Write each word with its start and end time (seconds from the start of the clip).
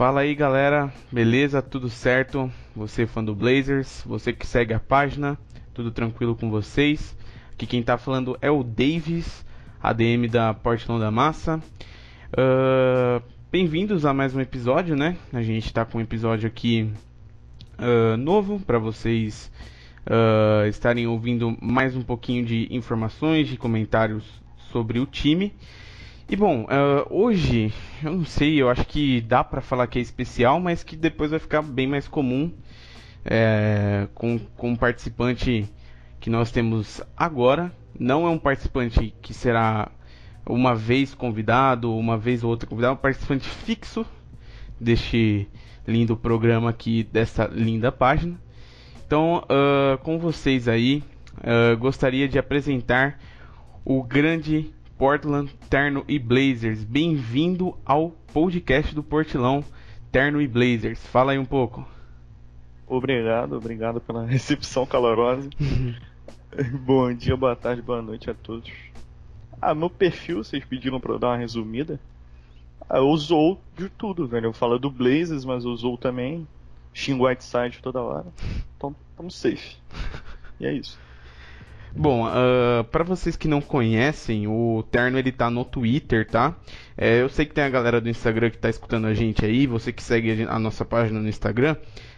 Fala 0.00 0.22
aí 0.22 0.34
galera, 0.34 0.90
beleza? 1.12 1.60
Tudo 1.60 1.90
certo? 1.90 2.50
Você 2.74 3.06
fã 3.06 3.22
do 3.22 3.34
Blazers, 3.34 4.02
você 4.06 4.32
que 4.32 4.46
segue 4.46 4.72
a 4.72 4.80
página, 4.80 5.38
tudo 5.74 5.90
tranquilo 5.90 6.34
com 6.34 6.48
vocês? 6.48 7.14
Aqui 7.52 7.66
quem 7.66 7.82
tá 7.82 7.98
falando 7.98 8.34
é 8.40 8.50
o 8.50 8.64
Davis, 8.64 9.44
ADM 9.78 10.26
da 10.26 10.54
Portland 10.54 11.02
da 11.02 11.10
Massa. 11.10 11.62
Uh, 12.32 13.22
Bem-vindos 13.52 14.06
a 14.06 14.14
mais 14.14 14.34
um 14.34 14.40
episódio, 14.40 14.96
né? 14.96 15.18
A 15.34 15.42
gente 15.42 15.70
tá 15.70 15.84
com 15.84 15.98
um 15.98 16.00
episódio 16.00 16.46
aqui 16.46 16.90
uh, 17.78 18.16
novo 18.16 18.58
para 18.58 18.78
vocês 18.78 19.52
uh, 20.06 20.66
estarem 20.66 21.06
ouvindo 21.06 21.58
mais 21.60 21.94
um 21.94 22.02
pouquinho 22.02 22.42
de 22.42 22.74
informações, 22.74 23.48
de 23.48 23.58
comentários 23.58 24.24
sobre 24.72 24.98
o 24.98 25.04
time. 25.04 25.52
E 26.30 26.36
bom, 26.36 26.62
uh, 26.62 27.04
hoje, 27.10 27.72
eu 28.04 28.12
não 28.12 28.24
sei, 28.24 28.62
eu 28.62 28.70
acho 28.70 28.84
que 28.84 29.20
dá 29.20 29.42
para 29.42 29.60
falar 29.60 29.88
que 29.88 29.98
é 29.98 30.02
especial, 30.02 30.60
mas 30.60 30.84
que 30.84 30.94
depois 30.94 31.32
vai 31.32 31.40
ficar 31.40 31.60
bem 31.60 31.88
mais 31.88 32.06
comum 32.06 32.52
é, 33.24 34.06
com, 34.14 34.38
com 34.56 34.70
um 34.70 34.76
participante 34.76 35.68
que 36.20 36.30
nós 36.30 36.52
temos 36.52 37.02
agora. 37.16 37.72
Não 37.98 38.28
é 38.28 38.30
um 38.30 38.38
participante 38.38 39.12
que 39.20 39.34
será 39.34 39.90
uma 40.46 40.72
vez 40.72 41.16
convidado, 41.16 41.92
uma 41.96 42.16
vez 42.16 42.44
ou 42.44 42.50
outra 42.50 42.68
convidado, 42.68 42.94
um 42.94 42.98
participante 42.98 43.48
fixo 43.48 44.06
deste 44.78 45.48
lindo 45.84 46.16
programa 46.16 46.70
aqui, 46.70 47.02
dessa 47.02 47.46
linda 47.46 47.90
página. 47.90 48.40
Então, 49.04 49.38
uh, 49.50 49.98
com 49.98 50.16
vocês 50.16 50.68
aí, 50.68 51.02
uh, 51.38 51.76
gostaria 51.76 52.28
de 52.28 52.38
apresentar 52.38 53.18
o 53.84 54.00
grande 54.04 54.72
Portland 55.00 55.50
Terno 55.70 56.04
e 56.06 56.18
Blazers. 56.18 56.84
Bem-vindo 56.84 57.74
ao 57.86 58.10
podcast 58.34 58.94
do 58.94 59.02
Portilão 59.02 59.64
Terno 60.12 60.42
e 60.42 60.46
Blazers. 60.46 61.02
Fala 61.06 61.32
aí 61.32 61.38
um 61.38 61.44
pouco. 61.46 61.88
Obrigado, 62.86 63.56
obrigado 63.56 63.98
pela 63.98 64.26
recepção 64.28 64.84
calorosa. 64.84 65.48
Bom 66.84 67.14
dia, 67.14 67.34
boa 67.34 67.56
tarde, 67.56 67.80
boa 67.80 68.02
noite 68.02 68.28
a 68.28 68.34
todos. 68.34 68.70
Ah, 69.58 69.74
meu 69.74 69.88
perfil, 69.88 70.44
vocês 70.44 70.62
pediram 70.66 71.00
pra 71.00 71.12
eu 71.12 71.18
dar 71.18 71.28
uma 71.28 71.38
resumida. 71.38 71.98
Ah, 72.86 72.98
eu 72.98 73.08
usou 73.08 73.58
de 73.78 73.88
tudo, 73.88 74.28
velho. 74.28 74.48
Eu 74.48 74.52
falo 74.52 74.78
do 74.78 74.90
Blazers, 74.90 75.46
mas 75.46 75.64
usou 75.64 75.96
também. 75.96 76.46
Xingo 76.92 77.26
Whiteside 77.26 77.80
toda 77.80 78.02
hora. 78.02 78.26
Então, 78.76 78.94
estamos 79.10 79.34
safe. 79.34 79.76
E 80.58 80.66
é 80.66 80.72
isso. 80.74 80.98
Bom, 81.94 82.26
uh, 82.26 82.84
para 82.84 83.02
vocês 83.02 83.36
que 83.36 83.48
não 83.48 83.60
conhecem, 83.60 84.46
o 84.46 84.84
Terno 84.90 85.18
ele 85.18 85.32
tá 85.32 85.50
no 85.50 85.64
Twitter, 85.64 86.26
tá? 86.26 86.56
É, 86.96 87.20
eu 87.20 87.28
sei 87.28 87.44
que 87.44 87.54
tem 87.54 87.64
a 87.64 87.68
galera 87.68 88.00
do 88.00 88.08
Instagram 88.08 88.50
que 88.50 88.58
tá 88.58 88.70
escutando 88.70 89.06
a 89.06 89.14
gente 89.14 89.44
aí, 89.44 89.66
você 89.66 89.92
que 89.92 90.02
segue 90.02 90.46
a 90.48 90.58
nossa 90.58 90.84
página 90.84 91.20
no 91.20 91.28
Instagram. 91.28 91.76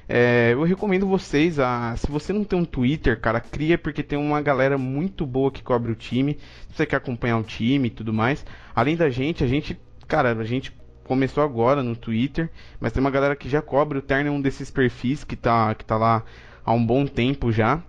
É, 0.08 0.50
eu 0.52 0.62
recomendo 0.64 1.06
vocês 1.06 1.58
a. 1.58 1.94
Se 1.96 2.10
você 2.10 2.32
não 2.32 2.44
tem 2.44 2.58
um 2.58 2.64
Twitter, 2.64 3.18
cara, 3.18 3.40
cria 3.40 3.78
porque 3.78 4.02
tem 4.02 4.18
uma 4.18 4.42
galera 4.42 4.76
muito 4.76 5.24
boa 5.24 5.50
que 5.50 5.62
cobre 5.62 5.92
o 5.92 5.94
time. 5.94 6.34
Se 6.68 6.76
você 6.76 6.86
quer 6.86 6.96
acompanhar 6.96 7.38
o 7.38 7.42
time 7.42 7.88
e 7.88 7.90
tudo 7.90 8.12
mais. 8.12 8.44
Além 8.74 8.96
da 8.96 9.08
gente, 9.08 9.42
a 9.42 9.46
gente. 9.46 9.78
Cara, 10.06 10.32
a 10.32 10.44
gente 10.44 10.72
começou 11.04 11.42
agora 11.42 11.82
no 11.82 11.96
Twitter, 11.96 12.50
mas 12.80 12.92
tem 12.92 13.00
uma 13.00 13.10
galera 13.10 13.36
que 13.36 13.48
já 13.48 13.62
cobre 13.62 13.98
o 13.98 14.02
Terno 14.02 14.28
é 14.28 14.30
um 14.30 14.40
desses 14.40 14.70
perfis 14.70 15.24
que 15.24 15.36
tá, 15.36 15.74
que 15.74 15.84
tá 15.84 15.96
lá 15.96 16.24
há 16.64 16.72
um 16.72 16.84
bom 16.84 17.06
tempo 17.06 17.50
já. 17.52 17.82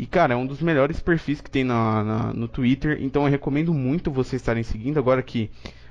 E, 0.00 0.06
cara, 0.06 0.32
é 0.32 0.36
um 0.36 0.46
dos 0.46 0.62
melhores 0.62 0.98
perfis 0.98 1.42
que 1.42 1.50
tem 1.50 1.62
na, 1.62 2.02
na, 2.02 2.32
no 2.32 2.48
Twitter. 2.48 2.96
Então 3.02 3.24
eu 3.24 3.30
recomendo 3.30 3.74
muito 3.74 4.10
vocês 4.10 4.40
estarem 4.40 4.62
seguindo. 4.62 4.96
Agora 4.96 5.22
que 5.22 5.50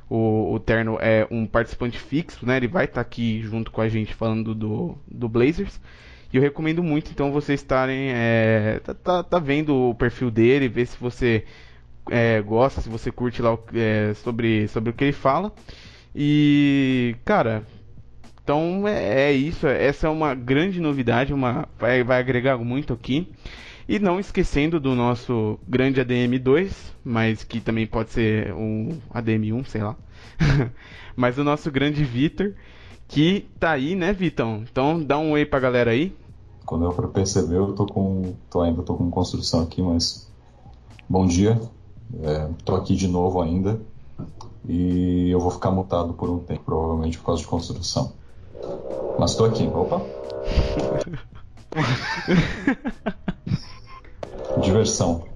o, 0.10 0.52
o 0.52 0.60
Terno 0.60 0.98
é 1.00 1.28
um 1.30 1.46
participante 1.46 2.00
fixo, 2.00 2.44
né? 2.44 2.58
Ele 2.58 2.68
vai 2.68 2.86
estar 2.86 2.96
tá 2.96 3.02
aqui 3.02 3.40
junto 3.44 3.70
com 3.70 3.82
a 3.82 3.88
gente 3.88 4.16
falando 4.16 4.56
do, 4.56 4.98
do 5.08 5.30
Blazers. 5.30 5.80
E 6.34 6.38
eu 6.38 6.42
recomendo 6.42 6.82
muito, 6.82 7.12
então, 7.12 7.32
vocês 7.32 7.60
estarem. 7.60 8.10
É, 8.12 8.82
tá, 8.84 8.96
tá, 8.96 9.22
tá, 9.22 9.38
vendo 9.38 9.76
o 9.76 9.94
perfil 9.94 10.32
dele, 10.32 10.68
ver 10.68 10.88
se 10.88 10.98
você 11.00 11.44
é, 12.10 12.42
gosta, 12.42 12.82
se 12.82 12.90
você 12.90 13.12
curte 13.12 13.44
lá 13.44 13.56
é, 13.76 14.16
sobre, 14.16 14.68
sobre 14.70 14.90
o 14.90 14.94
que 14.94 15.04
ele 15.04 15.14
fala. 15.14 15.54
E, 16.16 17.16
cara, 17.24 17.62
então 18.44 18.88
é, 18.88 19.30
é, 19.30 19.34
isso. 19.34 19.68
Essa 19.68 20.08
é 20.08 20.10
uma 20.10 20.34
grande 20.34 20.82
novidade, 20.82 21.32
uma, 21.32 21.70
vai, 21.78 22.04
vai 22.04 22.20
agregar 22.20 22.58
muito 22.58 22.92
aqui. 22.92 23.28
E 23.90 23.98
não 23.98 24.20
esquecendo 24.20 24.80
do 24.80 24.94
nosso 24.94 25.58
grande 25.68 26.00
ADM2, 26.00 26.72
mas 27.04 27.44
que 27.44 27.60
também 27.60 27.88
pode 27.88 28.12
ser 28.12 28.54
um 28.54 29.00
ADM1, 29.12 29.66
sei 29.66 29.82
lá. 29.82 29.96
mas 31.18 31.40
o 31.40 31.44
nosso 31.44 31.72
grande 31.72 32.04
Vitor, 32.04 32.54
que 33.08 33.48
tá 33.60 33.72
aí, 33.72 33.96
né, 33.96 34.14
Vitão? 34.14 34.64
Então 34.72 35.02
dá 35.02 35.18
um 35.18 35.32
oi 35.32 35.44
pra 35.44 35.60
galera 35.60 35.90
aí. 35.90 36.16
Quando 36.68 36.86
eu 36.86 37.10
perceber, 37.10 37.56
eu 37.56 37.74
tô 37.74 37.88
com. 37.88 38.36
Tô, 38.48 38.62
ainda 38.62 38.84
tô 38.84 38.94
com 38.94 39.10
construção 39.10 39.64
aqui, 39.64 39.82
mas. 39.82 40.32
Bom 41.10 41.26
dia. 41.26 41.60
É, 42.22 42.48
tô 42.64 42.76
aqui 42.76 42.96
de 42.96 43.08
novo 43.08 43.42
ainda. 43.42 43.82
E 44.68 45.32
eu 45.32 45.40
vou 45.40 45.50
ficar 45.50 45.72
mutado 45.72 46.14
por 46.14 46.30
um 46.30 46.38
tempo, 46.38 46.62
provavelmente 46.64 47.18
por 47.18 47.26
causa 47.26 47.42
de 47.42 47.48
construção. 47.48 48.14
Mas 49.18 49.34
tô 49.34 49.46
aqui, 49.46 49.68
opa! 49.74 50.00
Diversão. 54.62 55.28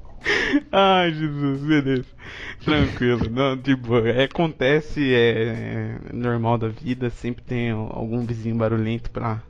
Ai, 0.72 1.14
Jesus, 1.14 1.62
beleza. 1.62 2.06
Tranquilo. 2.64 3.30
Não, 3.30 3.58
tipo, 3.58 3.98
é, 3.98 4.24
acontece, 4.24 5.14
é, 5.14 6.00
é, 6.10 6.14
normal 6.14 6.58
da 6.58 6.70
vida, 6.70 7.10
sempre 7.10 7.44
tem 7.44 7.72
algum 7.72 8.26
vizinho 8.26 8.56
barulhento 8.56 9.12
pra, 9.12 9.42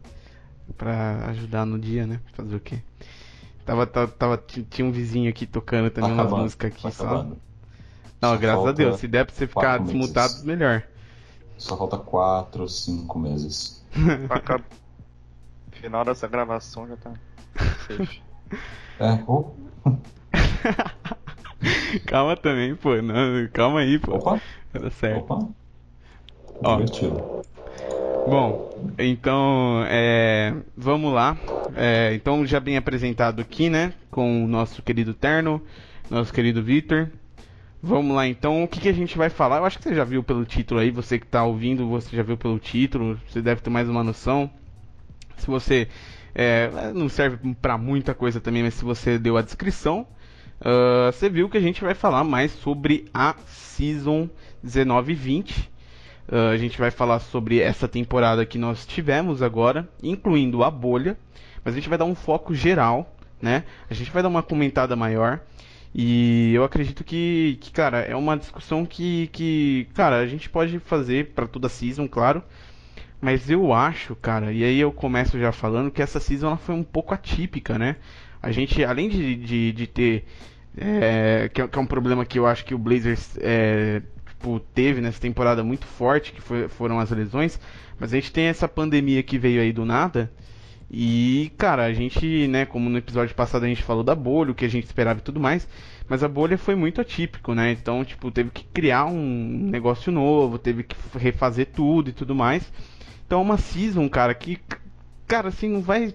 pra 0.78 1.28
ajudar 1.30 1.66
no 1.66 1.78
dia, 1.78 2.08
né? 2.08 2.20
Fazer 2.34 2.56
o 2.56 2.60
quê? 2.60 2.80
Tava, 3.66 3.86
tava, 3.86 4.08
tava 4.12 4.38
tinha 4.70 4.86
um 4.86 4.92
vizinho 4.92 5.30
aqui 5.30 5.46
tocando 5.46 5.90
também 5.90 6.16
tá 6.16 6.24
umas 6.24 6.32
músicas 6.34 6.72
aqui 6.72 6.84
tá 6.84 6.92
só. 6.92 7.06
Acabando. 7.06 7.38
Não, 8.22 8.30
só 8.30 8.38
graças 8.38 8.68
a 8.68 8.72
Deus, 8.72 9.00
se 9.00 9.08
der 9.08 9.26
pra 9.26 9.36
você 9.36 9.48
ficar 9.48 9.78
desmutado, 9.80 10.34
meses. 10.34 10.44
melhor. 10.44 10.84
Só 11.58 11.78
falta 11.78 11.98
4, 11.98 12.68
5 12.68 13.20
meses. 13.20 13.86
Final 15.72 16.06
dessa 16.06 16.28
gravação 16.28 16.88
já 16.88 16.98
tá. 16.98 17.14
É, 19.00 19.20
oh. 19.28 19.52
calma 22.06 22.38
também, 22.38 22.76
pô. 22.76 23.02
Não, 23.02 23.48
calma 23.52 23.80
aí, 23.80 24.00
pô. 24.00 24.16
Opa. 24.16 24.40
Tá 24.72 24.90
certo. 24.90 25.34
Opa. 25.34 25.50
Ó. 26.64 26.78
Divertido. 26.78 27.44
Bom, 28.28 28.70
então 28.98 29.84
é, 29.88 30.54
vamos 30.78 31.14
lá. 31.14 31.38
É, 31.76 32.14
então 32.14 32.46
já 32.46 32.60
bem 32.60 32.78
apresentado 32.78 33.42
aqui, 33.42 33.70
né? 33.70 33.94
Com 34.10 34.46
o 34.46 34.48
nosso 34.48 34.82
querido 34.82 35.14
Terno, 35.14 35.62
nosso 36.10 36.32
querido 36.32 36.64
Victor. 36.64 37.12
Vamos 37.82 38.16
lá 38.16 38.26
então, 38.26 38.64
o 38.64 38.68
que, 38.68 38.80
que 38.80 38.88
a 38.88 38.94
gente 38.94 39.18
vai 39.18 39.30
falar? 39.30 39.58
Eu 39.58 39.66
acho 39.66 39.78
que 39.78 39.84
você 39.84 39.94
já 39.94 40.06
viu 40.06 40.24
pelo 40.24 40.46
título 40.46 40.80
aí, 40.80 40.90
você 40.90 41.20
que 41.20 41.26
está 41.26 41.44
ouvindo, 41.44 41.90
você 41.90 42.16
já 42.16 42.24
viu 42.24 42.38
pelo 42.38 42.58
título, 42.58 43.20
você 43.28 43.42
deve 43.42 43.60
ter 43.60 43.70
mais 43.70 43.90
uma 43.90 44.02
noção. 44.02 44.50
Se 45.36 45.48
você 45.48 45.90
é, 46.36 46.92
não 46.94 47.08
serve 47.08 47.56
para 47.62 47.78
muita 47.78 48.14
coisa 48.14 48.42
também, 48.42 48.64
mas 48.64 48.74
se 48.74 48.84
você 48.84 49.20
deu 49.20 49.38
a 49.38 49.42
descrição, 49.42 50.08
uh, 50.62 51.12
você 51.12 51.30
viu 51.30 51.50
que 51.50 51.58
a 51.58 51.62
gente 51.62 51.82
vai 51.82 51.94
falar 51.94 52.24
mais 52.24 52.52
sobre 52.52 53.06
a 53.14 53.36
Season 53.46 54.30
19-20. 54.66 55.70
Uh, 56.28 56.36
a 56.54 56.58
gente 56.58 56.80
vai 56.80 56.90
falar 56.90 57.20
sobre 57.20 57.60
essa 57.60 57.88
temporada 57.88 58.46
que 58.46 58.58
nós 58.58 58.86
tivemos 58.86 59.42
agora, 59.42 59.88
incluindo 60.02 60.64
a 60.64 60.72
bolha, 60.72 61.18
mas 61.64 61.74
a 61.74 61.78
gente 61.78 61.90
vai 61.90 61.98
dar 61.98 62.06
um 62.06 62.16
foco 62.16 62.56
geral, 62.56 63.16
né? 63.42 63.64
A 63.90 63.94
gente 63.94 64.10
vai 64.10 64.24
dar 64.24 64.30
uma 64.30 64.42
comentada 64.42 64.96
maior. 64.96 65.42
E 65.96 66.52
eu 66.56 66.64
acredito 66.64 67.04
que, 67.04 67.60
que 67.62 67.72
cara, 67.72 68.00
é 68.00 68.16
uma 68.16 68.36
discussão 68.36 68.84
que, 68.84 69.28
que 69.28 69.88
cara, 69.94 70.18
a 70.18 70.26
gente 70.26 70.50
pode 70.50 70.80
fazer 70.80 71.34
para 71.36 71.46
toda 71.46 71.68
a 71.68 71.70
season, 71.70 72.08
claro. 72.08 72.42
Mas 73.24 73.50
eu 73.50 73.72
acho, 73.72 74.18
cara, 74.18 74.52
e 74.52 74.66
aí 74.66 74.78
eu 74.78 74.92
começo 74.92 75.40
já 75.40 75.54
falando 75.54 75.90
que 75.90 76.02
essa 76.02 76.20
season 76.20 76.48
ela 76.48 76.58
foi 76.58 76.76
um 76.76 76.84
pouco 76.84 77.14
atípica, 77.14 77.80
né? 77.80 77.96
A 78.42 78.52
gente, 78.52 78.84
além 78.84 79.08
de, 79.08 79.38
de, 79.38 79.72
de 79.72 79.88
ter. 79.88 80.26
É, 80.78 81.48
que, 81.48 81.62
é, 81.62 81.68
que, 81.70 81.80
é, 81.80 81.82
um 81.82 81.86
problema 81.86 82.26
que 82.26 82.38
eu 82.38 82.46
acho 82.46 82.66
que 82.66 82.76
o 82.76 82.78
Blazers 82.78 83.38
é, 83.40 84.02
tipo, 84.28 84.60
teve 84.60 85.00
nessa 85.00 85.22
temporada 85.22 85.64
muito 85.64 85.86
forte, 85.86 86.34
que 86.34 86.42
foi, 86.42 86.68
foram 86.68 87.00
as 87.00 87.12
lesões. 87.12 87.58
Mas 87.98 88.12
a 88.12 88.18
gente 88.18 88.30
tem 88.30 88.48
essa 88.48 88.68
pandemia 88.68 89.24
que 89.24 89.38
veio 89.38 89.62
aí 89.62 89.72
do 89.72 89.86
nada. 89.86 90.30
E, 90.92 91.50
cara, 91.58 91.86
a 91.86 91.94
gente, 91.94 92.48
né, 92.50 92.66
como 92.66 92.90
no 92.90 92.98
episódio 92.98 93.34
passado 93.34 93.64
a 93.64 93.70
gente 93.70 93.84
falou 93.84 94.04
da 94.04 94.14
bolha, 94.14 94.52
o 94.52 94.56
que 94.56 94.66
a 94.66 94.70
gente 94.70 94.84
esperava 94.84 95.20
e 95.20 95.24
tudo 95.24 95.40
mais. 95.40 95.66
Mas 96.10 96.26
a 96.26 96.28
bolha 96.28 96.58
foi 96.58 96.76
muito 96.76 97.00
atípico, 97.00 97.56
né? 97.56 97.72
Então, 97.72 98.04
tipo, 98.04 98.30
teve 98.30 98.50
que 98.50 98.66
criar 98.66 99.06
um 99.06 99.70
negócio 99.72 100.12
novo, 100.12 100.60
teve 100.60 100.84
que 100.84 100.96
refazer 101.18 101.68
tudo 101.68 102.10
e 102.10 102.14
tudo 102.14 102.36
mais. 102.36 102.70
Então 103.34 103.42
é 103.42 103.46
uma 103.46 103.58
season, 103.58 104.08
cara, 104.08 104.32
que. 104.36 104.60
Cara, 105.26 105.48
assim, 105.48 105.68
não 105.68 105.82
vai. 105.82 106.14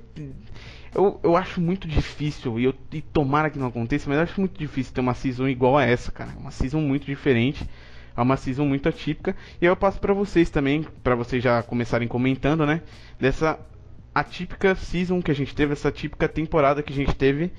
Eu, 0.94 1.18
eu 1.20 1.36
acho 1.36 1.60
muito 1.60 1.88
difícil, 1.88 2.60
e, 2.60 2.64
eu, 2.64 2.74
e 2.92 3.02
tomara 3.02 3.50
que 3.50 3.58
não 3.58 3.66
aconteça, 3.66 4.08
mas 4.08 4.18
eu 4.18 4.22
acho 4.22 4.40
muito 4.40 4.56
difícil 4.56 4.94
ter 4.94 5.00
uma 5.00 5.14
season 5.14 5.48
igual 5.48 5.76
a 5.76 5.84
essa, 5.84 6.12
cara. 6.12 6.30
Uma 6.38 6.52
season 6.52 6.80
muito 6.80 7.04
diferente. 7.06 7.68
É 8.16 8.20
uma 8.20 8.36
season 8.36 8.66
muito 8.66 8.88
atípica. 8.88 9.34
E 9.60 9.64
eu 9.64 9.74
passo 9.74 9.98
para 9.98 10.14
vocês 10.14 10.48
também, 10.48 10.86
para 11.02 11.16
vocês 11.16 11.42
já 11.42 11.60
começarem 11.60 12.06
comentando, 12.06 12.64
né? 12.64 12.82
Dessa 13.18 13.58
atípica 14.14 14.76
season 14.76 15.20
que 15.20 15.32
a 15.32 15.34
gente 15.34 15.56
teve, 15.56 15.72
essa 15.72 15.90
típica 15.90 16.28
temporada 16.28 16.84
que 16.84 16.92
a 16.92 16.96
gente 16.96 17.16
teve 17.16 17.50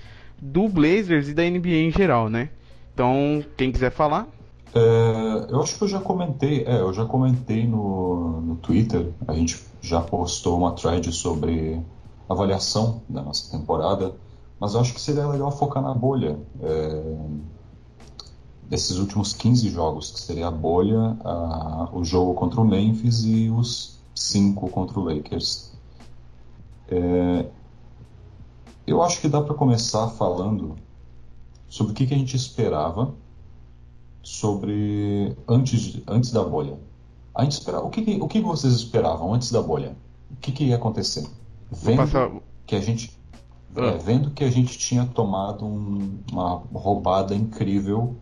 do 0.41 0.69
Blazers 0.69 1.27
e 1.27 1.33
da 1.33 1.44
NBA 1.44 1.81
em 1.81 1.91
geral, 1.91 2.29
né? 2.29 2.47
Então, 2.94 3.44
quem 3.57 3.73
quiser 3.73 3.91
falar. 3.91 4.25
É, 4.74 5.48
eu 5.50 5.62
acho 5.62 5.77
que 5.77 5.83
eu 5.83 5.88
já 5.88 6.00
comentei, 6.00 6.63
é, 6.66 6.80
eu 6.80 6.94
já 6.94 7.06
comentei 7.06 7.68
no, 7.68 8.42
no 8.42 8.56
Twitter, 8.57 9.12
a 9.27 9.33
gente 9.33 9.63
já 9.81 10.01
postou 10.01 10.57
uma 10.57 10.74
thread 10.74 11.12
sobre 11.12 11.81
avaliação 12.27 13.01
da 13.10 13.21
nossa 13.21 13.50
temporada, 13.57 14.13
mas 14.60 14.74
eu 14.75 14.81
acho 14.81 14.94
que 14.94 15.01
seria 15.01 15.27
legal 15.27 15.51
focar 15.51 15.81
na 15.81 15.94
bolha. 15.94 16.38
É, 16.62 17.18
desses 18.69 18.98
últimos 18.98 19.33
15 19.33 19.68
jogos, 19.69 20.12
que 20.12 20.19
seria 20.19 20.48
a 20.48 20.51
bolha, 20.51 21.18
a, 21.25 21.89
o 21.92 22.04
jogo 22.06 22.36
contra 22.36 22.62
o 22.62 22.66
Memphis 22.66 23.24
e 23.24 23.50
os 23.50 24.00
5 24.13 24.69
contra 24.69 25.00
o 25.00 25.04
Lakers. 25.04 25.71
É, 26.88 27.48
eu 28.86 29.01
acho 29.01 29.19
que 29.19 29.27
dá 29.27 29.42
para 29.42 29.56
começar 29.56 30.07
falando 30.10 30.75
sobre 31.68 31.94
o 31.94 31.95
que, 31.95 32.06
que, 32.06 32.13
a 32.13 32.18
gente 32.18 32.36
esperava 32.36 33.13
sobre 34.21 35.36
antes, 35.48 36.01
antes 36.07 36.31
da 36.31 36.44
bolha. 36.44 36.77
A 37.33 37.44
gente 37.44 37.54
esperava, 37.54 37.86
o, 37.86 37.89
que, 37.89 38.01
que 38.01 38.21
o 38.21 38.27
que 38.27 38.42
vocês 38.42 38.74
esperavam 38.74 39.33
antes 39.33 39.51
da 39.51 39.62
bolha? 39.62 39.95
O 40.31 40.36
que, 40.38 40.51
que 40.51 40.66
ia 40.66 40.75
acontecer? 40.75 41.27
Vendo 41.71 41.98
passar... 41.98 42.31
que 42.66 42.75
a 42.75 42.81
gente 42.81 43.18
ah. 43.75 43.86
é, 43.86 43.98
vendo 43.98 44.31
que 44.31 44.44
a 44.44 44.50
gente 44.50 44.77
tinha 44.77 45.06
tomado 45.06 45.66
um, 45.66 46.19
uma 46.31 46.63
roubada 46.74 47.36
incrível 47.36 48.16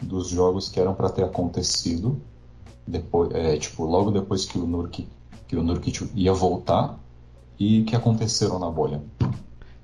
dos 0.00 0.28
jogos 0.28 0.68
que 0.68 0.80
eram 0.80 0.94
para 0.94 1.08
ter 1.08 1.24
acontecido 1.24 2.20
depois, 2.86 3.30
é, 3.32 3.56
tipo, 3.56 3.84
logo 3.84 4.10
depois 4.10 4.44
que 4.44 4.58
o 4.58 4.66
Nurkic, 4.66 5.08
que 5.46 5.56
o 5.56 5.62
Nurkic 5.62 6.10
ia 6.14 6.32
voltar 6.32 6.98
e 7.58 7.82
que 7.82 7.94
aconteceram 7.94 8.58
na 8.58 8.70
bolha. 8.70 9.02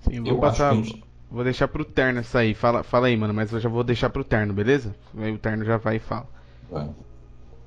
Sim, 0.08 0.20
vou 0.20 0.32
eu 0.32 0.38
passar, 0.38 0.74
gente... 0.74 1.02
vou 1.30 1.44
deixar 1.44 1.68
pro 1.68 1.84
Terno 1.84 2.20
isso 2.20 2.36
aí. 2.36 2.54
Fala, 2.54 2.82
fala 2.82 3.06
aí, 3.06 3.16
mano, 3.16 3.34
mas 3.34 3.52
eu 3.52 3.60
já 3.60 3.68
vou 3.68 3.84
deixar 3.84 4.10
pro 4.10 4.24
Terno, 4.24 4.52
beleza? 4.52 4.94
Aí 5.16 5.32
o 5.32 5.38
Terno 5.38 5.64
já 5.64 5.76
vai 5.76 5.96
e 5.96 6.00
fala. 6.00 6.26
É. 6.72 6.88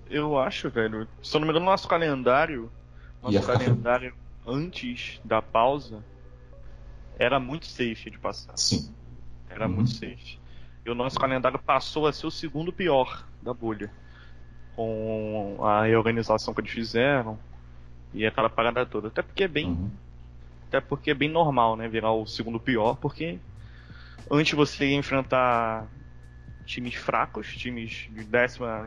Eu 0.10 0.38
acho, 0.38 0.70
velho, 0.70 1.08
se 1.24 1.36
eu 1.36 1.40
não 1.40 1.48
me 1.48 1.54
engano, 1.54 1.66
nosso 1.66 1.88
calendário, 1.88 2.70
nosso 3.24 3.36
ia 3.36 3.42
calendário 3.42 4.14
antes 4.46 5.22
da 5.24 5.42
pausa 5.42 6.04
era 7.18 7.40
muito 7.40 7.66
safe 7.68 8.10
de 8.10 8.18
passar. 8.18 8.58
Sim. 8.58 8.94
Era 9.50 9.68
uhum. 9.68 9.76
muito 9.76 9.92
safe. 9.92 10.40
E 10.86 10.90
o 10.90 10.96
nosso 10.96 11.20
calendário 11.20 11.60
passou 11.60 12.08
a 12.08 12.14
ser 12.14 12.26
o 12.26 12.32
segundo 12.32 12.74
pior 12.74 13.26
da 13.42 13.54
bolha. 13.54 13.92
Com 14.76 15.58
a 15.62 15.84
reorganização 15.84 16.54
que 16.54 16.62
eles 16.62 16.72
fizeram 16.72 17.38
e 18.14 18.26
aquela 18.26 18.50
parada 18.50 18.86
toda. 18.86 19.10
Até 19.10 19.22
porque 19.22 19.44
é 19.44 19.48
bem. 19.48 19.68
Uhum. 19.68 19.92
Até 20.68 20.82
porque 20.82 21.12
é 21.12 21.14
bem 21.14 21.30
normal, 21.30 21.76
né? 21.76 21.88
Virar 21.88 22.12
o 22.12 22.26
segundo 22.26 22.60
pior, 22.60 22.96
porque 22.96 23.40
antes 24.30 24.54
você 24.54 24.88
ia 24.88 24.98
enfrentar 24.98 25.88
times 26.66 26.96
fracos, 26.96 27.56
times 27.56 28.08
de 28.12 28.24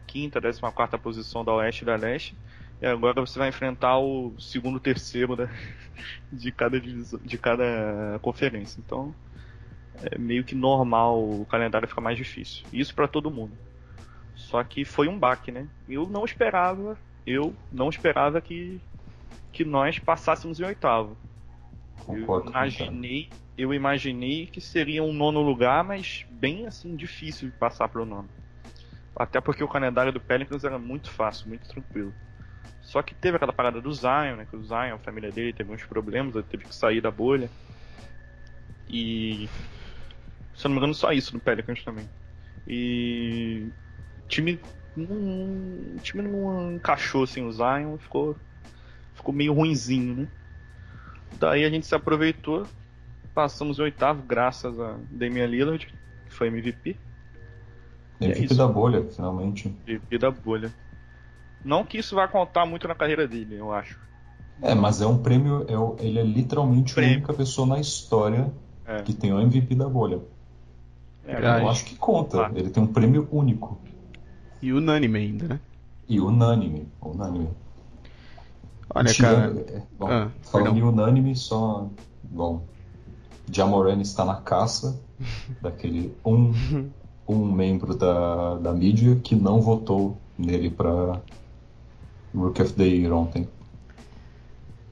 15, 0.06 0.30
14 0.30 0.98
posição 1.02 1.44
da 1.44 1.52
Oeste 1.52 1.82
e 1.82 1.86
da 1.86 1.96
Leste. 1.96 2.36
E 2.80 2.86
agora 2.86 3.20
você 3.20 3.38
vai 3.38 3.48
enfrentar 3.48 3.98
o 3.98 4.34
segundo, 4.38 4.80
terceiro 4.80 5.36
da, 5.36 5.48
de, 6.32 6.52
cada, 6.52 6.80
de 6.80 7.38
cada 7.38 8.18
conferência. 8.20 8.80
Então, 8.84 9.14
é 10.02 10.18
meio 10.18 10.44
que 10.44 10.54
normal 10.54 11.22
o 11.22 11.46
calendário 11.46 11.88
ficar 11.88 12.00
mais 12.00 12.16
difícil. 12.16 12.64
Isso 12.72 12.94
para 12.94 13.08
todo 13.08 13.30
mundo. 13.30 13.56
Só 14.34 14.62
que 14.64 14.84
foi 14.84 15.08
um 15.08 15.18
baque, 15.18 15.52
né? 15.52 15.68
Eu 15.88 16.08
não 16.08 16.24
esperava, 16.24 16.98
eu 17.26 17.54
não 17.72 17.88
esperava 17.88 18.40
que 18.40 18.80
que 19.54 19.64
nós 19.64 20.00
passássemos 20.00 20.58
em 20.58 20.64
oitavo. 20.64 21.16
Concordo, 22.04 22.48
eu 22.48 22.50
imaginei, 22.50 23.30
eu 23.56 23.72
imaginei 23.72 24.46
que 24.46 24.60
seria 24.60 25.02
um 25.02 25.12
nono 25.12 25.40
lugar, 25.40 25.84
mas 25.84 26.26
bem 26.30 26.66
assim 26.66 26.96
difícil 26.96 27.50
de 27.50 27.56
passar 27.56 27.88
para 27.88 28.02
o 28.02 28.06
nono. 28.06 28.28
Até 29.16 29.40
porque 29.40 29.62
o 29.62 29.68
calendário 29.68 30.12
do 30.12 30.20
Pelicans 30.20 30.64
era 30.64 30.78
muito 30.78 31.10
fácil, 31.10 31.48
muito 31.48 31.68
tranquilo. 31.68 32.12
Só 32.80 33.00
que 33.00 33.14
teve 33.14 33.36
aquela 33.36 33.52
parada 33.52 33.80
do 33.80 33.92
Zion, 33.92 34.36
né? 34.36 34.46
Que 34.48 34.56
o 34.56 34.64
Zion, 34.64 34.94
a 34.94 34.98
família 34.98 35.30
dele, 35.30 35.52
teve 35.52 35.72
uns 35.72 35.84
problemas, 35.84 36.34
ele 36.34 36.44
teve 36.44 36.64
que 36.64 36.74
sair 36.74 37.00
da 37.00 37.10
bolha. 37.10 37.48
E 38.88 39.48
se 40.54 40.66
eu 40.66 40.68
não 40.68 40.74
me 40.74 40.78
engano, 40.78 40.94
só 40.94 41.12
isso 41.12 41.34
no 41.34 41.40
Pelicans 41.40 41.82
também. 41.82 42.08
E. 42.66 43.66
O 44.24 44.28
time. 44.28 44.60
o 44.96 45.98
time 46.00 46.22
não 46.22 46.72
encaixou 46.72 47.24
assim 47.24 47.42
o 47.42 47.52
Zion, 47.52 47.98
ficou. 47.98 48.36
Ficou 49.14 49.34
meio 49.34 49.52
ruinzinho, 49.52 50.14
né? 50.14 50.28
Daí 51.38 51.64
a 51.64 51.70
gente 51.70 51.86
se 51.86 51.94
aproveitou, 51.94 52.66
passamos 53.34 53.78
o 53.78 53.82
oitavo, 53.82 54.22
graças 54.22 54.78
a 54.78 54.96
Damian 55.10 55.46
Lillard, 55.46 55.86
que 56.26 56.34
foi 56.34 56.48
MVP. 56.48 56.96
MVP 58.20 58.52
é 58.52 58.56
da 58.56 58.68
bolha, 58.68 59.04
finalmente. 59.10 59.74
MVP 59.86 60.18
da 60.18 60.30
bolha. 60.30 60.72
Não 61.64 61.84
que 61.84 61.98
isso 61.98 62.14
vá 62.14 62.28
contar 62.28 62.64
muito 62.64 62.86
na 62.86 62.94
carreira 62.94 63.26
dele, 63.26 63.56
eu 63.56 63.72
acho. 63.72 63.98
É, 64.62 64.74
mas 64.74 65.00
é 65.00 65.06
um 65.06 65.18
prêmio, 65.18 65.66
é, 65.68 66.04
ele 66.04 66.18
é 66.18 66.22
literalmente 66.22 66.94
prêmio. 66.94 67.14
a 67.14 67.16
única 67.18 67.34
pessoa 67.34 67.66
na 67.66 67.80
história 67.80 68.52
é. 68.86 69.02
que 69.02 69.12
tem 69.12 69.32
o 69.32 69.40
MVP 69.40 69.74
da 69.74 69.88
bolha. 69.88 70.20
É, 71.26 71.62
eu 71.62 71.68
acho 71.68 71.84
que 71.86 71.96
conta. 71.96 72.46
Ah. 72.46 72.52
Ele 72.54 72.70
tem 72.70 72.82
um 72.82 72.86
prêmio 72.86 73.26
único. 73.32 73.78
E 74.60 74.72
unânime 74.72 75.18
ainda, 75.18 75.48
né? 75.48 75.60
E 76.08 76.20
unânime. 76.20 76.86
Unânime. 77.00 77.48
Olha, 78.94 79.14
cara. 79.14 79.64
É, 79.68 79.82
bom, 79.98 80.06
ah, 80.08 80.30
falando 80.42 80.78
em 80.78 80.82
unânime, 80.82 81.34
só. 81.34 81.88
Bom. 82.22 82.62
Jamoran 83.50 84.00
está 84.00 84.24
na 84.24 84.36
caça 84.36 85.00
daquele 85.60 86.14
um, 86.24 86.52
um 87.28 87.52
membro 87.52 87.94
da, 87.94 88.56
da 88.56 88.72
mídia 88.72 89.16
que 89.16 89.34
não 89.34 89.60
votou 89.60 90.18
nele 90.38 90.70
para 90.70 91.20
Rook 92.34 92.60
of 92.62 92.72
the 92.74 92.84
Year 92.84 93.12
ontem. 93.12 93.48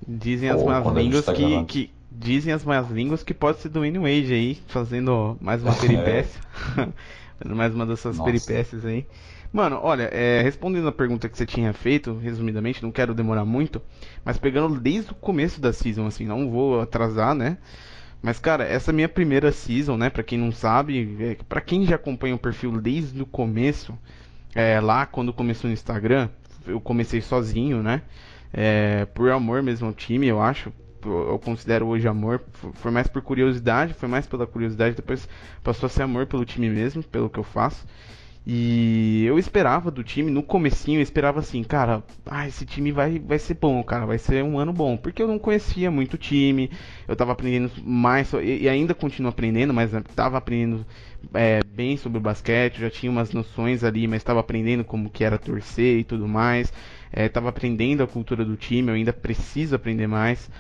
Dizem 0.07 0.51
as 0.51 0.63
más 0.63 0.87
línguas 0.95 1.25
tá 1.25 1.33
que, 1.33 1.65
que, 1.65 1.91
Dizem 2.11 2.53
as 2.53 2.65
más 2.65 2.91
línguas 2.91 3.23
que 3.23 3.33
pode 3.33 3.59
ser 3.59 3.71
do 3.71 3.81
Wayne 3.81 3.99
Wade 3.99 4.35
aí, 4.35 4.59
fazendo 4.67 5.37
mais 5.41 5.63
uma 5.63 5.73
peripécia. 5.75 6.41
fazendo 6.75 7.57
mais 7.57 7.75
uma 7.75 7.87
dessas 7.87 8.19
Nossa. 8.19 8.31
peripécias 8.31 8.85
aí. 8.85 9.07
Mano, 9.53 9.81
olha, 9.83 10.05
é, 10.05 10.41
respondendo 10.43 10.89
a 10.89 10.93
pergunta 10.93 11.29
que 11.29 11.37
você 11.37 11.45
tinha 11.45 11.73
feito, 11.73 12.15
resumidamente, 12.15 12.83
não 12.83 12.91
quero 12.91 13.15
demorar 13.15 13.45
muito, 13.45 13.83
mas 14.25 14.39
pegando 14.39 14.81
desde 14.81 15.13
o 15.13 15.15
começo 15.15 15.61
da 15.61 15.73
season, 15.73 16.07
assim, 16.07 16.27
não 16.27 16.51
vou 16.51 16.81
atrasar, 16.81 17.35
né? 17.35 17.59
Mas, 18.23 18.39
cara, 18.39 18.65
essa 18.65 18.93
minha 18.93 19.09
primeira 19.09 19.51
season, 19.51 19.97
né, 19.97 20.09
pra 20.09 20.23
quem 20.23 20.39
não 20.39 20.53
sabe, 20.53 21.17
é, 21.21 21.37
pra 21.49 21.61
quem 21.61 21.85
já 21.85 21.97
acompanha 21.97 22.35
o 22.35 22.39
perfil 22.39 22.81
desde 22.81 23.21
o 23.21 23.27
começo, 23.27 23.99
é, 24.55 24.81
lá 24.81 25.05
quando 25.07 25.33
começou 25.33 25.69
no 25.69 25.75
Instagram, 25.75 26.29
eu 26.67 26.81
comecei 26.81 27.21
sozinho, 27.21 27.83
né? 27.83 28.03
É, 28.53 29.07
por 29.07 29.31
amor 29.31 29.63
mesmo 29.63 29.89
ao 29.89 29.93
time, 29.95 30.27
eu 30.27 30.41
acho 30.41 30.73
eu 31.05 31.39
considero 31.39 31.87
hoje 31.87 32.07
amor, 32.07 32.43
foi 32.75 32.91
mais 32.91 33.09
por 33.09 33.23
curiosidade, 33.23 33.95
foi 33.95 34.09
mais 34.09 34.27
pela 34.27 34.47
curiosidade, 34.47 34.97
depois 34.97 35.29
passou 35.63 35.87
a 35.87 35.91
ser 35.91 36.03
amor 36.03 36.27
pelo 36.27 36.45
time 36.45 36.69
mesmo, 36.69 37.03
pelo 37.03 37.29
que 37.29 37.39
eu 37.39 37.45
faço. 37.45 37.85
E 38.45 39.25
eu 39.25 39.39
esperava 39.39 39.89
do 39.89 40.03
time, 40.03 40.29
no 40.29 40.43
comecinho, 40.43 40.99
eu 40.99 41.03
esperava 41.03 41.39
assim, 41.39 41.63
cara, 41.63 42.03
ah, 42.27 42.47
esse 42.49 42.67
time 42.67 42.91
vai, 42.91 43.21
vai 43.21 43.39
ser 43.39 43.55
bom, 43.55 43.81
cara, 43.85 44.05
vai 44.05 44.19
ser 44.19 44.43
um 44.43 44.59
ano 44.59 44.73
bom. 44.73 44.97
Porque 44.97 45.23
eu 45.23 45.29
não 45.29 45.39
conhecia 45.39 45.93
muito 45.93 46.15
o 46.15 46.19
time, 46.19 46.69
eu 47.07 47.15
tava 47.15 47.33
aprendendo 47.33 47.71
mais, 47.85 48.33
e 48.43 48.69
ainda 48.69 48.95
continuo 48.95 49.31
aprendendo, 49.31 49.73
mas 49.73 49.93
tava 50.17 50.39
aprendendo 50.39 50.85
é, 51.33 51.63
bem 51.63 51.97
sobre 51.97 52.19
o 52.19 52.21
basquete, 52.21 52.81
já 52.81 52.91
tinha 52.91 53.13
umas 53.13 53.33
noções 53.33 53.85
ali, 53.85 54.09
mas 54.09 54.25
tava 54.25 54.41
aprendendo 54.41 54.83
como 54.83 55.09
que 55.09 55.23
era 55.23 55.39
torcer 55.39 55.99
e 56.01 56.05
tudo 56.05 56.27
mais. 56.27 56.73
É, 57.13 57.29
tava 57.29 57.49
aprendendo 57.49 58.03
a 58.03 58.09
cultura 58.09 58.45
do 58.45 58.57
time, 58.57 58.89
eu 58.89 58.95
ainda 58.95 59.13
preciso 59.13 59.77
aprender 59.77 60.09
mais. 60.09 60.51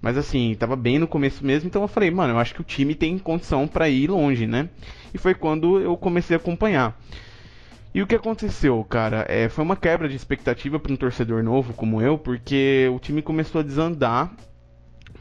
Mas 0.00 0.16
assim, 0.16 0.56
tava 0.58 0.74
bem 0.76 0.98
no 0.98 1.06
começo 1.06 1.44
mesmo, 1.44 1.68
então 1.68 1.82
eu 1.82 1.88
falei, 1.88 2.10
mano, 2.10 2.32
eu 2.34 2.38
acho 2.38 2.54
que 2.54 2.60
o 2.60 2.64
time 2.64 2.94
tem 2.94 3.18
condição 3.18 3.66
para 3.66 3.88
ir 3.88 4.08
longe, 4.10 4.46
né? 4.46 4.68
E 5.12 5.18
foi 5.18 5.34
quando 5.34 5.80
eu 5.80 5.96
comecei 5.96 6.36
a 6.36 6.38
acompanhar. 6.38 6.98
E 7.94 8.02
o 8.02 8.06
que 8.06 8.14
aconteceu, 8.14 8.84
cara? 8.84 9.24
É, 9.28 9.48
foi 9.48 9.64
uma 9.64 9.76
quebra 9.76 10.08
de 10.08 10.14
expectativa 10.14 10.78
para 10.78 10.92
um 10.92 10.96
torcedor 10.96 11.42
novo 11.42 11.72
como 11.72 12.02
eu, 12.02 12.18
porque 12.18 12.90
o 12.94 12.98
time 12.98 13.22
começou 13.22 13.60
a 13.60 13.64
desandar 13.64 14.30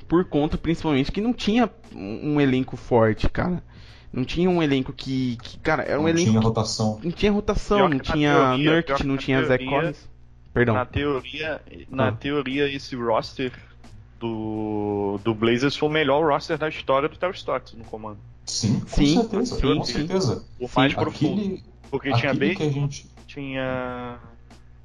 por 0.08 0.26
conta, 0.26 0.58
principalmente, 0.58 1.12
que 1.12 1.22
não 1.22 1.34
tinha 1.34 1.70
um 1.94 2.40
elenco 2.40 2.78
forte, 2.78 3.30
cara. 3.30 3.64
Não 4.12 4.24
tinha 4.24 4.50
um 4.50 4.64
elenco 4.64 4.94
que. 4.94 5.38
que 5.42 5.60
cara, 5.60 5.84
era 5.84 6.00
um 6.00 6.04
não 6.04 6.10
elenco. 6.10 6.30
Tinha 6.30 6.42
rotação. 6.42 7.00
Não 7.04 7.12
tinha 7.12 7.32
rotação, 7.32 7.90
não 7.90 8.00
tinha 8.00 8.58
Nurkic, 8.58 9.06
não 9.06 9.18
tinha 9.18 9.44
Zé 9.44 9.58
Collins. 9.58 10.10
Perdão. 10.54 10.76
Na 10.76 10.86
teoria, 10.86 11.62
na 11.90 12.08
ah. 12.08 12.12
teoria, 12.12 12.68
esse 12.74 12.96
roster 12.96 13.52
do, 14.20 15.20
do 15.24 15.34
Blazers 15.34 15.76
foi 15.76 15.90
o 15.90 15.92
melhor 15.92 16.26
roster 16.26 16.58
da 16.58 16.68
história 16.68 17.08
do 17.08 17.18
Terry 17.18 17.36
Stotts 17.36 17.74
no 17.74 17.84
comando. 17.84 18.18
Sim, 18.46 18.80
com 18.80 18.88
sim, 18.88 19.16
certeza, 19.16 19.56
sim, 19.56 19.62
com 19.62 19.84
certeza. 19.84 20.46
O 20.60 20.70
mais 20.76 20.94
profundo. 20.94 21.42
Aquele, 21.42 21.64
porque 21.89 22.12
tinha 22.13 22.34
bem. 22.34 22.56
Gente, 22.56 23.08
tinha. 23.25 24.20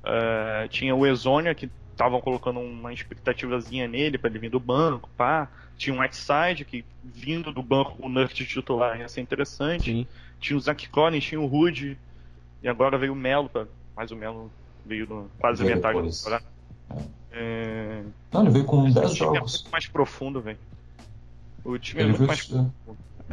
Uh, 0.03 0.69
tinha 0.69 0.95
o 0.95 1.07
Exônia, 1.07 1.55
que 1.55 1.71
estavam 1.93 2.21
colocando 2.21 2.59
uma 2.59 2.93
expectativazinha 2.93 3.87
nele 3.87 4.19
para 4.19 4.31
ele 4.31 4.39
vir 4.39 4.51
do 4.51 4.61
banco, 4.61 5.09
pá. 5.17 5.49
Tinha 5.77 5.97
o 5.97 6.01
Whiteside, 6.01 6.65
que 6.65 6.85
vindo 7.03 7.53
do 7.53 7.63
banco 7.63 7.97
com 7.97 8.07
o 8.07 8.09
Nurt 8.09 8.35
titular 8.35 8.99
ia 8.99 9.09
ser 9.09 9.21
interessante. 9.21 9.91
Sim. 9.91 10.07
Tinha 10.41 10.57
o 10.57 10.61
Zach 10.61 10.89
Collins, 10.89 11.25
tinha 11.25 11.41
o 11.41 11.47
Rude. 11.47 11.97
E 12.63 12.69
agora 12.69 12.99
veio 12.99 13.13
o 13.13 13.17
Melo, 13.17 13.49
pra... 13.49 13.67
mas 13.97 14.11
o 14.11 14.17
Melo 14.17 14.51
veio 14.85 15.07
no, 15.07 15.31
quase 15.39 15.63
veio 15.63 15.77
metade 15.77 15.95
depois. 15.95 16.23
da 16.25 16.39
temporada. 16.39 16.53
É... 17.33 18.03
Não, 18.33 18.43
ele 18.43 18.51
veio 18.51 18.65
com 18.65 18.91
10 18.91 18.95
jogos. 18.95 19.13
O 19.13 19.15
time 19.15 19.37
é 19.37 19.41
muito 19.41 19.71
mais 19.71 19.87
profundo, 19.87 20.41
velho. 20.41 20.59
O 21.65 21.79
time 21.79 22.01
é 22.01 22.05
ele 22.05 22.15
é 22.15 22.19
muito 22.19 22.29
mais 22.29 22.45
profundo. 22.45 22.73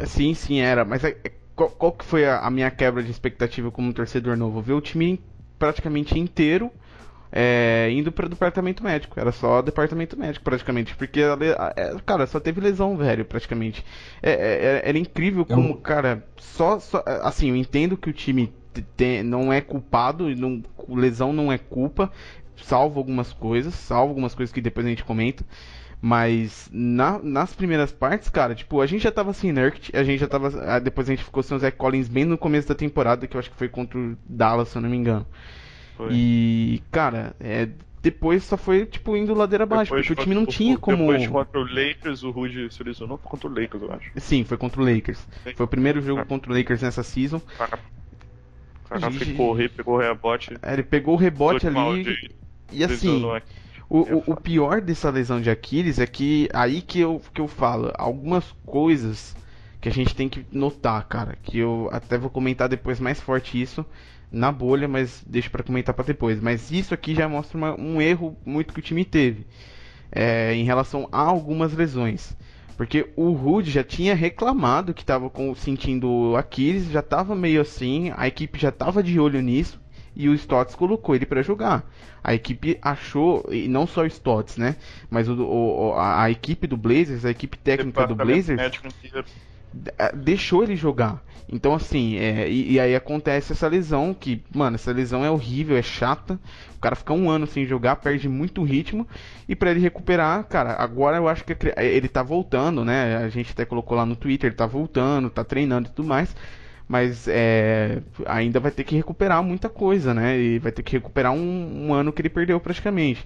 Sim, 0.06 0.34
sim, 0.34 0.60
era. 0.60 0.86
Mas 0.86 1.04
é, 1.04 1.18
é, 1.24 1.32
qual, 1.60 1.70
qual, 1.72 1.92
que 1.92 2.06
foi 2.06 2.26
a, 2.26 2.40
a, 2.40 2.50
minha 2.50 2.72
quebra 2.72 3.04
de 3.04 3.12
expectativa 3.12 3.70
como 3.70 3.92
torcedor 3.92 4.38
novo? 4.38 4.62
Ver 4.62 4.74
o 4.74 4.80
time 4.80 5.22
praticamente 5.58 6.18
inteiro 6.18 6.72
é, 7.30 7.90
indo 7.92 8.14
para 8.14 8.28
o 8.28 8.30
departamento 8.30 8.82
médico. 8.82 9.20
Era 9.20 9.34
só 9.34 9.62
departamento 9.62 10.18
médico, 10.18 10.46
praticamente. 10.46 10.96
Porque, 10.96 11.20
é, 11.20 11.96
cara, 12.06 12.26
só 12.26 12.40
teve 12.40 12.62
lesão, 12.62 12.96
velho, 12.96 13.26
praticamente. 13.26 13.84
É, 14.24 14.32
é, 14.32 14.82
era 14.90 14.98
incrível 14.98 15.46
como, 15.46 15.76
cara, 15.76 16.26
só, 16.38 16.80
só. 16.80 17.04
Assim, 17.24 17.50
eu 17.50 17.56
entendo 17.58 17.98
que 17.98 18.10
o 18.10 18.14
time 18.14 18.54
tem, 18.96 19.22
não 19.22 19.52
é 19.52 19.60
culpado, 19.60 20.34
não, 20.38 20.64
lesão 20.88 21.34
não 21.34 21.52
é 21.52 21.58
culpa, 21.58 22.10
salvo 22.56 23.00
algumas 23.00 23.34
coisas, 23.34 23.74
salvo 23.74 24.12
algumas 24.12 24.34
coisas 24.34 24.54
que 24.54 24.62
depois 24.62 24.86
a 24.86 24.90
gente 24.90 25.04
comenta. 25.04 25.44
Mas 26.02 26.70
na, 26.72 27.20
nas 27.22 27.54
primeiras 27.54 27.92
partes, 27.92 28.30
cara, 28.30 28.56
tipo, 28.56 28.80
a 28.80 28.86
gente 28.86 29.02
já 29.04 29.12
tava 29.12 29.34
sem 29.34 29.52
Nurkic, 29.52 29.96
a 29.96 30.04
gente 30.04 30.20
já 30.20 30.28
tava. 30.28 30.50
Ah, 30.64 30.80
depois 30.80 31.10
a 31.10 31.12
gente 31.12 31.26
ficou 31.26 31.44
sem 31.44 31.58
o 31.58 31.60
Zach 31.60 31.76
Collins 31.76 32.08
bem 32.08 32.24
no 32.24 32.38
começo 32.38 32.70
da 32.70 32.76
temporada, 32.76 33.28
que 33.28 33.36
eu 33.36 33.40
acho 33.40 33.52
que 33.52 33.58
foi 33.58 33.68
contra 33.68 34.00
o 34.00 34.18
Dallas, 34.26 34.70
se 34.70 34.78
eu 34.78 34.82
não 34.82 34.90
me 34.90 34.96
engano. 34.96 35.28
Foi. 35.98 36.10
E, 36.14 36.82
cara, 36.90 37.36
é, 37.38 37.68
depois 38.02 38.46
só 38.46 38.56
foi, 38.56 38.86
tipo, 38.86 39.18
indo 39.18 39.34
ladeira 39.34 39.66
abaixo, 39.66 39.94
porque 39.94 40.14
o 40.14 40.16
time 40.16 40.34
não 40.34 40.46
tinha 40.46 40.78
como. 40.78 41.12
Depois 41.12 41.28
contra 41.28 41.60
o 41.60 41.64
Lakers, 41.66 42.24
o 42.24 42.32
Rudy 42.32 42.74
se 42.74 42.82
lesionou 42.82 43.18
foi 43.18 43.30
contra 43.30 43.50
o 43.50 43.54
Lakers, 43.54 43.84
eu 43.84 43.92
acho. 43.92 44.12
Sim, 44.16 44.46
foi 44.46 44.58
contra 44.58 44.82
o 44.82 44.86
Lakers. 44.86 45.20
Sim. 45.44 45.54
Foi 45.54 45.66
o 45.66 45.70
primeiro 45.70 46.02
jogo 46.02 46.26
contra 46.26 46.50
o 46.50 46.56
Lakers 46.56 46.82
nessa 46.82 47.04
season. 47.04 47.42
Cara, 47.58 47.78
cara 48.88 49.12
gente... 49.12 49.34
correr, 49.34 49.68
pegou 49.68 49.96
o 49.96 50.00
rebote. 50.00 50.54
É, 50.62 50.74
ele 50.74 50.84
pegou 50.84 51.16
o 51.16 51.18
rebote 51.18 51.68
ali. 51.68 52.04
De... 52.06 52.32
E 52.72 52.86
assim. 52.86 53.22
O, 53.90 54.02
o, 54.02 54.24
o, 54.28 54.36
pior 54.36 54.82
dessa 54.82 55.10
lesão 55.10 55.42
de 55.42 55.50
Aquiles 55.50 55.98
é 55.98 56.06
que 56.06 56.48
aí 56.54 56.80
que 56.80 57.00
eu, 57.00 57.20
que 57.34 57.42
eu 57.42 57.48
falo, 57.48 57.92
algumas 57.98 58.46
coisas 58.64 59.36
que 59.82 59.90
a 59.90 59.92
gente 59.92 60.16
tem 60.16 60.30
que 60.30 60.46
notar, 60.52 61.04
cara, 61.08 61.36
que 61.42 61.58
eu 61.58 61.90
até 61.92 62.16
vou 62.16 62.30
comentar 62.30 62.70
depois 62.70 63.00
mais 63.00 63.20
forte 63.20 63.60
isso 63.60 63.84
na 64.32 64.52
bolha, 64.52 64.88
mas 64.88 65.24
deixo 65.26 65.50
para 65.50 65.64
comentar 65.64 65.96
para 65.96 66.06
depois. 66.06 66.40
Mas 66.40 66.72
isso 66.72 66.94
aqui 66.94 67.16
já 67.16 67.28
mostra 67.28 67.58
uma, 67.58 67.80
um 67.80 68.00
erro 68.00 68.38
muito 68.46 68.74
que 68.74 68.80
o 68.80 68.84
time 68.84 69.04
teve 69.04 69.48
é, 70.12 70.54
em 70.54 70.64
relação 70.64 71.10
a 71.12 71.22
algumas 71.22 71.74
lesões. 71.74 72.38
Porque 72.78 73.10
o 73.16 73.32
Rude 73.32 73.72
já 73.72 73.84
tinha 73.84 74.14
reclamado 74.14 74.94
que 74.94 75.02
estava 75.02 75.32
sentindo 75.56 76.36
Aquiles, 76.38 76.92
já 76.92 77.00
estava 77.00 77.36
meio 77.36 77.60
assim, 77.60 78.14
a 78.16 78.28
equipe 78.28 78.60
já 78.60 78.70
estava 78.70 79.02
de 79.02 79.20
olho 79.20 79.42
nisso 79.42 79.80
e 80.20 80.28
o 80.28 80.34
Stotts 80.34 80.76
colocou 80.76 81.16
ele 81.16 81.26
para 81.26 81.42
jogar. 81.42 81.90
A 82.22 82.34
equipe 82.34 82.78
achou, 82.82 83.48
e 83.50 83.70
não 83.70 83.88
só 83.88 84.02
o 84.02 84.06
Stotts, 84.06 84.58
né? 84.58 84.76
Mas 85.10 85.30
o, 85.30 85.42
o, 85.42 85.94
a, 85.94 86.24
a, 86.24 86.30
equipe 86.30 86.68
do 86.68 86.76
Blazers, 86.76 87.24
a 87.24 87.32
equipe 87.32 87.58
técnica 87.58 88.06
do 88.06 88.18
Blazers, 88.18 88.60
deixou 90.14 90.62
ele 90.62 90.76
jogar. 90.76 91.24
Então, 91.48 91.74
assim, 91.74 92.18
é, 92.18 92.50
e, 92.50 92.74
e, 92.74 92.80
aí 92.82 92.94
acontece 92.98 93.54
essa 93.54 93.66
lesão, 93.70 94.14
que, 94.14 94.44
mano, 94.54 94.76
essa 94.76 94.92
lesão 94.92 95.24
é 95.24 95.32
horrível, 95.32 95.78
é 95.78 95.82
chata. 95.82 96.38
O 96.76 96.80
cara 96.82 96.98
fica 96.98 97.14
um 97.14 97.30
ano 97.30 97.48
sem 97.48 97.66
jogar, 97.66 97.96
perde 97.96 98.28
muito 98.28 98.62
ritmo. 98.62 99.08
E 99.48 99.56
para 99.56 99.72
ele 99.72 99.80
recuperar, 99.80 100.44
cara, 100.44 100.74
agora 100.74 101.16
eu 101.16 101.30
acho 101.30 101.46
que 101.46 101.56
ele 101.78 102.10
tá 102.10 102.22
voltando, 102.22 102.84
né? 102.84 103.16
A 103.16 103.30
gente 103.30 103.54
até 103.54 103.64
colocou 103.64 103.96
lá 103.96 104.06
no 104.06 104.18
Twitter, 104.18 104.50
ele 104.50 104.58
tá 104.58 104.66
voltando, 104.66 105.30
tá 105.30 105.46
treinando 105.46 105.88
e 105.88 105.92
tudo 105.94 106.10
mais 106.10 106.36
mas 106.90 107.28
é, 107.28 108.02
ainda 108.26 108.60
vai 108.60 108.72
ter 108.72 108.84
que 108.84 108.96
recuperar 108.96 109.44
muita 109.44 109.70
coisa, 109.70 110.12
né? 110.12 110.40
E 110.40 110.58
vai 110.58 110.72
ter 110.72 110.82
que 110.82 110.94
recuperar 110.94 111.32
um, 111.32 111.86
um, 111.86 111.94
ano 111.94 112.12
que 112.12 112.20
ele 112.20 112.30
perdeu 112.30 112.60
praticamente. 112.60 113.24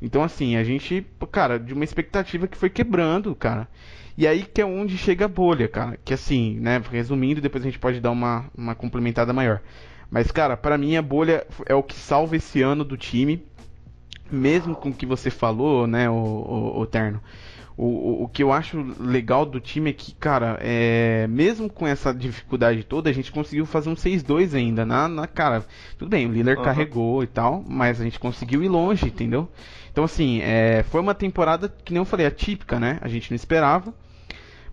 Então, 0.00 0.24
assim, 0.24 0.56
a 0.56 0.64
gente, 0.64 1.06
cara, 1.30 1.58
de 1.58 1.74
uma 1.74 1.84
expectativa 1.84 2.48
que 2.48 2.56
foi 2.56 2.70
quebrando, 2.70 3.34
cara. 3.34 3.68
E 4.16 4.26
aí 4.26 4.42
que 4.42 4.62
é 4.62 4.64
onde 4.64 4.96
chega 4.96 5.26
a 5.26 5.28
bolha, 5.28 5.68
cara. 5.68 5.98
Que 6.02 6.14
assim, 6.14 6.58
né? 6.58 6.82
Resumindo, 6.90 7.42
depois 7.42 7.62
a 7.62 7.66
gente 7.66 7.78
pode 7.78 8.00
dar 8.00 8.10
uma, 8.10 8.46
uma 8.56 8.74
complementada 8.74 9.30
maior. 9.30 9.60
Mas, 10.10 10.30
cara, 10.30 10.56
para 10.56 10.78
mim 10.78 10.96
a 10.96 11.02
bolha 11.02 11.46
é 11.66 11.74
o 11.74 11.82
que 11.82 11.94
salva 11.94 12.36
esse 12.36 12.62
ano 12.62 12.82
do 12.82 12.96
time. 12.96 13.44
Mesmo 14.30 14.74
com 14.74 14.88
o 14.88 14.94
que 14.94 15.04
você 15.04 15.28
falou, 15.28 15.86
né, 15.86 16.08
o, 16.08 16.14
o, 16.14 16.80
o 16.80 16.86
Terno. 16.86 17.20
O, 17.76 18.24
o, 18.24 18.28
que 18.28 18.42
eu 18.42 18.52
acho 18.52 18.94
legal 19.00 19.46
do 19.46 19.58
time 19.58 19.90
é 19.90 19.92
que, 19.92 20.14
cara, 20.14 20.58
é, 20.60 21.26
mesmo 21.28 21.70
com 21.70 21.86
essa 21.86 22.12
dificuldade 22.12 22.84
toda, 22.84 23.08
a 23.08 23.12
gente 23.12 23.32
conseguiu 23.32 23.64
fazer 23.64 23.88
um 23.88 23.94
6-2 23.94 24.54
ainda. 24.54 24.84
Na, 24.84 25.08
na, 25.08 25.26
cara, 25.26 25.64
tudo 25.98 26.10
bem, 26.10 26.26
o 26.26 26.32
Lillard 26.32 26.58
uhum. 26.58 26.64
carregou 26.64 27.22
e 27.22 27.26
tal, 27.26 27.64
mas 27.66 28.00
a 28.00 28.04
gente 28.04 28.18
conseguiu 28.18 28.62
ir 28.62 28.68
longe, 28.68 29.06
entendeu? 29.06 29.48
Então, 29.90 30.04
assim, 30.04 30.40
é, 30.42 30.84
foi 30.84 31.00
uma 31.00 31.14
temporada 31.14 31.68
que 31.68 31.92
nem 31.92 32.00
eu 32.00 32.04
falei, 32.04 32.26
atípica, 32.26 32.78
né? 32.78 32.98
A 33.00 33.08
gente 33.08 33.30
não 33.30 33.36
esperava. 33.36 33.92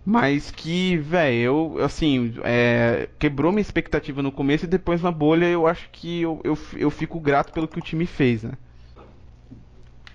Mas 0.04 0.50
que, 0.50 0.96
velho, 0.96 1.38
eu, 1.78 1.84
assim, 1.84 2.34
é, 2.42 3.08
quebrou 3.18 3.52
minha 3.52 3.60
expectativa 3.60 4.22
no 4.22 4.32
começo 4.32 4.64
e 4.64 4.68
depois 4.68 5.02
na 5.02 5.10
bolha 5.10 5.44
eu 5.46 5.66
acho 5.66 5.88
que 5.90 6.22
eu, 6.22 6.40
eu, 6.42 6.58
eu 6.74 6.90
fico 6.90 7.20
grato 7.20 7.52
pelo 7.52 7.68
que 7.68 7.78
o 7.78 7.82
time 7.82 8.06
fez, 8.06 8.42
né? 8.42 8.52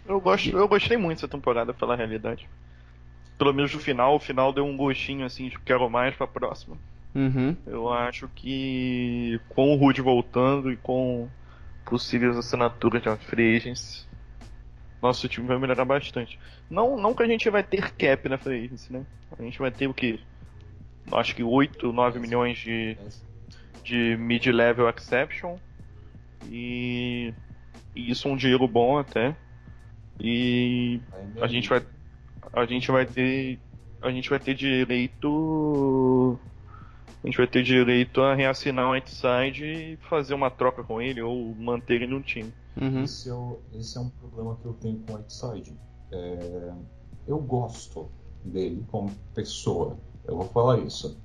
Eu, 0.08 0.20
gosto, 0.20 0.50
eu 0.50 0.68
gostei 0.68 0.98
muito 0.98 1.18
dessa 1.18 1.28
temporada, 1.28 1.74
pela 1.74 1.96
realidade 1.96 2.48
pelo 3.38 3.54
menos 3.54 3.74
no 3.74 3.80
final, 3.80 4.16
o 4.16 4.20
final 4.20 4.54
deu 4.54 4.66
um 4.66 4.78
gostinho 4.78 5.26
assim 5.26 5.50
de 5.50 5.60
quero 5.60 5.90
mais 5.90 6.16
pra 6.16 6.28
próxima. 6.28 6.78
Uhum. 7.14 7.56
Eu 7.66 7.92
acho 7.92 8.30
que 8.36 9.40
com 9.50 9.74
o 9.74 9.76
Rude 9.76 10.02
voltando 10.02 10.72
e 10.72 10.78
com 10.78 11.30
possíveis 11.86 12.36
assinaturas 12.36 13.02
de 13.02 13.16
free 13.26 13.56
agents, 13.56 14.08
nosso 15.02 15.28
time 15.28 15.48
vai 15.48 15.58
melhorar 15.58 15.86
bastante. 15.86 16.40
Não, 16.70 16.98
não 16.98 17.14
que 17.14 17.24
a 17.24 17.28
gente 17.28 17.50
vai 17.50 17.64
ter 17.64 17.92
cap 17.94 18.28
na 18.28 18.38
free 18.38 18.66
agency, 18.66 18.92
né? 18.92 19.06
A 19.38 19.42
gente 19.42 19.60
vai 19.60 19.72
ter 19.72 19.88
o 19.88 19.94
que? 19.94 20.20
Acho 21.12 21.36
que 21.36 21.44
8, 21.44 21.92
9 21.92 22.20
milhões 22.20 22.58
de, 22.58 22.98
de 23.84 24.18
mid-level 24.18 24.90
exception. 24.90 25.58
E, 26.50 27.34
e 27.96 28.10
isso 28.10 28.28
é 28.28 28.32
um 28.32 28.36
dinheiro 28.36 28.68
bom 28.68 28.98
até. 28.98 29.36
E 30.20 31.00
a 31.42 31.48
gente 31.48 31.70
vai 31.70 31.82
a 32.56 32.66
gente 32.66 32.90
vai 32.92 33.06
ter 33.06 33.60
a 34.02 34.10
gente 34.10 34.30
vai 34.30 34.40
ter 34.40 34.56
direito 34.56 36.40
a 37.24 37.28
gente 37.28 37.38
vai 37.38 37.48
ter 37.48 37.64
direito 37.64 38.22
a 38.22 38.36
reassinar 38.36 38.88
o 38.88 38.92
Whiteside 38.92 39.66
e 39.66 39.98
fazer 40.10 40.34
uma 40.36 40.50
troca 40.50 40.84
com 40.84 41.02
ele 41.02 41.22
ou 41.24 41.56
manter 41.56 41.96
ele 41.96 42.08
no 42.08 42.22
time. 42.22 42.54
Uhum. 42.80 43.04
Esse, 43.04 43.30
é 43.30 43.34
o, 43.34 43.58
esse, 43.74 43.98
é 43.98 44.02
um 44.02 44.10
problema 44.10 44.56
que 44.62 44.66
eu 44.66 44.74
tenho 44.74 45.00
com 45.00 45.14
o 45.14 45.16
Whiteside. 45.16 45.74
É, 46.12 46.72
eu 47.28 47.40
gosto 47.40 48.08
dele 48.44 48.86
como 48.92 49.10
pessoa. 49.34 49.98
Eu 50.24 50.38
vou 50.38 50.48
falar 50.50 50.80
isso. 50.82 51.18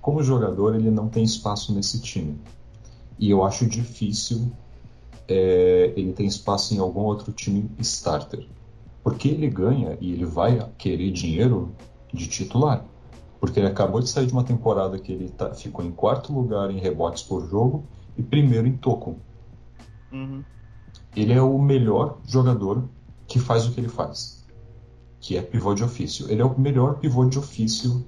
Como 0.00 0.20
jogador, 0.20 0.74
ele 0.74 0.90
não 0.90 1.08
tem 1.08 1.22
espaço 1.22 1.72
nesse 1.72 2.00
time. 2.00 2.36
E 3.16 3.30
eu 3.30 3.44
acho 3.44 3.66
difícil 3.68 4.50
é, 5.28 5.92
ele 5.96 6.12
ter 6.12 6.24
espaço 6.24 6.74
em 6.74 6.78
algum 6.78 7.02
outro 7.02 7.32
time 7.32 7.70
starter. 7.78 8.44
Porque 9.02 9.28
ele 9.28 9.48
ganha 9.48 9.96
e 10.00 10.12
ele 10.12 10.24
vai 10.24 10.70
querer 10.76 11.10
dinheiro 11.10 11.74
de 12.12 12.26
titular. 12.26 12.84
Porque 13.40 13.58
ele 13.58 13.68
acabou 13.68 14.00
de 14.00 14.08
sair 14.08 14.26
de 14.26 14.32
uma 14.32 14.44
temporada 14.44 14.98
que 14.98 15.10
ele 15.10 15.30
tá, 15.30 15.54
ficou 15.54 15.84
em 15.84 15.90
quarto 15.90 16.32
lugar 16.32 16.70
em 16.70 16.78
rebotes 16.78 17.22
por 17.22 17.48
jogo 17.48 17.84
e 18.16 18.22
primeiro 18.22 18.66
em 18.66 18.76
toco. 18.76 19.16
Uhum. 20.12 20.44
Ele 21.16 21.32
é 21.32 21.40
o 21.40 21.58
melhor 21.58 22.18
jogador 22.26 22.84
que 23.26 23.38
faz 23.38 23.66
o 23.66 23.72
que 23.72 23.80
ele 23.80 23.88
faz, 23.88 24.46
que 25.20 25.36
é 25.36 25.42
pivô 25.42 25.74
de 25.74 25.82
ofício. 25.82 26.30
Ele 26.30 26.42
é 26.42 26.44
o 26.44 26.58
melhor 26.58 26.98
pivô 26.98 27.24
de 27.24 27.38
ofício 27.38 28.04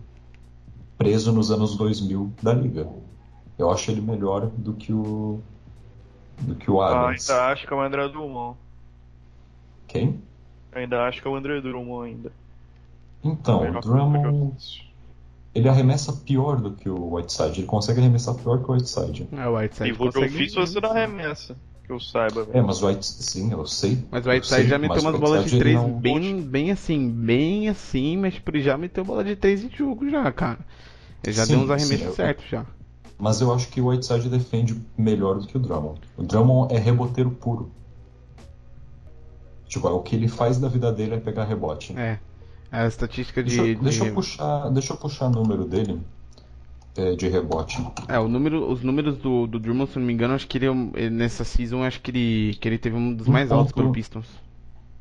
preso 0.98 1.32
nos 1.32 1.50
anos 1.50 1.76
2000 1.76 2.32
da 2.42 2.52
liga. 2.52 2.88
Eu 3.58 3.70
acho 3.70 3.90
ele 3.90 4.00
melhor 4.00 4.46
do 4.46 4.74
que 4.74 4.92
o 4.92 5.40
do 6.40 6.54
que 6.54 6.70
o 6.70 6.80
ah, 6.80 7.06
Adams. 7.06 7.30
Ah, 7.30 7.34
ainda 7.34 7.52
acho 7.52 7.66
que 7.66 7.72
é 7.72 7.76
o 7.76 7.80
André 7.80 8.08
Drummond. 8.08 8.56
Quem? 9.86 10.22
Ainda 10.72 11.02
acho 11.04 11.20
que 11.20 11.28
é 11.28 11.30
o 11.30 11.36
André 11.36 11.60
Drummond 11.60 12.08
ainda. 12.08 12.32
Então, 13.22 13.68
o 13.70 13.80
Drummond. 13.80 14.92
Ele 15.54 15.68
arremessa 15.68 16.12
pior 16.12 16.56
do 16.56 16.72
que 16.72 16.88
o 16.88 17.14
Whiteside. 17.14 17.60
Ele 17.60 17.66
consegue 17.66 18.00
arremessar 18.00 18.34
pior 18.34 18.62
que 18.62 18.70
o 18.70 18.74
Whiteside. 18.74 19.28
É, 19.32 19.46
o 19.46 19.56
Whiteside 19.56 19.90
e 19.90 19.94
consegue... 19.94 20.28
difícil 20.28 20.66
você 20.66 20.80
não 20.80 20.90
arremessa. 20.90 21.54
Que 21.84 21.92
eu 21.92 22.00
saiba. 22.00 22.46
É, 22.52 22.62
mas 22.62 22.82
o 22.82 22.86
Whiteside, 22.86 23.22
sim, 23.22 23.52
eu 23.52 23.66
sei. 23.66 24.02
Mas 24.10 24.24
o 24.24 24.30
Whiteside 24.30 24.68
já 24.68 24.78
meteu 24.78 25.02
umas 25.02 25.20
bolas 25.20 25.50
de 25.50 25.58
3 25.58 25.76
não... 25.76 25.90
bem, 25.90 26.40
bem 26.40 26.70
assim, 26.70 27.10
bem 27.10 27.68
assim, 27.68 28.16
mas 28.16 28.34
tipo, 28.34 28.50
ele 28.50 28.62
já 28.62 28.78
meteu 28.78 29.04
bola 29.04 29.22
de 29.22 29.36
3 29.36 29.64
em 29.64 29.70
jogo 29.70 30.08
já, 30.08 30.32
cara. 30.32 30.60
Ele 31.22 31.32
já 31.32 31.44
sim, 31.44 31.52
deu 31.52 31.64
uns 31.64 31.70
arremessos 31.70 32.08
sim, 32.08 32.14
certos 32.14 32.48
já. 32.48 32.64
Mas 33.18 33.40
eu 33.40 33.52
acho 33.52 33.68
que 33.68 33.80
o 33.80 33.88
Whiteside 33.88 34.28
defende 34.28 34.80
melhor 34.96 35.38
do 35.38 35.46
que 35.46 35.56
o 35.56 35.60
Drummond. 35.60 36.00
O 36.16 36.22
Drummond 36.22 36.74
é 36.74 36.78
reboteiro 36.78 37.30
puro. 37.30 37.70
Tipo, 39.72 39.88
o 39.88 40.02
que 40.02 40.14
ele 40.14 40.28
faz 40.28 40.58
da 40.60 40.68
vida 40.68 40.92
dele 40.92 41.14
é 41.14 41.18
pegar 41.18 41.44
rebote. 41.44 41.96
É. 41.98 42.18
A 42.70 42.86
estatística 42.86 43.42
de. 43.42 43.56
Deixa, 43.56 43.66
eu- 43.72 43.82
deixa 43.82 44.02
de- 44.02 44.08
eu 44.10 44.14
puxar, 44.14 44.68
deixa 44.70 44.92
eu 44.92 44.96
puxar 44.98 45.26
o 45.28 45.30
número 45.30 45.64
dele 45.64 45.98
é, 46.94 47.14
de 47.16 47.26
rebote. 47.26 47.78
É, 48.06 48.18
o 48.18 48.28
número, 48.28 48.70
os 48.70 48.82
números 48.82 49.16
do, 49.16 49.46
do 49.46 49.58
Drummond, 49.58 49.90
se 49.90 49.98
não 49.98 50.04
me 50.06 50.12
engano, 50.12 50.34
acho 50.34 50.46
que 50.46 50.58
ele, 50.58 50.66
é 50.66 50.70
ele- 50.94 51.10
nessa 51.10 51.42
season, 51.42 51.82
acho 51.82 52.02
que 52.02 52.10
ele, 52.10 52.54
que 52.60 52.68
ele 52.68 52.76
teve 52.76 52.96
um 52.96 53.14
dos 53.14 53.26
Um 53.28 53.32
mais 53.32 53.50
altos 53.50 53.72
ponto. 53.72 53.82
pelo 53.82 53.92
Pistons. 53.94 54.26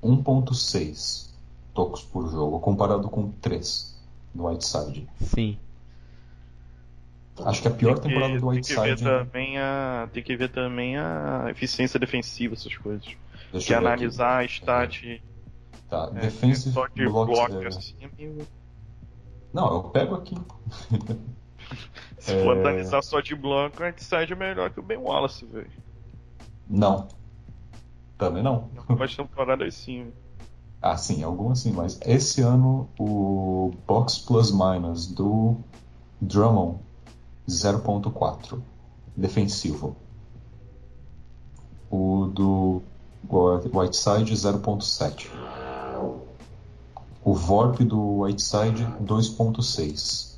1.6 0.02 1.30
tocos 1.74 2.02
por 2.04 2.30
jogo, 2.30 2.60
comparado 2.60 3.10
com 3.10 3.30
3 3.42 3.94
do 4.34 4.46
Whiteside. 4.46 5.08
Sim. 5.22 5.58
Acho 7.44 7.62
que 7.62 7.68
a 7.68 7.72
pior 7.72 7.96
que- 7.96 8.08
temporada 8.08 8.40
do 8.40 8.52
Tem 8.52 8.62
que 8.62 8.74
ver 8.74 8.80
Whiteside. 8.82 9.04
também 9.04 9.58
a, 9.58 10.10
tem 10.14 10.24
que 10.24 10.36
ver 10.36 10.50
também 10.50 10.98
a 10.98 11.48
eficiência 11.50 12.00
defensiva, 12.00 12.54
essas 12.54 12.76
coisas. 12.78 13.06
Deixa 13.52 13.68
Que 13.68 13.74
ver 13.74 13.78
aqui. 13.80 13.88
analisar 13.88 14.40
a 14.42 14.46
stat 14.46 15.24
Tá, 15.90 16.10
é, 16.16 16.20
defensive 16.22 16.74
só 16.74 16.88
de 16.88 17.06
blocks. 17.08 17.36
bloco 17.38 17.64
é, 17.64 17.68
assim, 17.68 17.96
Não, 19.54 19.74
eu 19.74 19.84
pego 19.84 20.16
aqui. 20.16 20.36
Se 22.20 22.32
for 22.44 22.56
É. 22.56 22.60
analisar 22.62 23.02
só 23.02 23.20
de 23.20 23.36
bloco, 23.36 23.82
a 23.84 23.88
Whiteside 23.88 24.34
é 24.34 24.36
melhor 24.36 24.70
que 24.70 24.80
o 24.80 24.84
Ben 24.84 24.98
Wallace, 24.98 25.46
velho. 25.46 25.70
Não. 26.70 27.08
Também 28.18 28.42
não. 28.44 28.70
Algumas 28.78 29.16
temporadas 29.16 29.74
sim. 29.74 30.12
Ah, 30.82 30.96
sim, 30.98 31.24
algumas 31.24 31.60
sim, 31.60 31.72
mas 31.72 32.00
esse 32.06 32.42
ano 32.42 32.88
o 33.00 33.72
box 33.88 34.18
plus 34.20 34.52
minus 34.52 35.08
do 35.08 35.58
Drummond 36.22 36.80
0.4 37.50 38.62
defensivo. 39.16 39.96
O 41.90 42.28
do 42.34 42.82
Whiteside 43.30 44.34
0.7. 44.34 45.28
O 47.24 47.34
VORP 47.34 47.84
do 47.84 48.22
Whiteside 48.22 48.84
2.6. 49.04 50.38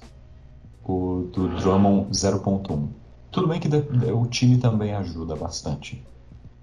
O 0.86 1.30
do 1.32 1.48
Drummond 1.60 2.10
0.1. 2.12 2.88
Tudo 3.32 3.48
bem 3.48 3.60
que 3.60 3.68
o 4.12 4.25
time 4.28 4.58
também 4.58 4.94
ajuda 4.94 5.36
bastante. 5.36 6.04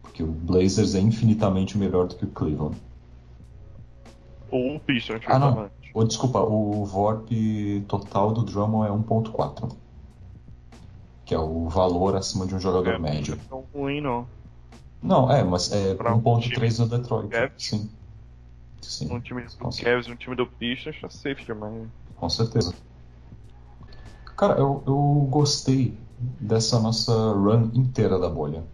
Porque 0.03 0.23
o 0.23 0.27
Blazers 0.27 0.95
é 0.95 1.00
infinitamente 1.00 1.79
melhor 1.79 2.07
do 2.07 2.17
que 2.17 2.25
o 2.25 2.29
Cleveland. 2.29 2.77
Ou 4.50 4.77
o 4.77 4.81
Pistons, 4.81 5.23
Ah, 5.27 5.39
não. 5.39 5.71
Ou, 5.95 6.05
desculpa, 6.05 6.41
o 6.41 6.85
VORP 6.85 7.85
total 7.89 8.33
do 8.33 8.43
Drummond 8.43 8.89
é 8.89 8.93
1.4. 8.93 9.73
Que 11.25 11.35
é 11.35 11.39
o 11.39 11.69
valor 11.69 12.15
acima 12.15 12.47
de 12.47 12.55
um 12.55 12.61
jogador 12.61 12.95
É, 12.95 12.99
médio. 12.99 13.37
Não 13.50 13.59
é 13.59 13.62
tão 13.62 13.81
ruim, 13.81 14.00
não. 14.00 14.27
Não, 15.02 15.30
é, 15.30 15.42
mas 15.42 15.73
é 15.73 15.95
Pra 15.95 16.14
um 16.14 16.21
1.3 16.21 16.78
no 16.78 16.88
Detroit. 16.88 17.30
Cavs. 17.30 17.52
Sim. 17.59 17.90
Sim, 18.83 19.12
Um 19.12 19.21
time 19.21 19.42
do 19.42 19.57
Cavs 19.59 20.07
e 20.07 20.11
um 20.12 20.16
time 20.16 20.37
do 20.37 20.47
Pistons 20.47 21.00
tá 21.00 21.09
safe 21.11 21.45
demais. 21.45 21.88
com 22.16 22.28
certeza. 22.28 22.75
Cara, 24.37 24.59
eu, 24.59 24.83
eu 24.87 25.28
gostei 25.30 25.95
dessa 26.40 26.80
nossa 26.80 27.12
run 27.33 27.71
inteira 27.75 28.19
da 28.19 28.28
bolha. 28.28 28.64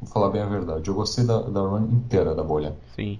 Vou 0.00 0.10
falar 0.10 0.30
bem 0.30 0.42
a 0.42 0.46
verdade. 0.46 0.88
Eu 0.88 0.94
gostei 0.94 1.24
da, 1.24 1.40
da 1.40 1.60
run 1.60 1.86
inteira 1.92 2.34
da 2.34 2.42
bolha. 2.42 2.74
Sim. 2.94 3.18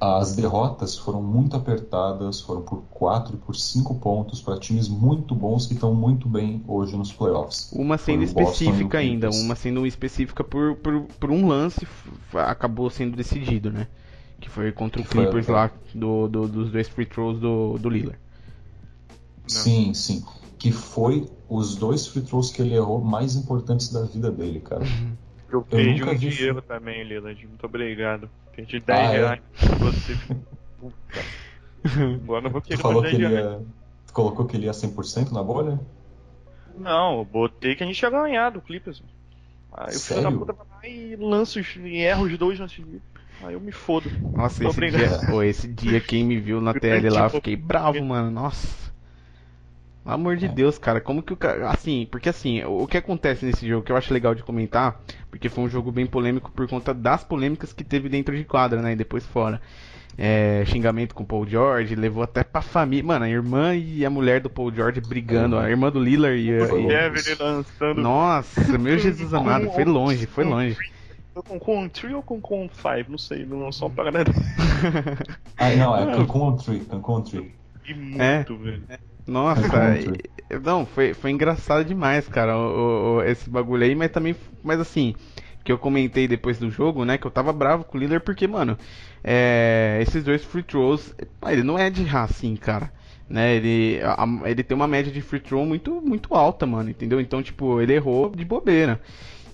As 0.00 0.34
derrotas 0.36 0.98
foram 0.98 1.22
muito 1.22 1.56
apertadas, 1.56 2.40
foram 2.40 2.60
por 2.62 2.82
4 2.90 3.36
e 3.36 3.38
por 3.38 3.54
5 3.56 3.94
pontos 3.94 4.42
para 4.42 4.58
times 4.58 4.88
muito 4.88 5.34
bons 5.34 5.66
que 5.66 5.74
estão 5.74 5.94
muito 5.94 6.28
bem 6.28 6.62
hoje 6.66 6.96
nos 6.96 7.12
playoffs. 7.12 7.70
Uma 7.72 7.96
sendo 7.96 8.22
específica 8.22 8.98
ainda, 8.98 9.28
Clippers. 9.28 9.42
uma 9.44 9.54
sendo 9.54 9.86
específica 9.86 10.44
por, 10.44 10.76
por, 10.76 11.02
por 11.18 11.30
um 11.30 11.46
lance 11.46 11.86
acabou 12.34 12.90
sendo 12.90 13.16
decidido, 13.16 13.70
né? 13.70 13.86
Que 14.40 14.50
foi 14.50 14.72
contra 14.72 15.00
o 15.00 15.04
Que 15.04 15.10
foi- 15.10 15.22
Clippers 15.24 15.46
lá 15.48 15.70
do, 15.94 16.28
do- 16.28 16.48
dos 16.48 16.70
dois 16.70 16.88
free 16.88 17.06
throws 17.06 17.38
do, 17.40 17.78
do 17.78 17.88
Lillard. 17.88 18.18
Sim, 19.46 19.94
sim. 19.94 20.22
Que 20.58 20.72
foi 20.72 21.28
os 21.48 21.76
dois 21.76 22.06
free 22.06 22.22
throws 22.22 22.50
que 22.50 22.60
ele 22.60 22.74
errou 22.74 23.00
mais 23.02 23.36
importantes 23.36 23.90
da 23.92 24.02
vida 24.02 24.30
dele, 24.30 24.60
cara. 24.60 24.84
Eu 25.50 25.62
perdi 25.62 26.00
nunca 26.00 26.12
um 26.12 26.18
vi 26.18 26.28
dinheiro 26.30 26.58
isso. 26.58 26.66
também, 26.68 27.04
Lillard. 27.04 27.46
Muito 27.46 27.64
obrigado. 27.64 28.28
Perdi 28.56 28.80
10 28.80 29.10
Ah, 29.10 29.14
é? 29.14 29.18
reais 29.18 29.40
pra 29.58 29.76
você. 29.76 30.16
Puta. 30.78 31.20
Agora 32.22 32.46
eu 32.46 32.50
vou 32.50 32.60
Tu 32.60 32.66
querer 32.68 32.82
falou 32.82 33.02
mais 33.02 33.10
que 33.16 33.22
10 33.22 33.32
ele 33.32 33.34
ia. 33.34 33.62
Tu 34.06 34.12
colocou 34.12 34.46
que 34.46 34.56
ele 34.56 34.66
ia 34.66 34.72
100% 34.72 35.32
na 35.32 35.42
bolha? 35.42 35.78
Não, 36.78 37.18
eu 37.18 37.24
botei 37.24 37.74
que 37.76 37.82
a 37.84 37.86
gente 37.86 38.00
ia 38.02 38.10
ganhar 38.10 38.50
do 38.50 38.60
Clippers. 38.60 39.02
Aí 39.72 39.88
o 39.88 39.90
filho 39.90 40.22
da 40.22 40.30
Sério? 40.30 40.38
puta 40.38 40.52
vai 40.52 40.66
lá 40.70 40.88
e 40.88 41.16
lança 41.16 41.60
os, 41.60 41.76
e 41.76 41.98
erra 41.98 42.22
os 42.22 42.38
dois 42.38 42.60
antes 42.60 42.84
de. 42.84 43.00
Aí 43.42 43.54
eu 43.54 43.60
me 43.60 43.72
fodo. 43.72 44.08
Nossa, 44.36 44.64
esse 44.64 44.80
dia, 44.90 45.18
pô, 45.30 45.42
esse 45.42 45.68
dia 45.68 46.00
quem 46.00 46.24
me 46.24 46.38
viu 46.38 46.60
na 46.60 46.72
TL 46.72 47.10
lá, 47.10 47.24
eu 47.26 47.30
fiquei 47.30 47.56
bravo, 47.56 48.04
mano. 48.04 48.30
Nossa. 48.30 48.83
Pelo 50.04 50.14
amor 50.14 50.36
de 50.36 50.44
É. 50.44 50.48
Deus, 50.48 50.76
cara, 50.78 51.00
como 51.00 51.22
que 51.22 51.32
o 51.32 51.36
cara. 51.36 51.70
Assim, 51.70 52.06
porque 52.10 52.28
assim, 52.28 52.62
o 52.62 52.82
o 52.82 52.86
que 52.86 52.98
acontece 52.98 53.44
nesse 53.46 53.66
jogo 53.66 53.82
que 53.84 53.90
eu 53.90 53.96
acho 53.96 54.12
legal 54.12 54.34
de 54.34 54.42
comentar, 54.42 55.00
porque 55.30 55.48
foi 55.48 55.64
um 55.64 55.68
jogo 55.68 55.90
bem 55.90 56.04
polêmico 56.06 56.52
por 56.52 56.68
conta 56.68 56.92
das 56.92 57.24
polêmicas 57.24 57.72
que 57.72 57.82
teve 57.82 58.08
dentro 58.10 58.36
de 58.36 58.44
quadra, 58.44 58.82
né? 58.82 58.92
E 58.92 58.96
depois 58.96 59.24
fora. 59.26 59.60
É, 60.16 60.62
xingamento 60.66 61.12
com 61.12 61.24
o 61.24 61.26
Paul 61.26 61.44
George, 61.44 61.96
levou 61.96 62.22
até 62.22 62.44
pra 62.44 62.60
família. 62.62 63.02
Mano, 63.04 63.24
a 63.24 63.28
irmã 63.28 63.74
e 63.74 64.04
a 64.04 64.10
mulher 64.10 64.40
do 64.40 64.48
Paul 64.48 64.72
George 64.72 65.00
brigando, 65.00 65.58
a 65.58 65.68
irmã 65.68 65.90
do 65.90 65.98
Lillard 65.98 66.38
e. 66.38 66.66
Foi 66.68 66.84
e-. 66.84 66.86
Kevin 66.86 67.42
lançando. 67.42 68.00
Nossa, 68.00 68.78
meu 68.78 68.96
Jesus 68.98 69.34
amado, 69.34 69.70
foi 69.72 69.84
longe, 69.84 70.26
foi 70.26 70.44
longe. 70.44 70.76
Com, 71.34 71.58
com 71.58 71.88
3 71.88 72.14
ou 72.14 72.22
com 72.22 72.40
com 72.40 72.68
5, 72.68 73.10
não 73.10 73.18
sei, 73.18 73.44
não 73.44 73.58
lançou 73.64 73.88
uma 73.90 73.94
parada 73.96 74.30
Ah, 75.56 75.70
não, 75.70 75.96
é 75.96 76.14
Cancun 76.14 76.56
Tree, 76.56 76.80
Cancun 76.80 77.22
Tree. 77.22 77.52
e 77.88 77.94
muito, 77.94 78.22
É. 78.22 78.56
velho. 78.56 78.82
Nossa, 79.26 79.96
e- 79.98 80.20
não, 80.62 80.84
foi, 80.84 81.14
foi 81.14 81.30
engraçado 81.30 81.84
demais, 81.84 82.28
cara, 82.28 82.56
o, 82.58 83.16
o- 83.18 83.22
esse 83.22 83.48
bagulho 83.48 83.82
aí, 83.84 83.94
mas 83.94 84.10
também, 84.10 84.36
mas 84.62 84.78
assim, 84.80 85.14
que 85.64 85.72
eu 85.72 85.78
comentei 85.78 86.28
depois 86.28 86.58
do 86.58 86.70
jogo, 86.70 87.04
né, 87.04 87.16
que 87.16 87.26
eu 87.26 87.30
tava 87.30 87.52
bravo 87.52 87.84
com 87.84 87.96
o 87.96 88.00
Lillard 88.00 88.22
porque, 88.24 88.46
mano, 88.46 88.76
é, 89.22 89.98
esses 90.02 90.22
dois 90.22 90.44
free 90.44 90.62
throws, 90.62 91.14
ah, 91.40 91.52
ele 91.52 91.62
não 91.62 91.78
é 91.78 91.88
de 91.88 92.06
assim, 92.14 92.54
cara, 92.54 92.92
né, 93.28 93.54
ele, 93.56 94.00
a- 94.04 94.26
ele 94.50 94.62
tem 94.62 94.76
uma 94.76 94.86
média 94.86 95.10
de 95.10 95.22
free 95.22 95.40
throw 95.40 95.64
muito, 95.64 96.02
muito 96.02 96.34
alta, 96.34 96.66
mano, 96.66 96.90
entendeu? 96.90 97.18
Então, 97.20 97.42
tipo, 97.42 97.80
ele 97.80 97.94
errou 97.94 98.30
de 98.30 98.44
bobeira. 98.44 99.00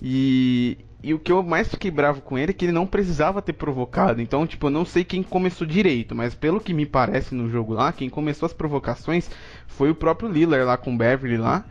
E, 0.01 0.77
e 1.03 1.13
o 1.13 1.19
que 1.19 1.31
eu 1.31 1.41
mais 1.41 1.67
fiquei 1.67 1.89
bravo 1.89 2.21
com 2.21 2.37
ele 2.37 2.51
é 2.51 2.53
que 2.53 2.65
ele 2.65 2.71
não 2.71 2.85
precisava 2.85 3.41
ter 3.41 3.53
provocado. 3.53 4.21
Então, 4.21 4.45
tipo, 4.45 4.67
eu 4.67 4.71
não 4.71 4.85
sei 4.85 5.03
quem 5.03 5.23
começou 5.23 5.65
direito, 5.65 6.13
mas 6.13 6.35
pelo 6.35 6.59
que 6.59 6.73
me 6.73 6.85
parece 6.85 7.33
no 7.33 7.49
jogo 7.49 7.73
lá, 7.73 7.91
quem 7.91 8.09
começou 8.09 8.45
as 8.45 8.53
provocações 8.53 9.29
foi 9.67 9.89
o 9.89 9.95
próprio 9.95 10.29
Lillard 10.29 10.65
lá 10.65 10.77
com 10.77 10.93
o 10.93 10.97
Beverly 10.97 11.37
lá. 11.37 11.65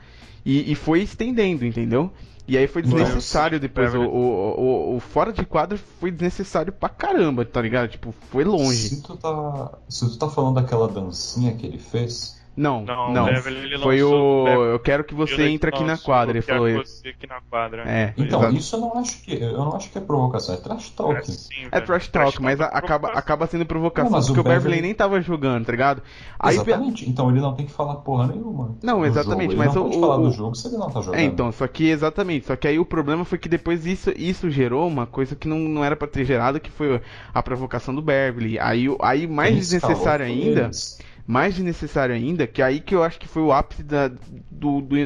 E, 0.44 0.72
e 0.72 0.74
foi 0.74 1.02
estendendo, 1.02 1.64
entendeu? 1.64 2.10
E 2.48 2.58
aí 2.58 2.66
foi 2.66 2.82
desnecessário 2.82 3.60
depois. 3.60 3.94
O, 3.94 4.00
o, 4.00 4.60
o, 4.60 4.96
o 4.96 5.00
fora 5.00 5.32
de 5.32 5.44
quadro 5.44 5.78
foi 6.00 6.10
desnecessário 6.10 6.72
pra 6.72 6.88
caramba, 6.88 7.44
tá 7.44 7.62
ligado? 7.62 7.90
Tipo, 7.90 8.12
foi 8.30 8.42
longe. 8.42 8.88
Se 8.88 9.02
tu, 9.02 9.16
tá, 9.16 9.78
se 9.88 10.08
tu 10.08 10.18
tá 10.18 10.28
falando 10.28 10.56
daquela 10.56 10.88
dancinha 10.88 11.54
que 11.54 11.64
ele 11.64 11.78
fez, 11.78 12.39
Não, 12.60 12.84
Não, 12.84 13.12
não. 13.12 13.24
Beverly, 13.24 13.78
Foi 13.78 14.02
lançou- 14.02 14.42
o. 14.42 14.44
Beverly- 14.44 14.70
Eu 14.72 14.78
quero 14.80 15.04
que 15.04 15.14
você 15.14 15.48
entre 15.48 15.70
aqui 15.70 15.82
na 15.82 15.96
quadra. 15.96 16.32
Ele 16.32 16.38
eu 16.40 16.42
quero 16.42 16.58
falou. 16.58 16.84
você 16.84 17.08
aqui 17.08 17.26
na 17.26 17.40
quadra. 17.48 17.82
É, 17.88 18.12
Então, 18.18 18.40
exato. 18.40 18.56
isso 18.56 18.76
eu 18.76 18.80
não 18.80 18.98
acho 18.98 19.22
que 19.22 19.34
eu 19.34 19.52
não 19.58 19.74
acho 19.76 19.90
que 19.90 19.96
é 19.98 20.00
provocação, 20.00 20.54
é 20.54 20.58
trash 20.58 20.90
talk. 20.90 21.14
É, 21.16 21.22
sim, 21.22 21.48
É 21.72 21.80
trash 21.80 22.08
talk, 22.08 22.42
mas 22.42 22.60
a- 22.60 22.66
acaba, 22.66 23.08
acaba 23.12 23.46
sendo 23.46 23.64
provocação 23.64 24.10
Não, 24.10 24.18
mas 24.18 24.26
porque 24.26 24.40
o 24.40 24.42
o 24.42 24.44
Beverly 24.44 24.60
Beverly 24.64 24.82
nem 24.82 24.94
tava 24.94 25.20
jogando, 25.22 25.64
tá 25.64 25.72
ligado? 25.72 26.02
Aí, 26.38 26.54
Exatamente. 26.54 27.08
Então 27.08 27.30
ele 27.30 27.40
não 27.40 27.54
tem 27.54 27.64
que 27.66 27.72
falar 27.72 27.94
porra 27.96 28.26
nenhuma. 28.26 28.76
Não, 28.82 29.04
exatamente, 29.06 29.52
jogo. 29.52 29.52
Ele 29.52 29.58
mas 29.58 29.74
não 29.74 29.82
o- 29.82 29.84
pode 29.86 30.00
falar 30.00 30.16
o- 30.16 30.22
do 30.28 30.30
jogo 30.32 30.54
se 30.54 30.68
ele 30.68 30.76
não 30.76 30.90
tá 30.90 31.00
jogando. 31.00 31.18
É, 31.18 31.24
então, 31.24 31.50
só 31.52 31.66
que 31.66 31.88
exatamente, 31.88 32.46
só 32.46 32.56
que 32.56 32.68
aí 32.68 32.78
o 32.78 32.84
problema 32.84 33.24
foi 33.24 33.38
que 33.38 33.48
depois 33.48 33.86
isso, 33.86 34.12
isso 34.16 34.50
gerou 34.50 34.86
uma 34.86 35.06
coisa 35.06 35.34
que 35.34 35.48
não, 35.48 35.58
não 35.58 35.82
era 35.84 35.96
pra 35.96 36.06
ter 36.06 36.24
gerado, 36.26 36.60
que 36.60 36.70
foi 36.70 37.00
a 37.32 37.42
provocação 37.42 37.94
do 37.94 38.02
Beverly. 38.02 38.58
Aí, 38.58 38.86
aí 39.00 39.26
mais 39.26 39.72
escalou 39.72 39.94
desnecessário 39.96 40.26
ainda, 40.26 40.60
eles. 40.64 40.98
Mais 41.30 41.54
desnecessário 41.54 42.14
ainda, 42.14 42.46
que 42.46 42.60
aí 42.60 42.80
que 42.80 42.94
eu 42.94 43.04
acho 43.04 43.18
que 43.20 43.28
foi 43.28 43.42
o 43.42 43.52
ápice 43.52 43.82
da, 43.84 44.08
do, 44.50 44.80
do, 44.80 44.96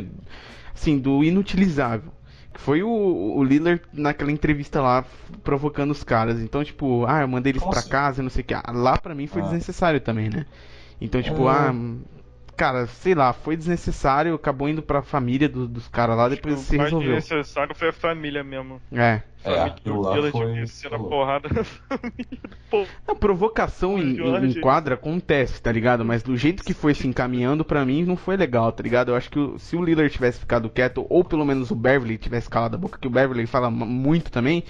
assim, 0.74 0.98
do 0.98 1.22
inutilizável. 1.22 2.12
Que 2.52 2.60
foi 2.60 2.82
o, 2.84 2.88
o 2.88 3.42
Lillard 3.44 3.82
naquela 3.92 4.30
entrevista 4.30 4.80
lá 4.80 5.04
provocando 5.42 5.90
os 5.90 6.04
caras. 6.04 6.40
Então, 6.40 6.62
tipo, 6.64 7.04
ah, 7.06 7.20
eu 7.22 7.28
mandei 7.28 7.50
eles 7.50 7.60
Como 7.62 7.72
pra 7.72 7.82
casa, 7.82 8.22
não 8.22 8.30
sei 8.30 8.42
o 8.42 8.44
que. 8.44 8.54
Ah, 8.54 8.62
Lá 8.72 8.96
pra 8.96 9.14
mim 9.14 9.26
foi 9.26 9.42
Ah. 9.42 9.44
desnecessário 9.46 10.00
também, 10.00 10.30
né? 10.30 10.46
Então, 11.00 11.20
tipo, 11.20 11.48
É. 11.48 11.52
ah, 11.52 11.74
cara, 12.56 12.86
sei 12.86 13.14
lá, 13.14 13.32
foi 13.32 13.56
desnecessário, 13.56 14.34
acabou 14.34 14.68
indo 14.68 14.82
pra 14.82 15.02
família 15.02 15.48
do- 15.48 15.68
dos 15.68 15.88
caras 15.88 16.16
lá, 16.16 16.28
depois 16.28 16.54
Acho 16.54 16.62
que 16.64 16.68
se 16.70 16.74
o 16.74 16.78
mais 16.78 16.90
resolveu. 16.90 17.14
necessário 17.14 17.74
foi 17.74 17.88
a 17.88 17.92
família 17.92 18.42
mesmo. 18.44 18.80
É, 18.92 19.22
É, 19.44 19.50
lá 19.50 19.76
Lillard 19.84 20.30
foi- 20.30 20.62
a 20.92 20.98
porrada 20.98 21.48
na 21.48 21.64
família 21.64 22.40
do 22.48 22.56
povo. 22.70 22.88
A 23.06 23.14
provocação 23.14 23.98
em, 23.98 24.16
em, 24.18 24.60
quadra 24.60 24.94
acontece, 24.94 25.60
tá 25.60 25.70
ligado? 25.70 26.04
Mas 26.04 26.22
do 26.22 26.36
jeito 26.36 26.64
que 26.64 26.72
foi 26.72 26.94
se 26.94 27.06
encaminhando, 27.06 27.64
pra 27.64 27.84
mim 27.84 28.04
não 28.04 28.16
foi 28.16 28.36
legal, 28.36 28.72
tá 28.72 28.82
ligado? 28.82 29.10
Eu 29.10 29.16
acho 29.16 29.30
que 29.30 29.38
se 29.58 29.76
o 29.76 29.84
Lillard 29.84 30.10
tivesse 30.12 30.40
ficado 30.40 30.70
quieto, 30.70 31.06
ou 31.10 31.22
pelo 31.24 31.44
menos 31.44 31.70
o 31.70 31.74
Beverly 31.74 32.16
tivesse 32.16 32.48
calado 32.48 32.76
a 32.76 32.78
boca, 32.78 32.98
que 32.98 33.06
o 33.06 33.10
Beverly 33.10 33.46
fala 33.46 33.70
muito 33.70 34.30
também, 34.30 34.64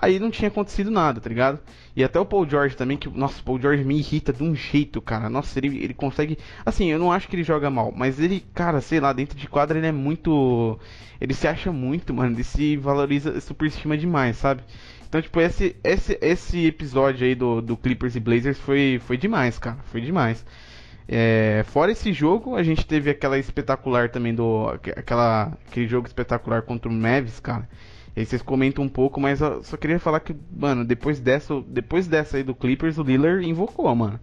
aí 0.00 0.18
não 0.18 0.30
tinha 0.30 0.48
acontecido 0.48 0.90
nada, 0.90 1.20
tá 1.20 1.28
ligado? 1.28 1.58
E 1.94 2.04
até 2.04 2.20
o 2.20 2.26
Paul 2.26 2.48
George 2.48 2.76
também, 2.76 2.96
que, 2.96 3.08
nossa, 3.08 3.40
o 3.40 3.44
Paul 3.44 3.60
George 3.60 3.82
me 3.84 3.98
irrita 3.98 4.32
de 4.32 4.42
um 4.42 4.54
jeito, 4.54 5.00
cara. 5.00 5.30
Nossa, 5.30 5.58
ele, 5.58 5.82
ele 5.82 5.94
consegue. 5.94 6.38
Assim, 6.64 6.90
eu 6.90 6.98
não 6.98 7.10
acho 7.10 7.28
que 7.28 7.34
ele 7.36 7.42
joga 7.42 7.70
mal, 7.70 7.92
mas 7.96 8.20
ele, 8.20 8.44
cara, 8.54 8.80
sei 8.80 9.00
lá, 9.00 9.12
dentro 9.12 9.36
de 9.38 9.48
quadra 9.48 9.78
ele 9.78 9.86
é 9.86 9.92
muito. 9.92 10.78
Ele 11.20 11.32
se 11.32 11.48
acha 11.48 11.72
muito, 11.72 12.12
mano. 12.12 12.34
Ele 12.34 12.44
se 12.44 12.76
valoriza, 12.76 13.40
superestima 13.40 13.96
demais, 13.96 14.36
sabe? 14.36 14.62
Então, 15.08 15.22
tipo, 15.22 15.40
esse, 15.40 15.76
esse, 15.82 16.18
esse 16.20 16.66
episódio 16.66 17.26
aí 17.26 17.34
do, 17.34 17.62
do 17.62 17.76
Clippers 17.76 18.16
e 18.16 18.20
Blazers 18.20 18.58
foi, 18.58 19.00
foi 19.06 19.16
demais, 19.16 19.58
cara. 19.58 19.78
Foi 19.84 20.00
demais. 20.00 20.44
É, 21.08 21.64
fora 21.68 21.92
esse 21.92 22.12
jogo, 22.12 22.56
a 22.56 22.62
gente 22.62 22.84
teve 22.84 23.08
aquela 23.08 23.38
espetacular 23.38 24.10
também 24.10 24.34
do. 24.34 24.68
Aquela, 24.96 25.56
aquele 25.66 25.86
jogo 25.86 26.06
espetacular 26.06 26.62
contra 26.62 26.90
o 26.90 26.92
Mavis, 26.92 27.40
cara. 27.40 27.68
E 28.16 28.20
aí 28.20 28.26
vocês 28.26 28.40
comentam 28.40 28.82
um 28.82 28.88
pouco, 28.88 29.20
mas 29.20 29.40
eu 29.42 29.62
só 29.62 29.76
queria 29.76 29.98
falar 30.00 30.20
que, 30.20 30.34
mano, 30.50 30.84
depois 30.84 31.20
dessa, 31.20 31.60
depois 31.68 32.06
dessa 32.08 32.38
aí 32.38 32.42
do 32.42 32.54
Clippers, 32.54 32.96
o 32.98 33.02
Lillard 33.02 33.46
invocou, 33.46 33.94
mano. 33.94 34.18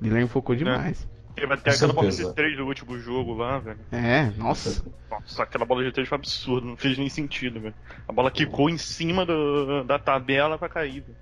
O 0.00 0.04
Lillard 0.04 0.24
invocou 0.24 0.56
demais. 0.56 1.06
Teve 1.36 1.54
até 1.54 1.70
aquela 1.70 1.92
bola 1.92 2.10
de 2.10 2.34
3 2.34 2.56
do 2.56 2.64
último 2.66 2.98
jogo 2.98 3.34
lá, 3.34 3.60
velho. 3.60 3.78
É, 3.92 4.32
nossa. 4.36 4.82
Nossa, 5.08 5.44
aquela 5.44 5.64
bola 5.64 5.84
de 5.84 5.92
3 5.92 6.08
foi 6.08 6.16
absurdo, 6.16 6.66
não 6.66 6.76
fez 6.76 6.98
nem 6.98 7.08
sentido, 7.08 7.60
velho. 7.60 7.74
A 8.08 8.12
bola 8.12 8.28
quicou 8.28 8.68
em 8.68 8.76
cima 8.76 9.24
do- 9.24 9.84
da 9.84 10.00
tabela 10.00 10.58
pra 10.58 10.68
cair, 10.68 11.02
velho. 11.02 11.16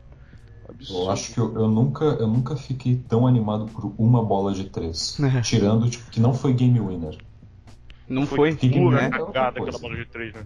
Absurdo. 0.69 1.03
Eu 1.05 1.11
acho 1.11 1.35
que 1.35 1.39
eu, 1.39 1.55
eu 1.55 1.69
nunca, 1.69 2.05
eu 2.05 2.27
nunca 2.27 2.57
fiquei 2.57 2.97
tão 2.97 3.27
animado 3.27 3.67
por 3.67 3.95
uma 3.99 4.25
bola 4.25 4.55
de 4.55 4.65
três. 4.65 5.19
Tirando, 5.45 5.89
tipo, 5.91 6.11
que 6.11 6.19
não 6.19 6.33
foi 6.33 6.55
game 6.55 6.81
winner. 6.81 7.19
Não 8.09 8.27
foi, 8.27 8.55
que- 8.55 8.69
pura 8.71 8.97
né? 8.97 9.05
outra 9.07 9.27
cagada 9.27 9.61
aquela 9.61 9.79
bola 9.79 9.97
de 9.97 10.05
3, 10.07 10.33
né? 10.35 10.45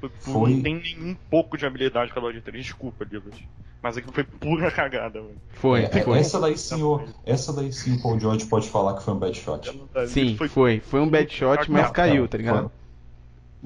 Foi, 0.00 0.08
pura- 0.08 0.20
Foi- 0.32 0.50
Não 0.54 0.62
tem 0.62 0.74
nenhum 0.80 1.14
pouco 1.30 1.56
de 1.56 1.66
habilidade 1.66 2.10
aquela 2.10 2.22
bola 2.22 2.34
de 2.34 2.40
3. 2.40 2.64
Desculpa, 2.64 3.04
Lillard. 3.04 3.48
Mas 3.82 3.98
aquilo 3.98 4.12
foi 4.14 4.24
pura 4.24 4.70
cagada, 4.70 5.20
velho. 5.20 5.36
Foi, 5.52 5.82
É, 5.82 5.88
foi. 6.00 6.18
Essa 6.18 6.40
daí 6.40 6.56
sim, 6.56 6.82
o, 6.82 7.06
essa 7.26 7.52
daí 7.52 7.70
sim 7.72 7.96
o 7.96 8.02
Paul 8.02 8.18
George 8.18 8.46
pode 8.46 8.68
falar 8.70 8.94
que 8.94 9.02
foi 9.02 9.12
um 9.12 9.18
bad 9.18 9.36
shot. 9.38 9.80
Sim, 10.06 10.36
foi. 10.48 10.80
Foi 10.80 11.00
um 11.00 11.08
bad 11.08 11.30
shot, 11.32 11.70
mas 11.70 11.90
caiu, 11.90 12.26
tá 12.26 12.38
ligado? 12.38 12.60
foi- 12.70 12.70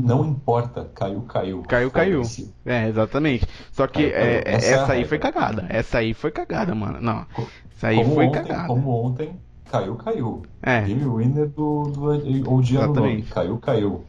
Não 0.05 0.24
importa, 0.24 0.90
caiu, 0.94 1.22
caiu. 1.22 1.62
Caiu, 1.62 1.90
caiu. 1.90 2.22
É, 2.64 2.88
exatamente. 2.88 3.46
Só 3.72 3.87
que 3.88 4.11
Caiu, 4.11 4.12
caiu. 4.12 4.27
é, 4.38 4.42
Essa 4.46 4.66
é 4.66 4.70
essa 4.72 4.92
aí 4.92 4.98
regra. 4.98 5.09
foi 5.09 5.18
cagada. 5.18 5.66
Essa 5.68 5.98
aí 5.98 6.14
foi 6.14 6.31
cagada, 6.31 6.74
mano. 6.74 7.01
Não. 7.01 7.27
Essa 7.77 7.88
aí 7.88 7.96
Como 7.96 8.14
foi 8.14 8.27
ontem, 8.27 8.42
cagada. 8.42 8.66
como 8.68 8.90
ontem, 8.90 9.40
caiu, 9.70 9.96
caiu. 9.96 10.42
É, 10.62 10.81
Game 10.85 11.04
winner 11.04 11.48
do, 11.48 11.85
do 11.90 12.50
Odiano 12.52 12.92
Exatamente. 12.92 13.31
Caiu, 13.31 13.59
caiu. 13.59 14.04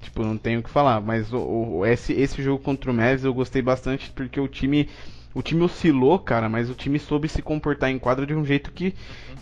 tipo, 0.00 0.22
não 0.24 0.36
tenho 0.36 0.60
o 0.60 0.62
que 0.62 0.70
falar. 0.70 1.00
Mas 1.00 1.32
o, 1.32 1.38
o- 1.38 1.86
esse, 1.86 2.12
esse 2.12 2.42
jogo 2.42 2.62
contra 2.62 2.90
o 2.90 2.94
Mavs 2.94 3.24
eu 3.24 3.34
gostei 3.34 3.62
bastante 3.62 4.10
porque 4.10 4.40
o 4.40 4.48
time. 4.48 4.88
O 5.34 5.40
time 5.40 5.62
oscilou, 5.62 6.18
cara, 6.18 6.46
mas 6.46 6.68
o 6.68 6.74
time 6.74 6.98
soube 6.98 7.26
se 7.26 7.40
comportar 7.40 7.88
em 7.90 7.98
quadra 7.98 8.26
de 8.26 8.34
um 8.34 8.44
jeito 8.44 8.70
que, 8.70 8.94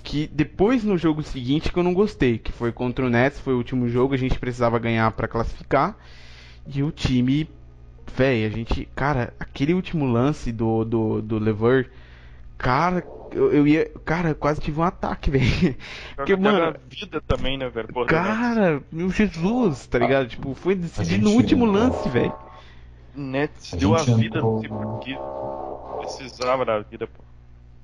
que 0.05 0.29
depois 0.33 0.85
no 0.85 0.97
jogo 0.97 1.21
seguinte 1.21 1.73
que 1.73 1.77
eu 1.77 1.83
não 1.83 1.93
gostei, 1.93 2.39
que 2.39 2.53
foi 2.53 2.71
contra 2.71 3.05
o 3.05 3.11
Nets, 3.11 3.41
foi 3.41 3.55
o 3.55 3.57
último 3.57 3.89
jogo, 3.89 4.15
a 4.15 4.17
gente 4.17 4.39
precisava 4.39 4.79
ganhar 4.79 5.11
pra 5.11 5.27
classificar. 5.27 5.97
E 6.67 6.83
o 6.83 6.93
time, 6.93 7.49
véi, 8.17 8.45
a 8.45 8.51
gente, 8.51 8.89
cara, 8.95 9.35
aquele 9.41 9.75
último 9.75 10.07
lance 10.07 10.53
do 10.53 10.85
do, 10.85 11.23
do 11.23 11.39
Lever, 11.39 11.91
cara, 12.59 13.03
eu, 13.33 13.53
eu 13.53 13.67
ia, 13.67 13.89
cara, 14.05 14.31
eu 14.31 14.35
quase 14.35 14.61
tive 14.61 14.81
um 14.81 14.83
ataque, 14.85 15.31
velho. 15.33 15.77
Porque, 16.17 16.37
mano, 16.37 16.63
a 16.65 16.75
vida 16.89 17.21
também, 17.21 17.57
né, 17.59 17.69
velho? 17.69 17.89
Porra, 17.89 18.07
Cara, 18.07 18.83
meu 18.91 19.11
Jesus, 19.11 19.87
tá 19.87 19.99
ligado? 19.99 20.29
Tipo, 20.29 20.55
foi 20.55 20.75
decidido 20.75 21.25
no 21.31 21.37
último 21.37 21.65
lance, 21.65 22.09
velho. 22.09 22.33
Nets 23.15 23.75
A 23.75 23.77
deu 23.77 23.95
a 23.95 23.99
gente 23.99 24.21
vida, 24.21 24.41
não 24.41 24.61
sei 24.61 24.69
entrou- 24.71 24.93
porquê. 24.93 25.19
Precisava 25.99 26.65
da 26.65 26.79
vida, 26.81 27.07
pô. 27.07 27.23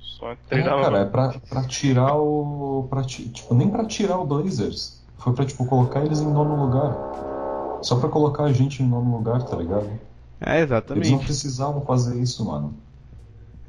Só 0.01 0.33
É, 0.33 0.37
treinava. 0.49 0.83
cara, 0.83 0.99
é 1.01 1.05
pra, 1.05 1.35
pra 1.49 1.65
tirar 1.65 2.15
o. 2.17 2.87
Pra, 2.89 3.03
ti- 3.03 3.29
tipo, 3.29 3.55
nem 3.55 3.69
pra 3.69 3.85
tirar 3.85 4.19
o 4.19 4.25
Blazers. 4.25 5.03
Foi 5.19 5.33
pra, 5.35 5.45
tipo, 5.45 5.67
colocar 5.67 6.05
eles 6.05 6.21
em 6.21 6.31
nono 6.33 6.55
lugar. 6.65 6.95
Só 7.83 7.97
pra 8.01 8.09
colocar 8.09 8.45
a 8.45 8.53
gente 8.53 8.83
em 8.83 8.87
nono 8.89 9.17
lugar, 9.17 9.43
tá 9.45 9.57
ligado? 9.57 9.89
É, 10.41 10.59
Eles 10.59 10.71
não 10.71 10.77
exatamente. 10.77 11.25
precisavam 11.25 11.81
fazer 11.85 12.19
isso, 12.21 12.45
mano. 12.45 12.75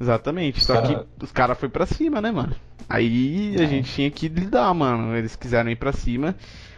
Exatamente. 0.00 0.62
Só 0.64 0.74
cara- 0.80 1.06
que 1.18 1.24
os 1.24 1.32
caras 1.32 1.58
foi 1.58 1.68
pra 1.68 1.86
cima, 1.86 2.20
né, 2.20 2.30
mano? 2.30 2.54
Aí 2.88 3.54
a 3.58 3.62
É. 3.62 3.66
gente 3.66 3.92
tinha 3.92 4.10
que 4.10 4.28
lidar, 4.28 4.72
mano. 4.74 5.14
Eles 5.16 5.36
quiseram 5.36 5.70
ir 5.70 5.76
pra 5.76 5.92
cima. 5.92 6.34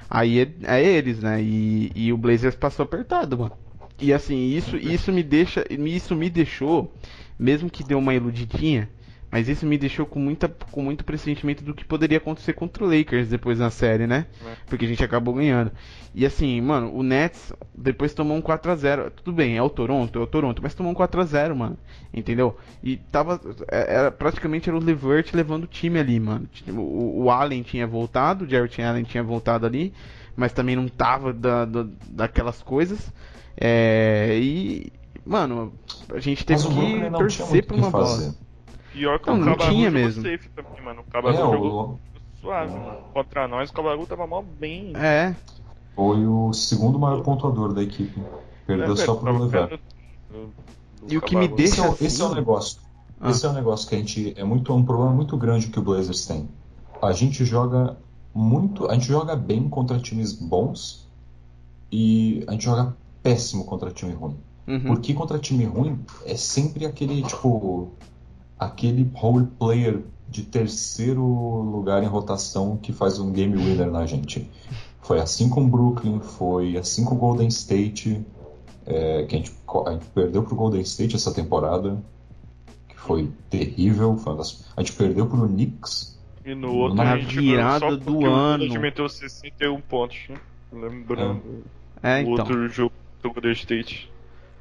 Aí 0.09 0.41
é, 0.41 0.49
é 0.65 0.83
eles, 0.85 1.21
né? 1.21 1.41
E, 1.43 1.93
e 1.95 2.13
o 2.13 2.17
Blazers 2.17 2.55
passou 2.57 2.85
apertado, 2.85 3.39
mano. 3.39 3.53
E 4.01 4.13
assim, 4.13 4.49
isso, 4.51 4.77
isso 4.77 5.13
me 5.13 5.23
deixa. 5.23 5.65
Isso 5.71 6.17
me 6.17 6.29
deixou, 6.31 6.93
mesmo 7.39 7.71
que 7.71 7.85
deu 7.85 7.99
uma 7.99 8.15
iludidinha, 8.15 8.89
mas 9.31 9.49
isso 9.49 9.65
me 9.65 9.79
deixou 9.79 10.05
com, 10.07 10.19
muita, 10.19 10.49
com 10.49 10.83
muito 10.83 11.05
pressentimento 11.05 11.63
do 11.63 11.73
que 11.73 11.85
poderia 11.85 12.19
acontecer 12.19 12.53
contra 12.53 12.85
o 12.85 12.89
Lakers 12.89 13.29
depois 13.29 13.59
na 13.59 13.71
série, 13.71 14.07
né? 14.07 14.27
É. 14.45 14.53
Porque 14.67 14.85
a 14.85 14.89
gente 14.89 15.05
acabou 15.05 15.35
ganhando. 15.35 15.71
E 16.15 16.27
assim, 16.27 16.61
mano, 16.61 16.93
o 16.93 17.03
Nets 17.05 17.53
depois 17.73 18.13
tomou 18.13 18.37
um 18.37 18.43
4x0. 18.43 19.11
Tudo 19.11 19.33
bem, 19.33 19.57
é 19.57 19.63
o 19.63 19.71
Toronto, 19.71 20.19
é 20.19 20.23
o 20.23 20.27
Toronto, 20.27 20.61
mas 20.61 20.75
tomou 20.75 20.91
um 20.91 20.95
4x0, 20.97 21.55
mano. 21.55 21.79
Entendeu? 22.13 22.57
E 22.83 22.97
tava. 22.97 23.41
é- 23.71 23.95
Era, 23.95 24.11
praticamente 24.11 24.69
era 24.69 24.77
o 24.77 24.83
Levert 24.83 25.33
levando 25.33 25.65
o 25.65 25.69
time 25.69 25.99
ali, 26.01 26.19
mano. 26.19 26.49
Tipo, 26.53 26.81
O, 26.81 27.23
o 27.25 27.31
Allen 27.31 27.63
tinha 27.63 27.87
voltado, 27.87 28.45
o 28.45 28.49
Jarrett 28.49 28.83
Allen 28.83 29.05
tinha 29.05 29.23
voltado 29.23 29.65
ali, 29.65 29.95
mas 30.35 30.53
também 30.53 30.75
não 30.75 30.89
tava 30.89 31.33
da, 31.33 31.65
da- 31.65 31.87
daquelas 32.09 32.61
coisas. 32.63 33.13
É, 33.57 34.37
e. 34.43 34.93
Mano, 35.25 35.73
a 36.13 36.19
gente 36.19 36.45
teve 36.45 36.61
que 36.67 37.11
torcer 37.19 37.65
pra 37.67 37.77
uma 37.77 37.91
bola. 37.91 38.07
fazer. 38.07 38.33
Pior 38.93 39.19
que 39.19 39.27
Não, 39.29 39.35
o 39.35 39.39
não 39.39 39.53
Cabaru 39.53 39.71
tinha 39.71 39.91
jogou 39.91 40.03
mesmo. 40.05 40.23
safe 40.23 40.49
também, 40.51 40.83
mano. 40.83 41.01
O 41.01 41.05
É, 41.09 41.13
Cabaru 41.13 41.37
jogou 41.37 41.83
o, 41.95 42.01
suave, 42.41 42.73
mano. 42.75 42.99
Contra 43.13 43.49
nós, 43.49 43.71
o 43.71 43.73
Cabaru 43.73 44.07
tava 44.07 44.27
mal 44.27 44.43
bem. 44.43 44.93
É, 44.97 45.35
foi 45.95 46.27
o 46.27 46.53
segundo 46.53 46.99
maior 46.99 47.23
pontuador 47.23 47.73
da 47.73 47.83
equipe. 47.83 48.21
Perdeu 48.67 48.93
É, 48.95 48.97
só 48.97 49.15
pro 49.15 49.45
Lever. 49.45 49.79
E 51.09 51.17
o 51.17 51.23
que 51.23 51.37
me 51.37 51.49
deixa- 51.49 51.73
Esse 51.73 51.81
é, 51.81 51.89
o- 51.89 51.93
assim, 51.93 52.05
esse 52.07 52.23
é 52.23 52.25
o 52.25 52.35
negócio. 52.35 52.81
Ah. 53.21 53.31
Esse 53.31 53.45
é 53.47 53.49
um 53.49 53.53
negócio 53.53 53.89
que 53.89 53.95
a 53.95 53.99
gente. 53.99 54.35
É 54.37 54.45
muito 54.45 54.73
é 54.73 54.75
um 54.75 54.85
problema 54.85 55.13
muito 55.13 55.37
grande 55.37 55.69
que 55.69 55.79
o 55.79 55.83
Blazers 55.83 56.27
tem. 56.27 56.49
A 57.03 57.13
gente 57.13 57.45
joga 57.45 57.97
muito. 58.35 58.89
A 58.89 58.95
gente 58.95 59.07
joga 59.07 59.35
bem 59.37 59.69
contra 59.69 59.99
times 59.99 60.33
bons 60.33 61.07
e 61.93 62.45
a 62.47 62.53
gente 62.53 62.65
joga 62.65 62.97
péssimo 63.23 63.65
contra 63.65 63.91
time 63.91 64.13
ruim. 64.15 64.37
uhum. 64.69 64.81
Porque 64.85 65.13
contra 65.15 65.39
time 65.39 65.65
ruim 65.65 65.99
é 66.25 66.35
sempre 66.37 66.87
aquele, 66.87 67.23
tipo. 67.23 67.91
Aquele 68.61 69.11
role 69.15 69.47
player 69.59 70.01
de 70.29 70.43
terceiro 70.45 71.23
lugar 71.25 72.03
em 72.03 72.07
rotação 72.07 72.77
que 72.77 72.93
faz 72.93 73.19
um 73.19 73.33
game 73.33 73.57
winner 73.57 73.91
na 73.91 74.05
gente. 74.07 74.49
Foi 75.01 75.19
assim 75.19 75.49
com 75.49 75.65
o 75.65 75.67
Brooklyn, 75.67 76.21
foi 76.21 76.77
assim 76.77 77.05
com 77.05 77.15
o 77.15 77.19
Golden 77.19 77.49
State, 77.49 78.25
é, 78.87 79.25
que 79.25 79.35
a 79.35 79.39
gente, 79.39 79.53
a 79.87 79.93
gente 79.93 80.07
perdeu 80.15 80.43
pro 80.43 80.55
Golden 80.55 80.83
State 80.83 81.17
essa 81.17 81.33
temporada, 81.35 82.01
que 82.89 82.97
foi 82.99 83.31
terrível. 83.49 84.17
foi 84.19 84.37
das- 84.37 84.65
a 84.77 84.83
gente 84.83 84.93
perdeu 84.93 85.27
pro 85.27 85.49
Knicks. 85.49 86.21
E 86.45 86.55
no 86.55 86.75
outro 86.75 86.97
Na 86.97 87.13
a 87.15 87.19
gente 87.19 87.39
virada 87.41 87.97
do 87.97 88.19
o 88.19 88.27
ano. 88.27 88.63
Lillard 88.65 88.79
meteu 88.83 89.09
61 89.09 89.81
pontos, 89.81 90.19
né? 90.29 90.37
Lembrando 90.73 91.41
É, 92.03 92.19
o 92.19 92.21
então. 92.21 92.33
outro 92.33 92.69
jogo 92.69 92.93
do 93.23 93.31
Golden 93.33 93.53
State. 93.53 94.11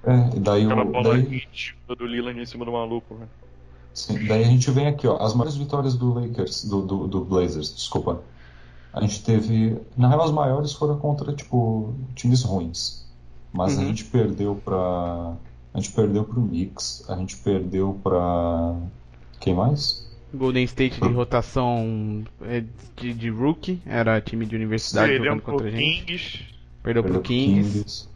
É, 0.04 0.36
e 0.36 0.40
daí, 0.40 0.66
Aquela 0.66 0.84
o, 0.84 0.92
bola 0.92 1.14
daí, 1.14 1.22
ridícula 1.22 1.96
do 1.98 2.06
Lillard 2.08 2.40
em 2.42 2.46
cima 2.46 2.66
do 2.66 2.72
maluco, 2.72 3.14
velho. 3.16 3.30
Sim, 4.02 4.26
daí 4.28 4.44
a 4.44 4.48
gente 4.48 4.70
vem 4.72 4.88
aqui, 4.88 5.08
ó, 5.08 5.18
as 5.24 5.34
maiores 5.34 5.56
vitórias 5.56 5.96
do 5.96 6.14
Lakers, 6.14 6.66
do, 6.66 6.82
do, 6.82 7.08
do 7.08 7.26
Blazers, 7.26 7.74
desculpa. 7.74 8.22
A 8.92 9.02
gente 9.02 9.24
teve. 9.24 9.78
Na 9.96 10.08
real, 10.10 10.24
as 10.24 10.32
maiores 10.32 10.74
foram 10.74 10.98
contra, 10.98 11.32
tipo, 11.34 11.94
times 12.16 12.42
ruins. 12.44 13.06
Mas 13.54 13.78
a 13.78 13.82
Uhum. 13.82 13.88
gente 13.88 14.06
perdeu 14.06 14.56
pra. 14.56 15.36
A 15.74 15.80
gente 15.80 15.92
perdeu 15.92 16.24
pro 16.24 16.42
Knicks, 16.42 17.06
a 17.10 17.16
gente 17.16 17.38
perdeu 17.38 18.00
pra. 18.04 18.76
Quem 19.40 19.54
mais? 19.56 20.08
Golden 20.34 20.64
State 20.66 21.00
de 21.02 21.08
rotação 21.08 22.24
é, 22.44 22.64
de, 22.98 23.14
de 23.14 23.30
rookie, 23.30 23.82
era 23.86 24.20
time 24.22 24.46
de 24.46 24.56
universidade 24.56 25.10
Perdeu 25.10 25.26
jogando 25.26 25.42
pro 25.44 25.52
contra 25.54 25.68
a 25.68 25.72
gente. 25.72 26.06
Kings. 26.06 26.40
Perdeu 26.84 27.04
pro 27.04 27.12
Perdeu 27.14 27.22
pro 27.22 27.22
Kings, 27.22 28.08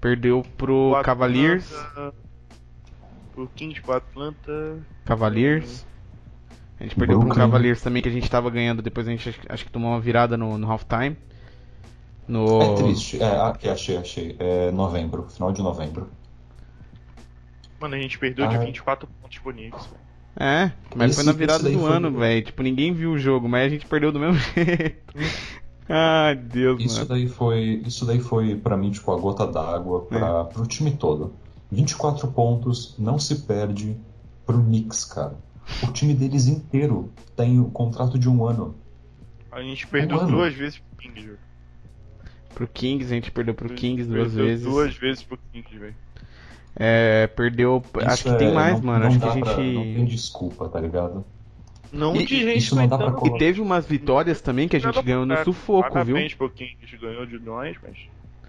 perdeu 0.00 0.42
pro 0.56 0.90
pro 0.92 1.02
Cavaliers, 1.04 1.72
Atlanta, 1.72 2.14
Pro 3.40 3.48
Kings, 3.56 3.80
pro 3.80 3.94
Atlanta. 3.94 4.78
Cavaliers. 5.06 5.86
A 6.78 6.82
gente 6.82 6.94
perdeu 6.94 7.18
pro 7.18 7.28
Brooklyn. 7.28 7.44
Cavaliers 7.46 7.80
também 7.80 8.02
que 8.02 8.08
a 8.08 8.12
gente 8.12 8.30
tava 8.30 8.50
ganhando, 8.50 8.82
depois 8.82 9.06
a 9.08 9.10
gente 9.10 9.28
acho, 9.28 9.40
acho 9.48 9.64
que 9.64 9.70
tomou 9.70 9.90
uma 9.90 10.00
virada 10.00 10.36
no, 10.36 10.58
no 10.58 10.70
halftime. 10.70 11.16
No 12.28 12.60
É 12.62 12.74
triste. 12.74 13.22
É, 13.22 13.40
aqui, 13.40 13.68
achei, 13.68 13.96
achei. 13.96 14.36
É 14.38 14.70
novembro, 14.70 15.24
final 15.30 15.52
de 15.52 15.62
novembro. 15.62 16.08
Mano, 17.80 17.94
a 17.94 17.98
gente 17.98 18.18
perdeu 18.18 18.46
de 18.46 18.58
24 18.58 19.08
pontos 19.22 19.38
pro 19.38 19.52
Knicks, 19.52 19.86
velho. 19.86 20.00
É, 20.36 20.70
mas 20.94 21.10
Esse- 21.12 21.16
foi 21.16 21.32
na 21.32 21.32
virada 21.36 21.68
do 21.70 21.78
foi- 21.78 21.92
ano, 21.92 22.10
velho. 22.12 22.42
Tipo, 22.44 22.62
ninguém 22.62 22.92
viu 22.92 23.12
o 23.12 23.18
jogo, 23.18 23.48
mas 23.48 23.66
a 23.66 23.68
gente 23.70 23.86
perdeu 23.86 24.12
do 24.12 24.20
mesmo 24.20 24.38
jeito. 24.54 25.14
Ai, 25.88 26.36
Deus, 26.36 26.80
Isso 26.82 26.96
mano. 26.96 27.08
daí 27.08 27.26
foi, 27.26 27.82
isso 27.84 28.04
daí 28.06 28.20
foi 28.20 28.54
para 28.54 28.76
mim 28.76 28.90
tipo 28.90 29.10
a 29.12 29.18
gota 29.18 29.46
d'água 29.46 30.02
para 30.02 30.44
pro 30.44 30.66
time 30.66 30.92
todo. 30.92 31.32
24 31.70 32.28
pontos, 32.28 32.94
não 32.98 33.18
se 33.18 33.42
perde 33.46 33.96
pro 34.46 34.62
Knicks, 34.62 35.04
cara. 35.04 35.36
O 35.84 35.92
time 35.92 36.14
deles 36.14 36.46
inteiro 36.48 37.12
tem 37.36 37.60
o 37.60 37.66
contrato 37.66 38.18
de 38.18 38.28
um 38.28 38.44
ano. 38.44 38.74
A 39.52 39.62
gente 39.62 39.86
perdeu 39.86 40.16
Um 40.16 40.20
ano. 40.20 40.30
duas 40.32 40.54
vezes 40.54 40.78
pro 40.78 40.96
Kings, 40.98 41.26
velho. 41.26 41.38
Pro 42.54 42.66
Kings, 42.68 43.04
a 43.06 43.14
gente 43.14 43.30
perdeu 43.30 43.54
pro 43.54 43.68
Kings 43.74 44.04
duas 44.08 44.28
Perdeu 44.28 44.46
vezes. 44.46 44.64
Duas 44.64 44.96
vezes 44.96 45.22
pro 45.22 45.38
Kings, 45.52 45.78
velho. 45.78 45.94
É, 46.76 47.26
perdeu. 47.28 47.82
acho 47.96 48.14
Isso 48.14 48.32
que 48.32 48.38
tem 48.38 48.48
é- 48.48 48.52
mais, 48.54 48.74
não- 48.80 48.86
mano. 48.86 49.00
não 49.00 49.08
acho 49.08 49.18
que 49.20 49.24
a 49.26 49.30
gente. 49.32 49.42
pra- 49.44 49.56
não 49.56 49.82
tem 49.82 50.04
desculpa, 50.04 50.68
tá 50.68 50.80
ligado? 50.80 51.24
Não 51.92 52.14
E- 52.14 52.24
de 52.24 52.36
gente 52.44 52.58
isso 52.58 52.76
não 52.76 52.86
dá 52.86 52.96
pra 52.96 53.26
E 53.28 53.38
teve 53.38 53.60
umas 53.60 53.84
vitórias 53.84 54.40
também 54.40 54.68
que 54.68 54.76
a 54.76 54.78
gente 54.80 55.02
ganhou 55.02 55.26
no 55.26 55.36
sufoco, 55.44 55.88
viu? 55.88 56.14
Parabéns 56.14 56.34
pro 56.34 56.48
Kings, 56.50 56.96
ganhou 57.00 57.26
de 57.26 57.38
nós, 57.40 57.76
mas... 57.82 57.96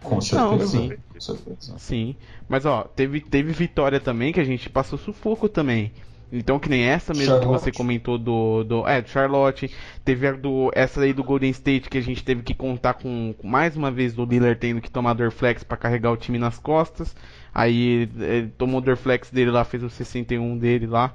Com 0.03 0.15
Não, 0.15 0.21
certeza. 0.21 0.67
sim. 0.67 0.97
Com 1.13 1.19
certeza. 1.19 1.77
Sim. 1.77 2.15
Mas 2.49 2.65
ó, 2.65 2.83
teve, 2.83 3.21
teve 3.21 3.51
vitória 3.53 3.99
também 3.99 4.33
que 4.33 4.39
a 4.39 4.43
gente 4.43 4.69
passou 4.69 4.97
sufoco 4.97 5.47
também. 5.47 5.91
Então, 6.33 6.57
que 6.59 6.69
nem 6.69 6.83
essa 6.83 7.13
mesmo 7.13 7.39
que 7.39 7.41
Charlotte. 7.41 7.61
você 7.61 7.71
comentou 7.73 8.17
do, 8.17 8.63
do. 8.63 8.87
É, 8.87 9.01
do 9.01 9.09
Charlotte. 9.09 9.69
Teve 10.05 10.27
a 10.27 10.31
do, 10.31 10.71
essa 10.73 11.01
aí 11.01 11.11
do 11.11 11.23
Golden 11.25 11.49
State 11.51 11.89
que 11.89 11.97
a 11.97 12.01
gente 12.01 12.23
teve 12.23 12.41
que 12.41 12.53
contar 12.53 12.93
com, 12.93 13.35
mais 13.43 13.75
uma 13.75 13.91
vez 13.91 14.13
do 14.13 14.23
Lillard 14.25 14.57
tendo 14.57 14.79
que 14.81 14.89
tomar 14.89 15.13
Dorflex 15.13 15.61
pra 15.63 15.75
carregar 15.75 16.09
o 16.11 16.17
time 16.17 16.37
nas 16.39 16.57
costas. 16.57 17.13
Aí 17.53 18.09
ele 18.17 18.47
tomou 18.57 18.79
o 18.79 18.81
Dorflex 18.83 19.29
dele 19.29 19.51
lá, 19.51 19.65
fez 19.65 19.83
o 19.83 19.89
61 19.89 20.57
dele 20.57 20.87
lá. 20.87 21.13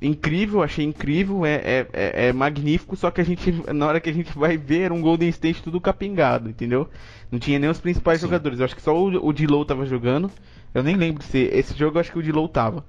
Incrível, 0.00 0.62
achei 0.62 0.84
incrível, 0.84 1.44
é, 1.44 1.54
é, 1.54 1.88
é, 1.92 2.26
é 2.28 2.32
magnífico, 2.32 2.94
só 2.94 3.10
que 3.10 3.20
a 3.20 3.24
gente, 3.24 3.52
na 3.72 3.86
hora 3.86 4.00
que 4.00 4.08
a 4.08 4.12
gente 4.12 4.36
vai 4.36 4.56
ver, 4.56 4.82
era 4.82 4.94
um 4.94 5.00
Golden 5.02 5.28
State 5.28 5.62
tudo 5.62 5.80
capengado, 5.80 6.48
entendeu? 6.48 6.88
Não 7.32 7.38
tinha 7.38 7.58
nem 7.58 7.68
os 7.68 7.80
principais 7.80 8.20
Sim. 8.20 8.26
jogadores. 8.26 8.60
Eu 8.60 8.64
acho 8.64 8.76
que 8.76 8.82
só 8.82 8.96
o, 8.96 9.26
o 9.26 9.32
Dilow 9.32 9.64
tava 9.64 9.84
jogando. 9.84 10.30
Eu 10.72 10.84
nem 10.84 10.94
lembro 10.94 11.22
se 11.24 11.38
esse 11.38 11.76
jogo 11.76 11.96
eu 11.96 12.00
acho 12.00 12.12
que 12.12 12.18
o 12.18 12.22
Dilow 12.22 12.48
tava. 12.48 12.84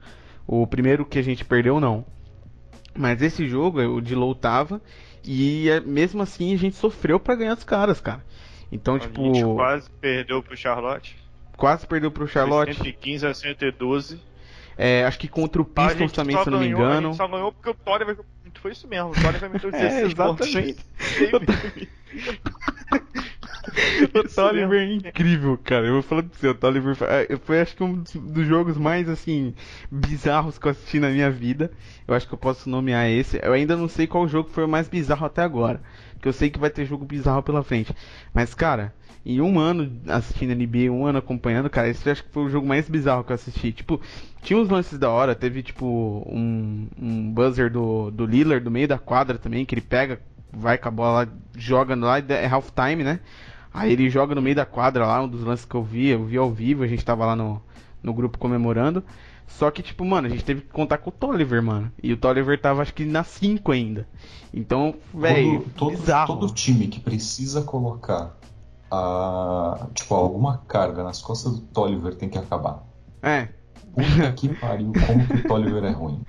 O 0.45 0.67
primeiro 0.67 1.05
que 1.05 1.17
a 1.17 1.23
gente 1.23 1.43
perdeu 1.43 1.79
não. 1.79 2.05
Mas 2.95 3.21
esse 3.21 3.47
jogo 3.47 3.79
o 3.81 4.01
Dilow 4.01 4.35
tava 4.35 4.81
e 5.23 5.69
é, 5.69 5.79
mesmo 5.79 6.21
assim 6.21 6.53
a 6.53 6.57
gente 6.57 6.75
sofreu 6.75 7.19
pra 7.19 7.35
ganhar 7.35 7.57
os 7.57 7.63
caras, 7.63 7.99
cara. 7.99 8.23
Então, 8.71 8.95
A 8.95 8.99
tipo, 8.99 9.23
gente 9.23 9.43
quase... 9.43 9.55
quase 9.55 9.89
perdeu 9.99 10.43
pro 10.43 10.55
Charlotte. 10.55 11.17
perdeu 11.87 12.11
pro 12.11 12.27
Charlotte. 12.27 12.75
115 12.75 13.25
a 13.25 13.33
112. 13.33 14.19
É, 14.81 15.03
acho 15.03 15.19
que 15.19 15.27
contra 15.27 15.61
o 15.61 15.69
A 15.75 15.87
Pistons 15.87 16.13
também, 16.13 16.37
se 16.41 16.47
eu 16.47 16.51
não 16.51 16.59
me 16.59 16.67
ganhou- 16.69 16.85
A 16.85 16.91
engano. 16.91 17.07
gente 17.09 17.17
só 17.17 17.27
ganhou 17.27 17.51
porque 17.51 17.69
o 17.69 17.73
Tolliver 17.73 18.17
foi 18.61 18.71
isso 18.71 18.87
mesmo. 18.87 19.09
O 19.11 19.13
Tolliver 19.13 19.49
meteu 19.49 19.69
É, 19.75 19.89
16 20.07 20.13
pontos. 20.13 20.47
exatamente. 20.47 20.85
O 24.13 24.23
Tolliver 24.35 24.79
é 24.81 24.93
incrível, 24.93 25.57
cara. 25.63 25.85
Eu 25.87 25.93
vou 25.93 26.01
falar 26.01 26.23
pra 26.23 26.31
você, 26.37 26.47
o 26.47 26.55
Tolliver 26.55 26.95
foi, 26.95 27.07
é, 27.07 27.37
foi 27.43 27.61
acho 27.61 27.75
que 27.75 27.83
um 27.83 27.95
dos, 28.01 28.13
dos 28.15 28.47
jogos 28.47 28.77
mais, 28.77 29.07
assim, 29.09 29.53
bizarros 29.91 30.57
que 30.57 30.65
eu 30.65 30.71
assisti 30.71 30.99
na 30.99 31.09
minha 31.09 31.29
vida. 31.29 31.71
Eu 32.07 32.15
acho 32.15 32.27
que 32.27 32.33
eu 32.33 32.37
posso 32.37 32.69
nomear 32.69 33.07
esse. 33.09 33.39
Eu 33.43 33.53
ainda 33.53 33.75
não 33.75 33.87
sei 33.87 34.07
qual 34.07 34.27
jogo 34.27 34.49
foi 34.49 34.63
o 34.65 34.67
mais 34.67 34.87
bizarro 34.87 35.25
até 35.25 35.41
agora. 35.43 35.81
Porque 36.13 36.27
eu 36.27 36.33
sei 36.33 36.49
que 36.49 36.59
vai 36.59 36.69
ter 36.69 36.85
jogo 36.85 37.05
bizarro 37.05 37.43
pela 37.43 37.63
frente. 37.63 37.93
Mas, 38.33 38.53
cara, 38.53 38.93
em 39.25 39.41
um 39.41 39.59
ano 39.59 39.91
assistindo 40.07 40.55
NBA, 40.55 40.91
um 40.91 41.05
ano 41.05 41.19
acompanhando, 41.19 41.69
cara, 41.69 41.89
esse 41.89 42.09
acho 42.09 42.23
que 42.23 42.31
foi 42.31 42.43
o 42.43 42.49
jogo 42.49 42.67
mais 42.67 42.89
bizarro 42.89 43.23
que 43.23 43.31
eu 43.31 43.35
assisti. 43.35 43.71
Tipo, 43.71 43.99
tinha 44.41 44.57
uns 44.57 44.69
lances 44.69 44.97
da 44.97 45.09
hora, 45.09 45.35
teve, 45.35 45.61
tipo, 45.61 45.85
um, 46.27 46.87
um 46.99 47.31
buzzer 47.31 47.69
do, 47.69 48.09
do 48.11 48.25
Lillard 48.25 48.63
do 48.63 48.71
meio 48.71 48.87
da 48.87 48.97
quadra 48.97 49.37
também, 49.37 49.65
que 49.65 49.75
ele 49.75 49.81
pega, 49.81 50.21
vai 50.51 50.77
com 50.77 50.87
a 50.87 50.91
bola, 50.91 51.29
joga 51.57 51.95
lá, 51.95 52.19
é 52.19 52.47
half 52.47 52.69
time, 52.71 53.03
né? 53.03 53.19
Aí 53.73 53.93
ele 53.93 54.09
joga 54.09 54.33
no 54.33 54.41
meio 54.41 54.55
da 54.55 54.65
quadra 54.65 55.05
lá, 55.05 55.21
um 55.21 55.27
dos 55.27 55.43
lances 55.43 55.65
que 55.65 55.75
eu 55.75 55.83
vi, 55.83 56.07
eu 56.07 56.25
vi 56.25 56.37
ao 56.37 56.49
vivo, 56.49 56.83
a 56.83 56.87
gente 56.87 57.05
tava 57.05 57.25
lá 57.25 57.35
no, 57.35 57.61
no 58.01 58.13
grupo 58.13 58.37
comemorando. 58.37 59.03
Só 59.47 59.71
que, 59.71 59.81
tipo, 59.81 60.05
mano, 60.05 60.27
a 60.27 60.29
gente 60.29 60.45
teve 60.45 60.61
que 60.61 60.67
contar 60.67 60.99
com 60.99 61.09
o 61.09 61.13
Tolliver, 61.13 61.61
mano. 61.61 61.91
E 62.01 62.13
o 62.13 62.17
Tolliver 62.17 62.59
tava, 62.59 62.81
acho 62.81 62.93
que 62.93 63.03
na 63.03 63.23
5 63.23 63.71
ainda. 63.71 64.07
Então, 64.53 64.95
velho, 65.13 65.61
todo, 65.61 65.73
todo, 65.75 65.91
bizarro. 65.91 66.37
todo 66.37 66.53
time 66.53 66.87
que 66.87 66.99
precisa 66.99 67.63
colocar 67.63 68.38
a, 68.91 69.87
tipo, 69.93 70.13
alguma 70.15 70.59
carga 70.67 71.03
nas 71.03 71.21
costas 71.21 71.59
do 71.59 71.61
Tolliver 71.67 72.15
tem 72.15 72.29
que 72.29 72.37
acabar. 72.37 72.83
É. 73.21 73.49
Puta 73.93 74.31
que 74.33 74.49
pariu, 74.49 74.91
como 75.05 75.27
que 75.27 75.33
o 75.33 75.47
Tolliver 75.47 75.83
é 75.83 75.91
ruim. 75.91 76.23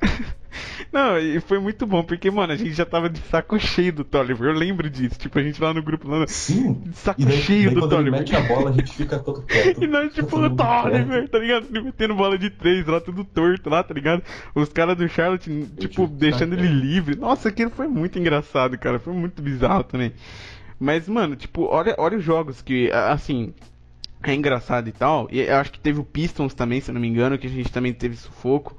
Não, 0.90 1.18
e 1.18 1.38
foi 1.40 1.58
muito 1.58 1.86
bom, 1.86 2.02
porque, 2.02 2.30
mano, 2.30 2.52
a 2.52 2.56
gente 2.56 2.72
já 2.72 2.86
tava 2.86 3.10
de 3.10 3.18
saco 3.20 3.58
cheio 3.58 3.92
do 3.92 4.04
Tolliver. 4.04 4.48
Eu 4.48 4.54
lembro 4.54 4.88
disso. 4.88 5.18
Tipo, 5.18 5.38
a 5.38 5.42
gente 5.42 5.60
lá 5.60 5.74
no 5.74 5.82
grupo, 5.82 6.08
lá 6.08 6.20
no 6.20 6.28
Sim, 6.28 6.74
de 6.74 6.96
saco 6.96 7.20
daí, 7.22 7.36
cheio 7.36 7.66
daí 7.66 7.74
do 7.74 7.80
quando 7.80 7.92
ele 7.92 8.10
Tolliver. 8.10 8.20
mete 8.20 8.36
a 8.36 8.40
bola 8.40 8.70
a 8.70 8.72
gente 8.72 8.92
fica 8.92 9.18
todo 9.18 9.42
quieto. 9.42 9.82
E 9.84 9.86
nós, 9.86 10.12
tipo, 10.14 10.38
o 10.38 10.56
Tolliver, 10.56 11.28
tá 11.28 11.38
ligado? 11.38 11.66
Ele 11.70 11.82
metendo 11.82 12.14
bola 12.14 12.38
de 12.38 12.48
três 12.50 12.86
lá, 12.86 13.00
tudo 13.00 13.22
torto 13.24 13.68
lá, 13.68 13.82
tá 13.82 13.92
ligado? 13.92 14.22
Os 14.54 14.70
caras 14.70 14.96
do 14.96 15.06
Charlotte, 15.08 15.68
tipo, 15.78 16.06
deixando 16.06 16.54
ele 16.54 16.68
livre. 16.68 17.16
Nossa, 17.16 17.50
aquilo 17.50 17.70
foi 17.70 17.86
muito 17.86 18.18
engraçado, 18.18 18.78
cara. 18.78 18.98
Foi 18.98 19.12
muito 19.12 19.42
bizarro 19.42 19.84
também. 19.84 20.12
Mas, 20.78 21.08
mano, 21.08 21.34
tipo, 21.36 21.64
olha, 21.64 21.94
olha 21.98 22.18
os 22.18 22.24
jogos 22.24 22.62
que, 22.62 22.90
assim, 22.92 23.52
é 24.22 24.34
engraçado 24.34 24.88
e 24.88 24.92
tal. 24.92 25.28
E 25.30 25.40
eu 25.40 25.56
acho 25.56 25.72
que 25.72 25.80
teve 25.80 26.00
o 26.00 26.04
Pistons 26.04 26.54
também, 26.54 26.80
se 26.80 26.90
eu 26.90 26.94
não 26.94 27.00
me 27.00 27.08
engano, 27.08 27.38
que 27.38 27.46
a 27.46 27.50
gente 27.50 27.70
também 27.72 27.92
teve 27.92 28.16
sufoco. 28.16 28.76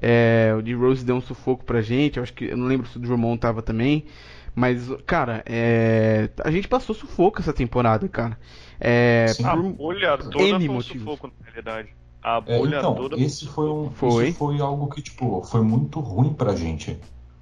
É, 0.00 0.54
o 0.56 0.62
de 0.62 0.74
Rose 0.74 1.04
deu 1.04 1.16
um 1.16 1.20
sufoco 1.20 1.64
pra 1.64 1.82
gente. 1.82 2.16
Eu 2.16 2.22
acho 2.22 2.32
que 2.32 2.46
eu 2.46 2.56
não 2.56 2.66
lembro 2.66 2.86
se 2.88 2.96
o 2.96 3.00
Drummond 3.00 3.38
tava 3.38 3.60
também. 3.62 4.06
Mas, 4.54 4.88
cara, 5.06 5.42
é, 5.46 6.28
a 6.44 6.50
gente 6.50 6.68
passou 6.68 6.94
sufoco 6.94 7.40
essa 7.40 7.52
temporada, 7.52 8.08
cara. 8.08 8.38
É, 8.80 9.26
Sim. 9.28 9.44
A 9.44 9.54
bolha 9.56 10.18
toda 10.18 10.44
N 10.44 10.58
foi 10.58 10.68
um 10.68 10.72
motivos. 10.74 11.02
sufoco, 11.02 11.26
na 11.40 11.46
realidade. 11.46 11.88
A 12.22 12.42
É, 12.46 12.58
bolha 12.58 12.78
então, 12.78 12.94
toda 12.94 13.16
esse 13.16 13.46
foi, 13.46 13.68
um, 13.68 13.90
Foi. 13.90 14.28
isso 14.28 14.38
foi 14.38 14.60
algo 14.60 14.88
que, 14.88 15.02
tipo, 15.02 15.42
foi 15.42 15.62
muito 15.62 16.00
ruim 16.00 16.32
pra 16.32 16.54
gente. 16.54 16.98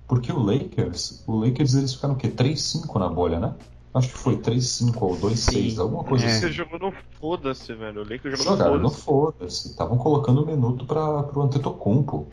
Porque 0.06 0.32
o 0.32 0.38
Lakers, 0.38 1.22
o 1.26 1.36
Lakers 1.36 1.74
eles 1.74 1.94
ficaram 1.94 2.14
o 2.14 2.16
quê? 2.16 2.28
3-5 2.28 2.98
na 2.98 3.08
bolha, 3.08 3.38
né? 3.38 3.54
Acho 3.92 4.08
que 4.08 4.18
foi 4.18 4.36
3-5 4.36 4.94
ou 5.02 5.16
2-6, 5.16 5.36
Sim. 5.74 5.80
alguma 5.80 6.04
coisa 6.04 6.24
É. 6.24 6.28
Você 6.28 6.46
assim. 6.46 6.54
jogou 6.54 6.78
no 6.78 6.92
foda-se, 7.20 7.74
velho. 7.74 8.02
O 8.02 8.08
Lakers 8.08 8.38
jogou 8.38 8.52
no 8.52 8.58
Jogaram 8.58 8.78
no 8.78 8.90
foda-se. 8.90 9.02
foda-se. 9.04 9.68
Estavam 9.70 9.98
colocando 9.98 10.46
minuto 10.46 10.84
para 10.86 11.22
pro 11.24 11.42
Antetokounmpo. 11.42 12.28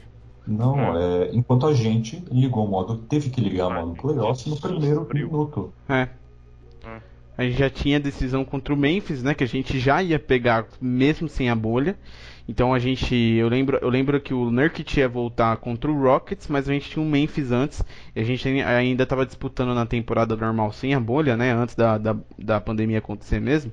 Não, 0.45 0.97
é, 0.97 1.29
enquanto 1.33 1.65
a 1.67 1.73
gente 1.73 2.23
ligou 2.31 2.65
o 2.65 2.69
modo, 2.69 2.95
teve 2.97 3.29
que 3.29 3.41
ligar 3.41 3.67
o 3.67 3.73
modo 3.73 3.95
playoff 4.01 4.49
no 4.49 4.55
primeiro 4.57 4.99
Sofreu. 5.01 5.25
minuto. 5.27 5.73
É. 5.89 6.07
Hum. 6.85 6.99
A 7.37 7.43
gente 7.43 7.57
já 7.57 7.69
tinha 7.69 7.99
decisão 7.99 8.45
contra 8.45 8.73
o 8.73 8.77
Memphis, 8.77 9.21
né? 9.23 9.33
Que 9.33 9.43
a 9.43 9.47
gente 9.47 9.77
já 9.79 10.01
ia 10.01 10.17
pegar 10.19 10.67
mesmo 10.79 11.27
sem 11.27 11.49
a 11.49 11.55
bolha. 11.55 11.97
Então 12.47 12.73
a 12.73 12.79
gente. 12.79 13.13
Eu 13.13 13.49
lembro, 13.49 13.77
eu 13.81 13.89
lembro 13.89 14.19
que 14.21 14.33
o 14.33 14.49
Nurkic 14.49 14.99
ia 14.99 15.09
voltar 15.09 15.57
contra 15.57 15.91
o 15.91 16.01
Rockets, 16.01 16.47
mas 16.47 16.69
a 16.69 16.73
gente 16.73 16.89
tinha 16.89 17.03
o 17.03 17.07
Memphis 17.07 17.51
antes. 17.51 17.83
E 18.15 18.19
a 18.21 18.23
gente 18.23 18.47
ai- 18.47 18.61
ainda 18.63 19.03
estava 19.03 19.25
disputando 19.25 19.73
na 19.75 19.85
temporada 19.85 20.35
normal 20.35 20.71
sem 20.71 20.93
a 20.93 20.99
bolha, 20.99 21.35
né? 21.35 21.51
Antes 21.51 21.75
da, 21.75 21.97
da, 21.97 22.15
da 22.39 22.61
pandemia 22.61 22.99
acontecer 22.99 23.41
mesmo. 23.41 23.71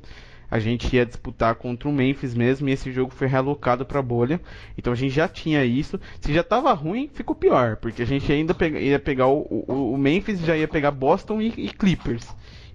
A 0.51 0.59
gente 0.59 0.95
ia 0.95 1.07
disputar 1.07 1.55
contra 1.57 1.89
o 1.89 1.93
Memphis 1.93 2.35
mesmo. 2.35 2.69
E 2.69 2.73
esse 2.73 2.91
jogo 2.93 3.13
foi 3.15 3.27
realocado 3.29 3.85
pra 3.87 4.03
bolha. 4.03 4.41
Então 4.77 4.93
a 4.93 4.97
gente 4.97 5.15
já 5.15 5.29
tinha 5.29 5.65
isso. 5.65 5.99
Se 6.21 6.33
já 6.35 6.43
tava 6.43 6.73
ruim, 6.73 7.09
ficou 7.13 7.35
pior. 7.37 7.77
Porque 7.77 8.03
a 8.03 8.07
gente 8.07 8.31
ainda 8.33 8.55
pega- 8.55 8.81
ia 8.81 8.99
pegar 8.99 9.29
o, 9.29 9.47
o, 9.69 9.93
o 9.95 9.99
Memphis 9.99 10.41
já 10.41 10.57
ia 10.57 10.67
pegar 10.69 10.91
Boston 10.91 11.41
e, 11.41 11.47
e 11.57 11.69
Clippers. 11.71 12.27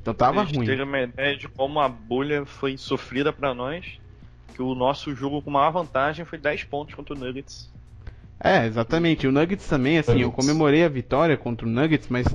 Então 0.02 0.14
tava 0.14 0.42
a 0.42 0.46
gente 0.46 0.56
ruim. 0.58 0.66
teve 0.66 0.82
uma 0.84 1.02
ideia 1.02 1.36
de 1.36 1.48
como 1.50 1.80
a 1.80 1.90
bolha 1.90 2.46
foi 2.46 2.78
sofrida 2.78 3.34
pra 3.34 3.54
nós. 3.54 4.00
Que 4.60 4.64
o 4.64 4.76
nosso 4.76 5.16
jogo 5.16 5.42
com 5.42 5.50
maior 5.50 5.72
vantagem 5.72 6.26
foi 6.26 6.38
10 6.38 6.66
pontos 6.66 6.94
contra 6.94 7.16
o 7.16 7.18
Nuggets. 7.18 7.72
É, 8.38 8.66
exatamente. 8.66 9.26
O 9.26 9.32
Nuggets 9.32 9.66
também, 9.66 9.98
assim, 9.98 10.20
eu 10.20 10.28
Nuggets. 10.28 10.36
comemorei 10.36 10.84
a 10.84 10.90
vitória 10.90 11.38
contra 11.38 11.66
o 11.66 11.70
Nuggets, 11.70 12.10
mas 12.10 12.28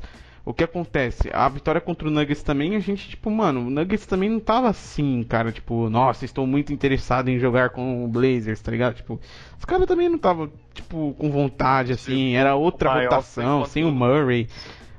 o 0.43 0.55
que 0.55 0.65
acontece? 0.65 1.29
A 1.35 1.47
vitória 1.51 1.83
contra 1.83 2.09
o 2.09 2.11
Nuggets 2.11 2.43
também, 2.43 2.77
a 2.77 2.81
gente, 2.81 3.11
tipo, 3.11 3.31
mano, 3.31 3.67
o 3.67 3.71
Nuggets 3.71 4.07
também 4.07 4.31
não 4.31 4.41
tava 4.41 4.71
assim, 4.71 5.23
cara, 5.25 5.53
tipo, 5.53 5.91
nossa, 5.91 6.25
estou 6.25 6.47
muito 6.47 6.73
interessado 6.73 7.29
em 7.29 7.39
jogar 7.39 7.69
com 7.69 8.07
o 8.07 8.09
Blazers, 8.09 8.63
tá 8.63 8.71
ligado? 8.71 8.95
Tipo, 8.95 9.21
os 9.59 9.65
caras 9.67 9.87
também 9.87 10.09
não 10.09 10.17
tava, 10.17 10.51
tipo, 10.73 11.15
com 11.19 11.31
vontade, 11.31 11.93
assim, 11.93 12.37
era 12.37 12.55
outra 12.55 12.89
maior 12.89 13.03
rotação, 13.11 13.67
sem 13.67 13.85
o 13.85 13.93
Murray. 13.93 14.49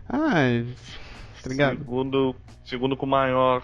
Ah, 0.07 0.61
tá 1.41 1.49
ligado? 1.49 1.77
Segundo, 1.79 2.35
segundo 2.63 2.95
com 2.95 3.07
maior 3.07 3.63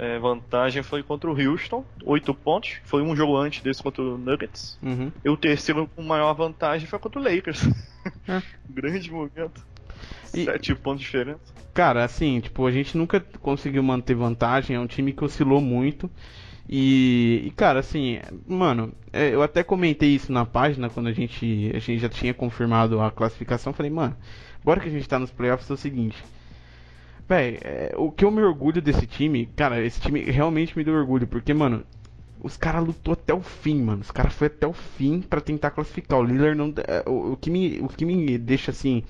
é, 0.00 0.18
vantagem 0.18 0.82
foi 0.82 1.02
contra 1.02 1.30
o 1.30 1.38
Houston, 1.38 1.84
8 2.02 2.32
pontos. 2.32 2.76
Foi 2.84 3.02
um 3.02 3.14
jogo 3.14 3.36
antes 3.36 3.62
desse 3.62 3.82
contra 3.82 4.02
o 4.02 4.16
Nuggets. 4.16 4.78
Uhum. 4.82 5.12
E 5.22 5.28
o 5.28 5.36
terceiro 5.36 5.86
com 5.94 6.02
maior 6.02 6.32
vantagem 6.32 6.86
foi 6.86 6.98
contra 6.98 7.20
o 7.20 7.22
Lakers. 7.22 7.68
É. 8.26 8.42
Grande 8.66 9.12
momento. 9.12 9.62
E- 10.32 10.44
7 10.46 10.74
pontos 10.76 11.00
de 11.00 11.06
diferença. 11.06 11.52
Cara, 11.74 12.02
assim, 12.02 12.40
tipo, 12.40 12.66
a 12.66 12.70
gente 12.70 12.96
nunca 12.96 13.20
conseguiu 13.42 13.82
manter 13.82 14.14
vantagem, 14.14 14.74
é 14.74 14.80
um 14.80 14.86
time 14.86 15.12
que 15.12 15.22
oscilou 15.22 15.60
muito. 15.60 16.10
E, 16.66 17.42
e, 17.44 17.50
cara, 17.50 17.80
assim, 17.80 18.20
mano, 18.48 18.94
é, 19.12 19.34
eu 19.34 19.42
até 19.42 19.62
comentei 19.62 20.14
isso 20.14 20.32
na 20.32 20.46
página 20.46 20.88
quando 20.88 21.08
a 21.08 21.12
gente, 21.12 21.70
a 21.74 21.78
gente 21.78 21.98
já 22.00 22.08
tinha 22.08 22.32
confirmado 22.32 23.02
a 23.02 23.10
classificação. 23.10 23.74
Falei, 23.74 23.90
mano, 23.90 24.16
agora 24.62 24.80
que 24.80 24.88
a 24.88 24.92
gente 24.92 25.06
tá 25.06 25.18
nos 25.18 25.30
playoffs 25.30 25.68
é 25.68 25.74
o 25.74 25.76
seguinte. 25.76 26.16
Véi, 27.30 27.60
é, 27.62 27.94
o 27.96 28.10
que 28.10 28.24
eu 28.24 28.30
me 28.32 28.42
orgulho 28.42 28.82
desse 28.82 29.06
time, 29.06 29.46
cara, 29.54 29.80
esse 29.80 30.00
time 30.00 30.20
realmente 30.20 30.76
me 30.76 30.82
deu 30.82 30.94
orgulho, 30.94 31.28
porque, 31.28 31.54
mano, 31.54 31.84
os 32.42 32.56
caras 32.56 32.84
lutou 32.84 33.12
até 33.12 33.32
o 33.32 33.40
fim, 33.40 33.80
mano. 33.80 34.00
Os 34.00 34.10
caras 34.10 34.32
foi 34.32 34.48
até 34.48 34.66
o 34.66 34.72
fim 34.72 35.20
para 35.20 35.40
tentar 35.40 35.70
classificar. 35.70 36.18
O 36.18 36.24
Lillard 36.24 36.58
não. 36.58 36.74
É, 36.88 37.08
o, 37.08 37.34
o, 37.34 37.36
que 37.36 37.48
me, 37.48 37.78
o 37.82 37.86
que 37.86 38.04
me 38.04 38.36
deixa 38.36 38.72
assim. 38.72 39.04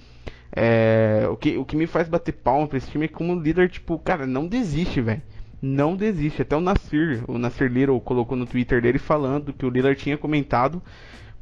É, 0.55 1.27
o, 1.31 1.37
que, 1.37 1.57
o 1.57 1.65
que 1.65 1.75
me 1.75 1.87
faz 1.87 2.11
bater 2.11 2.33
palma 2.33 2.67
pra 2.67 2.77
esse 2.77 2.91
time 2.91 3.07
é 3.07 3.09
como 3.09 3.35
o 3.35 3.41
Lillard, 3.41 3.73
tipo, 3.73 3.99
cara, 3.99 4.27
não 4.27 4.47
desiste, 4.47 5.01
velho. 5.01 5.23
Não 5.63 5.97
desiste. 5.97 6.43
Até 6.43 6.55
o 6.55 6.61
Nasir, 6.61 7.25
o 7.27 7.39
Nasir 7.39 7.73
Little 7.73 7.99
colocou 8.03 8.37
no 8.37 8.45
Twitter 8.45 8.83
dele 8.83 8.99
falando 8.99 9.51
que 9.51 9.65
o 9.65 9.71
Lillard 9.71 9.99
tinha 9.99 10.19
comentado 10.19 10.83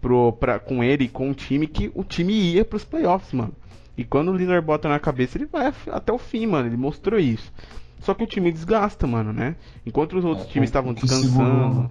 pro, 0.01 0.33
pra, 0.35 0.61
com 0.61 0.85
ele 0.85 1.07
e 1.07 1.09
com 1.09 1.29
o 1.29 1.35
time 1.35 1.67
que 1.67 1.91
o 1.93 2.05
time 2.05 2.33
ia 2.35 2.65
pros 2.65 2.85
playoffs, 2.85 3.33
mano. 3.33 3.53
E 3.99 4.05
quando 4.05 4.31
o 4.31 4.37
Lillard 4.37 4.65
bota 4.65 4.89
na 4.89 5.01
cabeça, 5.01 5.37
ele 5.37 5.47
vai 5.47 5.75
até 5.91 6.13
o 6.13 6.19
fim, 6.19 6.47
mano. 6.47 6.69
Ele 6.69 6.77
mostrou 6.77 7.19
isso. 7.19 7.53
Só 7.99 8.15
que 8.15 8.23
o 8.23 8.27
time 8.29 8.53
desgasta, 8.53 9.09
mano, 9.09 9.33
né? 9.33 9.57
Enquanto 9.85 10.17
os 10.17 10.25
outros 10.25 10.47
é, 10.47 10.51
times 10.51 10.69
estavam 10.69 10.95
descansando. 10.95 11.27
Segura... 11.29 11.91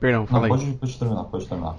Perdão, 0.00 0.26
fala 0.26 0.48
Não, 0.48 0.54
aí. 0.54 0.60
Pode, 0.60 0.78
pode 0.78 0.98
terminar, 0.98 1.24
pode 1.24 1.46
terminar. 1.46 1.76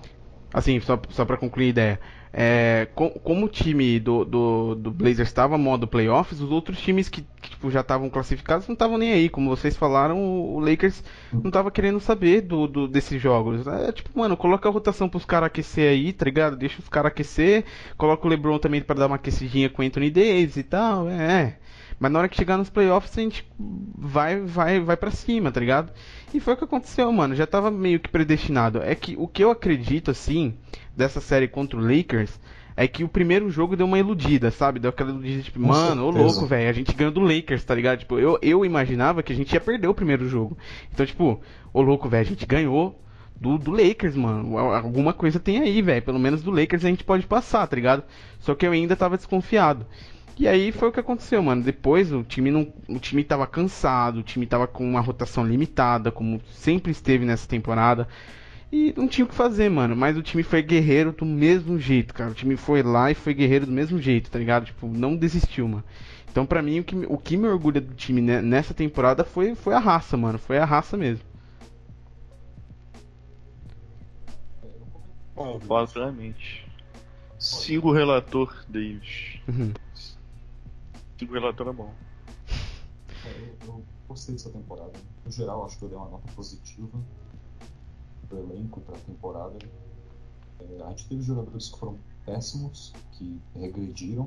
Assim, 0.53 0.79
só, 0.79 0.99
só 1.09 1.25
pra 1.25 1.35
concluir 1.35 1.65
a 1.65 1.69
ideia. 1.69 1.99
É, 2.37 2.89
com, 2.93 3.09
como 3.11 3.45
o 3.45 3.49
time 3.49 3.97
do, 3.97 4.25
do, 4.25 4.75
do 4.75 4.91
Blazers 4.91 5.29
estava 5.29 5.57
modo 5.57 5.87
playoffs, 5.87 6.41
os 6.41 6.51
outros 6.51 6.81
times 6.81 7.07
que, 7.07 7.21
que 7.41 7.51
tipo, 7.51 7.71
já 7.71 7.79
estavam 7.79 8.09
classificados 8.09 8.67
não 8.67 8.73
estavam 8.73 8.97
nem 8.97 9.13
aí. 9.13 9.29
Como 9.29 9.49
vocês 9.49 9.77
falaram, 9.77 10.21
o, 10.21 10.59
Lakers 10.59 11.01
não 11.31 11.47
estava 11.47 11.71
querendo 11.71 11.97
saber 12.01 12.41
do, 12.41 12.67
do, 12.67 12.87
desses 12.89 13.21
jogos. 13.21 13.65
É 13.65 13.89
tipo, 13.93 14.09
mano, 14.19 14.35
coloca 14.35 14.67
a 14.67 14.71
rotação 14.71 15.07
pros 15.07 15.23
caras 15.23 15.47
aquecer 15.47 15.89
aí, 15.89 16.11
tá 16.11 16.25
ligado? 16.25 16.57
Deixa 16.57 16.81
os 16.81 16.89
caras 16.89 17.13
aquecer. 17.13 17.63
Coloca 17.95 18.27
o 18.27 18.29
LeBron 18.29 18.59
também 18.59 18.81
para 18.81 18.99
dar 18.99 19.07
uma 19.07 19.15
aquecidinha 19.15 19.69
com 19.69 19.81
o 19.81 19.85
Anthony 19.85 20.11
Davis 20.11 20.57
e 20.57 20.63
tal. 20.63 21.07
É. 21.07 21.57
Mas 21.99 22.11
na 22.11 22.19
hora 22.19 22.29
que 22.29 22.35
chegar 22.35 22.57
nos 22.57 22.69
playoffs, 22.69 23.17
a 23.17 23.21
gente 23.21 23.45
vai, 23.97 24.41
vai, 24.41 24.79
vai 24.79 24.97
para 24.97 25.11
cima, 25.11 25.51
tá 25.51 25.59
ligado? 25.59 25.91
E 26.33 26.39
foi 26.39 26.53
o 26.53 26.57
que 26.57 26.63
aconteceu, 26.65 27.11
mano. 27.11 27.35
Já 27.35 27.47
tava 27.47 27.71
meio 27.71 27.99
que 27.99 28.09
predestinado. 28.09 28.81
É 28.81 28.93
que 28.93 29.15
o 29.17 29.27
que 29.27 29.43
eu 29.43 29.49
acredito, 29.49 30.11
assim, 30.11 30.55
dessa 30.95 31.21
série 31.21 31.47
contra 31.47 31.79
o 31.79 31.81
Lakers, 31.81 32.39
é 32.75 32.87
que 32.87 33.03
o 33.03 33.07
primeiro 33.07 33.49
jogo 33.49 33.75
deu 33.77 33.85
uma 33.85 33.97
iludida, 33.97 34.51
sabe? 34.51 34.79
Deu 34.79 34.89
aquela 34.89 35.11
iludida, 35.11 35.41
tipo, 35.41 35.59
Com 35.59 35.67
mano, 35.67 36.05
ô 36.05 36.09
louco, 36.09 36.45
velho, 36.45 36.69
a 36.69 36.73
gente 36.73 36.93
ganhou 36.93 37.13
do 37.13 37.21
Lakers, 37.21 37.63
tá 37.63 37.73
ligado? 37.73 37.99
Tipo, 37.99 38.19
eu, 38.19 38.37
eu 38.41 38.65
imaginava 38.65 39.23
que 39.23 39.31
a 39.31 39.35
gente 39.35 39.53
ia 39.53 39.61
perder 39.61 39.87
o 39.87 39.93
primeiro 39.93 40.27
jogo. 40.27 40.57
Então, 40.93 41.05
tipo, 41.05 41.39
ô 41.73 41.81
louco, 41.81 42.09
velho, 42.09 42.25
a 42.25 42.29
gente 42.29 42.45
ganhou 42.45 43.01
do, 43.39 43.57
do 43.57 43.71
Lakers, 43.71 44.15
mano. 44.15 44.57
Alguma 44.57 45.13
coisa 45.13 45.39
tem 45.39 45.61
aí, 45.61 45.81
velho. 45.81 46.01
Pelo 46.01 46.19
menos 46.19 46.43
do 46.43 46.51
Lakers 46.51 46.83
a 46.83 46.89
gente 46.89 47.03
pode 47.03 47.25
passar, 47.25 47.65
tá 47.65 47.75
ligado? 47.75 48.03
Só 48.39 48.53
que 48.53 48.65
eu 48.67 48.71
ainda 48.71 48.95
tava 48.95 49.15
desconfiado. 49.15 49.85
E 50.37 50.47
aí 50.47 50.71
foi 50.71 50.89
o 50.89 50.91
que 50.91 50.99
aconteceu, 50.99 51.41
mano. 51.41 51.63
Depois 51.63 52.11
o 52.11 52.23
time 52.23 52.51
não, 52.51 52.71
o 52.89 52.99
time 52.99 53.23
tava 53.23 53.47
cansado, 53.47 54.19
o 54.19 54.23
time 54.23 54.45
tava 54.45 54.67
com 54.67 54.83
uma 54.83 54.99
rotação 54.99 55.45
limitada, 55.45 56.11
como 56.11 56.41
sempre 56.51 56.91
esteve 56.91 57.25
nessa 57.25 57.47
temporada. 57.47 58.07
E 58.71 58.93
não 58.97 59.07
tinha 59.07 59.23
o 59.23 59.27
que 59.27 59.35
fazer, 59.35 59.69
mano. 59.69 59.95
Mas 59.95 60.17
o 60.17 60.21
time 60.21 60.43
foi 60.43 60.61
guerreiro 60.61 61.13
do 61.13 61.25
mesmo 61.25 61.79
jeito, 61.79 62.13
cara. 62.13 62.31
O 62.31 62.33
time 62.33 62.57
foi 62.57 62.83
lá 62.83 63.09
e 63.09 63.13
foi 63.13 63.33
guerreiro 63.33 63.65
do 63.65 63.71
mesmo 63.71 63.97
jeito, 63.99 64.29
tá 64.29 64.37
ligado? 64.37 64.65
Tipo, 64.65 64.87
não 64.87 65.15
desistiu, 65.15 65.67
mano. 65.67 65.83
Então, 66.29 66.45
pra 66.45 66.61
mim, 66.61 66.81
o 66.81 66.83
que, 66.83 66.95
o 67.07 67.17
que 67.17 67.37
me 67.37 67.47
orgulha 67.47 67.79
do 67.79 67.93
time 67.93 68.19
nessa 68.19 68.73
temporada 68.73 69.23
foi, 69.23 69.55
foi 69.55 69.73
a 69.73 69.79
raça, 69.79 70.17
mano. 70.17 70.37
Foi 70.37 70.57
a 70.57 70.65
raça 70.65 70.97
mesmo. 70.97 71.23
Bom, 75.33 75.59
basicamente. 75.59 76.65
Siga 77.39 77.87
o 77.87 77.91
relator, 77.93 78.65
Davis. 78.67 79.39
Uhum. 79.47 79.71
O 81.21 81.31
relator 81.31 81.67
é 81.69 81.71
bom. 81.71 81.93
É, 83.25 83.55
eu, 83.61 83.67
eu, 83.67 83.83
gostei 84.07 84.35
dessa 84.35 84.49
temporada. 84.49 84.91
No 85.23 85.31
geral, 85.31 85.65
acho 85.65 85.77
que 85.77 85.85
eu 85.85 85.89
dei 85.89 85.97
uma 85.97 86.09
nota 86.09 86.29
positiva 86.35 86.99
pro 88.27 88.39
elenco, 88.39 88.81
pra 88.81 88.97
temporada. 88.97 89.57
É, 90.59 90.83
a 90.83 90.89
gente 90.89 91.07
teve 91.07 91.21
jogadores 91.21 91.69
que 91.69 91.79
foram 91.79 91.97
péssimos, 92.25 92.93
que 93.13 93.39
regrediram, 93.55 94.25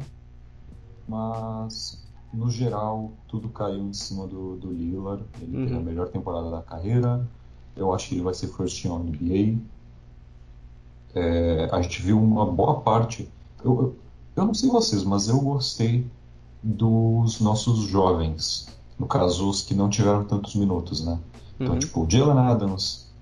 mas 1.06 2.02
no 2.32 2.50
geral 2.50 3.12
tudo 3.26 3.48
caiu 3.50 3.82
em 3.82 3.92
cima 3.92 4.26
do, 4.26 4.56
do 4.56 4.72
Lillard. 4.72 5.22
Ele 5.42 5.56
uhum. 5.56 5.62
teve 5.64 5.74
a 5.74 5.78
uhum. 5.78 5.84
melhor 5.84 6.08
temporada 6.08 6.50
da 6.50 6.62
carreira. 6.62 7.28
Eu 7.76 7.92
acho 7.92 8.08
que 8.08 8.14
ele 8.14 8.24
vai 8.24 8.32
ser 8.32 8.48
first 8.48 8.82
team 8.82 8.98
NBA. 8.98 9.58
É, 11.14 11.68
a 11.70 11.82
gente 11.82 12.00
viu 12.00 12.18
uma 12.18 12.46
boa 12.46 12.80
parte. 12.80 13.28
Eu, 13.62 13.82
eu, 13.82 13.96
eu 14.36 14.46
não 14.46 14.54
sei 14.54 14.70
vocês, 14.70 15.04
mas 15.04 15.28
eu 15.28 15.38
gostei 15.40 16.06
dos 16.62 17.40
nossos 17.40 17.80
jovens. 17.80 18.68
No 18.98 19.06
caso, 19.06 19.48
os 19.48 19.62
que 19.62 19.74
não 19.74 19.88
tiveram 19.88 20.24
tantos 20.24 20.54
minutos, 20.54 21.04
né? 21.04 21.18
Então, 21.58 21.74
uhum. 21.74 21.78
tipo, 21.78 22.04
o 22.04 22.10
Jalen 22.10 22.38
Adams, 22.38 23.12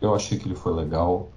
eu 0.00 0.14
achei 0.14 0.38
que 0.38 0.46
ele 0.46 0.54
foi 0.54 0.74
legal. 0.74 1.28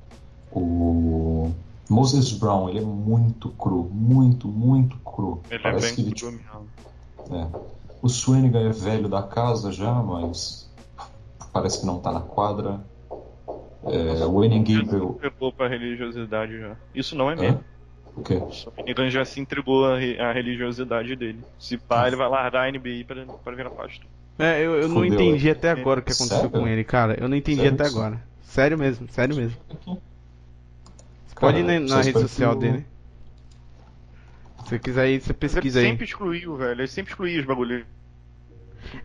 O 0.52 1.52
Moses 1.90 2.32
Brown, 2.32 2.70
ele 2.70 2.80
é 2.80 2.82
muito 2.82 3.50
cru, 3.50 3.90
muito, 3.92 4.48
muito 4.48 4.98
cru. 5.00 5.42
Ele 5.50 5.60
é 5.60 5.64
Parece 5.64 5.86
é 5.86 5.88
bem 5.88 5.96
que 5.96 6.02
ele, 6.02 6.12
tipo, 6.14 6.40
é. 7.32 7.48
O 8.02 8.08
Swanigan 8.08 8.70
é 8.70 8.70
velho 8.70 9.10
da 9.10 9.24
casa 9.24 9.72
já, 9.72 9.94
mas 9.94 10.70
parece 11.52 11.80
que 11.80 11.86
não 11.86 12.00
tá 12.00 12.12
na 12.12 12.22
quadra. 12.22 12.80
É, 13.84 14.26
o 14.26 14.44
Enem 14.44 14.64
Gabriel... 14.64 15.14
Pegou 15.14 15.52
pra 15.52 15.68
religiosidade 15.68 16.60
já. 16.60 16.76
Isso 16.94 17.16
não 17.16 17.30
é 17.30 17.36
mesmo. 17.36 17.64
É? 18.18 18.20
O 18.20 18.24
quê? 18.24 18.36
O 18.36 19.10
já 19.10 19.26
se 19.26 19.40
entregou 19.40 19.86
à, 19.86 20.32
religiosidade 20.32 21.16
dele. 21.16 21.40
Se 21.60 21.78
pá, 21.78 22.08
ele 22.08 22.16
vai 22.16 22.30
largar 22.30 22.68
a 22.68 22.72
NBA 22.72 23.04
pra, 23.06 23.26
pra 23.26 23.56
virar 23.56 23.70
pastor. 23.70 24.06
É, 24.38 24.60
eu, 24.62 24.76
eu 24.82 24.90
não 24.90 25.06
entendi 25.06 25.50
até 25.50 25.72
agora 25.72 26.00
o 26.00 26.04
que 26.04 26.12
aconteceu 26.12 26.38
sério? 26.38 26.50
com 26.50 26.68
ele, 26.68 26.84
cara. 26.84 27.18
Eu 27.20 27.28
não 27.28 27.38
entendi 27.38 27.62
sério 27.62 27.74
até 27.74 27.88
agora. 27.88 28.22
Sério 28.44 28.78
mesmo, 28.78 29.08
sério 29.10 29.36
mesmo. 29.36 29.58
Você 29.80 31.36
pode 31.40 31.60
ir 31.60 31.64
na, 31.64 31.80
na 31.80 32.02
rede 32.02 32.20
social 32.20 32.56
dele. 32.56 32.86
Se 34.64 34.70
você 34.70 34.80
quiser 34.80 35.10
ir, 35.10 35.22
você 35.22 35.34
pesquisa 35.34 35.80
ele 35.80 35.88
aí. 35.88 35.92
Ele 35.92 35.94
sempre 35.94 36.06
excluiu, 36.06 36.58
velho. 36.58 36.72
Ele 36.72 36.88
sempre 36.88 37.12
excluía 37.12 37.40
os 37.40 37.46
bagulhos. 37.46 37.86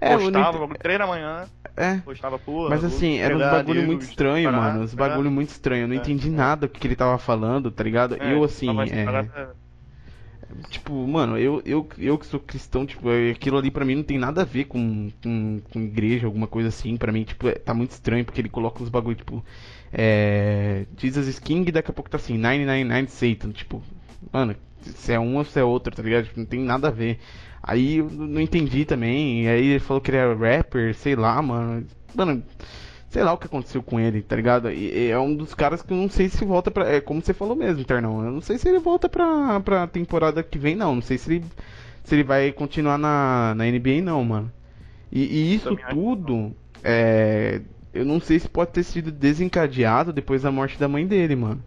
É, 0.00 0.16
postava, 0.16 0.58
bagulho, 0.58 0.78
três 0.78 0.98
da 0.98 1.06
manhã. 1.06 1.46
É. 1.76 1.96
Postava, 1.98 2.38
porra. 2.38 2.70
Mas 2.70 2.84
assim, 2.84 3.18
era 3.18 3.36
um 3.36 3.38
bagulho 3.38 3.84
muito 3.84 4.02
estranho, 4.02 4.50
parar, 4.50 4.72
mano. 4.72 4.84
Uns 4.84 4.94
bagulho 4.94 5.30
muito 5.30 5.50
estranho. 5.50 5.84
Eu 5.84 5.88
não 5.88 5.94
é, 5.94 5.98
entendi 5.98 6.28
é. 6.28 6.30
nada 6.30 6.66
do 6.66 6.72
que 6.72 6.86
ele 6.86 6.96
tava 6.96 7.18
falando, 7.18 7.70
tá 7.70 7.82
ligado? 7.84 8.16
É, 8.20 8.34
eu 8.34 8.44
assim, 8.44 8.68
é... 8.90 9.50
Tipo, 10.68 11.06
mano, 11.06 11.38
eu, 11.38 11.62
eu, 11.64 11.88
eu 11.96 12.18
que 12.18 12.26
sou 12.26 12.40
cristão, 12.40 12.84
tipo, 12.84 13.08
aquilo 13.30 13.56
ali 13.56 13.70
pra 13.70 13.84
mim 13.84 13.94
não 13.94 14.02
tem 14.02 14.18
nada 14.18 14.42
a 14.42 14.44
ver 14.44 14.64
com, 14.64 15.08
com, 15.22 15.60
com 15.72 15.80
igreja, 15.80 16.26
alguma 16.26 16.46
coisa 16.46 16.68
assim. 16.68 16.96
Pra 16.96 17.12
mim, 17.12 17.22
tipo, 17.22 17.48
é, 17.48 17.52
tá 17.52 17.72
muito 17.72 17.92
estranho, 17.92 18.24
porque 18.24 18.40
ele 18.40 18.48
coloca 18.48 18.82
uns 18.82 18.88
bagulho, 18.88 19.16
tipo, 19.16 19.44
é. 19.92 20.86
Jesus 20.96 21.38
King 21.38 21.68
e 21.68 21.72
daqui 21.72 21.90
a 21.90 21.94
pouco 21.94 22.10
tá 22.10 22.16
assim, 22.16 22.36
999 22.36 23.08
Satan. 23.08 23.52
Tipo, 23.52 23.82
mano, 24.32 24.56
se 24.82 25.12
é 25.12 25.20
um 25.20 25.36
ou 25.36 25.44
se 25.44 25.58
é 25.58 25.64
outro, 25.64 25.94
tá 25.94 26.02
ligado? 26.02 26.24
Tipo, 26.24 26.40
não 26.40 26.46
tem 26.46 26.60
nada 26.60 26.88
a 26.88 26.90
ver. 26.90 27.18
Aí 27.62 27.98
eu 27.98 28.10
não 28.10 28.40
entendi 28.40 28.84
também. 28.84 29.44
E 29.44 29.48
aí 29.48 29.66
ele 29.68 29.80
falou 29.80 30.00
que 30.00 30.10
ele 30.10 30.18
era 30.18 30.34
rapper, 30.34 30.94
sei 30.94 31.14
lá, 31.14 31.40
mano. 31.42 31.86
Mano, 32.14 32.42
sei 33.10 33.22
lá 33.22 33.32
o 33.32 33.38
que 33.38 33.46
aconteceu 33.46 33.82
com 33.82 34.00
ele, 34.00 34.22
tá 34.22 34.36
ligado? 34.36 34.70
E, 34.70 35.06
e 35.06 35.10
é 35.10 35.18
um 35.18 35.34
dos 35.34 35.54
caras 35.54 35.82
que 35.82 35.92
eu 35.92 35.96
não 35.96 36.08
sei 36.08 36.28
se 36.28 36.44
volta 36.44 36.70
pra. 36.70 36.88
É 36.88 37.00
como 37.00 37.20
você 37.20 37.34
falou 37.34 37.56
mesmo, 37.56 37.84
Ternão. 37.84 38.24
Eu 38.24 38.30
não 38.32 38.40
sei 38.40 38.56
se 38.56 38.68
ele 38.68 38.78
volta 38.78 39.08
pra, 39.08 39.60
pra 39.60 39.86
temporada 39.86 40.42
que 40.42 40.58
vem, 40.58 40.74
não. 40.74 40.94
Não 40.94 41.02
sei 41.02 41.18
se 41.18 41.34
ele, 41.34 41.44
se 42.04 42.14
ele 42.14 42.24
vai 42.24 42.52
continuar 42.52 42.98
na, 42.98 43.54
na 43.54 43.64
NBA, 43.64 44.00
não, 44.02 44.24
mano. 44.24 44.50
E, 45.12 45.22
e 45.22 45.54
isso 45.54 45.76
tudo. 45.90 46.54
É, 46.82 47.60
eu 47.92 48.04
não 48.04 48.20
sei 48.20 48.38
se 48.38 48.48
pode 48.48 48.70
ter 48.70 48.84
sido 48.84 49.10
desencadeado 49.10 50.12
depois 50.12 50.42
da 50.42 50.50
morte 50.50 50.78
da 50.78 50.88
mãe 50.88 51.06
dele, 51.06 51.36
mano. 51.36 51.62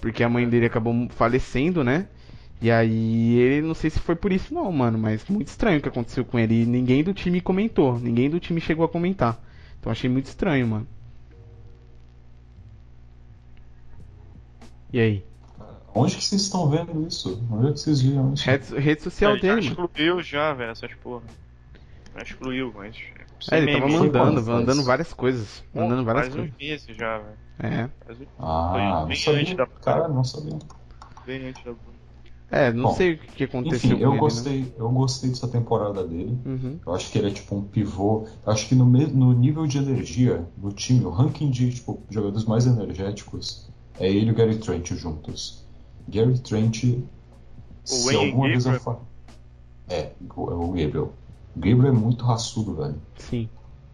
Porque 0.00 0.22
a 0.22 0.28
mãe 0.28 0.48
dele 0.48 0.66
acabou 0.66 1.08
falecendo, 1.10 1.84
né? 1.84 2.08
E 2.60 2.70
aí, 2.70 3.34
ele 3.34 3.66
não 3.66 3.74
sei 3.74 3.90
se 3.90 4.00
foi 4.00 4.16
por 4.16 4.32
isso 4.32 4.54
não, 4.54 4.72
mano, 4.72 4.98
mas 4.98 5.24
muito 5.28 5.48
estranho 5.48 5.78
o 5.78 5.82
que 5.82 5.88
aconteceu 5.88 6.24
com 6.24 6.38
ele. 6.38 6.62
E 6.62 6.66
ninguém 6.66 7.04
do 7.04 7.12
time 7.12 7.40
comentou, 7.40 7.98
ninguém 7.98 8.30
do 8.30 8.40
time 8.40 8.60
chegou 8.60 8.84
a 8.84 8.88
comentar. 8.88 9.38
Então 9.78 9.92
achei 9.92 10.08
muito 10.08 10.26
estranho, 10.26 10.66
mano. 10.66 10.86
E 14.92 15.00
aí? 15.00 15.24
Onde 15.94 16.16
que 16.16 16.24
vocês 16.24 16.42
estão 16.42 16.68
vendo 16.68 17.06
isso? 17.06 17.42
Onde 17.50 17.68
é 17.68 17.72
que 17.72 17.80
vocês 17.80 18.00
viram 18.00 18.32
isso? 18.32 18.44
Rede, 18.44 18.78
rede 18.78 19.02
social 19.02 19.36
é, 19.36 19.38
dele, 19.38 19.62
já 19.62 19.70
excluiu 19.70 20.22
já, 20.22 20.52
velho, 20.54 20.70
essas 20.70 20.94
porra. 20.94 21.24
Já 22.14 22.22
excluiu, 22.22 22.72
mas... 22.74 22.96
É, 23.50 23.58
ele 23.58 23.72
tava 23.72 23.88
mandando, 23.88 24.42
mandando 24.42 24.82
várias 24.82 25.12
coisas. 25.12 25.62
Mandando 25.74 26.04
várias 26.04 26.28
faz 26.28 26.34
coisas. 26.34 26.54
Faz 26.54 26.62
uns 26.62 26.68
meses 26.68 26.96
já, 26.96 27.18
velho. 27.18 27.46
É. 27.58 27.90
Ah, 28.38 29.06
não 29.08 29.14
sabia. 29.14 29.66
Cara, 29.82 30.08
não 30.08 30.24
sabia. 30.24 30.58
Bem 31.26 31.48
antes 31.48 31.62
da 31.64 31.74
É, 32.50 32.72
não 32.72 32.84
Bom, 32.84 32.94
sei 32.94 33.14
o 33.14 33.18
que 33.18 33.44
aconteceu 33.44 33.76
Enfim, 33.76 33.88
com 33.98 34.02
eu 34.04 34.08
ele, 34.10 34.14
né? 34.14 34.18
gostei, 34.20 34.74
eu 34.78 34.88
gostei 34.90 35.30
dessa 35.30 35.48
temporada 35.48 36.06
dele. 36.06 36.38
Uhum. 36.46 36.78
Eu 36.86 36.94
acho 36.94 37.10
que 37.10 37.18
ele 37.18 37.28
é 37.28 37.30
tipo 37.32 37.56
um 37.56 37.62
pivô. 37.62 38.26
Eu 38.46 38.52
acho 38.52 38.68
que 38.68 38.74
no, 38.74 38.86
me- 38.86 39.06
no 39.06 39.32
nível 39.32 39.66
de 39.66 39.78
energia 39.78 40.46
do 40.56 40.70
time, 40.72 41.04
o 41.04 41.10
ranking 41.10 41.50
de 41.50 41.72
tipo, 41.74 42.00
jogadores 42.08 42.46
mais 42.46 42.66
energéticos 42.66 43.68
é 43.98 44.08
ele 44.08 44.28
e 44.28 44.30
o 44.30 44.34
Gary 44.34 44.56
Trent 44.58 44.92
juntos. 44.94 45.64
Gary 46.08 46.38
Trent, 46.38 46.84
se 47.84 48.04
Wayne 48.06 48.26
alguma 48.26 48.48
vez 48.48 48.64
eu 48.64 48.72
Gabriel? 48.72 48.80
falar. 48.80 49.00
É, 49.88 50.12
o, 50.36 50.50
é 50.50 50.54
o 50.54 50.68
Gabriel. 50.68 51.12
O 51.56 51.58
Gabriel 51.60 51.86
é 51.88 51.92
muito 51.92 52.24
raçudo, 52.24 52.74
velho. 52.76 52.94
Sim. 53.18 53.48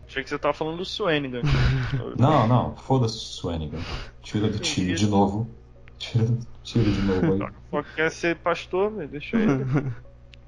Achei 0.06 0.22
que 0.22 0.28
você 0.28 0.38
tava 0.38 0.52
falando 0.52 0.76
do 0.76 0.84
Swanigan. 0.84 1.40
Não, 2.18 2.46
não, 2.46 2.76
foda-se 2.76 3.16
o 3.16 3.18
Swanigan. 3.18 3.78
Tira 4.22 4.48
do 4.48 4.58
time 4.58 4.94
de 4.94 5.06
novo. 5.06 5.46
Tira, 6.02 6.26
tira 6.64 6.90
de 6.90 7.00
novo 7.02 7.32
aí. 7.32 7.52
Só 7.70 7.82
quer 7.94 8.10
ser 8.10 8.36
pastor, 8.38 8.90
velho. 8.90 9.08
Deixa 9.08 9.36
ele. 9.36 9.64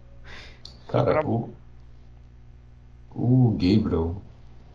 Cara, 0.91 1.25
o, 1.25 1.51
o 3.15 3.53
Gabriel, 3.53 4.21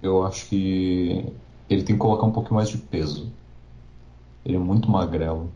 eu 0.01 0.25
acho 0.25 0.47
que 0.47 1.25
ele 1.69 1.83
tem 1.83 1.95
que 1.95 1.99
colocar 1.99 2.25
um 2.25 2.31
pouquinho 2.31 2.55
mais 2.55 2.69
de 2.69 2.77
peso. 2.77 3.29
Ele 4.45 4.55
é 4.55 4.59
muito 4.59 4.89
magrelo. 4.89 5.51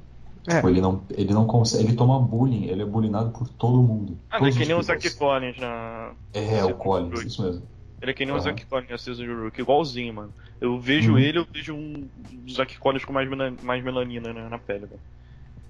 É. 0.46 0.56
Tipo, 0.56 0.70
ele 0.70 0.82
não, 0.82 1.02
ele 1.12 1.34
não 1.34 1.48
consegue. 1.48 1.86
Ele 1.86 1.96
toma 1.96 2.20
bullying, 2.20 2.66
ele 2.66 2.82
é 2.82 2.86
bullyingado 2.86 3.30
por 3.30 3.48
todo 3.48 3.82
mundo. 3.82 4.18
Ah, 4.30 4.40
ele 4.40 4.50
é 4.50 4.52
que 4.52 4.66
nem 4.66 4.76
o. 4.76 4.84
Zack 4.84 5.10
Collins 5.12 5.58
na. 5.58 6.12
É, 6.34 6.66
o 6.66 6.76
Collins, 6.76 7.22
isso 7.22 7.42
mesmo. 7.42 7.64
Ele 8.04 8.12
é 8.12 8.14
que 8.14 8.26
nem 8.26 8.34
o 8.34 8.38
Aham. 8.38 8.44
Zack 8.44 8.66
Collins 8.66 8.90
na 8.90 8.98
Season 8.98 9.24
de 9.24 9.34
Rook, 9.34 9.60
igualzinho, 9.60 10.14
mano. 10.14 10.34
Eu 10.60 10.78
vejo 10.80 11.14
Uhum. 11.14 11.18
ele, 11.20 11.38
eu 11.40 11.48
vejo 11.52 11.74
um 11.74 12.08
Zack 12.52 12.78
Collins 12.78 13.06
com 13.06 13.14
mais, 13.14 13.28
mais 13.64 13.84
melanina 13.84 14.34
na, 14.34 14.50
na 14.50 14.60
pele, 14.60 14.86
velho. 14.86 15.00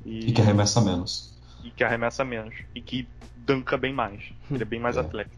E 0.05 0.31
que 0.31 0.41
arremessa 0.41 0.81
menos. 0.81 1.31
e 1.63 1.69
que 1.71 1.83
arremessa 1.83 2.25
menos. 2.25 2.55
E 2.75 2.81
que 2.81 3.07
danca 3.37 3.77
bem 3.77 3.93
mais. 3.93 4.19
Ele 4.51 4.61
é 4.63 4.65
bem 4.65 4.79
mais 4.79 4.97
É. 4.97 4.99
atlético. 4.99 5.35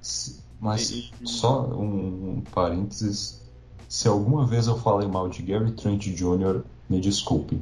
Se- 0.00 0.42
Mas 0.60 0.90
E- 0.90 1.12
e- 1.20 1.28
só 1.28 1.62
um, 1.66 2.38
um 2.38 2.40
parênteses. 2.52 3.42
Se 3.88 4.08
alguma 4.08 4.46
vez 4.46 4.66
eu 4.66 4.78
falei 4.78 5.06
mal 5.06 5.28
de 5.28 5.42
Gary 5.42 5.70
Trent 5.72 6.06
Jr., 6.08 6.62
me 6.88 6.98
desculpe. 7.00 7.60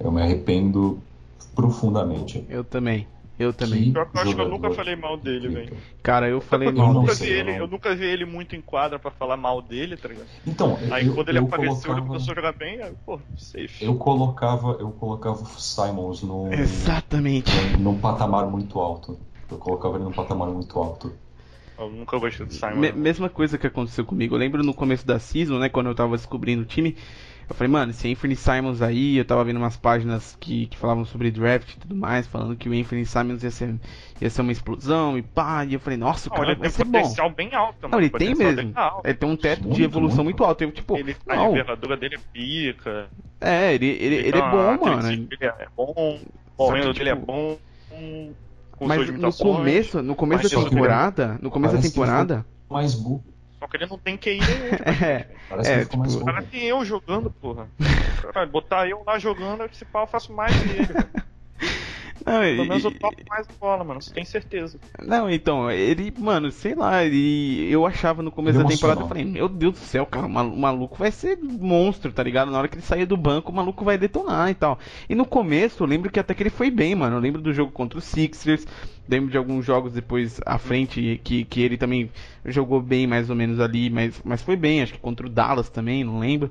Eu 0.00 0.10
me 0.10 0.20
arrependo 0.20 1.00
profundamente. 1.54 2.44
Eu 2.48 2.64
também. 2.64 3.06
Eu 3.38 3.52
também. 3.52 3.92
Que 3.92 3.98
eu 3.98 4.02
acho 4.02 4.12
que 4.12 4.18
eu 4.18 4.30
Jogador. 4.32 4.50
nunca 4.50 4.70
falei 4.70 4.94
mal 4.96 5.16
dele, 5.16 5.48
velho. 5.48 5.76
Cara, 6.02 6.28
eu 6.28 6.40
falei 6.40 6.68
Eu 6.68 6.72
Eu 6.72 6.78
mal 6.78 6.92
não 6.92 7.00
nunca, 7.02 7.14
dele. 7.14 7.26
vi 7.26 7.32
eu 7.32 7.38
ele, 7.48 7.60
eu 7.62 7.66
nunca 7.66 7.94
vi 7.94 8.04
ele 8.04 8.24
muito 8.24 8.54
em 8.54 8.60
quadra 8.60 8.98
pra 8.98 9.10
falar 9.10 9.36
mal 9.36 9.60
dele, 9.60 9.96
tá 9.96 10.08
ligado? 10.08 10.28
Então, 10.46 10.78
Aí 10.92 11.06
eu, 11.06 11.14
quando 11.14 11.28
ele 11.30 11.38
eu 11.38 11.44
apareceu, 11.44 11.72
colocava, 11.74 11.98
ele 11.98 12.06
começou 12.06 12.32
a 12.32 12.34
jogar 12.36 12.52
bem, 12.52 12.80
aí, 12.82 12.92
pô, 13.04 13.18
safe. 13.36 13.84
eu 13.84 13.96
colocava, 13.96 14.76
eu 14.80 14.90
colocava 14.92 15.42
o 15.42 15.46
Simons 15.46 16.22
num, 16.22 16.52
Exatamente. 16.52 17.50
num 17.80 17.98
patamar 17.98 18.46
muito 18.46 18.78
alto. 18.78 19.18
Eu 19.50 19.58
colocava 19.58 19.96
ele 19.96 20.04
num 20.04 20.12
patamar 20.12 20.48
muito 20.48 20.78
alto. 20.78 21.12
Eu 21.78 21.90
nunca 21.90 22.18
gostei 22.18 22.46
do 22.46 22.52
Simon. 22.52 22.76
Me- 22.80 22.92
mesma 22.92 23.28
coisa 23.28 23.58
que 23.58 23.66
aconteceu 23.66 24.04
comigo. 24.04 24.34
Eu 24.34 24.38
lembro 24.38 24.62
no 24.62 24.72
começo 24.74 25.06
da 25.06 25.18
season, 25.18 25.58
né? 25.58 25.68
Quando 25.68 25.88
eu 25.88 25.94
tava 25.94 26.16
descobrindo 26.16 26.62
o 26.62 26.66
time. 26.66 26.96
Eu 27.48 27.54
falei, 27.54 27.70
mano, 27.70 27.90
esse 27.90 28.10
Anthony 28.10 28.36
Simons 28.36 28.80
aí, 28.80 29.18
eu 29.18 29.24
tava 29.24 29.44
vendo 29.44 29.58
umas 29.58 29.76
páginas 29.76 30.34
que, 30.40 30.66
que 30.66 30.78
falavam 30.78 31.04
sobre 31.04 31.30
draft 31.30 31.74
e 31.74 31.78
tudo 31.78 31.94
mais, 31.94 32.26
falando 32.26 32.56
que 32.56 32.68
o 32.70 32.72
Anthony 32.72 33.04
Simons 33.04 33.42
ia 33.42 33.50
ser, 33.50 33.74
ia 34.18 34.30
ser 34.30 34.40
uma 34.40 34.50
explosão 34.52 35.18
e 35.18 35.22
pá, 35.22 35.62
e 35.66 35.74
eu 35.74 35.80
falei, 35.80 35.98
nossa, 35.98 36.28
o 36.28 36.32
Não, 36.32 36.38
cara 36.38 36.52
ele 36.52 36.60
vai 36.60 36.68
tem 36.70 36.76
ser 36.78 36.84
bom. 36.84 37.02
potencial 37.02 37.28
bem 37.30 37.54
alto, 37.54 37.76
mano. 37.82 37.92
Não, 37.92 38.00
ele 38.00 38.08
tem 38.08 38.34
mesmo. 38.34 38.72
é. 38.78 39.08
Ele 39.10 39.14
tem 39.18 39.28
um 39.28 39.36
teto 39.36 39.60
de 39.60 39.68
Muito, 39.68 39.84
evolução 39.84 40.24
muito. 40.24 40.38
muito 40.38 40.44
alto. 40.44 40.64
Eu, 40.64 40.72
tipo, 40.72 40.96
Ele, 40.96 41.14
a 41.28 41.36
envergadura 41.44 41.96
dele 41.98 42.14
é 42.14 42.18
pica. 42.32 43.10
é, 43.42 43.74
ele, 43.74 43.86
ele, 43.88 44.14
ele 44.14 44.26
é 44.28 44.30
Então, 44.30 44.50
bom, 44.50 44.84
mano. 44.86 45.02
dele 45.02 45.38
é 45.42 45.68
bom. 45.76 46.20
O 46.56 46.70
handle 46.70 46.94
dele 46.94 47.10
é 47.10 47.14
tipo, 47.14 47.26
bom. 47.26 47.58
Com 48.76 48.86
Mas 48.86 49.08
no 49.08 49.32
começo, 49.32 50.02
no 50.02 50.14
começo 50.16 50.48
da 50.48 50.68
temporada, 50.68 51.38
no 51.40 51.50
começo 51.50 51.76
da 51.76 51.82
temporada, 51.82 52.46
Mais 52.68 52.94
burro. 52.94 53.24
Só 53.58 53.68
que 53.68 53.76
ele 53.76 53.86
não 53.86 53.98
tem 53.98 54.16
QI 54.16 54.40
nenhum. 54.40 54.70
tipo, 54.76 55.04
é, 55.04 55.28
Parece 55.48 55.70
É, 55.70 55.76
mais 55.96 56.12
tipo, 56.12 56.24
cara 56.24 56.42
tem 56.42 56.64
eu 56.64 56.84
jogando, 56.84 57.30
porra. 57.30 57.68
Botar 58.50 58.88
eu 58.88 59.02
lá 59.06 59.18
jogando, 59.18 59.64
esse 59.64 59.84
pau 59.84 60.02
eu 60.02 60.06
faço 60.06 60.32
mais 60.32 60.54
que 60.60 60.68
ele. 60.68 60.88
não, 62.26 62.40
Pelo 62.40 62.66
menos 62.66 62.84
e- 62.84 62.86
eu 62.86 62.90
toco 62.92 63.16
mais 63.28 63.46
bola, 63.60 63.84
mano. 63.84 64.00
Você 64.00 64.12
tem 64.12 64.24
certeza. 64.24 64.78
Não, 65.02 65.28
então, 65.28 65.70
ele, 65.70 66.12
mano, 66.18 66.50
sei 66.50 66.74
lá, 66.74 67.04
ele, 67.04 67.68
eu 67.70 67.84
achava 67.86 68.22
no 68.22 68.30
começo 68.30 68.58
Ele 68.58 68.64
da 68.64 68.70
temporada, 68.70 69.00
eu 69.02 69.08
falei, 69.08 69.24
meu 69.24 69.48
Deus 69.48 69.74
do 69.74 69.78
céu, 69.80 70.06
cara, 70.06 70.26
o 70.26 70.30
malu- 70.30 70.52
o 70.54 70.58
maluco 70.58 70.96
vai 70.96 71.10
ser 71.10 71.36
monstro, 71.42 72.12
tá 72.12 72.22
ligado? 72.22 72.50
Na 72.50 72.58
hora 72.58 72.68
que 72.68 72.76
ele 72.76 72.82
sair 72.82 73.04
do 73.06 73.16
banco, 73.16 73.50
o 73.50 73.54
maluco 73.54 73.84
vai 73.84 73.98
detonar 73.98 74.50
e 74.50 74.54
tal. 74.54 74.78
E 75.08 75.14
no 75.14 75.26
começo, 75.26 75.82
eu 75.82 75.86
lembro 75.86 76.10
que 76.10 76.18
até 76.20 76.32
que 76.34 76.42
ele 76.42 76.50
foi 76.50 76.70
bem, 76.70 76.94
mano. 76.94 77.16
Eu 77.16 77.20
lembro 77.20 77.42
do 77.42 77.52
jogo 77.52 77.72
contra 77.72 77.98
os 77.98 78.04
Sixers, 78.04 78.66
lembro 79.08 79.30
de 79.30 79.36
alguns 79.36 79.64
jogos 79.66 79.92
depois 79.92 80.40
à 80.46 80.58
frente 80.58 81.20
que, 81.24 81.44
que 81.44 81.60
ele 81.60 81.76
também 81.76 82.10
jogou 82.44 82.80
bem, 82.80 83.06
mais 83.06 83.28
ou 83.30 83.36
menos 83.36 83.60
ali, 83.60 83.90
mas, 83.90 84.20
mas 84.24 84.42
foi 84.42 84.56
bem, 84.56 84.82
acho 84.82 84.92
que 84.94 84.98
contra 84.98 85.26
o 85.26 85.30
Dallas 85.30 85.68
também, 85.68 86.04
não 86.04 86.18
lembro. 86.20 86.50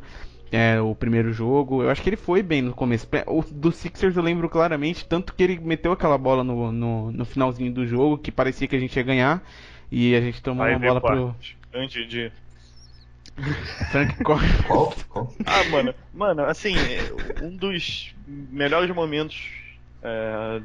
É, 0.56 0.80
o 0.80 0.94
primeiro 0.94 1.34
jogo, 1.34 1.82
eu 1.82 1.90
acho 1.90 2.02
que 2.04 2.10
ele 2.10 2.16
foi 2.16 2.44
bem 2.44 2.62
no 2.62 2.76
começo. 2.76 3.08
O 3.26 3.42
do 3.42 3.72
Sixers 3.72 4.16
eu 4.16 4.22
lembro 4.22 4.48
claramente, 4.48 5.04
tanto 5.04 5.34
que 5.34 5.42
ele 5.42 5.60
meteu 5.60 5.92
aquela 5.92 6.16
bola 6.16 6.44
no, 6.44 6.72
no, 6.72 7.12
no 7.12 7.26
finalzinho 7.26 7.74
do 7.74 7.88
jogo, 7.88 8.20
que 8.20 8.32
parecia 8.32 8.68
que 8.68 8.76
a 8.76 8.80
gente 8.80 8.96
ia 8.96 9.02
ganhar, 9.02 9.42
e 9.92 10.16
a 10.16 10.22
gente 10.22 10.44
tomou 10.44 10.64
Aí 10.64 10.76
uma 10.76 10.80
bola 10.80 11.00
o 11.00 11.02
pro. 11.02 11.36
Antes 11.74 12.08
de. 12.08 12.32
Frank 13.92 14.24
Cor- 14.24 14.40
Qual? 14.68 14.94
Qual? 15.10 15.34
Ah, 15.44 15.64
mano, 15.72 15.94
mano, 16.14 16.46
assim, 16.46 16.76
é, 16.76 17.44
um 17.44 17.56
dos 17.56 18.14
melhores 18.28 18.94
momentos 18.94 19.50
é, 20.04 20.62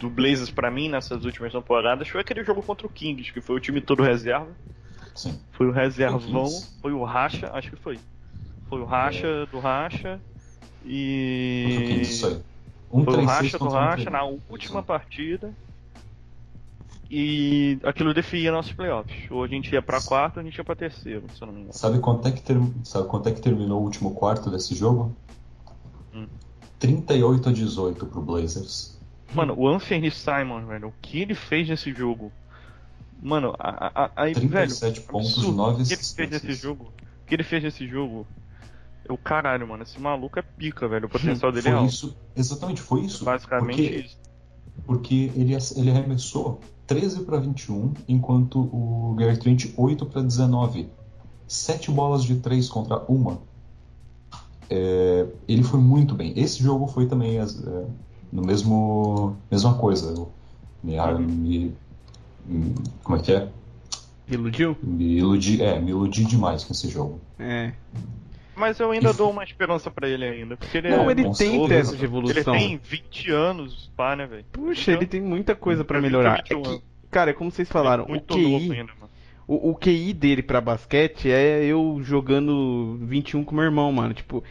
do 0.00 0.10
Blazers 0.10 0.50
pra 0.50 0.70
mim 0.72 0.88
nessas 0.88 1.24
últimas 1.24 1.52
temporadas 1.52 2.08
foi 2.08 2.20
aquele 2.20 2.42
jogo 2.42 2.62
contra 2.62 2.86
o 2.86 2.90
Kings, 2.90 3.32
que 3.32 3.40
foi 3.40 3.56
o 3.56 3.60
time 3.60 3.80
todo 3.80 4.02
reserva. 4.02 4.48
Sim. 5.14 5.38
Foi 5.52 5.68
o 5.68 5.70
reservão, 5.70 6.50
foi 6.82 6.92
o 6.92 7.04
Racha, 7.04 7.50
acho 7.52 7.70
que 7.70 7.76
foi. 7.76 7.98
Foi 8.68 8.80
o 8.80 8.84
Racha 8.84 9.46
do 9.46 9.58
Racha 9.60 10.20
e. 10.84 12.02
Um 12.92 13.04
Foi 13.04 13.14
o 13.14 13.18
3-6 13.18 13.24
Racha 13.26 13.58
do 13.58 13.68
Racha 13.68 14.10
3-1. 14.10 14.10
na 14.10 14.22
última 14.22 14.82
partida. 14.82 15.52
E 17.10 17.78
aquilo 17.84 18.14
definia 18.14 18.50
nossos 18.50 18.72
playoffs. 18.72 19.30
Ou 19.30 19.44
a 19.44 19.46
gente 19.46 19.72
ia 19.72 19.82
pra 19.82 20.00
quarto 20.00 20.36
ou 20.36 20.40
a 20.40 20.44
gente 20.44 20.56
ia 20.56 20.64
pra 20.64 20.74
terceiro, 20.74 21.24
se 21.34 21.42
eu 21.42 21.46
não 21.46 21.54
me 21.54 21.60
engano. 21.60 21.74
Sabe 21.74 21.98
quanto, 21.98 22.26
é 22.26 22.32
que 22.32 22.42
ter... 22.42 22.56
Sabe 22.82 23.08
quanto 23.08 23.28
é 23.28 23.32
que 23.32 23.40
terminou 23.40 23.80
o 23.80 23.84
último 23.84 24.14
quarto 24.14 24.50
desse 24.50 24.74
jogo? 24.74 25.14
Hum. 26.14 26.26
38 26.78 27.48
a 27.48 27.52
18 27.52 28.06
pro 28.06 28.20
Blazers. 28.20 28.98
Mano, 29.32 29.54
o 29.56 29.68
Anthony 29.68 30.10
Simon, 30.10 30.66
velho, 30.66 30.88
o 30.88 30.94
que 31.02 31.20
ele 31.20 31.34
fez 31.34 31.68
nesse 31.68 31.92
jogo? 31.92 32.32
Mano, 33.22 33.54
a, 33.58 33.86
a, 33.86 34.04
a, 34.04 34.10
aí, 34.16 34.34
velho, 34.34 34.50
37 34.50 35.00
pontos, 35.02 35.38
absurdo. 35.38 35.56
9 35.56 35.82
o 35.82 35.86
que 35.86 35.92
ele 35.94 36.02
fez 36.02 36.30
nesse 36.30 36.54
jogo? 36.54 36.84
O 36.84 37.26
que 37.26 37.34
ele 37.34 37.42
fez 37.42 37.62
nesse 37.62 37.88
jogo? 37.88 38.26
Eu, 39.06 39.18
caralho, 39.18 39.66
mano, 39.68 39.82
esse 39.82 40.00
maluco 40.00 40.38
é 40.38 40.42
pica, 40.42 40.88
velho. 40.88 41.06
O 41.06 41.08
potencial 41.10 41.52
dele 41.52 41.68
é 41.68 41.70
Foi 41.72 41.80
alto. 41.80 41.90
isso, 41.92 42.16
exatamente, 42.34 42.80
foi 42.80 43.02
isso. 43.02 43.24
Basicamente 43.24 43.76
porque, 43.82 43.96
isso. 43.96 44.18
porque 44.86 45.14
ele, 45.36 45.54
ele 45.76 45.90
arremessou 45.90 46.60
13 46.86 47.24
para 47.24 47.38
21, 47.38 47.92
enquanto 48.08 48.58
o 48.60 49.14
Gary 49.18 49.36
Trent 49.38 49.66
8 49.76 50.06
para 50.06 50.22
19. 50.22 50.88
Sete 51.46 51.90
bolas 51.90 52.24
de 52.24 52.36
3 52.36 52.68
contra 52.70 52.98
uma. 53.10 53.38
É, 54.70 55.26
ele 55.46 55.62
foi 55.62 55.78
muito 55.78 56.14
bem. 56.14 56.32
Esse 56.36 56.62
jogo 56.62 56.86
foi 56.86 57.06
também 57.06 57.38
é, 57.38 57.44
no 58.32 58.42
mesmo 58.42 59.36
mesma 59.50 59.74
coisa. 59.74 60.08
Eu 60.14 60.32
me, 60.82 60.98
Uhum. 60.98 61.18
me- 61.18 61.74
me- 62.46 62.74
como 63.02 63.18
é 63.18 63.20
que 63.22 63.32
é? 63.32 63.48
Iludiu? 64.26 64.74
Me 64.82 65.18
iludi, 65.18 65.62
é, 65.62 65.78
me 65.78 65.90
iludi 65.90 66.24
demais 66.24 66.64
com 66.64 66.72
esse 66.72 66.88
jogo. 66.88 67.20
É. 67.38 67.74
Mas 68.56 68.78
eu 68.80 68.90
ainda 68.90 69.12
dou 69.12 69.30
uma 69.30 69.42
esperança 69.44 69.90
pra 69.90 70.08
ele 70.08 70.24
ainda. 70.24 70.56
Porque 70.56 70.78
ele 70.78 70.88
Não, 70.90 71.08
é. 71.08 71.12
ele 71.12 71.22
tem 71.24 71.34
certeza. 71.34 71.68
teste 71.68 71.92
de 71.92 71.96
Ele 71.98 72.04
evolução. 72.04 72.54
tem 72.54 72.76
20 72.82 73.30
anos, 73.30 73.90
pá, 73.96 74.14
né, 74.16 74.26
velho? 74.26 74.44
Puxa, 74.52 74.92
ele 74.92 75.06
tem 75.06 75.20
muita 75.20 75.54
coisa 75.54 75.84
pra 75.84 75.98
Ele 75.98 76.06
melhorar. 76.06 76.36
21 76.42 76.60
É 76.60 76.62
que, 76.62 76.82
cara, 77.10 77.30
é 77.30 77.34
como 77.34 77.50
vocês 77.50 77.68
falaram, 77.68 78.04
o 78.04 78.08
Muito 78.08 78.36
novo 78.38 78.58
QI, 78.68 78.72
ainda, 78.78 78.92
mano. 79.00 79.10
o, 79.46 79.70
o 79.70 79.74
QI 79.76 80.12
dele 80.12 80.42
pra 80.42 80.60
basquete 80.60 81.30
é 81.30 81.64
eu 81.64 81.98
jogando 82.02 82.98
21 83.02 83.42
com 83.44 83.54
meu 83.54 83.64
irmão, 83.64 83.90
mano. 83.92 84.14
Tipo, 84.14 84.42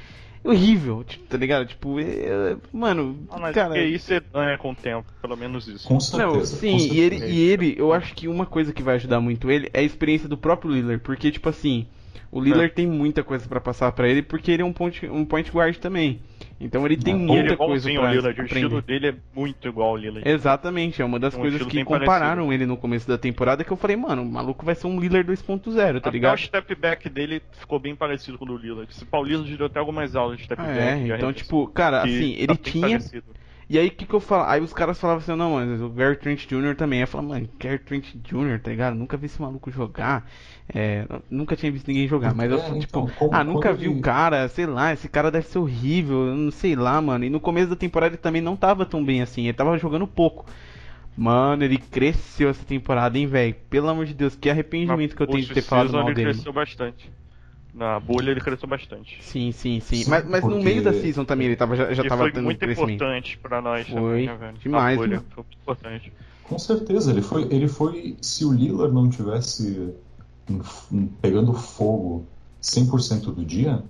horrível, 0.43 1.03
tipo, 1.05 1.23
tá 1.25 1.37
ligado? 1.37 1.65
Tipo, 1.65 1.99
é- 1.99 2.57
mano, 2.73 3.17
Ah, 3.29 3.39
mas 3.39 3.55
cara. 3.55 3.77
isso 3.81 4.07
você 4.07 4.19
ganha 4.19 4.57
com 4.57 4.71
o 4.71 4.75
tempo, 4.75 5.05
pelo 5.21 5.37
menos 5.37 5.67
isso. 5.67 5.87
Com 5.87 5.99
certeza. 5.99 6.27
Não, 6.37 6.45
sim, 6.45 6.89
com 6.89 6.93
e 6.93 6.99
ele, 6.99 7.17
e 7.25 7.39
ele, 7.49 7.75
eu 7.77 7.93
acho 7.93 8.13
que 8.13 8.27
uma 8.27 8.45
coisa 8.45 8.73
que 8.73 8.83
vai 8.83 8.95
ajudar 8.95 9.21
muito 9.21 9.49
ele 9.49 9.69
é 9.73 9.79
a 9.79 9.83
experiência 9.83 10.27
do 10.27 10.37
próprio 10.37 10.71
Lillard, 10.73 11.01
porque, 11.01 11.31
tipo 11.31 11.47
assim, 11.47 11.87
o 12.31 12.39
Lillard 12.41 12.73
tem 12.73 12.87
muita 12.87 13.23
coisa 13.23 13.47
pra 13.47 13.59
passar 13.61 13.91
pra 13.91 14.07
ele, 14.07 14.21
porque 14.21 14.51
ele 14.51 14.61
é 14.61 14.65
um 14.65 14.73
point, 14.73 15.05
um 15.07 15.25
point 15.25 15.51
guard 15.51 15.75
também. 15.77 16.21
Então 16.59 16.85
ele 16.85 16.95
tem 16.95 17.13
Não, 17.13 17.21
E 17.21 17.25
muita 17.27 17.43
ele 17.43 17.53
é 17.53 17.55
coisa 17.57 17.91
pra 17.91 17.99
ao 18.07 18.13
Lillard, 18.13 18.41
o 18.41 18.45
estilo 18.45 18.77
aprender. 18.77 18.81
dele 19.01 19.07
é 19.07 19.15
muito 19.39 19.67
igual 19.67 19.89
ao 19.89 19.97
Lillard. 19.97 20.27
Exatamente, 20.29 21.01
é 21.01 21.05
uma 21.05 21.19
das 21.19 21.35
um 21.35 21.39
coisas 21.39 21.61
que 21.63 21.83
compararam 21.83 22.43
parecido. 22.43 22.53
ele 22.53 22.65
no 22.65 22.77
começo 22.77 23.07
da 23.07 23.17
temporada 23.17 23.63
que 23.63 23.71
eu 23.71 23.77
falei, 23.77 23.95
mano, 23.97 24.21
o 24.21 24.25
maluco 24.25 24.65
vai 24.65 24.75
ser 24.75 24.87
um 24.87 24.99
Lillard 24.99 25.29
2.0, 25.29 25.73
tá 25.75 25.97
Até 25.97 26.09
ligado? 26.11 26.35
o 26.37 26.41
step 26.41 26.75
back 26.75 27.09
dele 27.09 27.41
ficou 27.51 27.79
bem 27.79 27.95
parecido 27.95 28.37
com 28.37 28.45
o 28.45 28.47
do 28.47 28.57
Lillard. 28.57 28.93
Se 28.93 29.05
o 29.11 29.23
Lillard 29.23 29.57
deu 29.57 29.65
até 29.65 29.79
algumas 29.79 30.15
aulas 30.15 30.37
de 30.37 30.43
step 30.45 30.61
back. 30.61 30.77
É, 30.79 30.97
então, 30.99 31.15
arremesso, 31.15 31.33
tipo, 31.33 31.67
cara, 31.67 32.01
assim, 32.03 32.33
tá 32.33 32.39
ele 32.39 32.47
bem 32.47 32.55
tinha. 32.57 32.87
parecido. 32.87 33.25
E 33.73 33.79
aí, 33.79 33.87
o 33.87 33.91
que 33.91 34.05
que 34.05 34.13
eu 34.13 34.19
falo? 34.19 34.43
Aí 34.47 34.61
os 34.61 34.71
caras 34.71 34.99
falavam 34.99 35.23
assim, 35.23 35.35
não, 35.35 35.55
mas 35.55 35.81
o 35.81 35.89
Gary 35.89 36.15
Trent 36.15 36.45
Jr. 36.47 36.75
também. 36.75 36.99
Aí 36.99 37.03
eu 37.03 37.07
falava, 37.07 37.29
mano, 37.29 37.49
Gary 37.59 37.79
Trent 37.79 38.13
Jr., 38.23 38.59
tá 38.61 38.69
ligado? 38.69 38.93
Nunca 38.95 39.17
vi 39.17 39.25
esse 39.25 39.41
maluco 39.41 39.71
jogar. 39.71 40.29
É, 40.71 41.07
nunca 41.27 41.55
tinha 41.55 41.71
visto 41.71 41.87
ninguém 41.87 42.07
jogar. 42.07 42.35
Mas 42.35 42.51
eu, 42.51 42.57
É, 42.59 42.61
tipo, 42.77 42.99
então, 42.99 43.07
como- 43.17 43.33
ah, 43.33 43.43
nunca 43.43 43.73
vi 43.73 43.87
o 43.87 43.93
ele- 43.93 44.01
cara, 44.01 44.47
sei 44.47 44.67
lá, 44.67 44.93
esse 44.93 45.09
cara 45.09 45.31
deve 45.31 45.47
ser 45.47 45.57
horrível, 45.57 46.27
eu 46.27 46.35
não 46.35 46.51
sei 46.51 46.75
lá, 46.75 47.01
mano. 47.01 47.25
E 47.25 47.31
no 47.31 47.39
começo 47.39 47.67
da 47.67 47.75
temporada 47.75 48.13
ele 48.13 48.21
também 48.21 48.43
não 48.43 48.55
tava 48.55 48.85
tão 48.85 49.03
bem 49.03 49.23
assim, 49.23 49.45
ele 49.45 49.53
tava 49.53 49.75
jogando 49.79 50.05
pouco. 50.05 50.45
Mano, 51.17 51.63
ele 51.63 51.77
cresceu 51.79 52.49
essa 52.49 52.63
temporada, 52.65 53.17
hein, 53.17 53.25
velho? 53.27 53.55
Pelo 53.69 53.89
amor 53.89 54.05
de 54.05 54.13
Deus, 54.13 54.35
que 54.35 54.49
arrependimento 54.49 55.15
que 55.15 55.21
eu 55.21 55.27
tenho 55.27 55.43
de 55.45 55.51
ter 55.53 55.61
falado 55.63 55.93
mal 55.93 56.07
ele 56.07 56.15
dele. 56.15 56.31
cresceu 56.33 56.53
bastante. 56.53 57.11
Na 57.73 57.99
bolha 57.99 58.29
ele 58.31 58.39
cresceu 58.39 58.69
bastante. 58.69 59.17
Sim, 59.21 59.51
sim, 59.51 59.79
sim. 59.79 60.03
Mas 60.07 60.23
mas 60.29 60.43
no 60.43 60.51
porque- 60.51 60.63
meio 60.63 60.83
da 60.83 60.93
season 60.93 61.25
também 61.25 61.47
ele 61.47 61.55
tava, 61.55 61.75
já, 61.75 61.91
já 61.93 62.03
e 62.03 62.07
tava 62.07 62.21
foi 62.23 62.31
tendo 62.31 62.43
muito 62.43 62.59
crescimento. 62.59 62.91
importante 63.03 63.37
pra 63.39 63.61
nós 63.61 63.87
Foi. 63.87 63.95
também, 63.99 64.27
né, 64.27 64.35
velho? 64.35 64.57
Demais, 64.59 64.97
bolha, 64.97 65.15
mano. 65.17 65.27
foi 65.33 65.43
muito 65.43 65.57
importante. 65.61 66.13
Com 66.43 66.59
certeza, 66.59 67.09
ele 67.11 67.21
foi, 67.23 67.43
ele 67.51 67.67
foi. 67.67 68.15
Se 68.21 68.45
o 68.45 68.51
Lillard 68.53 68.93
não 68.93 69.09
tivesse 69.09 69.91
pegando 71.21 71.53
fogo 71.53 72.25
100% 72.61 73.33
do 73.33 73.43
dia, 73.43 73.81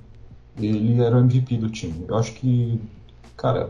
ele 0.58 1.02
era 1.02 1.16
o 1.18 1.20
MVP 1.20 1.58
do 1.58 1.70
time. 1.70 2.06
Eu 2.08 2.16
acho 2.16 2.34
que, 2.36 2.80
cara, 3.36 3.70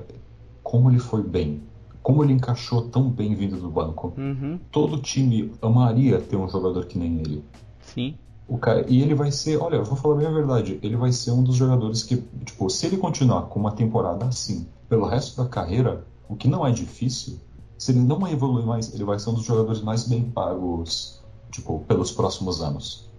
como 0.62 0.90
ele 0.92 1.00
foi 1.00 1.24
bem, 1.24 1.62
como 2.02 2.24
ele 2.24 2.34
encaixou 2.34 2.90
tão 2.90 3.10
bem 3.10 3.34
vindo 3.36 3.58
do 3.58 3.70
banco, 3.70 4.14
Uhum, 4.18 4.60
todo 4.72 5.02
time 5.02 5.52
amaria 5.62 6.20
ter 6.20 6.36
um 6.36 6.48
jogador 6.48 6.86
que 6.86 6.98
nem 7.00 7.20
ele. 7.20 7.44
sim. 7.82 8.16
O 8.48 8.58
cara, 8.58 8.86
e 8.88 9.02
ele 9.02 9.16
vai 9.16 9.32
ser, 9.32 9.58
olha, 9.58 9.78
eu 9.78 9.86
vou 9.86 9.96
falar 9.96 10.16
bem 10.16 10.28
a 10.28 10.32
verdade, 10.32 10.80
ele 10.84 10.96
vai 10.96 11.12
ser 11.12 11.32
um 11.32 11.42
dos 11.42 11.56
jogadores 11.56 12.04
que, 12.04 12.18
tipo, 12.44 12.70
se 12.70 12.86
ele 12.86 12.98
continuar 12.98 13.44
com 13.44 13.60
uma 13.60 13.72
temporada 13.72 14.26
assim, 14.26 14.68
pelo 14.90 15.06
resto 15.06 15.42
da 15.42 15.50
carreira, 15.50 16.06
o 16.28 16.36
que 16.36 16.48
não 16.48 16.66
é 16.66 16.72
difícil, 16.72 17.40
se 17.78 17.92
ele 17.92 18.00
não 18.00 18.28
evoluir 18.28 18.66
mais, 18.66 18.94
ele 18.94 19.04
vai 19.04 19.18
ser 19.18 19.30
um 19.30 19.34
dos 19.34 19.46
jogadores 19.46 19.82
mais 19.82 20.08
bem 20.08 20.24
pagos, 20.24 21.22
tipo, 21.52 21.80
pelos 21.88 22.12
próximos 22.12 22.62
anos. 22.62 23.10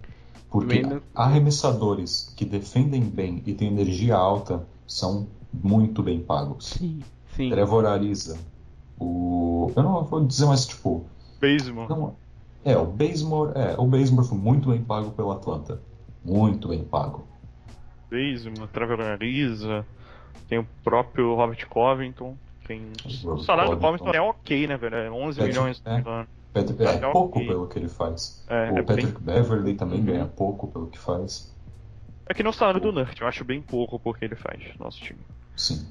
Porque 0.50 0.82
arremessadores 1.14 2.32
que 2.36 2.44
defendem 2.44 3.02
bem 3.02 3.42
e 3.44 3.54
têm 3.54 3.68
energia 3.68 4.16
alta 4.16 4.64
são 4.86 5.26
muito 5.52 6.02
bem 6.02 6.20
pagos. 6.20 6.66
Sim, 6.66 7.00
sim. 7.34 7.50
Trevor 7.50 7.86
Ariza, 7.86 8.38
o... 8.98 9.72
Eu 9.74 9.82
não 9.82 10.04
vou 10.04 10.24
dizer 10.24 10.46
mais, 10.46 10.66
tipo, 10.66 11.04
Baseball. 11.40 11.88
não, 11.88 12.16
é, 12.64 12.76
o 12.76 12.86
Bazemore, 12.86 13.52
é, 13.56 13.74
o 13.78 13.86
Bazemore 13.86 14.26
foi 14.26 14.38
muito 14.38 14.70
bem 14.70 14.82
pago 14.82 15.10
pelo 15.12 15.30
Atlanta. 15.32 15.80
Muito 16.24 16.68
bem 16.68 16.82
pago. 16.84 17.26
Baseball, 18.10 18.68
Trevor 18.68 19.00
Ariza, 19.00 19.86
tem 20.48 20.58
o 20.58 20.66
próprio 20.82 21.34
Robert 21.34 21.66
Covington. 21.68 22.36
Tem... 22.66 22.80
O 23.24 23.28
Robert 23.28 23.44
salário 23.44 23.70
do 23.72 23.76
Covington. 23.80 24.04
Covington 24.04 24.16
é 24.16 24.20
ok, 24.20 24.66
né, 24.66 24.76
velho? 24.76 24.96
É 24.96 25.10
11 25.10 25.40
É, 25.40 25.46
milhões, 25.46 25.82
não 25.84 25.96
me 25.96 26.00
é. 26.00 26.26
Patrick- 26.52 26.82
é, 26.82 26.86
É 26.86 27.10
pouco 27.10 27.38
ok. 27.38 27.48
pelo 27.48 27.66
que 27.66 27.78
ele 27.78 27.88
faz. 27.88 28.44
É, 28.48 28.70
o 28.70 28.78
é 28.78 28.82
Patrick 28.82 29.18
bem- 29.20 29.34
Beverly 29.34 29.74
também 29.74 29.98
Uhum. 29.98 30.04
ganha 30.06 30.26
pouco 30.26 30.68
pelo 30.68 30.86
que 30.86 30.98
faz. 30.98 31.52
É 32.26 32.32
que 32.32 32.42
nem 32.42 32.48
o 32.50 32.52
salário 32.54 32.80
do 32.80 32.92
Nurt, 32.92 33.20
eu 33.20 33.26
acho 33.26 33.44
bem 33.44 33.60
pouco 33.60 33.98
porque 33.98 34.24
ele 34.24 34.36
faz, 34.36 34.62
nosso 34.78 34.98
time. 35.00 35.20
Sim. 35.56 35.86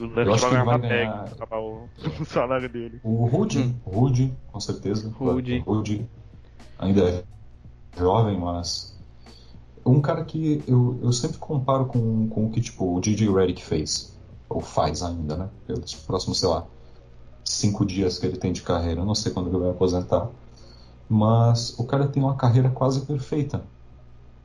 O 0.00 0.32
acho 0.32 0.48
vai 0.48 0.80
que 0.80 0.86
ele 0.86 0.88
ganhar 0.88 1.24
acabar 1.24 1.58
o, 1.60 1.88
o 2.20 2.24
salário 2.24 2.68
dele. 2.68 3.00
O 3.04 3.26
Rudy, 3.26 3.58
Hum. 3.60 3.74
Rudy, 3.84 4.34
com 4.50 4.60
certeza. 4.60 5.10
Rudy. 5.18 5.62
O 5.66 5.74
Rudy 5.74 6.06
ainda 6.78 7.08
é 7.08 7.24
jovem, 7.96 8.38
mas. 8.38 8.92
Um 9.84 10.00
cara 10.00 10.24
que 10.24 10.62
eu, 10.66 10.98
eu 11.02 11.12
sempre 11.12 11.38
comparo 11.38 11.86
com, 11.86 12.28
com 12.28 12.46
o 12.46 12.50
que 12.50 12.60
tipo, 12.60 12.96
o 12.96 13.00
DJ 13.00 13.28
Redick 13.32 13.64
fez. 13.64 14.16
Ou 14.48 14.60
faz 14.60 15.02
ainda, 15.02 15.36
né? 15.36 15.48
Pelos 15.66 15.94
próximos, 15.94 16.38
sei 16.38 16.48
lá, 16.48 16.64
cinco 17.44 17.84
dias 17.84 18.18
que 18.18 18.26
ele 18.26 18.36
tem 18.36 18.52
de 18.52 18.62
carreira. 18.62 19.00
Eu 19.00 19.04
não 19.04 19.14
sei 19.14 19.32
quando 19.32 19.48
ele 19.48 19.58
vai 19.58 19.70
aposentar. 19.70 20.28
Mas 21.08 21.78
o 21.78 21.84
cara 21.84 22.06
tem 22.06 22.22
uma 22.22 22.36
carreira 22.36 22.70
quase 22.70 23.04
perfeita. 23.04 23.64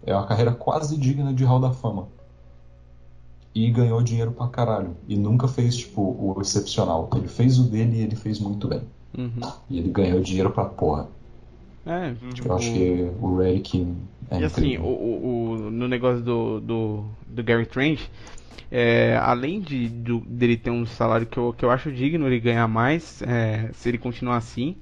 É 0.03 0.13
uma 0.15 0.25
carreira 0.25 0.51
quase 0.53 0.97
digna 0.97 1.33
de 1.33 1.43
Hall 1.43 1.59
da 1.59 1.71
Fama. 1.71 2.07
E 3.57 3.71
ganhou 3.71 4.03
dinheiro 4.03 4.31
pra 4.31 4.47
caralho. 4.47 4.95
E 5.07 5.15
nunca 5.17 5.47
fez, 5.47 5.75
tipo, 5.75 6.01
o 6.01 6.39
excepcional. 6.39 7.09
Ele 7.15 7.27
fez 7.27 7.57
o 7.57 7.63
dele 7.63 7.97
e 7.97 8.01
ele 8.01 8.15
fez 8.15 8.39
muito 8.39 8.67
bem. 8.67 8.81
Uhum. 9.17 9.51
E 9.67 9.79
ele 9.79 9.89
ganhou 9.89 10.21
dinheiro 10.21 10.51
pra 10.51 10.65
porra. 10.65 11.07
É, 11.83 12.13
tipo. 12.35 12.49
Eu 12.49 12.55
acho 12.55 12.71
que 12.71 13.09
o 13.19 13.37
Redick 13.37 13.87
é 14.29 14.39
E 14.39 14.43
assim, 14.43 14.77
o, 14.77 14.83
o, 14.83 15.49
o- 15.49 15.71
no 15.71 15.87
negócio 15.87 16.21
do, 16.23 16.59
do, 16.59 17.03
do 17.25 17.43
Gary 17.43 17.65
Trent, 17.65 18.01
é, 18.71 19.17
além 19.17 19.59
de 19.59 19.87
do- 19.89 20.19
dele 20.19 20.55
ter 20.55 20.69
um 20.69 20.85
salário 20.85 21.25
que 21.25 21.37
eu, 21.37 21.51
que 21.51 21.65
eu 21.65 21.71
acho 21.71 21.91
digno 21.91 22.27
ele 22.27 22.39
ganhar 22.39 22.67
mais, 22.67 23.23
é, 23.23 23.71
se 23.73 23.89
ele 23.89 23.97
continuar 23.97 24.37
assim, 24.37 24.75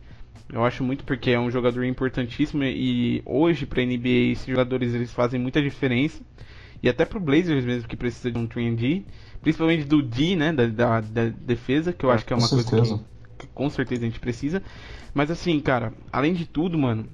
eu 0.52 0.66
acho 0.66 0.84
muito 0.84 1.06
porque 1.06 1.32
é 1.32 1.40
um 1.40 1.50
jogador 1.50 1.86
importantíssimo 1.86 2.64
e 2.64 3.22
hoje 3.26 3.66
pra 3.66 3.82
NBA 3.84 4.32
esses 4.34 4.46
jogadores 4.46 4.94
eles 4.94 5.14
fazem 5.14 5.40
muita 5.40 5.62
diferença. 5.62 6.22
E 6.86 6.90
até 6.90 7.04
pro 7.04 7.20
Blazers 7.20 7.66
mesmo 7.66 7.90
que 7.90 7.98
precisa 7.98 8.32
de 8.32 8.38
um 8.38 8.48
3D, 8.48 9.04
principalmente 9.42 9.86
do 9.86 10.04
D, 10.04 10.36
né, 10.36 10.54
da, 10.54 10.68
da, 10.68 11.02
da 11.02 11.30
defesa, 11.30 11.92
que 11.92 12.06
eu 12.06 12.12
acho 12.12 12.24
que 12.24 12.32
é 12.32 12.38
com 12.38 12.44
uma 12.44 12.48
coisa 12.48 12.64
que, 12.70 13.04
que 13.40 13.48
com 13.56 13.68
certeza 13.72 14.04
a 14.04 14.06
gente 14.06 14.20
precisa. 14.20 14.62
Mas 15.12 15.32
assim, 15.32 15.60
cara, 15.60 15.94
além 16.14 16.36
de 16.36 16.46
tudo, 16.46 16.78
mano, 16.78 17.08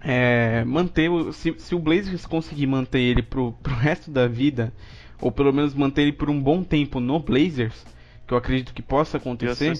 é, 0.00 0.64
manter 0.64 1.10
o, 1.10 1.32
se, 1.32 1.52
se 1.58 1.74
o 1.74 1.80
Blazers 1.80 2.26
conseguir 2.26 2.68
manter 2.68 3.00
ele 3.00 3.24
pro, 3.24 3.50
pro 3.60 3.74
resto 3.74 4.08
da 4.08 4.28
vida, 4.28 4.72
ou 5.20 5.32
pelo 5.32 5.52
menos 5.52 5.74
manter 5.74 6.02
ele 6.02 6.12
por 6.12 6.30
um 6.30 6.40
bom 6.40 6.62
tempo 6.62 7.00
no 7.00 7.18
Blazers, 7.18 7.84
que 8.24 8.32
eu 8.32 8.38
acredito 8.38 8.72
que 8.72 8.82
possa 8.82 9.16
acontecer, 9.16 9.72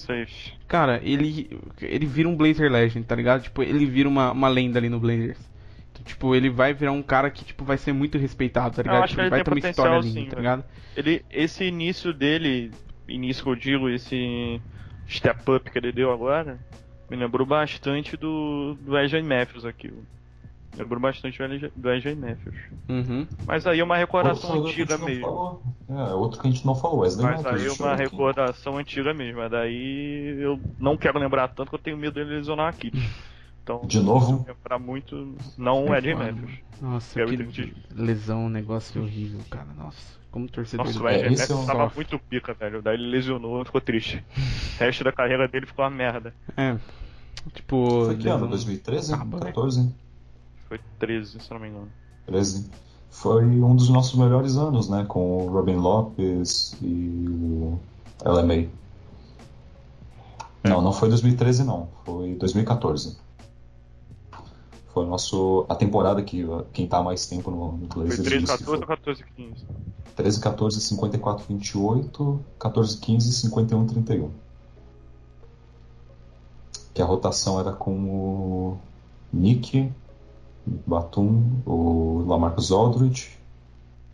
cara, 0.67 1.01
ele 1.01 1.61
ele 1.81 2.07
vira 2.07 2.29
um 2.29 2.35
Blazer 2.35 2.69
Legend, 2.73 3.07
tá 3.07 3.15
ligado? 3.15 3.45
Tipo, 3.45 3.63
ele 3.63 3.87
vira 3.87 4.09
uma, 4.09 4.33
uma 4.33 4.49
lenda 4.49 4.81
ali 4.81 4.89
no 4.89 4.99
Blazers. 4.99 5.39
Tipo, 6.05 6.35
ele 6.35 6.51
vai 6.51 6.73
virar 6.75 6.93
um 6.93 7.03
cara 7.03 7.31
que 7.31 7.45
tipo 7.45 7.65
vai 7.65 7.79
ser 7.79 7.93
muito 7.93 8.19
respeitado, 8.19 8.77
tá 8.77 8.83
ligado? 8.83 9.05
acho 9.05 9.09
Tipo, 9.09 9.17
que 9.17 9.23
ele 9.23 9.31
vai 9.31 9.45
ter 9.45 9.51
uma 9.53 9.71
história 9.71 9.97
ali, 9.99 10.11
sim, 10.13 10.27
tá 10.27 10.37
ligado? 10.37 10.65
Ele, 10.97 11.25
esse 11.31 11.65
início 11.65 12.13
dele, 12.13 12.71
início 13.09 13.45
que 13.45 13.51
eu 13.51 13.57
digo, 13.57 13.89
esse 13.89 14.61
step 15.09 15.51
up 15.51 15.71
que 15.71 15.79
ele 15.79 15.93
deu 15.93 16.13
agora, 16.13 16.59
me 17.11 17.17
lembrou 17.17 17.47
bastante 17.47 18.17
do, 18.17 18.75
do 18.81 18.97
AJ 18.97 19.23
Matthews 19.23 19.65
aqui. 19.65 19.89
Me 19.89 20.79
lembrou 20.79 20.99
bastante 21.01 21.39
do 21.77 21.89
AJ 21.91 22.15
Matthews. 22.17 22.57
Uhum. 22.89 23.27
Mas 23.47 23.67
aí 23.67 23.81
é 23.81 23.85
uma 23.85 23.97
recordação 23.97 24.65
antiga 24.65 24.97
mesmo. 24.97 25.61
É, 25.91 26.15
outro 26.15 26.41
que 26.41 26.49
a 26.49 26.51
gente 26.51 26.65
não 26.65 26.75
falou, 26.75 27.01
Wesley 27.01 27.27
Mas 27.27 27.43
Matthews. 27.43 27.61
aí 27.61 27.67
é 27.67 27.71
uma 27.73 27.93
eu 27.93 27.97
ver 27.97 28.03
aqui. 28.05 28.13
recordação 28.13 28.79
antiga 28.79 29.13
mesmo. 29.13 29.41
Mas 29.41 29.51
daí 29.51 30.37
eu 30.41 30.59
não 30.81 30.97
quero 30.97 31.19
lembrar 31.19 31.49
tanto 31.49 31.69
que 31.69 31.75
eu 31.75 31.79
tenho 31.79 31.99
medo 31.99 32.15
dele 32.15 32.37
lesionar 32.37 32.69
aqui. 32.69 32.91
Então, 33.63 33.81
De 33.87 34.01
novo? 34.01 34.45
eu 34.49 34.55
lembrar 34.55 34.79
muito, 34.79 35.35
não 35.57 35.85
o 35.87 35.93
AJ 35.93 36.13
Foda, 36.13 36.25
Matthews. 36.33 36.51
Nossa, 36.81 37.19
Gary 37.19 37.37
que 37.37 37.45
Trent. 37.63 37.73
lesão, 37.95 38.47
um 38.47 38.49
negócio 38.49 39.01
horrível, 39.03 39.41
cara. 39.49 39.69
Nossa, 39.77 40.19
como 40.33 40.49
torcedor 40.49 40.85
Nossa, 40.87 40.99
do 40.99 41.05
o 41.05 41.09
É, 41.09 41.31
Matthews 41.31 41.51
é 41.51 41.55
um- 41.55 41.67
tava 41.67 41.93
muito 41.95 42.19
pica, 42.19 42.55
velho. 42.55 42.83
Daí 42.83 42.95
ele 42.95 43.07
lesionou, 43.09 43.65
ficou 43.65 43.81
triste. 43.81 44.25
O 44.37 44.81
resto 44.81 45.05
da 45.05 45.13
carreira 45.13 45.47
dele 45.47 45.67
ficou 45.67 45.85
uma 45.85 45.91
merda. 45.91 46.35
É. 46.57 46.77
Tipo, 47.55 48.07
Foi 48.07 48.17
que 48.17 48.29
ano? 48.29 48.39
lesão- 48.47 48.49
2013? 48.49 49.15
Acaba, 49.15 49.39
né? 49.39 49.47
14? 49.47 49.93
Foi 50.69 50.81
13, 50.99 51.39
se 51.41 51.51
não 51.53 51.61
me 51.61 51.69
engano. 51.69 51.89
13. 52.27 52.69
Foi 53.11 53.45
um 53.45 53.77
dos 53.77 53.89
nossos 53.91 54.19
melhores 54.19 54.57
anos, 54.57 54.89
né? 54.89 55.05
Com 55.07 55.47
o 55.47 55.51
Robin 55.51 55.77
Lopes 55.77 56.77
e 56.83 57.27
o 57.29 57.79
LMA. 58.25 58.69
Não, 60.65 60.81
não 60.81 60.93
foi 60.93 61.09
2013 61.09 61.65
não. 61.65 61.89
Foi 62.05 62.35
2014. 62.35 63.19
Foi 64.93 65.05
o 65.05 65.09
nosso, 65.09 65.65
a 65.71 65.75
temporada 65.75 66.23
que 66.23 66.45
quem 66.73 66.87
tá 66.87 66.99
há 66.99 67.03
mais 67.03 67.27
tempo 67.27 67.51
no, 67.51 67.73
no 67.73 67.87
Foi 67.89 68.05
Blazers 68.05 68.29
13, 68.29 68.45
disse 68.45 68.59
que 68.59 68.65
14 68.65 68.71
ou 68.71 68.77
foi 68.79 68.97
14, 68.97 69.25
15? 69.37 69.67
13, 70.17 70.41
14, 70.41 70.81
54, 70.81 71.47
28, 71.49 72.45
14, 72.59 73.01
15, 73.01 73.33
51, 73.33 73.87
31. 73.87 74.31
Que 76.93 77.01
a 77.01 77.07
rotação 77.07 77.59
era 77.59 77.73
com 77.73 77.93
o 78.05 78.79
Nick, 79.33 79.91
Batum, 80.87 81.43
o 81.65 82.25
Lamarcus 82.27 82.71
Aldridge, 82.71 83.31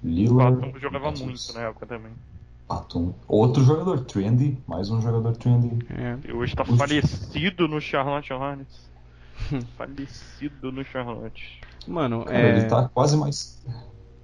O 0.05 0.07
Lillard. 0.07 0.61
Batum 0.61 0.79
jogava 0.79 1.11
Jesus. 1.11 1.27
muito 1.27 1.55
na 1.55 1.69
época 1.69 1.87
também. 1.87 2.13
Batum. 2.69 3.13
Outro 3.27 3.65
jogador, 3.65 4.05
trendy, 4.05 4.57
mais 4.65 4.91
um 4.91 5.01
jogador 5.01 5.37
trendy. 5.37 5.85
É. 5.91 6.19
E 6.29 6.33
hoje 6.33 6.55
tá 6.55 6.63
Ux. 6.63 6.77
falecido 6.77 7.67
no 7.67 7.81
Charlotte 7.81 8.33
Hornets. 8.33 8.88
falecido 9.77 10.73
no 10.73 10.85
Charlotte. 10.85 11.61
Mano, 11.87 12.25
Cara, 12.25 12.39
é. 12.39 12.59
ele 12.59 12.69
tá 12.69 12.89
quase 12.89 13.17
mais. 13.17 13.63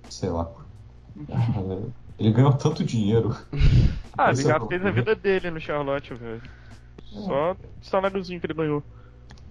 Sei 0.08 0.28
lá. 0.28 0.50
É, 1.28 1.78
Ele 2.18 2.30
ganhou 2.30 2.52
tanto 2.52 2.84
dinheiro. 2.84 3.36
Ah, 4.16 4.30
ele 4.30 4.32
Esse 4.32 4.44
é 4.44 4.52
já 4.52 4.60
fez 4.66 4.86
a 4.86 4.90
vida 4.90 5.16
dele 5.16 5.50
no 5.50 5.60
Charlotte, 5.60 6.14
velho. 6.14 6.42
Só 7.06 7.52
o 7.52 7.56
saláriozinho 7.82 8.38
que 8.38 8.46
ele 8.46 8.54
ganhou. 8.54 8.82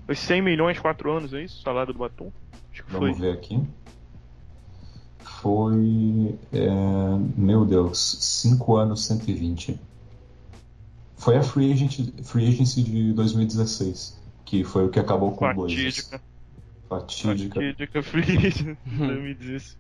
Foi 0.06 0.16
100 0.16 0.42
milhões, 0.42 0.80
4 0.80 1.12
anos, 1.12 1.34
é 1.34 1.44
isso? 1.44 1.60
O 1.60 1.62
salário 1.62 1.94
do 1.94 2.00
Batum? 2.00 2.32
Acho 2.72 2.84
que 2.84 2.92
foi. 2.92 3.00
Vamos 3.00 3.20
ver 3.20 3.34
aqui. 3.34 3.62
Foi. 5.20 6.38
é, 6.54 6.70
meu 7.36 7.66
Deus, 7.66 8.18
5 8.22 8.76
anos 8.78 9.06
120. 9.06 9.80
Foi 11.18 11.38
a 11.38 11.44
Free, 11.44 11.72
Agent, 11.72 12.00
free 12.24 12.48
Agency 12.48 12.84
de 12.84 13.14
2016, 13.14 14.20
que 14.46 14.64
foi 14.64 14.86
o 14.86 14.90
que 14.90 15.00
acabou 15.00 15.32
com 15.32 15.46
o 15.46 15.54
Blazers. 15.54 15.98
Fatídica. 15.98 16.22
Fatídica. 16.90 17.56
Fatídica 17.56 18.04
Free 18.04 18.38
Agency 18.38 18.78
2016. 18.86 19.78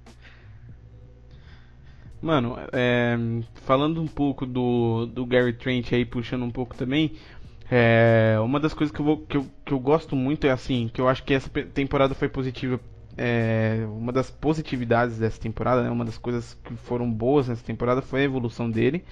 Mano, 2.21 2.55
é, 2.71 3.17
falando 3.65 4.01
um 4.01 4.07
pouco 4.07 4.45
do, 4.45 5.05
do 5.07 5.25
Gary 5.25 5.51
Trent 5.53 5.91
aí, 5.91 6.05
puxando 6.05 6.43
um 6.43 6.51
pouco 6.51 6.73
também, 6.73 7.11
é, 7.69 8.37
uma 8.39 8.59
das 8.61 8.73
coisas 8.73 8.95
que 8.95 9.01
eu, 9.01 9.05
vou, 9.05 9.17
que, 9.17 9.35
eu, 9.35 9.45
que 9.65 9.73
eu 9.73 9.79
gosto 9.79 10.15
muito 10.15 10.47
é 10.47 10.51
assim, 10.51 10.89
que 10.93 11.01
eu 11.01 11.09
acho 11.09 11.23
que 11.23 11.33
essa 11.33 11.49
temporada 11.49 12.15
foi 12.15 12.29
positiva. 12.29 12.79
é, 13.17 13.85
uma 13.89 14.11
das 14.13 14.31
positividades 14.31 15.17
dessa 15.17 15.39
temporada, 15.39 15.83
né, 15.83 15.89
uma 15.89 16.05
das 16.05 16.17
coisas 16.17 16.57
que 16.63 16.73
foram 16.75 17.11
boas 17.11 17.49
nessa 17.49 17.63
temporada 17.63 18.01
foi 18.01 18.21
a 18.21 18.23
evolução 18.23 18.71
dele, 18.71 19.03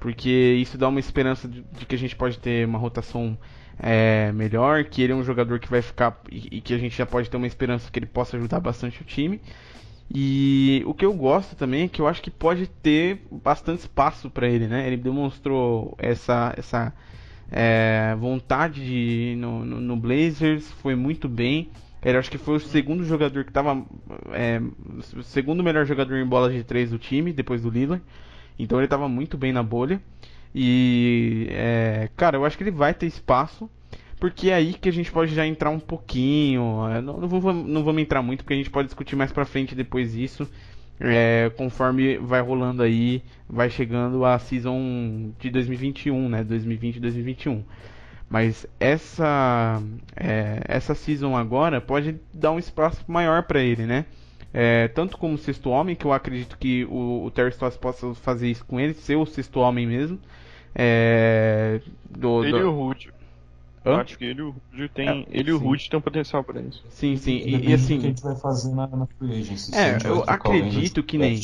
porque 0.00 0.28
isso 0.28 0.76
dá 0.76 0.88
uma 0.88 1.00
esperança 1.00 1.46
de, 1.46 1.62
de 1.62 1.86
que 1.86 1.94
a 1.94 1.98
gente 1.98 2.16
pode 2.16 2.38
ter 2.38 2.66
uma 2.66 2.78
rotação 2.78 3.38
é, 3.78 4.32
melhor, 4.32 4.84
que 4.84 5.02
ele 5.02 5.12
é 5.12 5.16
um 5.16 5.22
jogador 5.22 5.58
que 5.58 5.68
vai 5.68 5.82
ficar 5.82 6.20
e, 6.30 6.58
e 6.58 6.60
que 6.60 6.74
a 6.74 6.78
gente 6.78 6.96
já 6.96 7.06
pode 7.06 7.30
ter 7.30 7.36
uma 7.36 7.46
esperança 7.46 7.90
que 7.90 7.98
ele 7.98 8.06
possa 8.06 8.36
ajudar 8.36 8.60
bastante 8.60 9.00
o 9.02 9.04
time. 9.04 9.40
E 10.12 10.82
o 10.86 10.94
que 10.94 11.04
eu 11.04 11.12
gosto 11.12 11.54
também 11.54 11.84
é 11.84 11.88
que 11.88 12.00
eu 12.00 12.06
acho 12.06 12.22
que 12.22 12.30
pode 12.30 12.66
ter 12.66 13.20
bastante 13.30 13.80
espaço 13.80 14.30
para 14.30 14.48
ele, 14.48 14.66
né? 14.66 14.86
Ele 14.86 14.96
demonstrou 14.96 15.94
essa, 15.98 16.54
essa 16.56 16.94
é, 17.50 18.16
vontade 18.18 18.84
de 18.84 19.36
no, 19.36 19.64
no, 19.64 19.80
no 19.80 19.96
Blazers, 19.96 20.70
foi 20.82 20.94
muito 20.94 21.28
bem. 21.28 21.68
Ele 22.02 22.16
acho 22.16 22.30
que 22.30 22.38
foi 22.38 22.56
o 22.56 22.60
segundo 22.60 23.04
jogador 23.04 23.44
que 23.44 23.50
estava 23.50 23.84
é, 24.32 24.60
o 25.16 25.22
segundo 25.22 25.62
melhor 25.62 25.84
jogador 25.84 26.16
em 26.16 26.26
bola 26.26 26.50
de 26.50 26.64
três 26.64 26.90
do 26.90 26.98
time, 26.98 27.32
depois 27.32 27.60
do 27.60 27.70
Lillard. 27.70 28.02
Então 28.58 28.78
ele 28.78 28.86
estava 28.86 29.08
muito 29.08 29.36
bem 29.36 29.52
na 29.52 29.62
bolha. 29.62 30.00
E 30.54 31.46
é, 31.50 32.08
cara, 32.16 32.36
eu 32.36 32.44
acho 32.44 32.56
que 32.56 32.62
ele 32.64 32.70
vai 32.70 32.94
ter 32.94 33.06
espaço. 33.06 33.70
Porque 34.20 34.50
é 34.50 34.54
aí 34.54 34.74
que 34.74 34.88
a 34.88 34.92
gente 34.92 35.12
pode 35.12 35.32
já 35.34 35.46
entrar 35.46 35.70
um 35.70 35.78
pouquinho. 35.78 36.88
é, 36.88 37.00
Não, 37.00 37.18
não, 37.18 37.28
vou- 37.28 37.52
não 37.52 37.84
vamos 37.84 38.02
entrar 38.02 38.20
muito, 38.22 38.42
porque 38.42 38.54
a 38.54 38.56
gente 38.56 38.70
pode 38.70 38.86
discutir 38.88 39.14
mais 39.16 39.30
pra 39.32 39.44
frente 39.44 39.74
depois 39.74 40.12
disso. 40.12 40.48
é, 41.00 41.50
conforme 41.56 42.18
vai 42.18 42.40
rolando 42.40 42.82
aí, 42.82 43.22
vai 43.48 43.70
chegando 43.70 44.24
a 44.24 44.38
season 44.38 45.30
de 45.38 45.48
2021, 45.50 46.28
né? 46.28 46.42
2020 46.42 46.96
e 46.96 47.00
2021. 47.00 47.62
Mas 48.28 48.66
essa 48.80 49.80
é, 50.16 50.60
essa 50.66 50.94
season 50.94 51.36
agora 51.36 51.80
pode 51.80 52.16
dar 52.34 52.50
um 52.52 52.58
espaço 52.58 53.04
maior 53.08 53.44
pra 53.44 53.60
ele, 53.62 53.86
né? 53.86 54.04
É, 54.52 54.88
tanto 54.88 55.16
como 55.18 55.36
sexto 55.38 55.70
homem, 55.70 55.94
que 55.94 56.04
eu 56.04 56.12
acredito 56.12 56.56
que 56.58 56.84
o, 56.86 57.24
o 57.26 57.30
Terry 57.30 57.50
Stotts 57.50 57.78
possa 57.78 58.14
fazer 58.14 58.48
isso 58.50 58.64
com 58.64 58.80
ele, 58.80 58.94
ser 58.94 59.16
o 59.16 59.26
sexto 59.26 59.60
homem 59.60 59.86
mesmo. 59.86 60.18
É, 60.78 61.80
do, 62.08 62.42
Ele 62.42 62.52
do- 62.52 62.58
e 62.58 62.62
o 62.62 62.70
Rude. 62.70 63.12
Hã? 63.84 64.00
acho 64.02 64.18
que 64.18 64.24
ele 64.24 64.40
e 64.40 64.42
o 64.42 64.50
Rude 64.50 64.88
tem. 64.90 65.08
É, 65.08 65.38
ele 65.38 65.50
e 65.50 65.52
o 65.52 65.58
sim. 65.58 65.64
Rude 65.64 65.90
tem 65.90 65.98
um 65.98 66.02
potencial 66.02 66.44
pra 66.44 66.60
isso. 66.60 66.84
Sim, 66.90 67.16
sim. 67.16 67.36
E, 67.36 67.70
e 67.70 67.74
assim, 67.74 67.98
que 67.98 68.06
a 68.06 68.10
gente 68.10 68.22
vai 68.22 68.36
fazer 68.36 68.74
na, 68.74 68.86
na 68.86 69.06
Free 69.18 69.40
Agency. 69.40 69.76
É, 69.76 69.96
eu 70.08 70.18
o 70.20 70.22
acredito 70.22 71.02
que 71.02 71.18
nem- 71.18 71.40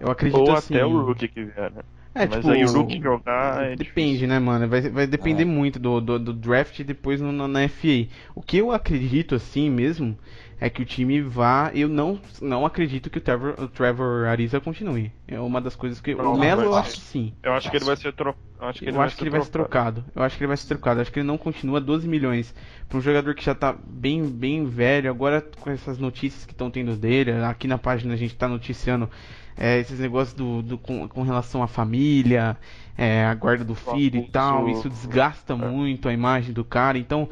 eu 0.00 0.10
acredito 0.10 0.38
Ou 0.40 0.52
assim. 0.52 0.74
até 0.74 0.84
o 0.84 1.02
Rookie 1.06 1.28
que 1.28 1.44
vier, 1.44 1.70
né? 1.72 1.82
É, 2.14 2.26
Mas 2.26 2.36
tipo, 2.36 2.50
aí 2.50 2.64
o 2.64 2.72
Rookie 2.72 3.00
jogar. 3.00 3.64
É 3.64 3.76
Depende, 3.76 4.26
né, 4.26 4.38
mano? 4.38 4.68
Vai, 4.68 4.80
vai 4.88 5.06
depender 5.06 5.42
É. 5.42 5.46
muito 5.46 5.78
do, 5.78 6.00
do, 6.00 6.18
do 6.18 6.32
draft 6.32 6.78
e 6.78 6.84
depois 6.84 7.20
no, 7.20 7.32
no- 7.32 7.48
na 7.48 7.62
FA. 7.62 8.08
O 8.34 8.42
que 8.42 8.56
eu 8.58 8.70
acredito, 8.70 9.34
assim 9.34 9.68
mesmo, 9.68 10.16
é 10.60 10.70
que 10.70 10.82
o 10.82 10.84
time 10.84 11.20
vá. 11.20 11.70
Eu 11.74 11.88
não, 11.88 12.18
não 12.40 12.64
acredito 12.66 13.10
que 13.10 13.18
o 13.18 13.20
Trevor, 13.20 13.54
o 13.58 13.68
Trevor 13.68 14.26
Ariza 14.28 14.60
continue. 14.60 15.12
É 15.28 15.38
uma 15.40 15.60
das 15.60 15.74
coisas 15.76 16.00
que. 16.00 16.14
Não, 16.14 16.34
o 16.34 16.38
Melo 16.38 16.62
eu 16.62 16.74
acho 16.74 16.92
que 16.92 17.00
sim. 17.00 17.32
Eu 17.42 17.52
acho 17.52 17.70
que 17.70 17.76
ele 17.76 17.84
vai 17.84 17.96
ser 17.96 18.12
trocado. 18.12 18.44
Acho 18.60 18.78
que 18.78 18.84
ele 18.86 18.92
Eu 18.92 18.96
vai 18.96 19.06
acho 19.06 19.14
ser 19.16 19.18
que 19.18 19.24
ele 19.24 19.30
vai 19.30 19.42
ser 19.42 19.50
trocado. 19.50 20.04
Eu 20.14 20.22
acho 20.22 20.36
que 20.36 20.42
ele 20.42 20.48
vai 20.48 20.56
ser 20.56 20.68
trocado. 20.68 20.98
Eu 20.98 21.02
acho 21.02 21.12
que 21.12 21.18
ele 21.18 21.26
não 21.26 21.36
continua 21.36 21.80
12 21.80 22.08
milhões 22.08 22.54
para 22.88 22.96
um 22.96 23.00
jogador 23.00 23.34
que 23.34 23.44
já 23.44 23.54
tá 23.54 23.74
bem, 23.86 24.24
bem 24.26 24.64
velho. 24.64 25.10
Agora 25.10 25.40
com 25.60 25.70
essas 25.70 25.98
notícias 25.98 26.46
que 26.46 26.52
estão 26.52 26.70
tendo 26.70 26.96
dele, 26.96 27.32
aqui 27.44 27.66
na 27.68 27.76
página 27.76 28.14
a 28.14 28.16
gente 28.16 28.34
tá 28.34 28.48
noticiando 28.48 29.10
é, 29.56 29.78
esses 29.80 29.98
negócios 30.00 30.34
do, 30.34 30.62
do- 30.62 30.78
com, 30.78 31.06
com 31.08 31.22
relação 31.22 31.62
à 31.62 31.66
família, 31.68 32.56
é, 32.96 33.24
a 33.26 33.34
guarda 33.34 33.64
do 33.64 33.74
filho 33.74 34.20
e 34.20 34.28
tal. 34.28 34.68
Isso 34.68 34.88
desgasta 34.88 35.52
É. 35.52 35.56
muito 35.56 36.08
a 36.08 36.12
imagem 36.12 36.52
do 36.54 36.64
cara. 36.64 36.96
Então, 36.96 37.28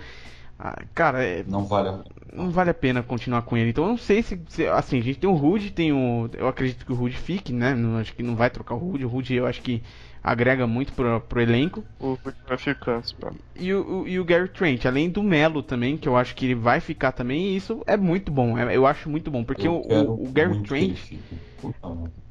ah, 0.58 0.82
cara, 0.94 1.24
é, 1.24 1.44
Não 1.48 1.64
vale 1.64 1.88
a 1.88 2.02
não 2.32 2.50
vale 2.50 2.70
a 2.70 2.74
pena 2.74 3.02
continuar 3.02 3.42
com 3.42 3.56
ele. 3.56 3.70
Então 3.70 3.84
eu 3.84 3.90
não 3.90 3.96
sei 3.98 4.22
se, 4.22 4.40
se- 4.48 4.66
assim, 4.66 4.98
a 4.98 5.02
gente 5.02 5.18
tem 5.18 5.28
o 5.28 5.34
Rude, 5.34 5.70
tem 5.70 5.92
o, 5.92 6.28
eu 6.34 6.48
acredito 6.48 6.84
que 6.86 6.92
o 6.92 6.94
Rude 6.94 7.16
fique, 7.16 7.52
né? 7.52 7.74
Não, 7.74 7.98
acho 7.98 8.14
que 8.14 8.22
não 8.22 8.34
vai 8.36 8.50
trocar 8.50 8.74
o 8.74 8.78
Rude. 8.78 9.04
O 9.04 9.08
Rude 9.08 9.34
eu 9.34 9.46
acho 9.46 9.60
que 9.62 9.82
agrega 10.22 10.66
muito 10.66 10.92
pro, 10.92 11.20
pro 11.20 11.40
elenco. 11.40 11.84
O 11.98 12.14
Rude 12.24 12.36
vai 12.46 12.56
ficar? 12.58 13.02
E 13.54 13.72
o, 13.74 14.02
o- 14.02 14.08
e 14.08 14.18
o 14.18 14.24
Gary 14.24 14.48
Trent, 14.48 14.84
além 14.86 15.10
do 15.10 15.22
Melo 15.22 15.62
também, 15.62 15.96
que 15.96 16.08
eu 16.08 16.16
acho 16.16 16.34
que 16.34 16.46
ele 16.46 16.54
vai 16.54 16.80
ficar 16.80 17.12
também, 17.12 17.48
e 17.52 17.56
isso 17.56 17.82
é 17.86 17.96
muito 17.96 18.32
bom, 18.32 18.56
é- 18.58 18.74
eu 18.76 18.86
acho 18.86 19.08
muito 19.10 19.30
bom, 19.30 19.44
porque 19.44 19.66
Eu 19.66 19.74
o, 19.74 19.76
o, 20.22 20.28
o 20.28 20.32
Gary 20.32 20.54
Trent, 20.62 20.98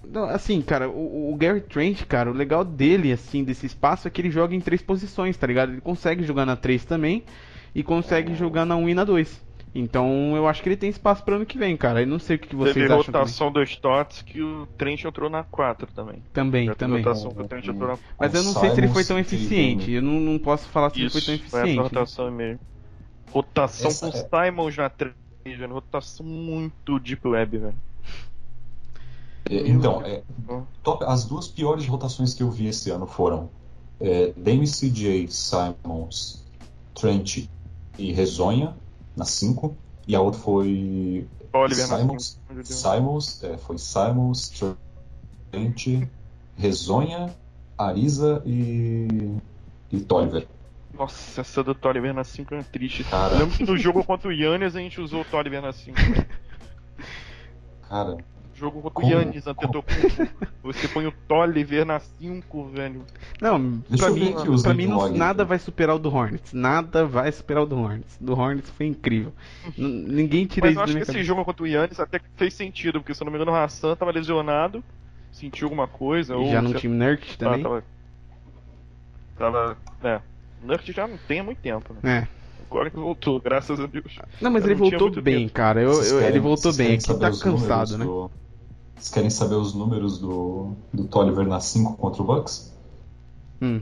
não, 0.08 0.24
assim, 0.26 0.62
cara, 0.62 0.90
o, 0.90 1.32
o 1.32 1.36
Gary 1.36 1.62
Trent, 1.62 2.04
cara, 2.06 2.30
o 2.30 2.34
legal 2.34 2.64
dele, 2.66 3.12
assim, 3.12 3.44
desse 3.44 3.66
espaço 3.66 4.08
é 4.08 4.12
que 4.12 4.20
ele 4.22 4.32
joga 4.32 4.56
em 4.56 4.60
três 4.60 4.82
posições, 4.82 5.38
tá 5.38 5.48
ligado? 5.48 5.72
Ele 5.72 5.82
consegue 5.82 6.24
jogar 6.24 6.46
na 6.46 6.56
3 6.56 6.84
também, 6.84 7.24
e 7.74 7.84
consegue 7.84 8.34
jogar 8.36 8.66
na 8.66 8.76
1 8.76 8.90
e 8.90 8.94
na 8.94 9.04
2. 9.04 9.42
Então 9.74 10.36
eu 10.36 10.48
acho 10.50 10.62
que 10.62 10.68
ele 10.68 10.76
tem 10.76 10.90
espaço 10.90 11.24
pro 11.24 11.36
ano 11.36 11.46
que 11.46 11.58
vem, 11.58 11.78
cara. 11.78 12.02
Eu 12.02 12.08
não 12.08 12.20
sei 12.20 12.36
o 12.36 12.40
que 12.40 12.50
que 12.50 12.56
vocês 12.56 12.74
Teve 12.74 12.86
acham 12.88 13.04
também. 13.06 13.22
rotação 13.22 13.52
dos 13.52 13.76
Tots 13.78 14.22
que 14.22 14.42
o 14.42 14.66
Trent 14.78 15.06
entrou 15.06 15.30
na 15.30 15.44
4 15.44 15.88
também. 15.94 16.22
Também, 16.34 16.66
Já 16.66 16.76
teve 16.76 16.92
também. 16.92 17.04
rotação 17.04 17.32
que 17.32 17.42
o 17.42 17.48
Trent 17.48 17.68
entrou 17.68 17.88
na 17.92 17.98
Mas 18.20 18.34
eu 18.34 18.44
não 18.44 18.52
sei 18.54 18.70
se 18.72 18.80
ele 18.82 18.90
foi 18.90 19.06
tão 19.06 19.18
eficiente. 19.18 19.92
Eu 19.92 20.02
não, 20.02 20.20
não 20.20 20.38
posso 20.38 20.68
falar 20.68 20.90
se 20.90 21.00
ele 21.00 21.10
foi 21.10 21.22
tão 21.22 21.36
Isso, 21.36 21.46
foi 21.50 21.60
essa 21.60 21.68
eficiente. 21.70 21.78
né? 21.78 21.84
rotação 22.00 22.32
mesmo. 22.32 22.60
Rotação 23.32 23.88
Essa 23.88 24.12
com 24.12 24.18
é- 24.38 24.46
Simons 24.52 24.76
na 24.78 24.90
3, 24.90 25.14
velho. 25.46 25.74
Rotação 25.74 26.26
muito 26.26 27.00
Deep 27.00 27.26
Web, 27.26 27.58
velho. 27.58 27.76
É, 29.50 29.56
Então, 29.70 30.02
é, 30.06 30.22
top- 30.84 31.04
as 31.06 31.24
duas 31.26 31.48
piores 31.48 31.88
rotações 31.88 32.34
que 32.34 32.44
eu 32.44 32.52
vi 32.52 32.68
esse 32.68 32.90
ano 32.90 33.08
foram 33.08 33.50
é, 34.02 34.34
Dame 34.36 34.66
CJ, 34.68 35.28
Simons, 35.30 36.44
Trent 36.94 37.46
e 37.98 38.12
Rezonha 38.12 38.76
na 39.22 39.26
5. 39.26 39.78
E 40.08 40.16
a 40.16 40.22
outra 40.22 40.42
foi 40.42 41.28
Oliver 41.54 41.86
Simons, 41.86 42.40
5. 42.48 42.54
Meu 42.54 42.64
Deus. 42.64 42.76
Simons, 42.76 43.44
é, 43.44 43.58
foi 43.58 43.78
Simons, 43.78 44.52
Trent, 45.52 46.08
Rezonha, 46.58 47.34
Ariza 47.78 48.42
e, 48.46 49.38
e 49.92 50.00
Tolliver. 50.02 50.48
Nossa, 50.94 51.42
essa 51.42 51.64
do 51.64 51.74
Tolliver 51.76 52.14
na 52.14 52.24
5 52.24 52.56
é 52.56 52.64
triste. 52.64 53.04
Cara. 53.04 53.36
Eu 53.36 53.40
lembro 53.40 53.58
que 53.58 53.64
no 53.64 53.78
jogo 53.78 54.04
contra 54.04 54.28
o 54.28 54.32
Yannis 54.32 54.76
a 54.76 54.80
gente 54.80 55.00
usou 55.00 55.22
o 55.22 55.26
Tolliver 55.26 55.62
na 55.62 55.72
5. 55.72 55.96
Cara, 57.88 58.18
Jogo 58.62 58.82
contra 58.82 59.04
o? 59.06 59.10
Yannis 59.10 59.48
Antetokounmpo. 59.48 60.28
Você 60.64 60.88
põe 60.88 61.08
o 61.08 61.12
Tolliver 61.28 61.84
na 61.84 62.00
5, 62.00 62.66
velho. 62.70 63.04
Não, 63.42 63.82
Deixa 63.90 64.06
pra 64.06 64.14
mim, 64.14 64.36
os 64.48 64.62
pra 64.62 64.74
mim 64.76 64.86
não- 64.86 65.10
nada 65.12 65.44
vai 65.44 65.58
superar 65.58 65.96
o 65.96 66.00
do 66.00 66.14
Hornets. 66.14 66.54
Nada 66.54 67.04
vai 67.06 67.32
superar 67.32 67.64
o 67.64 67.66
do 67.66 67.76
Hornets. 67.78 68.18
Do 68.22 68.38
Hornets 68.40 68.70
foi 68.70 68.86
incrível. 68.86 69.34
N- 69.76 70.06
ninguém 70.14 70.46
tira 70.46 70.68
Mas 70.68 70.74
isso 70.74 70.80
eu 70.80 70.84
acho 70.84 70.92
que 70.92 70.94
minha 70.94 71.02
esse 71.04 71.12
cabeça. 71.12 71.26
jogo 71.28 71.44
contra 71.44 71.64
o 71.64 71.68
Yannis 71.68 72.00
até 72.00 72.20
que 72.20 72.26
fez 72.36 72.54
sentido, 72.54 73.00
porque 73.02 73.16
se 73.16 73.24
eu 73.24 73.26
não 73.26 73.32
me 73.32 73.38
engano 73.40 73.52
o 73.52 73.56
Hassan 73.56 73.96
tava 73.96 74.12
lesionado, 74.12 74.84
sentiu 75.32 75.66
alguma 75.66 75.88
coisa. 75.88 76.36
ou 76.38 76.52
Já 76.52 76.62
no 76.62 76.74
time 76.76 76.96
Nurkic 76.96 77.38
também. 77.40 77.64
Tava, 77.64 77.84
tava. 79.38 79.78
É. 80.04 80.22
Nurkic 80.64 80.92
já 80.96 81.08
não 81.08 81.18
tem 81.28 81.40
há 81.40 81.44
muito 81.44 81.58
tempo, 81.58 81.96
né? 82.04 82.28
É. 82.28 82.42
Agora 82.70 82.90
que 82.90 82.96
voltou, 82.96 83.40
graças 83.42 83.80
a 83.82 83.86
Deus. 83.86 84.18
Não, 84.40 84.50
mas 84.50 84.64
Eu 84.64 84.72
ele 84.72 84.80
não 84.80 84.90
voltou 84.90 85.22
bem, 85.22 85.42
tempo. 85.42 85.54
cara. 85.54 85.82
Eu- 85.82 86.02
eu- 86.04 86.22
ele 86.22 86.40
voltou 86.40 86.72
bem. 86.74 86.94
Aqui 86.94 87.04
saber 87.04 87.20
tá 87.32 87.38
cansado, 87.38 87.98
né? 87.98 88.06
do- 88.06 88.32
Vocês 89.02 89.10
querem 89.10 89.32
saber 89.32 89.56
os 89.56 89.74
números 89.74 90.20
do, 90.20 90.76
do 90.94 91.06
Tolliver 91.06 91.48
na 91.48 91.60
5 91.60 91.98
contra 91.98 92.22
o 92.22 92.26
Bucks? 92.26 92.72
Hum. 93.60 93.82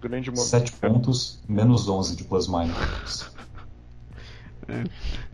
Grande 0.00 0.32
momento. 0.32 0.48
7 0.48 0.72
pontos, 0.72 1.40
menos 1.48 1.88
11 1.88 2.16
de 2.16 2.24
plus 2.24 2.48
minus. 2.48 3.30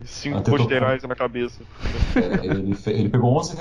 Cinco 0.05 0.37
Antetokounmpo. 0.37 0.57
posterais 0.69 1.01
na 1.01 1.15
cabeça. 1.15 1.63
É, 2.15 2.45
ele, 2.45 2.77
ele 2.85 3.09
pegou 3.09 3.35
11 3.35 3.55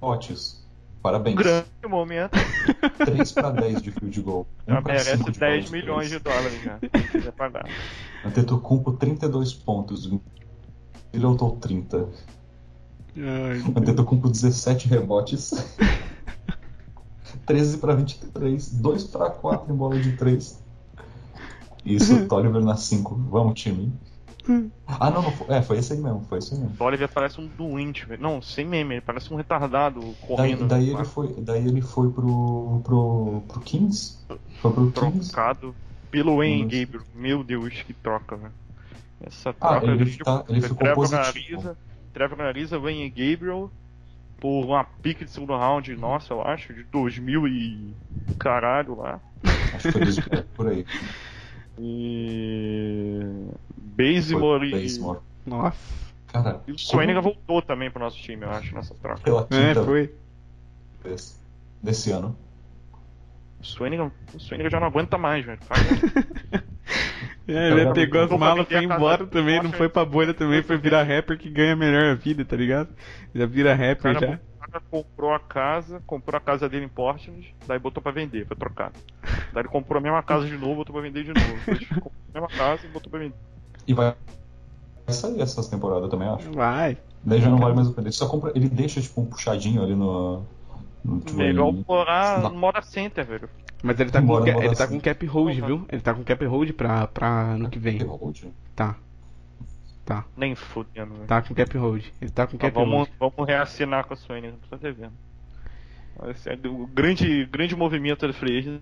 rebotes. 0.00 0.64
Parabéns. 1.02 1.36
Grande 1.36 1.66
momento. 1.86 2.32
3 3.04 3.32
para 3.32 3.50
10 3.50 3.82
de 3.82 3.90
field 3.90 4.22
goal. 4.22 4.46
Um 4.66 4.80
merece 4.80 5.14
cinco 5.18 5.30
de 5.30 5.38
bola 5.38 5.50
10 5.52 5.64
de 5.66 5.72
milhões 5.72 6.08
de 6.08 6.20
três. 6.20 6.36
dólares 6.38 6.62
já. 7.22 7.32
Pagar. 7.32 7.68
Antetokounmpo 8.24 8.92
32 8.92 9.52
pontos. 9.52 10.10
Middleton 11.12 11.50
30. 11.58 12.08
Antetokounmpo 13.76 14.28
17 14.30 14.88
rebotes. 14.88 15.52
13 17.46 17.78
para 17.78 17.94
23. 17.94 18.68
2 18.74 19.04
para 19.04 19.30
4 19.30 19.72
em 19.72 19.76
bola 19.76 19.98
de 19.98 20.12
3. 20.12 20.62
Isso, 21.84 22.26
Tolliver 22.28 22.62
na 22.62 22.76
5. 22.76 23.14
Vamos, 23.30 23.60
time. 23.60 23.92
Ah, 24.86 25.08
não, 25.10 25.22
não 25.22 25.30
foi, 25.30 25.54
é, 25.54 25.62
foi 25.62 25.78
esse 25.78 25.92
aí 25.92 26.00
mesmo, 26.00 26.24
foi 26.28 26.38
esse 26.38 26.52
aí 26.52 26.60
mesmo. 26.60 26.74
O 26.78 26.84
Oliver 26.84 27.08
parece 27.08 27.40
um 27.40 27.46
doente, 27.46 28.04
velho. 28.04 28.20
Não, 28.20 28.42
sem 28.42 28.66
meme, 28.66 28.94
ele 28.96 29.00
parece 29.00 29.32
um 29.32 29.36
retardado 29.36 30.00
Daí, 30.00 30.14
correndo. 30.26 30.66
daí 30.66 30.90
no 30.90 30.98
ele 30.98 31.04
foi, 31.04 31.28
daí 31.38 31.66
ele 31.66 31.80
foi 31.80 32.10
pro, 32.10 32.80
pro, 32.82 33.42
pro 33.46 33.60
Kings? 33.60 34.18
Foi 34.60 34.72
pro 34.72 34.90
Kings? 34.90 35.30
trocado 35.30 35.72
pelo 36.10 36.38
Wayne. 36.38 36.62
Gabriel. 36.64 37.06
Meu 37.14 37.44
Deus, 37.44 37.72
que 37.86 37.92
troca, 37.92 38.36
velho. 38.36 38.52
Essa 39.20 39.50
Ah, 39.60 39.78
troca 39.78 39.86
ele, 39.86 40.10
tipo, 40.10 40.24
tá, 40.24 40.44
ele 40.48 40.60
ficou 40.60 40.92
positivo. 40.92 41.76
Trevor 42.12 42.40
Ariza, 42.42 42.78
Wayne 42.78 43.08
Gabriel 43.10 43.70
por 44.40 44.64
uma 44.64 44.82
pique 44.84 45.24
de 45.24 45.30
segundo 45.30 45.56
round, 45.56 45.94
nossa, 45.96 46.34
eu 46.34 46.42
acho, 46.42 46.74
de 46.74 46.82
2000 46.84 47.46
e 47.48 47.94
caralho 48.38 48.96
lá. 48.96 49.20
Acho 49.74 49.78
que 49.88 49.92
foi 49.92 50.00
dois- 50.02 50.18
é, 50.30 50.42
por 50.54 50.68
aí. 50.68 50.84
E. 51.78 53.20
Foi 53.90 54.00
Bazemore 54.70 55.20
e. 55.46 55.48
Nossa. 55.48 56.02
Cara, 56.28 56.62
E 56.66 56.72
o 56.72 56.78
Swanigan 56.78 57.20
voltou 57.20 57.60
também 57.60 57.90
pro 57.90 58.00
nosso 58.02 58.16
time, 58.18 58.44
eu 58.44 58.50
acho, 58.50 58.74
nessa 58.74 58.94
troca. 58.94 59.20
pela 59.20 59.42
É, 59.50 59.68
quinta 59.74 59.84
foi. 59.84 60.12
vez 61.04 61.38
desse 61.82 62.10
ano. 62.10 62.36
O 63.60 63.64
Swanigan 63.64 64.10
já 64.70 64.80
não 64.80 64.86
aguenta 64.88 65.16
mais, 65.18 65.44
velho. 65.44 65.60
É, 67.48 67.70
ele 67.70 67.82
Cara, 67.82 67.94
pegou 67.94 68.20
as 68.22 68.30
malas, 68.30 68.66
pra 68.66 68.76
foi 68.78 68.84
embora 68.84 69.18
casa 69.18 69.30
também, 69.30 69.62
não 69.62 69.72
foi 69.72 69.88
pra 69.88 70.04
bolha 70.04 70.32
também, 70.32 70.62
foi 70.62 70.76
virar 70.76 71.02
rapper 71.02 71.36
que 71.38 71.50
ganha 71.50 71.74
melhor 71.74 72.12
a 72.12 72.14
vida, 72.14 72.44
tá 72.44 72.56
ligado? 72.56 72.88
Já 73.34 73.46
vira 73.46 73.74
O 73.74 73.76
rapper 73.76 74.14
cara, 74.14 74.20
já. 74.20 74.34
o 74.34 74.70
cara 74.70 74.82
comprou 74.90 75.34
a 75.34 75.40
casa, 75.40 76.02
comprou 76.06 76.36
a 76.36 76.40
casa 76.40 76.68
dele 76.68 76.84
em 76.84 76.88
Portland, 76.88 77.54
daí 77.66 77.78
botou 77.78 78.02
pra 78.02 78.12
vender, 78.12 78.46
foi 78.46 78.56
trocado. 78.56 78.94
Daí 79.52 79.62
ele 79.62 79.68
comprou 79.68 79.98
a 79.98 80.02
mesma 80.02 80.22
casa 80.22 80.46
de 80.46 80.56
novo, 80.56 80.76
botou 80.76 80.92
pra 80.92 81.02
vender 81.02 81.24
de 81.24 81.32
novo. 81.32 81.58
Depois 81.66 81.88
comprou 81.88 82.12
a 82.34 82.40
mesma 82.40 82.48
casa 82.56 82.86
e 82.86 82.88
botou 82.90 83.10
pra 83.10 83.20
vender. 83.20 83.34
E 83.86 83.94
vai 83.94 84.14
sair 85.08 85.40
essas 85.40 85.68
temporadas 85.68 86.08
também, 86.08 86.28
acho. 86.28 86.52
Vai. 86.52 86.96
Daí 87.24 87.40
já 87.40 87.48
não 87.48 87.58
vale 87.58 87.74
mais 87.74 87.88
a 87.88 87.92
pena. 87.92 88.06
Ele 88.06 88.12
só 88.12 88.28
compra. 88.28 88.52
Ele 88.54 88.68
deixa 88.68 89.00
tipo 89.00 89.20
um 89.20 89.26
puxadinho 89.26 89.82
ali 89.82 89.94
no. 89.94 90.44
Morar 91.04 92.42
na- 92.42 92.48
no 92.50 92.56
Moda 92.58 92.82
Center, 92.82 93.24
velho. 93.24 93.48
Mas 93.82 93.98
ele 93.98 94.10
tá 94.10 94.20
com, 94.20 94.26
bora 94.28 94.48
ele 94.64 94.74
tá 94.76 94.86
com 94.86 95.00
cap 95.00 95.26
hold, 95.26 95.54
viu? 95.60 95.84
Ele 95.90 96.00
tá 96.00 96.14
com 96.14 96.22
cap 96.22 96.44
hold 96.46 96.70
pra, 96.72 97.06
pra 97.08 97.28
ano 97.54 97.68
que 97.68 97.78
vem. 97.78 97.98
Hold. 98.02 98.44
Tá. 98.76 98.94
Tá. 100.04 100.24
Nem 100.36 100.54
fudendo, 100.54 101.14
velho. 101.14 101.26
Tá 101.26 101.42
com 101.42 101.54
cap 101.54 101.76
hold. 101.78 102.04
Ele 102.20 102.30
tá 102.30 102.46
com 102.46 102.56
Então 102.56 102.70
cap 102.70 102.74
vamos, 102.74 102.94
hold. 102.94 103.10
vamos 103.34 103.48
reassinar 103.48 104.04
com 104.04 104.14
a 104.14 104.16
Sony, 104.16 104.48
não 104.48 104.58
tô 104.68 104.74
até 104.76 104.92
vendo. 104.92 105.12
Vai 106.16 106.34
ser 106.34 106.60
o 106.66 106.86
grande, 106.86 107.44
grande 107.46 107.74
movimento 107.74 108.26
da 108.26 108.32
Free 108.32 108.58
Agent 108.58 108.80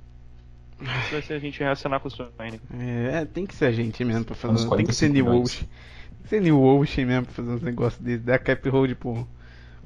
vai 1.11 1.21
ser 1.23 1.35
a 1.35 1.39
gente 1.39 1.61
reassinar 1.61 2.01
com 2.01 2.09
a 2.09 2.11
Sony. 2.11 2.61
É, 2.79 3.25
tem 3.27 3.47
que 3.47 3.55
ser 3.55 3.66
a 3.66 3.73
gente 3.73 4.03
mesmo 4.05 4.25
pra 4.25 4.35
fazer. 4.35 4.68
Tem 4.77 4.85
que 4.87 4.93
ser 4.95 5.09
45 5.09 5.12
New. 5.14 5.43
Ocean. 5.43 5.61
Tem 5.66 6.23
que 6.23 6.29
ser 6.29 6.41
New 6.43 6.62
Ocean 6.62 7.07
mesmo 7.07 7.25
pra 7.27 7.35
fazer 7.35 7.51
uns 7.51 7.62
negócios 7.62 8.03
desses. 8.03 8.25
Dar 8.25 8.39
cap 8.39 8.68
hold 8.68 8.95
pro, 8.97 9.27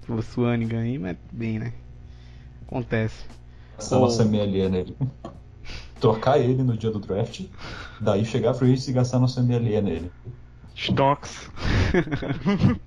pro 0.06 0.22
Swanigan 0.22 0.80
aí, 0.80 0.98
mas 0.98 1.16
bem, 1.32 1.58
né? 1.58 1.72
Acontece. 2.66 3.24
Essa 3.78 3.96
Ô. 3.96 4.00
nossa 4.00 4.24
MLE 4.24 4.68
nele. 4.68 4.96
Trocar 6.00 6.38
ele 6.38 6.62
no 6.62 6.76
dia 6.76 6.90
do 6.90 6.98
draft. 6.98 7.46
Daí 8.00 8.24
chegar 8.24 8.50
a 8.50 8.54
free 8.54 8.74
e 8.74 8.92
gastar 8.92 9.18
nosso 9.18 9.42
MLE 9.42 9.80
nele. 9.80 10.12
Stocks. 10.74 11.50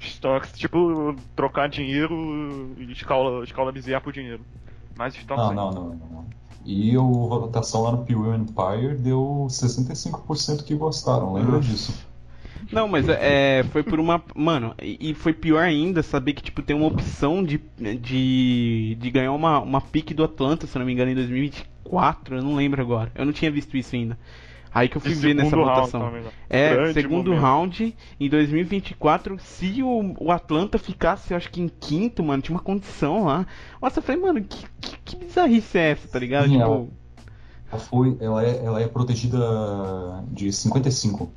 Stocks, 0.00 0.52
tipo, 0.52 1.14
trocar 1.36 1.68
dinheiro 1.68 2.74
e 2.78 2.92
escala, 2.92 3.44
escala 3.44 3.72
Bezerra 3.72 4.00
por 4.00 4.12
dinheiro. 4.12 4.44
Mais 4.96 5.14
Stocks 5.14 5.42
Não, 5.42 5.50
aí. 5.50 5.56
não, 5.56 5.70
não, 5.72 5.84
não, 5.84 6.06
não. 6.12 6.26
E 6.64 6.96
o 6.96 7.28
votação 7.28 7.82
lá 7.82 7.92
no 7.92 8.04
Pure 8.04 8.36
Empire 8.36 8.94
deu 8.96 9.46
65% 9.48 10.62
que 10.62 10.74
gostaram, 10.76 11.34
lembra 11.34 11.56
Nossa. 11.56 11.68
disso? 11.68 11.92
Não, 12.72 12.88
mas 12.88 13.08
é, 13.08 13.62
foi 13.70 13.82
por 13.82 14.00
uma. 14.00 14.22
Mano, 14.34 14.74
e 14.80 15.12
foi 15.14 15.32
pior 15.32 15.62
ainda 15.62 16.02
saber 16.02 16.32
que, 16.32 16.42
tipo, 16.42 16.62
tem 16.62 16.74
uma 16.74 16.86
opção 16.86 17.44
de, 17.44 17.60
de, 18.00 18.96
de 18.98 19.10
ganhar 19.10 19.32
uma, 19.32 19.60
uma 19.60 19.80
pique 19.80 20.14
do 20.14 20.24
Atlanta, 20.24 20.66
se 20.66 20.78
não 20.78 20.86
me 20.86 20.92
engano, 20.92 21.10
em 21.10 21.14
2024, 21.14 22.36
eu 22.36 22.42
não 22.42 22.54
lembro 22.54 22.80
agora. 22.80 23.12
Eu 23.14 23.24
não 23.26 23.32
tinha 23.32 23.50
visto 23.50 23.76
isso 23.76 23.94
ainda. 23.94 24.18
Aí 24.74 24.88
que 24.88 24.96
eu 24.96 25.02
fui 25.02 25.12
ver 25.12 25.34
nessa 25.34 25.50
segundo 25.50 25.66
round, 25.66 25.80
votação. 25.90 26.10
né? 26.10 26.22
É, 26.48 26.74
Grande 26.74 26.94
segundo 26.94 27.26
momento. 27.32 27.42
round 27.42 27.96
em 28.18 28.28
2024, 28.28 29.38
se 29.38 29.82
o, 29.82 30.14
o 30.18 30.32
Atlanta 30.32 30.78
ficasse, 30.78 31.32
eu 31.32 31.36
acho 31.36 31.50
que 31.50 31.60
em 31.60 31.68
quinto, 31.68 32.22
mano, 32.22 32.42
tinha 32.42 32.56
uma 32.56 32.62
condição 32.62 33.24
lá. 33.24 33.46
Nossa, 33.82 33.98
eu 33.98 34.02
falei, 34.02 34.22
mano, 34.22 34.42
que, 34.42 34.64
que, 34.80 34.96
que 35.04 35.16
bizarrice 35.16 35.76
é 35.76 35.90
essa, 35.90 36.08
tá 36.08 36.18
ligado? 36.18 36.44
Sim, 36.48 36.58
tipo, 36.58 36.88
Ela, 37.70 37.80
foi, 37.80 38.16
ela, 38.18 38.42
é, 38.46 38.64
ela 38.64 38.80
é 38.80 38.88
protegida 38.88 39.38
de 40.28 40.50
55. 40.50 41.30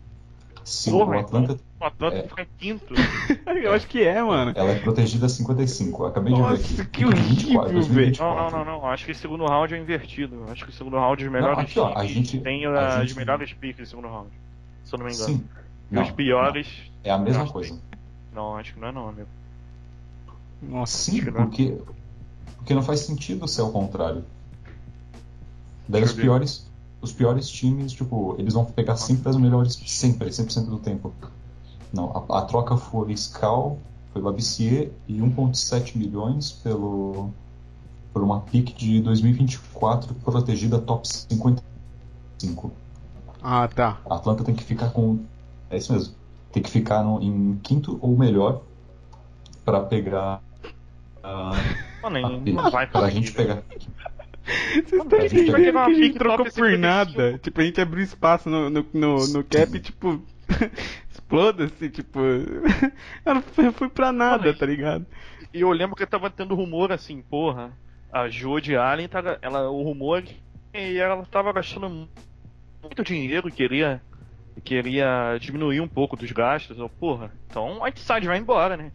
Se 0.66 0.90
Porra, 0.90 1.18
o 1.18 1.20
Atlanta. 1.20 1.60
O 1.80 1.84
Atlanta 1.86 2.16
É. 2.18 2.28
fica 2.28 2.42
em 2.42 2.48
quinto. 2.58 2.94
eu 3.64 3.72
acho 3.74 3.88
que 3.88 4.02
é, 4.04 4.22
mano. 4.22 4.52
Ela 4.56 4.72
é 4.72 4.80
protegida 4.80 5.28
a 5.28 5.30
55. 5.30 6.04
Eu 6.04 6.08
acabei 6.08 6.34
de 6.34 6.42
ver 6.42 6.48
Nossa, 6.48 6.56
aqui. 6.56 6.86
que 6.88 7.06
Fica 7.06 7.18
em 7.20 7.22
24, 7.24 7.60
horrível, 7.60 7.74
2024. 7.74 8.36
Não, 8.36 8.50
não, 8.50 8.66
não, 8.66 8.82
não. 8.82 8.88
Acho 8.90 9.06
que 9.06 9.12
o 9.12 9.16
segundo 9.16 9.46
round 9.46 9.74
é 9.74 9.78
invertido. 9.78 10.44
Acho 10.50 10.66
que 10.66 10.72
o 10.72 10.74
segundo 10.74 10.98
round 10.98 11.24
os 11.24 11.32
melhores 11.32 11.60
aqui, 11.60 11.80
ó, 11.80 11.96
a 11.96 12.04
gente- 12.06 12.40
tem 12.40 12.66
a 12.66 12.88
as 12.98 13.02
gente- 13.10 13.16
melhores 13.18 13.54
piques 13.54 13.88
do 13.88 13.90
segundo 13.92 14.08
round. 14.08 14.30
Se 14.84 14.96
eu 14.96 15.00
não 15.00 15.06
me 15.06 15.14
engano. 15.14 15.30
Sim. 15.36 15.44
E 15.92 15.96
Não, 15.96 16.02
os 16.02 16.10
piores. 16.12 16.68
não, 17.04 17.12
É 17.12 17.14
a 17.14 17.18
mesma 17.20 17.44
Acho 17.44 17.48
que 17.48 17.54
coisa. 17.54 17.80
Não, 18.34 18.58
acho 18.58 18.74
que 18.74 18.80
não 18.80 18.88
é 18.88 18.92
não, 18.92 19.08
amigo. 19.10 19.28
Nossa, 20.64 20.98
Sim, 20.98 21.22
não. 21.22 21.34
porque, 21.34 21.78
porque 22.58 22.74
não 22.74 22.82
faz 22.82 23.02
sentido 23.02 23.48
ser 23.48 23.62
ao 23.62 23.72
contrário. 23.72 24.26
Daí 25.88 26.02
os 26.02 26.12
piores, 26.14 26.68
os 27.06 27.14
piores 27.14 27.48
times, 27.50 27.92
tipo, 27.94 28.36
eles 28.38 28.54
vão 28.54 28.66
pegar 28.66 28.96
sempre 28.98 29.30
as 29.30 29.38
melhores, 29.38 29.80
sempre, 29.86 30.30
100% 30.30 30.66
do 30.66 30.78
tempo. 30.80 31.14
Não, 31.94 32.26
a, 32.30 32.40
a 32.40 32.42
troca 32.44 32.76
foi 32.76 33.14
Scal, 33.16 33.78
foi 34.12 34.22
Labissier 34.22 34.92
e 35.08 35.20
1.7 35.20 35.96
milhões 35.98 36.52
pelo 36.52 37.30
por 38.12 38.24
uma 38.24 38.40
pick 38.42 38.74
de 38.78 39.02
2024 39.02 40.14
protegida 40.16 40.80
top 40.80 41.06
55. 41.08 42.72
Ah, 43.42 43.68
tá. 43.68 43.98
A 44.10 44.16
Atlanta 44.16 44.44
tem 44.44 44.56
que 44.56 44.64
ficar 44.64 44.90
com. 44.92 45.20
É 45.70 45.78
isso 45.78 45.92
mesmo. 45.92 46.14
Tem 46.52 46.64
que 46.64 46.70
ficar 46.70 47.04
no- 47.04 47.22
em 47.22 47.60
quinto 47.62 48.00
ou 48.02 48.18
melhor 48.18 48.62
para 49.66 49.82
pegar. 49.82 50.42
ah, 51.24 51.52
Mano, 52.02 52.26
a 52.26 52.30
não 52.40 52.72
vai 52.72 52.88
pra 52.88 53.10
gente 53.10 53.32
conseguir, 53.34 53.54
pegar. 53.56 53.64
Vocês 54.46 54.86
estão 54.86 55.02
a 55.02 55.08
vai 55.08 55.26
entendendo 55.26 55.74
que 55.86 55.92
a 55.92 55.94
gente 55.94 56.18
trocou 56.18 56.46
por 56.46 56.52
55. 56.52 56.78
nada? 56.82 57.38
Tipo, 57.40 57.62
a 57.62 57.64
gente 57.64 57.82
abriu 57.82 58.04
espaço 58.04 58.50
no, 58.50 58.70
no, 58.70 58.86
no, 58.94 59.28
no 59.28 59.44
cap, 59.44 59.80
tipo. 59.80 60.22
Exploda-se, 61.12 61.90
tipo. 61.90 62.20
Eu 63.26 63.34
não 63.36 63.42
fui- 63.74 63.90
pra 63.90 64.12
nada, 64.12 64.54
tá 64.54 64.66
ligado? 64.66 65.06
E 65.54 65.62
eu 65.62 65.72
lembro 65.72 65.96
que 65.96 66.06
tava 66.06 66.30
tendo 66.30 66.54
rumor 66.54 66.92
assim, 66.92 67.22
porra, 67.22 67.72
a 68.12 68.28
Jodie 68.28 68.76
Allen, 68.76 69.08
tá, 69.08 69.38
ela, 69.42 69.70
o 69.70 69.82
rumor 69.84 70.20
é 70.74 70.78
que 70.78 70.98
ela 71.00 71.26
tava 71.32 71.54
gastando 71.54 72.08
muito 72.84 73.04
dinheiro 73.04 73.48
e 73.48 73.52
queria, 73.52 74.02
queria 74.64 75.38
diminuir 75.40 75.80
um 75.80 75.88
pouco 75.88 76.18
dos 76.18 76.30
gastos. 76.32 76.78
Eu, 76.78 76.90
porra, 76.90 77.32
então 77.50 77.78
o 77.80 77.84
Whiteside 77.84 78.28
vai 78.28 78.38
embora, 78.38 78.76
né? 78.76 78.92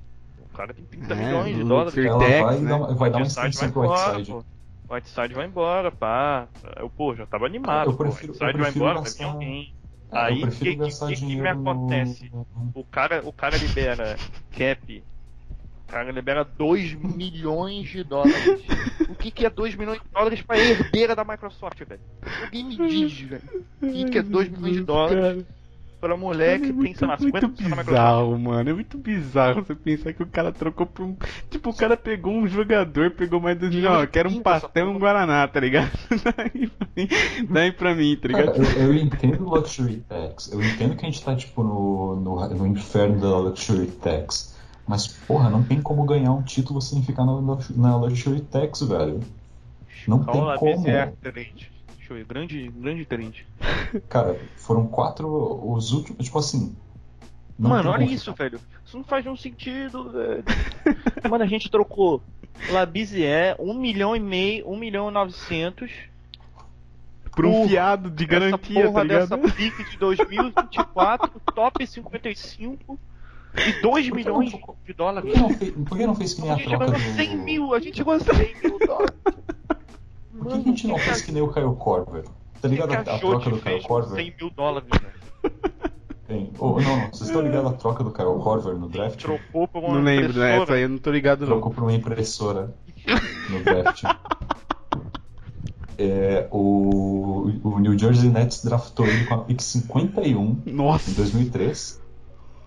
O 0.52 0.56
cara 0.56 0.74
tem 0.74 0.84
30 0.84 1.14
É, 1.14 1.16
milhões 1.16 1.56
de 1.56 1.64
dólares. 1.64 1.96
Ela 1.96 2.18
vai, 2.18 2.58
né? 2.58 2.68
dar, 2.70 2.78
vai 2.94 3.10
dar 3.10 3.18
Whiteside 3.18 3.46
extensão 3.48 3.72
pro 3.72 3.84
embora, 3.84 4.18
Whiteside. 4.18 4.44
Pô. 4.90 4.94
O 4.94 4.96
Whiteside 4.96 5.34
vai 5.34 5.46
embora, 5.46 5.90
pá. 5.90 6.48
Eu, 6.78 6.90
pô, 6.90 7.14
já 7.14 7.24
tava 7.26 7.46
animado. 7.46 7.90
Eu 7.90 7.96
pô. 7.96 8.04
prefiro- 8.04 8.32
O 8.32 8.36
eu 8.36 8.46
Whiteside 8.46 8.62
vai 8.62 8.70
embora, 8.70 8.94
vai 8.94 9.02
gastar- 9.04 9.24
vir 9.24 9.30
alguém. 9.32 9.74
É, 10.12 10.18
Aí, 10.18 10.40
prefiro 10.40 10.70
que- 10.70 10.76
que- 10.76 10.90
que- 10.90 10.98
que 10.98 11.06
me 11.06 11.14
dinheiro 11.16 11.54
no- 11.60 11.70
acontece? 11.70 12.32
O 12.74 12.84
cara, 12.84 13.22
o 13.24 13.32
cara 13.32 13.56
libera 13.56 14.16
cap. 14.50 15.04
O 15.88 15.92
cara 15.92 16.10
libera 16.12 16.44
2 16.44 16.92
milhões 16.94 17.88
de 17.88 18.02
dólares. 18.04 18.64
O 19.08 19.14
que, 19.14 19.30
que 19.30 19.44
é 19.46 19.50
2 19.50 19.74
milhões 19.76 20.00
de 20.00 20.08
dólares 20.12 20.42
pra 20.42 20.58
herdeira 20.58 21.14
da 21.16 21.24
Microsoft, 21.24 21.80
velho? 21.84 22.00
Alguém 22.44 22.64
me 22.64 22.76
diz, 22.88 23.20
velho. 23.20 23.42
O 23.82 23.86
que, 23.92 24.04
que 24.06 24.18
é 24.18 24.22
2 24.22 24.48
milhões 24.48 24.74
de 24.76 24.82
dólares 24.84 25.44
pra 26.00 26.16
mulher 26.16 26.58
que 26.58 26.64
é 26.64 26.68
tem, 26.68 26.76
muito, 26.76 26.98
sei 26.98 27.06
lá, 27.06 27.16
muito 27.20 27.36
50% 27.36 27.40
da 27.40 27.46
Microsoft? 27.46 27.86
bizarro, 27.86 28.38
mano. 28.38 28.70
É 28.70 28.72
muito 28.72 28.98
bizarro 28.98 29.62
você 29.62 29.74
pensar 29.74 30.12
que 30.12 30.22
o 30.22 30.26
cara 30.26 30.50
trocou 30.50 30.86
por 30.86 31.04
um. 31.04 31.16
Tipo, 31.50 31.70
o 31.70 31.74
cara 31.74 31.96
pegou 31.96 32.32
um 32.32 32.48
jogador, 32.48 33.10
pegou 33.10 33.40
mais 33.40 33.58
dois 33.58 33.74
milhões. 33.74 34.02
Ó, 34.02 34.06
quero 34.06 34.30
um 34.30 34.40
pastel 34.40 34.86
e 34.86 34.90
um. 34.90 34.98
Guaraná, 34.98 35.46
tá 35.46 35.60
ligado? 35.60 35.90
Daí 36.36 36.68
pra 36.68 36.88
mim, 36.96 37.08
daí 37.48 37.72
pra 37.72 37.94
mim 37.94 38.16
tá 38.16 38.28
ligado? 38.28 38.52
Cara, 38.52 38.78
eu, 38.78 38.92
eu 38.92 38.94
entendo 38.94 39.46
o 39.46 39.54
Luxury 39.54 40.04
Tax. 40.08 40.52
Eu 40.52 40.62
entendo 40.62 40.96
que 40.96 41.06
a 41.06 41.10
gente 41.10 41.22
tá, 41.22 41.34
tipo, 41.34 41.62
no, 41.62 42.16
no, 42.16 42.48
no 42.48 42.66
inferno 42.66 43.20
da 43.20 43.38
Luxury 43.38 43.86
Tax. 43.86 44.56
Mas, 44.86 45.06
porra, 45.06 45.48
não 45.48 45.62
tem 45.62 45.80
como 45.80 46.04
ganhar 46.04 46.32
um 46.32 46.42
título 46.42 46.80
sem 46.80 47.02
ficar 47.02 47.24
na, 47.24 47.40
na 47.76 47.96
Luxury 47.96 48.40
Tax, 48.40 48.82
velho. 48.82 49.20
Não 50.06 50.18
tem 50.18 50.34
Paula 50.34 50.58
como. 50.58 50.82
Bezerra, 50.82 51.12
trade. 51.22 51.70
Deixa 52.10 52.14
eu 52.14 52.16
ver, 52.16 52.24
grande, 52.24 52.68
grande 52.68 53.04
trade. 53.04 53.46
Cara, 54.08 54.36
foram 54.56 54.84
quatro. 54.88 55.28
Os 55.72 55.92
últimos. 55.92 56.24
Tipo 56.24 56.40
assim. 56.40 56.74
não 57.56 57.70
Mano, 57.70 57.90
olha 57.90 58.02
isso, 58.02 58.34
velho. 58.34 58.58
Isso 58.84 58.96
não 58.96 59.04
faz 59.04 59.24
nenhum 59.24 59.36
sentido, 59.36 60.10
velho. 60.10 60.44
Mano, 61.30 61.44
a 61.44 61.46
gente 61.46 61.70
trocou 61.70 62.20
Labizier, 62.70 63.54
1 63.60 63.74
milhão 63.74 64.16
e 64.16 64.20
meio, 64.20 64.68
1 64.68 64.76
milhão 64.76 65.08
e 65.08 65.12
900 65.12 65.90
por 67.30 67.46
um 67.46 67.68
fiado 67.68 68.10
de 68.10 68.26
garantia, 68.26 68.80
essa 68.80 68.88
porra 68.90 69.00
tá 69.00 69.02
ligado? 69.04 69.28
dessa 69.28 69.54
pique 69.54 69.88
de 69.88 69.96
2024, 69.96 71.40
top 71.54 71.86
55 71.86 72.98
e 73.54 73.80
2 73.80 74.10
milhões 74.10 74.50
de 74.50 74.58
Por 74.58 74.94
dólares. 74.94 75.32
que 75.32 75.38
não 75.38 75.50
fez, 75.50 75.72
por 75.72 75.96
que 75.96 76.06
não 76.06 76.14
fez 76.16 76.34
que 76.34 76.42
nem 76.42 76.50
A 76.50 76.54
a 76.54 76.56
gente 76.56 76.68
troca 76.68 76.86
ganhou 76.86 77.08
do. 77.08 77.14
100 77.14 77.36
mil, 77.36 77.72
a 77.72 77.78
gente 77.78 77.96
chegou 77.96 78.14
a 78.14 78.18
100 78.18 78.56
mil 78.62 78.78
dólares. 78.80 79.14
Por 80.40 80.48
que, 80.48 80.62
que 80.62 80.68
a 80.68 80.72
gente 80.72 80.86
não 80.86 80.98
fez 80.98 81.20
que 81.20 81.32
nem 81.32 81.42
o 81.42 81.52
Kyle 81.52 81.76
Korver? 81.76 82.24
Tá 82.62 82.68
ligado 82.68 82.92
a, 82.94 83.00
a 83.00 83.18
troca 83.18 83.50
do 83.50 83.58
Kyle 83.58 83.60
fez 83.60 83.86
Korver? 83.86 84.16
100 84.16 84.34
mil 84.40 84.50
dólares, 84.50 84.88
velho. 84.90 85.52
Tem. 86.26 86.50
Oh, 86.58 86.80
não, 86.80 86.96
não, 86.96 87.10
vocês 87.10 87.28
estão 87.28 87.42
ligados 87.42 87.70
à 87.70 87.74
troca 87.74 88.02
do 88.02 88.10
Kyle 88.10 88.38
Korver 88.42 88.74
no 88.74 88.88
draft? 88.88 89.20
Trocou 89.20 89.68
por 89.68 89.84
uma 89.84 89.94
Não 89.94 90.02
lembro, 90.02 90.32
né? 90.38 90.56
Essa 90.56 90.72
aí 90.72 90.82
eu 90.82 90.88
não 90.88 90.98
tô 90.98 91.10
ligado, 91.10 91.40
não. 91.40 91.48
Trocou 91.48 91.72
por 91.72 91.82
uma 91.82 91.92
impressora 91.92 92.74
no 93.50 93.62
draft. 93.62 94.02
É, 95.98 96.48
o, 96.50 97.50
o 97.62 97.78
New 97.78 97.98
Jersey 97.98 98.30
Nets 98.30 98.64
draftou 98.64 99.04
ele 99.04 99.26
com 99.26 99.34
a 99.34 99.38
pick 99.44 99.60
51 99.60 100.62
em 100.64 100.72
Nossa. 100.72 101.14
2003. 101.14 102.00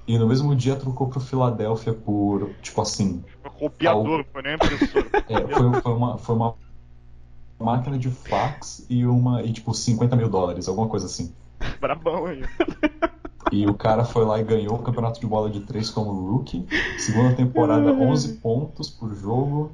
E 0.05 0.19
no 0.19 0.27
mesmo 0.27 0.55
dia 0.55 0.75
trocou 0.75 1.07
pro 1.07 1.19
Philadelphia 1.19 1.93
por, 1.93 2.51
tipo 2.61 2.79
assim, 2.81 3.23
Copiador, 3.57 4.23
foi 4.31 4.41
nem 4.43 4.53
impressora. 4.53 5.07
é, 5.29 5.47
foi, 5.47 5.81
foi 5.81 5.93
uma, 5.93 6.17
foi 6.19 6.35
uma 6.35 6.55
máquina 7.63 7.97
de 7.97 8.09
fax 8.11 8.85
e 8.89 9.05
uma, 9.05 9.41
e 9.41 9.51
tipo 9.53 9.73
50 9.73 10.15
mil 10.15 10.29
dólares, 10.29 10.67
alguma 10.67 10.87
coisa 10.87 11.05
assim. 11.05 11.33
Brabão 11.79 12.25
aí. 12.25 12.43
E 13.51 13.65
o 13.67 13.73
cara 13.73 14.03
foi 14.03 14.25
lá 14.25 14.39
e 14.39 14.43
ganhou 14.43 14.75
o 14.75 14.79
campeonato 14.83 15.19
de 15.19 15.25
bola 15.27 15.49
de 15.49 15.61
três 15.61 15.89
como 15.89 16.11
rookie. 16.11 16.65
Segunda 16.97 17.35
temporada, 17.35 17.91
11 17.93 18.33
pontos 18.39 18.89
por 18.89 19.13
jogo. 19.15 19.71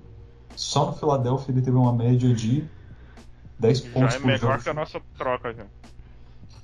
Só 0.55 0.87
no 0.87 0.93
Philadelphia 0.93 1.51
ele 1.53 1.61
teve 1.61 1.77
uma 1.77 1.93
média 1.93 2.33
de 2.33 2.63
10 3.59 3.79
Já 3.79 3.89
pontos 3.91 4.15
é 4.15 4.19
por 4.19 4.27
melhor 4.27 4.39
jogo. 4.51 4.63
que 4.63 4.69
a 4.69 4.73
nossa 4.73 5.01
troca, 5.17 5.53
já. 5.53 5.63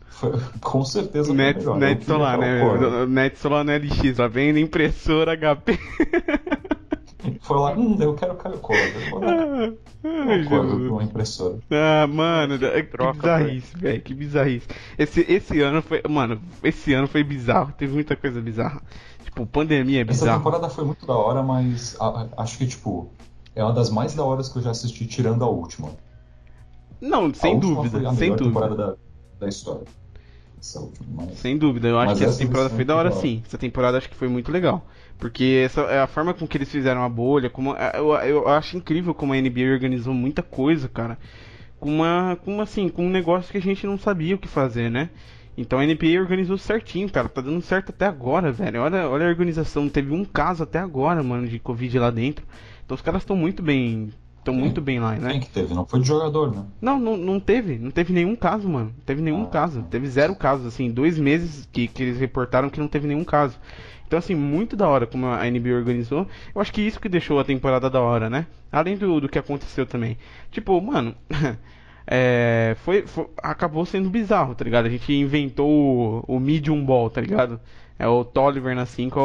Foi- 0.10 0.32
com 0.62 0.84
certeza 0.84 1.34
Net, 1.34 1.60
melhor. 1.60 1.78
net 1.78 2.06
solar, 2.06 2.38
né? 2.38 3.06
Net 3.08 3.38
solar 3.40 3.64
no 3.64 3.72
LX, 3.72 4.18
lá 4.18 4.28
vem 4.28 4.58
impressora 4.60 5.36
HP. 5.38 5.80
Foi 7.42 7.58
lá, 7.58 7.74
hum, 7.74 7.98
eu 8.00 8.16
quero 8.16 8.36
Caio 8.36 8.58
Corver. 8.60 9.02
Vou 9.10 9.20
dar 9.22 10.92
uma 10.92 11.04
impressora. 11.04 11.58
Ah, 11.72 12.08
mano, 12.08 12.58
Que 12.60 12.70
que 12.72 12.84
troca, 12.84 13.18
bizarrice, 13.18 13.78
velho, 13.78 14.02
que 14.02 14.14
bizarrice. 14.14 14.68
Esse, 14.98 15.22
esse 15.28 15.62
ano 15.62 15.82
foi, 15.82 16.02
mano, 16.10 16.42
esse 16.64 16.94
ano 16.94 17.08
foi 17.08 17.24
bizarro, 17.24 17.74
teve 17.78 17.94
muita 17.94 18.16
coisa 18.16 18.40
bizarra. 18.42 18.82
Tipo, 19.24 19.46
pandemia 19.46 20.02
é 20.02 20.04
Essa 20.04 20.22
bizarro. 20.22 20.38
temporada 20.40 20.70
foi 20.70 20.86
muito 20.86 21.06
da 21.06 21.14
hora, 21.16 21.42
mas 21.44 21.96
a- 22.00 22.28
acho 22.38 22.58
que, 22.58 22.68
tipo, 22.68 23.10
é 23.56 23.64
uma 23.64 23.74
das 23.74 23.90
mais 23.90 24.14
da 24.14 24.24
horas 24.24 24.50
que 24.50 24.58
eu 24.58 24.62
já 24.62 24.72
assisti, 24.72 25.06
tirando 25.08 25.44
a 25.44 25.48
última. 25.50 25.90
Não, 27.02 27.34
sem 27.34 27.52
a 27.52 27.56
última 27.56 27.76
dúvida, 27.76 27.98
foi 27.98 28.06
a 28.06 28.12
sem 28.12 28.20
melhor 28.30 28.38
dúvida. 28.38 28.60
temporada 28.60 28.76
da, 28.76 28.96
da 29.40 29.48
história. 29.48 29.84
Mas... 31.16 31.40
Sem 31.40 31.58
dúvida, 31.58 31.88
eu 31.88 31.98
acho 31.98 32.12
Mas 32.12 32.20
que 32.20 32.26
essa 32.26 32.38
temporada 32.38 32.70
foi 32.70 32.78
foi 32.78 32.86
da 32.86 32.96
hora 32.96 33.12
sim. 33.12 33.42
Essa 33.46 33.58
temporada 33.58 33.98
acho 33.98 34.10
que 34.10 34.16
foi 34.16 34.28
muito 34.28 34.52
legal. 34.52 34.86
Porque 35.18 35.62
essa 35.64 35.82
é 35.82 36.00
a 36.00 36.08
forma 36.08 36.34
com 36.34 36.48
que 36.48 36.58
eles 36.58 36.72
fizeram 36.72 37.04
a 37.04 37.10
bolha, 37.10 37.50
como 37.50 37.74
eu, 37.74 38.14
eu 38.16 38.48
acho 38.50 38.76
incrível 38.78 39.14
como 39.14 39.34
a 39.34 39.38
NBA 39.38 39.72
organizou 39.72 40.14
muita 40.14 40.44
coisa, 40.44 40.90
cara. 40.90 41.18
Com 41.80 41.90
uma, 41.98 42.38
com 42.44 42.54
uma, 42.54 42.64
assim, 42.64 42.90
com 42.90 43.06
um 43.06 43.10
negócio 43.10 43.52
que 43.52 43.58
a 43.58 43.62
gente 43.62 43.86
não 43.86 43.98
sabia 43.98 44.36
o 44.36 44.40
que 44.40 44.48
fazer, 44.48 44.90
né? 44.90 45.10
Então 45.58 45.80
a 45.80 45.86
NBA 45.86 46.20
organizou 46.20 46.58
certinho, 46.58 47.10
cara. 47.10 47.30
Tá 47.30 47.42
dando 47.42 47.62
certo 47.62 47.90
até 47.90 48.06
agora, 48.06 48.52
velho. 48.52 48.82
Olha, 48.82 49.08
olha 49.08 49.26
a 49.26 49.30
organização. 49.30 49.88
Teve 49.88 50.14
um 50.14 50.26
caso 50.26 50.64
até 50.64 50.80
agora, 50.80 51.24
mano, 51.24 51.48
de 51.48 51.60
Covid 51.60 51.98
lá 51.98 52.12
dentro. 52.12 52.46
Então 52.84 52.96
os 52.96 53.02
caras 53.02 53.22
estão 53.22 53.36
muito 53.36 53.64
bem. 53.64 54.10
Estão 54.46 54.54
muito 54.54 54.80
bem 54.80 55.00
lá, 55.00 55.14
né? 55.16 55.32
Quem 55.32 55.40
que 55.40 55.50
teve? 55.50 55.74
Não 55.74 55.86
foi 55.88 56.00
de 56.00 56.08
jogador, 56.08 56.56
né? 56.56 56.64
Não, 56.80 57.00
não, 57.00 57.18
não 57.18 57.40
teve. 57.40 57.80
Não 57.80 57.90
teve 57.90 58.14
nenhum 58.14 58.36
caso, 58.36 58.70
mano. 58.70 58.94
Não 58.96 59.04
teve 59.04 59.20
nenhum 59.20 59.44
Ah, 59.44 59.48
caso. 59.48 59.82
Teve 59.90 60.08
zero 60.08 60.36
casos, 60.36 60.68
assim. 60.68 60.92
Dois 60.92 61.18
meses 61.18 61.68
que, 61.72 61.88
que 61.88 62.04
eles 62.04 62.20
reportaram 62.20 62.70
que 62.70 62.80
não 62.80 62.88
teve 62.88 63.08
nenhum 63.08 63.24
caso. 63.24 63.60
Então, 64.06 64.20
assim, 64.20 64.36
muito 64.36 64.76
da 64.76 64.88
hora 64.88 65.08
como 65.08 65.26
a 65.26 65.44
NBA 65.50 65.74
organizou. 65.76 66.28
Eu 66.54 66.62
acho 66.62 66.72
que 66.72 66.82
isso 66.82 67.00
que 67.00 67.10
deixou 67.10 67.40
a 67.40 67.44
temporada 67.44 67.90
da 67.90 68.00
hora, 68.00 68.30
né? 68.30 68.46
Além 68.72 68.96
do, 68.96 69.20
do 69.20 69.28
que 69.28 69.40
aconteceu 69.40 69.86
também. 69.88 70.16
Tipo, 70.52 70.80
mano. 70.80 71.16
é, 72.08 72.76
foi, 72.84 73.08
foi- 73.08 73.28
acabou 73.42 73.86
sendo 73.86 74.10
bizarro, 74.10 74.54
tá 74.56 74.64
ligado? 74.64 74.86
A 74.86 74.90
gente 74.90 75.12
inventou 75.12 76.24
o, 76.28 76.36
o 76.36 76.40
medium 76.40 76.86
ball, 76.86 77.10
tá 77.10 77.20
ligado? 77.22 77.60
É 77.98 78.08
o 78.08 78.24
Tolliver 78.24 78.76
na 78.76 78.86
5, 78.86 79.20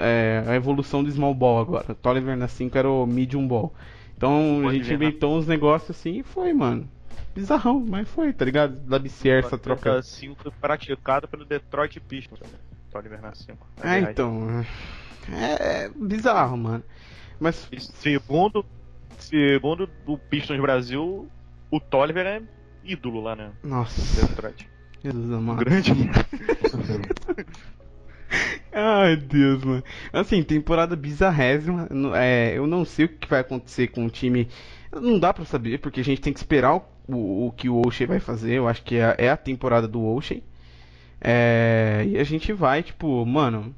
é, 0.00 0.44
é 0.46 0.50
a 0.50 0.54
evolução 0.56 1.02
do 1.04 1.10
small 1.10 1.34
ball 1.34 1.60
agora. 1.60 1.92
O 1.92 1.94
Tolliver 1.94 2.36
na 2.36 2.48
5 2.48 2.76
era 2.76 2.90
o 2.90 3.06
medium 3.06 3.46
ball. 3.46 3.72
Então 4.16 4.60
a 4.60 4.62
Pode 4.62 4.78
gente 4.78 4.88
ver, 4.88 4.98
né? 4.98 5.06
inventou 5.06 5.36
uns 5.36 5.46
negócios 5.46 5.90
assim 5.90 6.20
e 6.20 6.22
foi, 6.22 6.52
mano. 6.52 6.88
Bizarrão, 7.34 7.84
mas 7.86 8.08
foi, 8.08 8.32
tá 8.32 8.44
ligado? 8.44 8.80
Da 8.80 8.98
BCR 8.98 9.44
essa 9.44 9.58
troca. 9.58 10.00
5 10.02 10.42
foi 10.42 10.52
praticado 10.52 11.28
pelo 11.28 11.44
Detroit 11.44 12.00
Pistons. 12.00 12.40
Toliver 12.90 13.20
na 13.20 13.34
5. 13.34 13.66
É, 13.82 13.98
então. 14.00 14.64
É, 15.30 15.84
é 15.84 15.90
bizarro, 15.94 16.56
mano. 16.56 16.82
Mas. 17.38 17.68
Segundo, 17.78 18.64
segundo 19.18 19.88
o 20.06 20.16
Pistons 20.16 20.58
Brasil, 20.58 21.28
o 21.70 21.78
Tolliver 21.78 22.26
é 22.26 22.42
ídolo 22.82 23.20
lá, 23.20 23.36
né? 23.36 23.52
Nossa, 23.62 24.26
Detroit. 24.26 24.66
Jesus 25.04 25.32
amado. 25.32 25.58
grande. 25.58 25.92
Ai, 28.72 29.16
Deus, 29.16 29.64
mano. 29.64 29.84
Assim, 30.12 30.42
temporada 30.42 30.94
bizarrésima. 30.96 31.88
É, 32.14 32.52
eu 32.56 32.66
não 32.66 32.84
sei 32.84 33.06
o 33.06 33.08
que 33.08 33.28
vai 33.28 33.40
acontecer 33.40 33.88
com 33.88 34.04
o 34.04 34.10
time. 34.10 34.48
Não 34.92 35.18
dá 35.18 35.32
pra 35.32 35.44
saber, 35.44 35.78
porque 35.78 36.00
a 36.00 36.04
gente 36.04 36.20
tem 36.20 36.32
que 36.32 36.38
esperar 36.38 36.74
o, 36.76 36.82
o, 37.08 37.46
o 37.46 37.52
que 37.52 37.68
o 37.68 37.80
Oshie 37.86 38.06
vai 38.06 38.20
fazer. 38.20 38.54
Eu 38.54 38.68
acho 38.68 38.82
que 38.82 38.96
é, 38.96 39.14
é 39.18 39.30
a 39.30 39.36
temporada 39.36 39.88
do 39.88 40.02
Oshie. 40.04 40.42
É, 41.20 42.04
e 42.06 42.18
a 42.18 42.24
gente 42.24 42.52
vai, 42.52 42.82
tipo, 42.82 43.24
mano, 43.24 43.74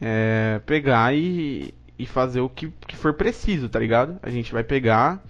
é, 0.00 0.60
pegar 0.66 1.14
e, 1.14 1.74
e 1.98 2.06
fazer 2.06 2.40
o 2.40 2.48
que, 2.48 2.72
que 2.86 2.96
for 2.96 3.14
preciso, 3.14 3.68
tá 3.68 3.78
ligado? 3.78 4.18
A 4.22 4.30
gente 4.30 4.52
vai 4.52 4.64
pegar, 4.64 5.22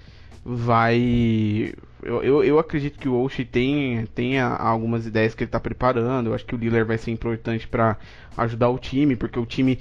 vai. 0.45 1.75
Eu, 2.05 2.23
eu, 2.23 2.45
eu 2.45 2.59
acredito 2.59 2.99
que 2.99 3.09
o 3.09 3.21
Oshie 3.23 3.45
tem, 3.45 4.07
tem 4.15 4.39
a- 4.39 4.57
algumas 4.57 5.07
ideias 5.07 5.35
que 5.35 5.45
ele 5.45 5.51
tá 5.51 5.59
preparando. 5.59 6.29
Eu 6.31 6.35
acho 6.35 6.45
que 6.45 6.55
o 6.55 6.59
Lillard 6.59 6.87
vai 6.87 6.99
ser 6.99 7.11
importante 7.11 7.67
pra 7.67 7.97
ajudar 8.37 8.69
o 8.69 8.79
time, 8.79 9.17
porque 9.17 9.39
o 9.39 9.47
time, 9.47 9.79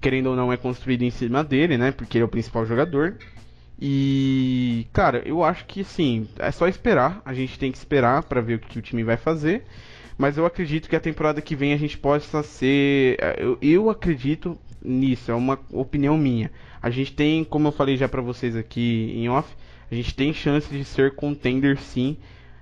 querendo 0.00 0.30
ou 0.30 0.36
não, 0.36 0.52
é 0.52 0.56
construído 0.56 1.02
em 1.02 1.10
cima 1.10 1.44
dele, 1.44 1.76
né? 1.78 1.92
Porque 1.92 2.18
ele 2.18 2.22
é 2.22 2.26
o 2.26 2.28
principal 2.28 2.64
jogador. 2.66 3.16
E, 3.80 4.86
cara, 4.92 5.22
eu 5.26 5.44
acho 5.44 5.66
que 5.66 5.84
sim, 5.84 6.26
é 6.38 6.50
só 6.50 6.66
esperar. 6.66 7.20
A 7.24 7.34
gente 7.34 7.58
tem 7.58 7.70
que 7.70 7.78
esperar 7.78 8.22
pra 8.22 8.40
ver 8.40 8.54
o 8.54 8.58
que 8.58 8.78
o 8.78 8.82
time 8.82 9.04
vai 9.04 9.16
fazer. 9.16 9.64
Mas 10.16 10.38
eu 10.38 10.46
acredito 10.46 10.88
que 10.88 10.96
a 10.96 11.00
temporada 11.00 11.42
que 11.42 11.54
vem 11.54 11.74
a 11.74 11.76
gente 11.76 11.98
possa 11.98 12.42
ser. 12.42 13.18
Eu, 13.38 13.58
eu 13.60 13.90
acredito 13.90 14.56
nisso, 14.82 15.30
é 15.30 15.34
uma 15.34 15.58
opinião 15.70 16.16
minha. 16.16 16.50
A 16.80 16.88
gente 16.88 17.12
tem, 17.12 17.44
como 17.44 17.68
eu 17.68 17.72
falei 17.72 17.96
já 17.98 18.08
pra 18.08 18.22
vocês 18.22 18.56
aqui 18.56 19.12
em 19.14 19.28
off, 19.28 19.54
a 19.90 19.94
gente 19.94 20.14
tem 20.14 20.32
chance 20.32 20.68
de 20.68 20.84
ser 20.84 21.14
contender 21.14 21.78
sim. 21.78 22.16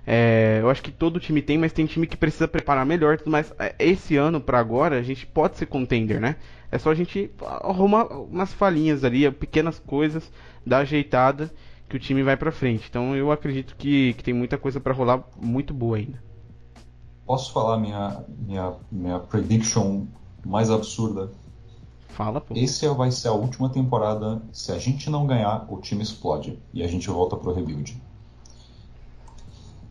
É, 0.07 0.59
eu 0.61 0.69
acho 0.69 0.83
que 0.83 0.91
todo 0.91 1.19
time 1.19 1.41
tem, 1.41 1.57
mas 1.57 1.73
tem 1.73 1.85
time 1.85 2.05
que 2.05 2.15
precisa 2.15 2.47
preparar 2.47 2.85
melhor. 2.85 3.19
Mas 3.25 3.51
é, 3.57 3.75
esse 3.79 4.15
ano 4.15 4.39
pra 4.39 4.59
agora 4.59 4.99
a 4.99 5.03
gente 5.03 5.25
pode 5.25 5.57
ser 5.57 5.65
contender, 5.65 6.21
né? 6.21 6.35
É 6.71 6.77
só 6.77 6.91
a 6.91 6.95
gente 6.95 7.31
arrumar 7.41 8.05
umas 8.05 8.53
falhinhas 8.53 9.03
ali, 9.03 9.29
pequenas 9.31 9.79
coisas, 9.79 10.31
dar 10.65 10.79
ajeitada 10.79 11.51
que 11.89 11.95
o 11.95 11.99
time 11.99 12.21
vai 12.21 12.37
pra 12.37 12.51
frente. 12.51 12.87
Então 12.89 13.15
eu 13.15 13.31
acredito 13.31 13.75
que, 13.75 14.13
que 14.13 14.23
tem 14.23 14.33
muita 14.33 14.57
coisa 14.57 14.79
pra 14.79 14.93
rolar 14.93 15.23
muito 15.37 15.73
boa 15.73 15.97
ainda. 15.97 16.21
Posso 17.25 17.51
falar 17.51 17.77
minha, 17.77 18.23
minha, 18.37 18.73
minha 18.91 19.19
prediction 19.19 20.05
mais 20.45 20.69
absurda? 20.69 21.31
Fala, 22.15 22.39
pô. 22.39 22.53
Esse 22.55 22.87
vai 22.89 23.11
ser 23.11 23.27
a 23.27 23.33
última 23.33 23.69
temporada. 23.69 24.41
Se 24.53 24.71
a 24.71 24.79
gente 24.79 25.09
não 25.09 25.27
ganhar, 25.27 25.65
o 25.69 25.77
time 25.81 26.01
explode. 26.01 26.57
E 26.73 26.81
a 26.81 26.87
gente 26.87 27.09
volta 27.09 27.35
pro 27.35 27.53
rebuild. 27.53 28.01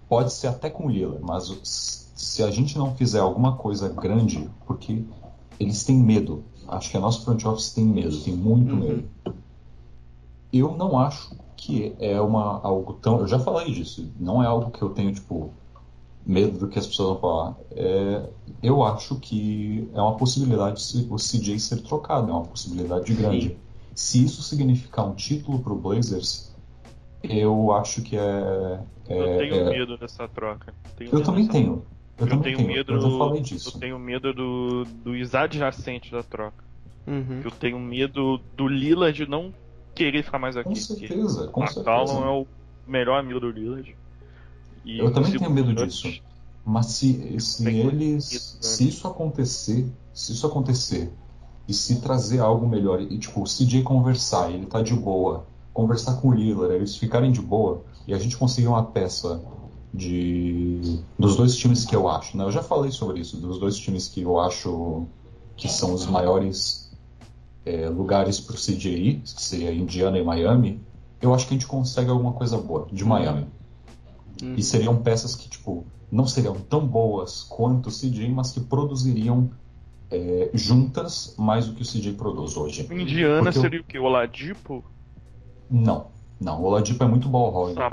Pode 0.09 0.33
ser 0.33 0.47
até 0.49 0.71
com 0.71 0.87
o 0.87 0.91
Lillard, 0.91 1.23
mas 1.23 2.11
se 2.15 2.43
a 2.43 2.51
gente 2.51 2.79
não 2.79 2.95
fizer 2.95 3.21
alguma 3.21 3.57
coisa 3.57 3.89
grande, 3.89 4.49
porque 4.67 5.05
eles 5.61 5.85
têm 5.85 5.97
medo. 5.97 6.45
Acho 6.67 6.91
que 6.91 6.97
a 6.97 7.01
nossa 7.01 7.21
front 7.21 7.45
office 7.45 7.73
tem 7.73 7.85
medo, 7.85 8.19
tem 8.21 8.35
muito 8.35 8.73
Uhum. 8.73 8.81
medo. 8.81 9.05
Eu 10.53 10.75
não 10.77 10.99
acho 10.99 11.37
que 11.57 11.95
é 11.99 12.21
uma 12.21 12.61
algo 12.63 12.95
tão. 12.95 13.21
Eu 13.21 13.27
já 13.27 13.39
falei 13.39 13.73
disso. 13.73 14.11
Não 14.19 14.43
é 14.43 14.47
algo 14.47 14.71
que 14.71 14.81
eu 14.81 14.91
tenho 14.91 15.13
tipo 15.13 15.51
medo 16.27 16.59
do 16.59 16.69
que 16.69 16.79
as 16.79 16.87
pessoas 16.87 17.09
vão 17.11 17.21
falar. 17.21 17.55
É, 17.73 18.23
eu 18.63 18.83
acho 18.83 19.17
que 19.17 19.89
é 19.95 20.01
uma 20.01 20.17
possibilidade 20.17 20.81
se 20.83 21.07
o 21.11 21.17
CJ 21.17 21.59
ser 21.59 21.83
trocado, 21.83 22.31
é 22.31 22.33
uma 22.33 22.45
possibilidade 22.45 23.13
grande. 23.15 23.57
Se 23.95 24.25
isso 24.25 24.43
significar 24.43 25.07
um 25.07 25.15
título 25.15 25.59
para 25.61 25.73
o 25.73 25.77
Blazers, 25.77 26.53
eu 27.23 27.73
acho 27.73 28.03
que 28.03 28.17
é. 28.17 28.81
é- 29.09 29.35
eu 29.35 29.39
tenho 29.39 29.55
é- 29.55 29.71
medo 29.71 29.97
dessa 29.97 30.27
troca. 30.29 30.75
Tenho 30.97 31.11
Eu 31.13 31.23
também 31.23 31.47
dessa- 31.47 31.59
tenho. 31.59 31.85
Eu, 32.17 32.27
Eu, 32.27 32.29
também 32.29 32.43
tenho 32.45 32.57
tenho. 32.59 32.69
medo. 32.69 32.93
Eu 32.95 33.01
já 33.01 33.19
falei 33.19 33.43
disso. 33.43 33.73
Eu 33.75 33.81
tenho 33.81 33.99
medo 33.99 34.33
do, 34.33 34.85
dos 34.85 35.35
adjacentes 35.35 36.11
da 36.11 36.23
troca. 36.23 36.63
Uhum. 37.07 37.43
Eu 37.45 37.51
tenho 37.51 37.79
medo 37.79 38.41
do 38.57 38.67
Lillard 38.69 39.27
não 39.29 39.53
querer 39.95 40.23
ficar 40.23 40.39
mais 40.39 40.57
aqui. 40.57 40.69
Com 40.71 40.75
certeza, 40.77 41.49
com 41.49 41.63
McCallum 41.63 42.07
certeza. 42.07 42.27
é 42.27 42.31
o 42.31 42.47
melhor 42.87 43.19
amigo 43.19 43.41
do 43.41 43.51
Lillard. 43.51 43.97
E 44.85 44.99
Eu 44.99 45.13
também 45.13 45.33
tenho 45.37 45.51
medo 45.51 45.75
disso. 45.75 46.09
Mas 46.65 46.87
se, 46.87 47.41
se 47.41 47.69
eles. 47.69 48.55
né? 48.55 48.63
Se 48.63 48.89
isso 48.89 49.07
acontecer, 49.07 49.87
se 50.13 50.33
isso 50.33 50.47
acontecer, 50.47 51.13
e 51.69 51.75
se 51.75 52.01
trazer 52.01 52.41
algo 52.41 52.67
melhor, 52.67 53.01
e 53.01 53.19
tipo, 53.19 53.43
o 53.43 53.45
CJ 53.45 53.83
conversar, 53.83 54.51
ele 54.51 54.67
tá 54.67 54.81
de 54.83 54.95
boa, 54.95 55.47
conversar 55.73 56.15
com 56.21 56.29
o 56.29 56.33
Lillard, 56.33 56.75
eles 56.75 56.97
ficarem 56.97 57.33
de 57.33 57.41
boa, 57.41 57.83
e 58.07 58.15
a 58.15 58.19
gente 58.19 58.37
conseguir 58.37 58.69
uma 58.69 58.83
peça 58.83 59.43
de 59.93 61.01
dos 61.19 61.37
dois 61.37 61.55
times 61.57 61.85
que 61.85 61.95
eu 61.95 62.09
acho, 62.09 62.37
né? 62.37 62.45
Eu 62.45 62.51
já 62.51 62.63
falei 62.63 62.91
sobre 62.91 63.21
isso, 63.21 63.37
dos 63.37 63.59
dois 63.59 63.77
times 63.77 64.09
que 64.09 64.23
eu 64.23 64.41
acho 64.41 65.07
que 65.57 65.69
são 65.69 65.95
os 65.95 66.07
maiores 66.07 66.91
é, 67.65 67.89
lugares 67.89 68.41
pro 68.41 68.57
CJ 68.57 68.89
ir, 68.89 69.21
que 69.21 69.43
seria 69.43 69.73
Indiana 69.73 70.19
e 70.19 70.25
Miami, 70.25 70.81
eu 71.21 71.33
acho 71.33 71.47
que 71.47 71.55
a 71.55 71.57
gente 71.57 71.67
consegue 71.67 72.11
alguma 72.11 72.33
coisa 72.33 72.59
boa 72.59 72.87
de 72.93 73.05
Miami. 73.05 73.47
Hum. 74.43 74.55
E 74.57 74.63
seriam 74.63 74.97
peças 75.03 75.35
que, 75.37 75.49
tipo, 75.49 75.87
não 76.11 76.27
seriam 76.27 76.55
tão 76.55 76.87
boas 76.87 77.43
quanto 77.43 77.89
o 77.89 77.93
CJ, 77.93 78.29
mas 78.31 78.53
que 78.53 78.61
produziriam 78.61 79.51
é, 80.11 80.51
juntas 80.55 81.35
mais 81.39 81.67
do 81.67 81.75
que 81.75 81.83
o 81.83 81.85
CJ 81.85 82.13
produz 82.15 82.57
hoje. 82.57 82.83
Indiana 82.93 83.43
Porque 83.45 83.59
eu- 83.59 83.63
seria 83.63 83.81
o 83.81 83.85
quê? 83.85 83.99
O 83.99 84.05
Oladipo? 84.05 84.85
Não, 85.71 86.07
não. 86.41 86.61
O 86.61 86.65
Oladipo 86.67 87.03
é 87.03 87.07
muito 87.09 87.29
ball 87.29 87.53
hog 87.53 87.75
pra 87.75 87.91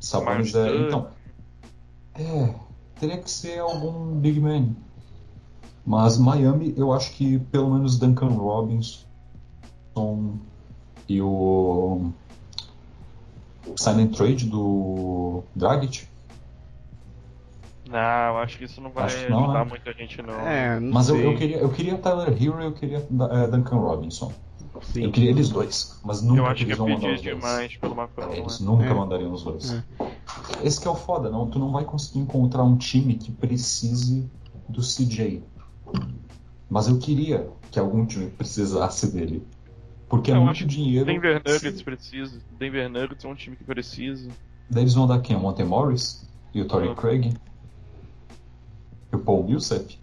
Sabonis? 0.00 0.54
É. 0.54 0.76
Então. 0.86 1.08
É. 2.14 2.54
Teria 2.98 3.18
que 3.18 3.30
ser 3.30 3.58
algum 3.58 4.14
big 4.18 4.40
man. 4.40 4.70
Mas 5.84 6.16
Miami, 6.16 6.72
eu 6.76 6.92
acho 6.92 7.12
que 7.12 7.38
pelo 7.38 7.70
menos 7.74 7.98
Duncan 7.98 8.28
Robinson 8.28 9.04
e 11.08 11.20
o. 11.20 12.10
and 13.88 14.08
Trade 14.08 14.46
do 14.46 15.42
Dragic. 15.54 16.06
Não, 17.88 17.98
eu 17.98 18.38
acho 18.38 18.58
que 18.58 18.64
isso 18.64 18.80
não 18.80 18.90
vai 18.90 19.04
Acho 19.04 19.24
que 19.24 19.30
não, 19.30 19.44
ajudar 19.44 19.64
né? 19.64 19.70
muita 19.70 19.92
gente, 19.92 20.20
não. 20.20 20.34
É, 20.40 20.80
não 20.80 20.92
Mas 20.92 21.08
eu, 21.08 21.16
sei. 21.16 21.26
eu 21.26 21.36
queria, 21.36 21.56
eu 21.58 21.68
queria 21.68 21.98
Tyler 21.98 22.28
Hero 22.30 22.60
e 22.60 22.64
eu 22.64 22.72
queria 22.72 22.98
eh, 22.98 23.46
Duncan 23.46 23.76
Robinson. 23.76 24.32
Sim. 24.82 25.04
Eu 25.04 25.12
queria 25.12 25.30
eles 25.30 25.48
dois, 25.48 25.98
mas 26.04 26.20
nunca 26.20 26.40
eu 26.40 26.46
acho 26.46 26.56
que 26.56 26.62
eles 26.64 26.74
é 26.74 26.76
vão 26.76 26.88
mandar 26.88 27.14
os 27.14 27.22
dois. 27.22 27.36
demais 27.36 27.76
pelo 27.76 27.94
Macron. 27.94 28.30
É, 28.32 28.38
eles 28.40 28.60
né? 28.60 28.66
nunca 28.66 28.84
É. 28.84 28.92
mandariam 28.94 29.32
os 29.32 29.42
dois. 29.42 29.82
Esse 30.62 30.80
que 30.80 30.86
é 30.88 30.90
o 30.90 30.94
foda, 30.94 31.30
não, 31.30 31.48
tu 31.48 31.58
não 31.58 31.70
vai 31.72 31.84
conseguir 31.84 32.18
encontrar 32.18 32.62
um 32.64 32.76
time 32.76 33.14
que 33.14 33.30
precise 33.32 34.28
do 34.68 34.82
CJ. 34.82 35.42
Mas 36.68 36.88
eu 36.88 36.98
queria 36.98 37.48
que 37.70 37.78
algum 37.78 38.04
time 38.04 38.28
precisasse 38.30 39.10
dele. 39.12 39.46
Porque 40.08 40.30
é 40.30 40.36
Eu 40.36 40.40
muito 40.42 40.64
dinheiro. 40.66 41.04
Denver 41.06 41.42
Nuggets 41.44 41.78
se- 41.78 41.84
precisa. 41.84 42.40
Denver 42.58 42.88
Nuggets 42.88 43.24
é 43.24 43.28
um 43.28 43.34
time 43.34 43.56
que 43.56 43.64
precisa. 43.64 44.28
Daí 44.70 44.82
eles 44.84 44.94
vão 44.94 45.06
dar 45.06 45.20
quem? 45.20 45.34
O 45.36 45.40
Monte 45.40 45.64
Morris? 45.64 46.28
E 46.54 46.60
o 46.60 46.64
Torrey 46.66 46.88
Uhum. 46.88 46.94
Craig? 46.94 47.34
E 49.12 49.16
o 49.16 49.18
Paul 49.18 49.44
Millsap? 49.44 49.98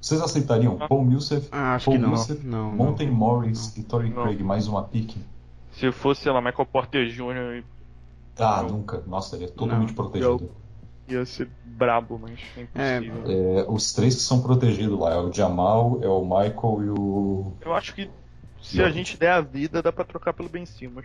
Vocês 0.00 0.20
aceitariam 0.20 0.76
Ah. 0.80 0.88
Paul 0.88 1.04
Millsap, 1.04 1.46
Ah, 1.52 1.74
acho 1.74 1.84
Paul 1.86 1.96
que 1.96 2.02
não. 2.02 2.08
Millsap, 2.10 2.40
Não, 2.44 2.70
não. 2.70 2.76
Monte 2.76 3.06
Morris 3.06 3.76
e 3.76 3.82
Torrey 3.84 4.10
Não. 4.10 4.22
Craig 4.24 4.42
mais 4.42 4.66
uma 4.66 4.82
pique? 4.82 5.18
Se 5.72 5.90
fosse, 5.92 6.22
sei 6.22 6.32
lá, 6.32 6.40
Michael 6.40 6.66
Porter 6.66 7.06
Jr. 7.08 7.58
e- 7.60 7.64
Ah, 8.38 8.62
Não. 8.62 8.78
nunca. 8.78 9.02
Nossa, 9.06 9.36
ele 9.36 9.44
é 9.44 9.48
totalmente 9.48 9.88
Não. 9.90 9.94
protegido. 9.94 10.50
ia 11.08 11.26
ser 11.26 11.50
brabo, 11.66 12.18
mas 12.18 12.38
é 12.56 12.62
impossível. 12.62 13.24
É, 13.26 13.66
os 13.68 13.92
três 13.92 14.14
que 14.14 14.22
são 14.22 14.40
protegidos 14.40 14.98
lá 14.98 15.12
é 15.12 15.18
o 15.18 15.30
Jamal, 15.32 15.98
é 16.00 16.08
o 16.08 16.22
Michael 16.22 16.84
e 16.84 16.90
o. 16.90 17.52
Eu 17.60 17.74
acho 17.74 17.94
que 17.94 18.08
se 18.62 18.82
a 18.82 18.90
gente 18.90 19.16
der 19.18 19.32
a 19.32 19.40
vida, 19.40 19.82
dá 19.82 19.92
pra 19.92 20.04
trocar 20.04 20.32
pelo 20.32 20.48
Ben 20.48 20.64
Simmons. 20.64 21.04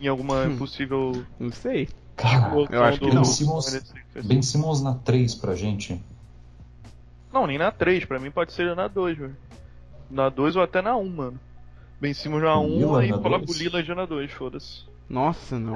Em 0.00 0.08
alguma 0.08 0.42
Hum. 0.44 0.56
possível. 0.58 1.24
Não 1.38 1.52
sei. 1.52 1.88
Cara, 2.16 2.54
eu 2.70 2.82
acho 2.84 2.98
que 3.00 3.06
do- 3.08 3.14
não. 3.14 3.22
do 3.22 3.28
Simmons- 3.28 3.66
76ers. 3.66 4.26
Ben 4.26 4.42
Simmons 4.42 4.82
na 4.82 4.94
3 4.94 5.34
pra 5.34 5.54
gente. 5.54 6.00
Não, 7.32 7.46
nem 7.46 7.58
na 7.58 7.70
3, 7.70 8.04
pra 8.04 8.18
mim 8.18 8.30
pode 8.30 8.52
ser 8.52 8.74
na 8.76 8.86
2, 8.88 9.18
velho. 9.18 9.36
Na 10.10 10.28
2 10.28 10.54
ou 10.56 10.62
até 10.62 10.80
na 10.80 10.96
1, 10.96 11.08
mano. 11.08 11.40
Ben 12.00 12.14
Simmons 12.14 12.42
na 12.42 12.56
O 12.56 12.64
1 12.66 12.78
Lillard 12.78 13.08
e 13.08 13.10
na 13.12 13.18
coloca 13.18 13.42
o 13.44 13.46
dois? 13.46 13.58
Lillard 13.58 13.94
na 13.94 14.06
2, 14.06 14.30
foda-se. 14.32 14.84
Nossa, 15.08 15.58
não. 15.58 15.74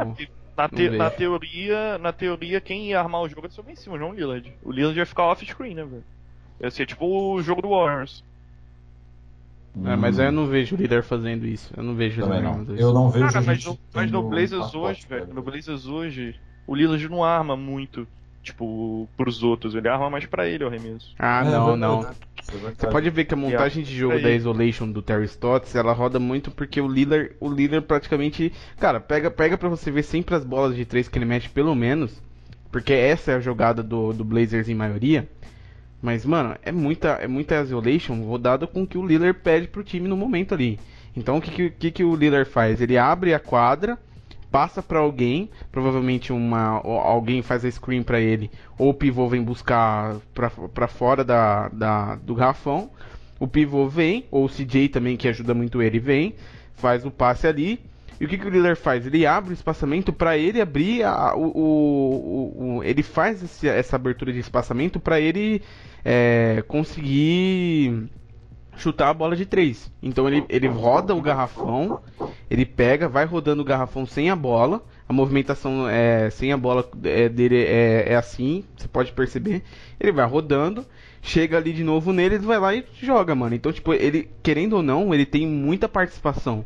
Na, 0.57 0.69
te- 0.69 0.89
Não 0.91 0.99
na 0.99 1.11
teoria, 1.11 1.99
na 1.99 2.13
teoria, 2.13 2.61
quem 2.61 2.89
ia 2.89 2.99
armar 3.01 3.23
o 3.23 3.29
jogo 3.29 3.47
ia 3.47 3.51
ser 3.51 3.61
o 3.61 3.65
Ben 3.65 3.77
Simmons, 3.77 4.01
não 4.01 4.11
o 4.11 4.15
Lillard. 4.15 4.53
O 4.63 4.71
Lillard 4.73 4.99
ia 4.99 5.07
ficar 5.07 5.25
off-screen, 5.25 5.75
né, 5.75 5.85
velho? 5.85 6.05
Ia 6.61 6.71
ser 6.71 6.87
tipo 6.87 7.07
o 7.07 7.41
jogo 7.43 7.63
do 7.63 7.71
Warriors. 7.71 8.25
É, 9.85 9.97
mas 9.97 10.19
aí 10.19 10.27
eu 10.27 10.33
não 10.33 10.47
vejo 10.47 10.75
o 10.75 10.79
líder 10.79 11.03
fazendo 11.03 11.47
isso. 11.47 11.73
Eu 11.77 11.83
não 11.83 11.95
vejo 11.95 12.21
Também 12.21 12.43
não. 12.43 12.53
fazendo 12.55 12.71
Eu 12.73 12.77
isso. 12.77 12.93
não 12.95 13.11
vejo 13.11 13.27
Cara, 13.27 13.41
mas 13.43 13.65
no, 13.65 13.79
mas 13.95 14.11
no 14.11 14.23
Blazers 14.29 14.75
hoje, 14.75 15.07
pra 15.07 15.19
velho, 15.19 15.35
no 15.35 15.43
Blazers 15.43 15.87
hoje, 15.87 16.35
o 16.67 16.75
Lillard 16.75 17.09
não 17.09 17.23
arma 17.23 17.57
muito, 17.57 18.07
tipo, 18.43 19.09
pros 19.17 19.43
outros. 19.43 19.75
Ele 19.75 19.89
arma 19.89 20.11
mais 20.11 20.27
pra 20.27 20.49
ele, 20.49 20.65
o 20.65 20.69
arremesso. 20.69 21.15
Ah, 21.19 21.43
É, 21.45 21.51
não, 21.51 21.77
não. 21.77 22.07
Você 22.43 22.87
pode 22.87 23.11
ver 23.11 23.27
que 23.27 23.35
a 23.35 23.37
montagem 23.37 23.85
de 23.85 23.95
jogo 23.95 24.21
da 24.21 24.31
Isolation 24.31 24.91
do 24.91 25.03
Terry 25.03 25.27
Stotts, 25.27 25.75
ela 25.75 25.93
roda 25.93 26.19
muito 26.19 26.51
porque 26.51 26.81
o 26.81 26.89
Lillard, 26.89 27.33
o 27.39 27.49
Lillard 27.51 27.87
praticamente, 27.87 28.53
cara, 28.81 28.99
pega, 28.99 29.31
pega 29.31 29.59
para 29.59 29.69
você 29.69 29.91
ver 29.91 30.03
sempre 30.03 30.35
as 30.35 30.45
bolas 30.45 30.75
de 30.75 30.85
três 30.87 31.09
que 31.09 31.19
ele 31.19 31.27
mete 31.27 31.51
pelo 31.51 31.75
menos, 31.75 32.23
porque 32.73 32.93
essa 32.95 33.33
é 33.33 33.35
a 33.35 33.41
jogada 33.41 33.83
do, 33.83 34.13
do 34.15 34.25
Blazers 34.25 34.69
em 34.69 34.75
maioria. 34.75 35.29
Mas 36.01 36.25
mano, 36.25 36.57
é 36.63 36.71
muita, 36.71 37.09
é 37.21 37.27
muita 37.27 37.61
Isolation 37.61 38.23
rodada 38.23 38.67
com 38.67 38.83
o 38.83 38.87
que 38.87 38.97
o 38.97 39.07
Lillard 39.07 39.39
pede 39.41 39.67
pro 39.67 39.83
time 39.83 40.09
no 40.09 40.17
momento 40.17 40.55
ali. 40.55 40.79
Então 41.17 41.39
o 41.39 41.41
que 41.41 41.71
que, 41.71 41.91
que, 41.91 42.05
o 42.05 42.15
Lillard 42.15 42.49
faz? 42.49 42.81
Ele 42.81 42.97
abre 42.97 43.35
a 43.35 43.41
quadra, 43.41 43.99
passa 44.51 44.83
pra 44.83 45.01
alguém, 45.01 45.51
provavelmente 45.73 46.33
uma 46.33 46.81
alguém 46.85 47.43
faz 47.43 47.65
a 47.65 47.71
screen 47.71 48.03
pra 48.03 48.21
ele, 48.21 48.51
ou 48.79 48.91
o 48.91 48.95
pivô 48.95 49.29
vem 49.29 49.43
buscar 49.43 50.17
pra 50.73 50.87
fora 50.87 51.25
da, 51.25 51.69
da, 51.69 52.15
do 52.17 52.35
garrafão. 52.35 52.91
O 53.41 53.47
pivô 53.47 53.89
vem, 53.89 54.25
ou 54.31 54.45
o 54.45 54.49
CJ 54.49 54.89
também, 54.89 55.17
que 55.17 55.29
ajuda 55.29 55.55
muito 55.55 55.81
ele, 55.81 56.01
vem, 56.01 56.35
faz 56.75 57.05
o 57.05 57.11
passe 57.11 57.47
ali. 57.47 57.81
E 58.21 58.25
o 58.25 58.29
que, 58.29 58.37
que 58.39 58.47
o 58.47 58.51
Lillard 58.51 58.79
faz? 58.81 59.07
Ele 59.07 59.25
abre 59.27 59.53
o 59.53 59.55
espaçamento 59.55 60.13
para 60.13 60.37
ele 60.37 60.61
abrir 60.61 61.05
a, 61.05 61.35
o, 61.37 61.47
o, 61.55 62.77
o- 62.79 62.85
Ele 62.85 63.03
faz 63.03 63.43
esse- 63.43 63.69
essa 63.69 63.97
abertura 63.97 64.33
de 64.33 64.39
espaçamento 64.41 64.99
para 64.99 65.21
ele 65.21 65.63
é, 66.05 66.63
conseguir 66.67 68.09
chutar 68.77 69.09
a 69.11 69.15
bola 69.15 69.35
de 69.37 69.45
três. 69.47 69.91
Então 70.03 70.29
ele, 70.29 70.45
ele 70.49 70.67
roda 70.69 71.15
o 71.15 71.21
garrafão, 71.21 72.01
ele 72.51 72.65
pega, 72.65 73.09
vai 73.09 73.25
rodando 73.25 73.63
o 73.63 73.65
garrafão 73.65 74.07
sem 74.07 74.31
a 74.31 74.37
bola. 74.37 74.83
A 75.09 75.13
movimentação 75.13 75.89
é, 75.89 76.29
sem 76.31 76.53
a 76.53 76.57
bola 76.57 76.89
é, 77.03 77.29
dele 77.29 77.57
é, 77.65 78.13
é 78.13 78.17
assim, 78.17 78.65
você 78.77 78.87
pode 78.87 79.13
perceber. 79.13 79.63
Ele 79.99 80.13
vai 80.13 80.27
rodando, 80.27 80.85
chega 81.23 81.57
ali 81.57 81.73
de 81.73 81.83
novo 81.83 82.13
nele, 82.13 82.37
ele 82.37 82.47
vai 82.47 82.59
lá 82.59 82.75
e 82.75 82.85
joga, 83.01 83.35
mano. 83.35 83.55
Então, 83.55 83.73
tipo, 83.73 83.95
ele, 83.95 84.29
querendo 84.43 84.75
ou 84.75 84.83
não, 84.83 85.15
ele 85.15 85.25
tem 85.27 85.47
muita 85.47 85.89
participação. 85.89 86.65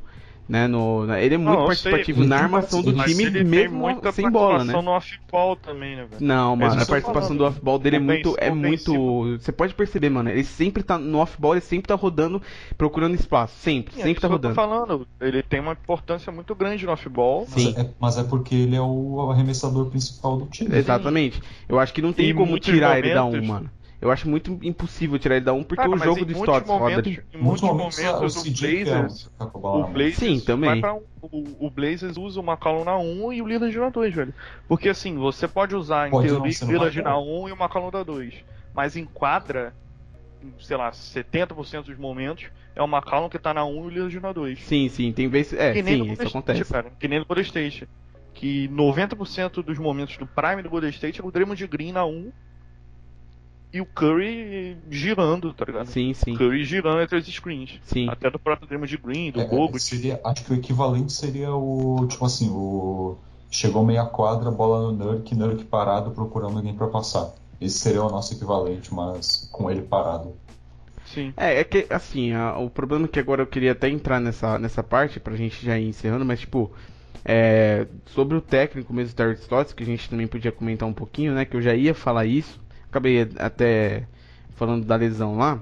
Né, 0.49 0.67
no, 0.67 1.07
ele 1.15 1.37
é 1.37 1.39
muito 1.39 1.51
Não, 1.51 1.57
sei, 1.73 1.93
participativo 1.93 2.21
ele 2.23 2.29
na 2.29 2.37
armação 2.37 2.83
do 2.83 2.93
time, 2.93 3.23
ele 3.25 3.39
tem 3.39 3.45
mesmo 3.45 3.79
muita 3.79 4.11
sem 4.11 4.29
bola, 4.29 4.65
né? 4.65 4.73
participação 4.73 4.83
no 4.83 4.91
off-ball 4.91 5.57
também, 5.57 5.97
né, 5.97 6.05
velho? 6.05 6.17
Não, 6.27 6.57
mano, 6.57 6.75
isso 6.75 6.83
a 6.83 6.87
participação 6.87 7.23
falando. 7.29 7.39
do 7.39 7.45
off-ball 7.47 7.79
dele 7.79 7.97
é 7.97 7.99
muito. 8.01 8.35
É 8.39 8.51
muito. 8.51 9.39
Você 9.39 9.53
pode 9.53 9.73
perceber, 9.73 10.11
mano. 10.11 10.29
Ele 10.29 10.43
sempre 10.45 10.83
tá. 10.83 10.99
No 10.99 11.19
off-ball, 11.19 11.55
ele 11.55 11.61
sempre 11.61 11.87
tá 11.87 11.95
rodando, 11.95 12.43
procurando 12.77 13.15
espaço. 13.15 13.55
Sempre, 13.57 13.95
Sim, 13.95 14.01
é 14.01 14.03
sempre 14.03 14.21
tá 14.21 14.29
que 14.29 14.35
eu 14.35 14.39
tô 14.41 14.49
rodando. 14.49 14.55
falando. 14.55 15.09
Ele 15.21 15.43
tem 15.45 15.61
uma 15.61 15.73
importância 15.73 16.31
muito 16.33 16.55
grande 16.57 16.85
no 16.85 16.93
off-ball. 16.93 17.47
Mas 17.51 17.63
Sim. 17.63 17.75
é, 17.79 17.89
mas 17.99 18.19
é 18.19 18.25
porque 18.25 18.55
ele 18.55 18.75
é 18.77 18.81
o 18.83 19.31
arremessador 19.31 19.87
principal 19.87 20.37
do 20.39 20.47
time. 20.47 20.77
Exatamente. 20.77 21.41
Eu 21.69 21.79
acho 21.79 21.95
que 21.95 22.03
não 22.03 22.13
tem 22.13 22.31
Em 22.31 22.35
como 22.35 22.59
tirar 22.59 22.99
ele 22.99 23.15
da 23.15 23.23
um, 23.25 23.29
momentos- 23.29 23.49
mano. 23.49 23.71
Eu 24.03 24.11
acho 24.11 24.29
muito 24.29 24.59
impossível 24.65 25.17
tirar 25.17 25.37
ele 25.37 25.45
da 25.45 25.53
um, 25.53 25.63
porque 25.63 25.77
Cara, 25.77 25.89
o 25.89 25.93
mas 25.93 26.03
jogo 26.03 26.21
em 26.21 26.25
do 26.25 26.33
Stotts 26.33 26.69
roda. 26.69 27.09
Em 27.09 27.21
Em 27.33 27.41
muitos 27.41 27.63
momentos 27.63 27.99
momentos, 28.01 28.37
o 28.37 28.41
o 28.41 28.43
é 28.43 28.51
o 28.51 28.53
Blazers. 28.85 29.31
a 29.39 29.45
bola 29.47 29.77
O 29.79 29.81
mão. 29.83 29.93
Blazers, 29.93 30.17
Sim, 30.17 30.41
também. 30.41 30.71
vai 30.71 30.81
pra 30.81 30.95
um- 30.95 31.03
o, 31.23 31.67
o 31.67 31.71
Blazers 31.71 32.17
usa 32.17 32.41
o 32.41 32.43
McCollum 32.45 32.85
na 32.85 32.99
1 32.99 33.33
e 33.33 33.41
o 33.41 33.47
Lillard 33.47 33.79
na 33.79 33.89
2, 33.91 34.13
velho. 34.13 34.35
Porque 34.67 34.89
assim, 34.89 35.17
você 35.17 35.47
pode 35.47 35.77
usar 35.77 36.09
em 36.09 36.11
Pode 36.11 36.27
não 36.33 36.43
teoria 36.43 36.59
o 36.65 36.67
Lillard 36.73 37.01
na 37.03 37.17
1 37.17 37.49
e 37.49 37.53
o 37.53 37.57
McCollum 37.57 37.91
na 37.93 38.03
2. 38.03 38.35
Mas 38.75 38.97
em 38.97 39.05
quadra, 39.05 39.73
em, 40.43 40.53
sei 40.59 40.77
lá, 40.77 40.91
70% 40.91 41.85
dos 41.85 41.97
momentos, 41.97 42.47
é 42.75 42.83
o 42.83 42.87
McCollum 42.89 43.29
que 43.29 43.39
tá 43.39 43.55
na 43.55 43.65
1 43.65 43.71
e 43.85 43.87
o 43.87 43.89
Lillard 43.89 44.19
na 44.21 44.33
2. 44.33 44.61
Sim, 44.65 44.89
sim, 44.89 45.13
tem 45.13 45.29
vezes. 45.29 45.53
É, 45.53 45.73
que 45.75 45.81
nem 45.83 45.99
no 45.99 46.05
sim, 46.07 46.11
isso 46.15 46.23
Golden 46.25 46.29
acontece. 46.41 46.63
State, 46.63 46.73
cara. 46.83 46.93
Que 46.99 47.07
nem 47.07 47.21
no 47.21 47.25
Golden 47.25 47.45
State. 47.45 47.89
Que 48.35 48.67
90% 48.69 49.63
dos 49.63 49.79
momentos 49.79 50.17
do 50.17 50.27
Prime 50.27 50.61
do 50.61 50.69
Golden 50.71 50.91
State 50.91 51.21
é 51.21 51.25
o 51.25 51.31
Draymond 51.31 51.65
Green 51.69 51.93
na 51.93 52.05
1 52.05 52.33
e 53.73 53.81
o 53.81 53.87
Curry 53.87 54.77
girando, 54.91 55.53
tá 55.53 55.65
ligado? 55.65 55.87
Sim, 55.87 56.13
sim. 56.15 56.35
O 56.35 56.39
Curry 56.39 56.65
girando 56.65 57.01
entre 57.01 57.17
as 57.19 57.27
screens. 57.27 57.81
Sim. 57.85 58.09
Até 58.09 58.31
do 58.31 58.39
próprio 58.39 58.67
Draymond 58.69 58.97
Green, 58.99 59.31
do 59.31 59.41
É, 59.41 59.45
Bogut. 59.45 59.81
seria, 59.83 60.21
acho 60.25 60.45
que 60.45 60.53
o 60.53 60.57
equivalente 60.57 61.13
seria 61.13 61.53
o. 61.55 62.07
Tipo 62.09 62.25
assim, 62.27 62.51
o. 62.51 63.17
Chegou 63.51 63.85
meia 63.85 64.05
quadra, 64.07 64.51
bola 64.51 64.91
no 64.91 64.93
Nurk, 64.93 65.35
Nurk 65.35 65.65
parado 65.65 66.11
procurando 66.13 66.57
alguém 66.57 66.75
pra 66.75 66.87
passar. 66.89 67.35
Esse 67.61 67.79
seria 67.79 68.03
o 68.03 68.11
nosso 68.11 68.35
equivalente, 68.35 68.93
mas 68.95 69.49
com 69.53 69.71
ele 69.71 69.83
parado. 69.83 70.35
Sim. 71.05 71.35
É, 71.37 71.61
é 71.61 71.65
que, 71.65 71.87
assim, 71.91 72.33
a- 72.33 72.57
o 72.59 72.71
problema 72.71 73.05
é 73.05 73.09
que 73.09 73.21
agora 73.21 73.43
eu 73.43 73.47
queria 73.47 73.73
até 73.73 73.89
entrar 73.91 74.19
nessa, 74.21 74.59
nessa 74.59 74.83
parte, 74.83 75.21
pra 75.21 75.37
gente 75.37 75.65
já 75.65 75.79
ir 75.79 75.87
encerrando, 75.89 76.25
mas, 76.25 76.41
tipo, 76.41 76.71
É, 77.25 77.87
sobre 78.07 78.37
o 78.37 78.41
técnico 78.41 78.93
mesmo, 78.93 79.15
Terry 79.15 79.35
Stotts, 79.35 79.73
que 79.73 79.85
a 79.85 79.87
gente 79.87 80.11
também 80.11 80.27
podia 80.27 80.51
comentar 80.51 80.89
um 80.89 80.93
pouquinho, 80.93 81.33
né? 81.33 81.45
Que 81.45 81.57
eu 81.57 81.63
já 81.63 81.73
ia 81.73 81.95
falar 81.95 82.27
isso. 82.27 82.59
Acabei 82.93 83.27
até 83.39 84.07
falando 84.51 84.85
da 84.85 84.97
lesão 84.97 85.39
lá. 85.39 85.59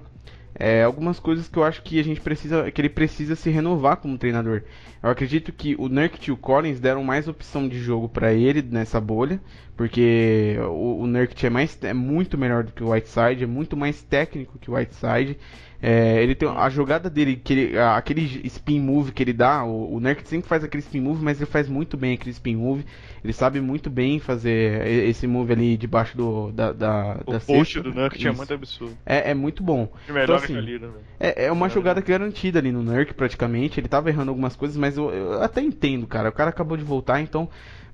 É, 0.52 0.82
algumas 0.82 1.20
coisas 1.20 1.46
que 1.46 1.56
eu 1.56 1.62
acho 1.62 1.80
que 1.80 2.00
a 2.00 2.02
gente 2.02 2.20
precisa, 2.20 2.68
que 2.72 2.80
ele 2.80 2.88
precisa 2.88 3.36
se 3.36 3.48
renovar 3.50 3.98
como 3.98 4.18
treinador. 4.18 4.64
Eu 5.00 5.08
acredito 5.08 5.52
que 5.52 5.76
o 5.78 5.88
Nurk 5.88 6.28
e 6.28 6.32
o 6.32 6.36
Collins 6.36 6.80
deram 6.80 7.04
mais 7.04 7.28
opção 7.28 7.68
de 7.68 7.78
jogo 7.78 8.08
para 8.08 8.32
ele 8.32 8.62
nessa 8.62 9.00
bolha, 9.00 9.40
porque 9.76 10.56
o, 10.68 11.02
o 11.02 11.06
Nurk 11.06 11.46
é 11.46 11.50
mais 11.50 11.78
é 11.84 11.94
muito 11.94 12.36
melhor 12.36 12.64
do 12.64 12.72
que 12.72 12.82
o 12.82 12.90
Whiteside, 12.90 13.44
é 13.44 13.46
muito 13.46 13.76
mais 13.76 14.02
técnico 14.02 14.58
que 14.58 14.68
o 14.68 14.74
Whiteside. 14.74 15.38
É, 15.82 16.22
ele 16.22 16.34
tem 16.34 16.46
a 16.48 16.68
jogada 16.68 17.08
dele, 17.08 17.36
que 17.36 17.52
ele, 17.52 17.78
aquele 17.78 18.22
spin 18.46 18.78
move 18.80 19.12
que 19.12 19.22
ele 19.22 19.32
dá, 19.32 19.64
o, 19.64 19.96
o 19.96 20.00
sempre 20.24 20.46
faz 20.46 20.62
aquele 20.62 20.82
spin 20.82 21.00
move, 21.00 21.24
mas 21.24 21.40
ele 21.40 21.50
faz 21.50 21.68
muito 21.68 21.96
bem 21.96 22.14
aquele 22.14 22.32
spin 22.32 22.56
move. 22.56 22.84
Ele 23.24 23.32
sabe 23.32 23.60
muito 23.60 23.88
bem 23.88 24.18
fazer 24.18 24.86
esse 24.86 25.26
move 25.26 25.52
ali 25.52 25.76
debaixo 25.76 26.16
do, 26.16 26.52
da, 26.52 26.72
da, 26.72 27.20
o 27.26 27.32
da 27.32 27.40
post 27.40 27.74
cesta. 27.74 27.82
do 27.82 27.94
Nurk 27.94 28.26
é 28.26 28.30
muito 28.30 28.54
absurdo. 28.54 28.96
É, 29.06 29.30
é 29.30 29.34
muito 29.34 29.62
bom. 29.62 29.90
Então, 30.08 30.34
assim, 30.34 30.54
né, 30.54 30.90
é, 31.18 31.46
é 31.46 31.52
uma 31.52 31.66
é 31.66 31.70
jogada 31.70 32.00
garantida 32.00 32.58
ali 32.58 32.72
no 32.72 32.82
Nurk 32.82 33.14
praticamente. 33.14 33.80
Ele 33.80 33.88
tava 33.88 34.10
errando 34.10 34.30
algumas 34.30 34.56
coisas, 34.56 34.76
mas 34.76 34.96
eu, 34.98 35.10
eu 35.10 35.42
até 35.42 35.62
entendo, 35.62 36.06
cara. 36.06 36.28
O 36.28 36.32
cara 36.32 36.50
acabou 36.50 36.76
de 36.76 36.84
voltar, 36.84 37.20
então 37.20 37.48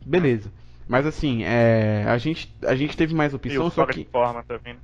beleza. 0.04 0.50
Mas 0.88 1.06
assim, 1.06 1.42
é, 1.44 2.04
a, 2.06 2.18
gente, 2.18 2.52
a 2.64 2.74
gente 2.74 2.96
teve 2.96 3.14
mais 3.14 3.34
opção, 3.34 3.70
só 3.70 3.86
que. 3.86 4.04
Forma 4.10 4.44
também. 4.44 4.74
Né? 4.74 4.78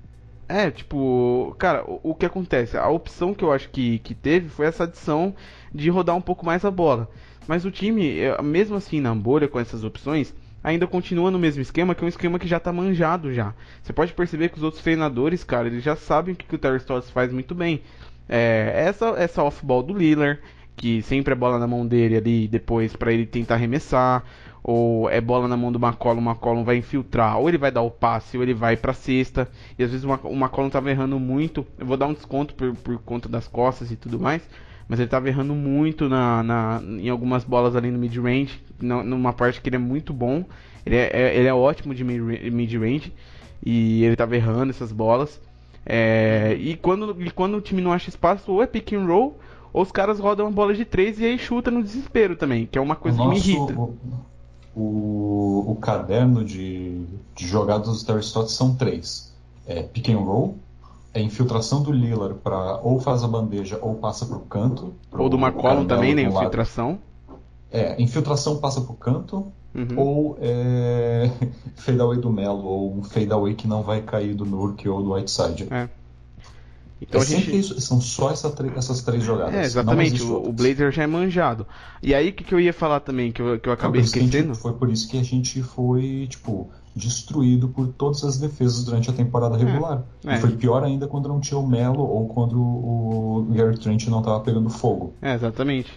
É, 0.52 0.70
tipo, 0.70 1.56
cara, 1.58 1.82
o, 1.86 2.10
o, 2.10 2.14
que 2.14 2.26
acontece? 2.26 2.76
A 2.76 2.86
opção 2.86 3.32
que 3.32 3.42
eu 3.42 3.50
acho 3.50 3.70
que, 3.70 4.00
que 4.00 4.14
teve 4.14 4.50
foi 4.50 4.66
essa 4.66 4.84
adição 4.84 5.34
de 5.74 5.88
rodar 5.88 6.14
um 6.14 6.20
pouco 6.20 6.44
mais 6.44 6.62
a 6.62 6.70
bola. 6.70 7.08
Mas 7.48 7.64
o 7.64 7.70
time, 7.70 8.18
é, 8.18 8.42
mesmo 8.42 8.76
assim 8.76 9.00
na 9.00 9.14
bolha 9.14 9.48
com 9.48 9.58
essas 9.58 9.82
opções, 9.82 10.34
ainda 10.62 10.86
continua 10.86 11.30
no 11.30 11.38
mesmo 11.38 11.62
esquema, 11.62 11.94
que 11.94 12.04
é 12.04 12.04
um 12.04 12.08
esquema 12.08 12.38
que 12.38 12.46
já 12.46 12.60
tá 12.60 12.70
manjado 12.70 13.32
já. 13.32 13.54
Você 13.82 13.94
pode 13.94 14.12
perceber 14.12 14.50
que 14.50 14.58
os 14.58 14.62
outros 14.62 14.82
treinadores, 14.82 15.42
cara, 15.42 15.68
eles 15.68 15.82
já 15.82 15.96
sabem 15.96 16.34
o 16.34 16.36
que, 16.36 16.44
que 16.44 16.54
o 16.54 16.58
Terry 16.58 16.76
Stotts 16.76 17.08
faz 17.08 17.32
muito 17.32 17.54
bem. 17.54 17.80
É, 18.28 18.72
essa 18.74 19.06
essa 19.16 19.42
off-ball 19.42 19.82
do 19.82 19.94
Lillard, 19.94 20.38
que 20.76 21.00
sempre 21.00 21.32
é 21.32 21.34
bola 21.34 21.58
na 21.58 21.66
mão 21.66 21.86
dele 21.86 22.18
ali 22.18 22.46
depois 22.46 22.94
para 22.94 23.10
ele 23.10 23.24
tentar 23.24 23.54
arremessar 23.54 24.22
ou 24.62 25.10
é 25.10 25.20
bola 25.20 25.48
na 25.48 25.56
mão 25.56 25.72
do 25.72 25.78
McCollum, 25.78 26.20
o 26.20 26.30
McCollum 26.30 26.64
vai 26.64 26.76
infiltrar, 26.76 27.38
ou 27.38 27.48
ele 27.48 27.58
vai 27.58 27.70
dar 27.70 27.82
o 27.82 27.90
passe, 27.90 28.36
ou 28.36 28.42
ele 28.42 28.54
vai 28.54 28.76
pra 28.76 28.92
cesta, 28.92 29.48
e 29.78 29.82
às 29.82 29.90
vezes 29.90 30.04
o 30.04 30.12
McCollum 30.12 30.70
tava 30.70 30.90
errando 30.90 31.18
muito, 31.18 31.66
eu 31.78 31.86
vou 31.86 31.96
dar 31.96 32.06
um 32.06 32.12
desconto 32.12 32.54
por, 32.54 32.74
por 32.76 32.98
conta 32.98 33.28
das 33.28 33.48
costas 33.48 33.90
e 33.90 33.96
tudo 33.96 34.20
mais, 34.20 34.42
mas 34.88 35.00
ele 35.00 35.08
tava 35.08 35.28
errando 35.28 35.54
muito 35.54 36.08
na, 36.08 36.42
na 36.42 36.82
em 36.82 37.08
algumas 37.08 37.44
bolas 37.44 37.74
ali 37.74 37.90
no 37.90 37.98
mid-range, 37.98 38.60
numa 38.80 39.32
parte 39.32 39.60
que 39.60 39.68
ele 39.68 39.76
é 39.76 39.80
muito 39.80 40.12
bom, 40.12 40.44
ele 40.86 40.96
é, 40.96 41.10
é 41.12 41.36
ele 41.36 41.48
é 41.48 41.54
ótimo 41.54 41.94
de 41.94 42.04
mid-range, 42.04 43.12
e 43.64 44.04
ele 44.04 44.16
tava 44.16 44.36
errando 44.36 44.70
essas 44.70 44.92
bolas, 44.92 45.40
é, 45.84 46.56
e, 46.60 46.76
quando, 46.76 47.20
e 47.20 47.30
quando 47.30 47.56
o 47.56 47.60
time 47.60 47.82
não 47.82 47.92
acha 47.92 48.08
espaço, 48.08 48.52
ou 48.52 48.62
é 48.62 48.66
pick 48.66 48.92
and 48.92 49.06
roll, 49.06 49.40
ou 49.72 49.82
os 49.82 49.90
caras 49.90 50.20
rodam 50.20 50.46
uma 50.46 50.52
bola 50.52 50.74
de 50.74 50.84
três 50.84 51.18
e 51.18 51.24
aí 51.24 51.38
chuta 51.38 51.70
no 51.70 51.82
desespero 51.82 52.36
também, 52.36 52.66
que 52.66 52.78
é 52.78 52.80
uma 52.80 52.94
coisa 52.94 53.18
Nosso, 53.18 53.42
que 53.42 53.48
me 53.48 53.56
irrita. 53.56 53.80
o, 53.80 53.96
o 54.74 55.76
caderno 55.80 56.44
de, 56.44 57.04
de 57.34 57.46
jogadas 57.46 57.88
dos 57.88 58.02
Terry 58.02 58.20
Stotts 58.20 58.54
são 58.54 58.74
três. 58.74 59.32
É 59.66 59.82
pick 59.82 60.08
and 60.08 60.18
roll, 60.18 60.56
é 61.14 61.20
infiltração 61.20 61.82
do 61.82 61.92
Lillard 61.92 62.38
para 62.42 62.78
ou 62.82 62.98
faz 63.00 63.22
a 63.22 63.28
bandeja 63.28 63.78
ou 63.82 63.94
passa 63.96 64.24
para 64.24 64.36
o 64.36 64.40
canto. 64.40 64.94
Ou 65.12 65.28
do 65.28 65.36
McCollum 65.36 65.86
também, 65.86 66.14
né? 66.14 66.22
Infiltração. 66.22 66.98
É, 67.70 68.00
infiltração 68.00 68.58
passa 68.58 68.80
para 68.80 68.92
o 68.92 68.96
canto. 68.96 69.52
Uhum. 69.74 69.98
Ou 69.98 70.38
é, 70.40 71.30
fadeaway 71.76 72.18
do 72.18 72.30
Melo, 72.30 72.64
ou 72.64 72.94
um 72.94 73.02
fadeaway 73.02 73.54
que 73.54 73.66
não 73.66 73.82
vai 73.82 74.02
cair 74.02 74.34
do 74.34 74.44
Nurk 74.44 74.86
ou 74.88 75.02
do 75.02 75.12
Whiteside. 75.12 75.68
É. 75.70 75.88
Então 77.02 77.20
é 77.20 77.24
a 77.24 77.26
gente... 77.26 77.58
isso, 77.58 77.80
são 77.80 78.00
só 78.00 78.30
essa, 78.30 78.54
essas 78.76 79.02
três 79.02 79.24
jogadas. 79.24 79.54
É, 79.54 79.62
exatamente, 79.62 80.22
o, 80.22 80.48
o, 80.48 80.52
Blazer 80.52 80.92
já 80.92 81.02
é 81.02 81.06
manjado. 81.06 81.66
E 82.00 82.14
aí 82.14 82.28
o 82.28 82.32
que, 82.32 82.44
que 82.44 82.54
eu 82.54 82.60
ia 82.60 82.72
falar 82.72 83.00
também, 83.00 83.32
que 83.32 83.42
eu, 83.42 83.58
que 83.58 83.68
eu 83.68 83.72
acabei 83.72 84.02
esquecendo? 84.02 84.54
foi 84.54 84.72
por 84.72 84.88
isso 84.88 85.08
que 85.08 85.18
a 85.18 85.22
gente 85.22 85.62
foi, 85.62 86.28
tipo, 86.30 86.70
destruído 86.94 87.68
por 87.68 87.88
todas 87.88 88.22
as 88.22 88.38
defesas 88.38 88.84
durante 88.84 89.10
a 89.10 89.12
temporada 89.12 89.56
é, 89.56 89.64
regular. 89.64 90.04
É, 90.24 90.34
é. 90.34 90.38
Foi 90.38 90.52
pior 90.52 90.84
ainda 90.84 91.08
quando 91.08 91.28
não 91.28 91.40
tinha 91.40 91.58
o 91.58 91.66
Melo 91.66 92.04
ou 92.04 92.28
quando 92.28 92.60
o 92.60 93.48
Gary 93.50 93.78
Trent 93.78 94.06
não 94.06 94.20
estava 94.20 94.38
pegando 94.40 94.70
fogo. 94.70 95.12
É, 95.20 95.34
exatamente. 95.34 95.90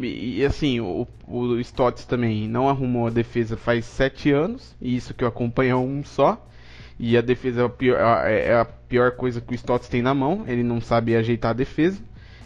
E, 0.00 0.38
e 0.38 0.44
assim, 0.46 0.80
o, 0.80 1.06
o 1.28 1.60
Stotts 1.60 2.06
também 2.06 2.48
não 2.48 2.70
arrumou 2.70 3.06
a 3.06 3.10
defesa 3.10 3.54
faz 3.54 3.84
sete 3.84 4.30
anos, 4.30 4.74
e 4.80 4.96
isso 4.96 5.12
que 5.12 5.24
eu 5.24 5.28
acompanho 5.28 5.78
um 5.78 6.02
só. 6.02 6.42
E 6.98 7.16
a 7.16 7.20
defesa 7.20 7.62
é 7.62 7.64
a 7.64 7.68
pior, 7.68 7.98
é 8.26 8.54
a 8.60 8.64
pior 8.92 9.12
coisa 9.12 9.40
que 9.40 9.54
o 9.54 9.56
Stotts 9.56 9.88
tem 9.88 10.02
na 10.02 10.12
mão. 10.12 10.44
Ele 10.46 10.62
não 10.62 10.78
sabe 10.78 11.16
ajeitar 11.16 11.52
a 11.52 11.54
defesa. 11.54 11.98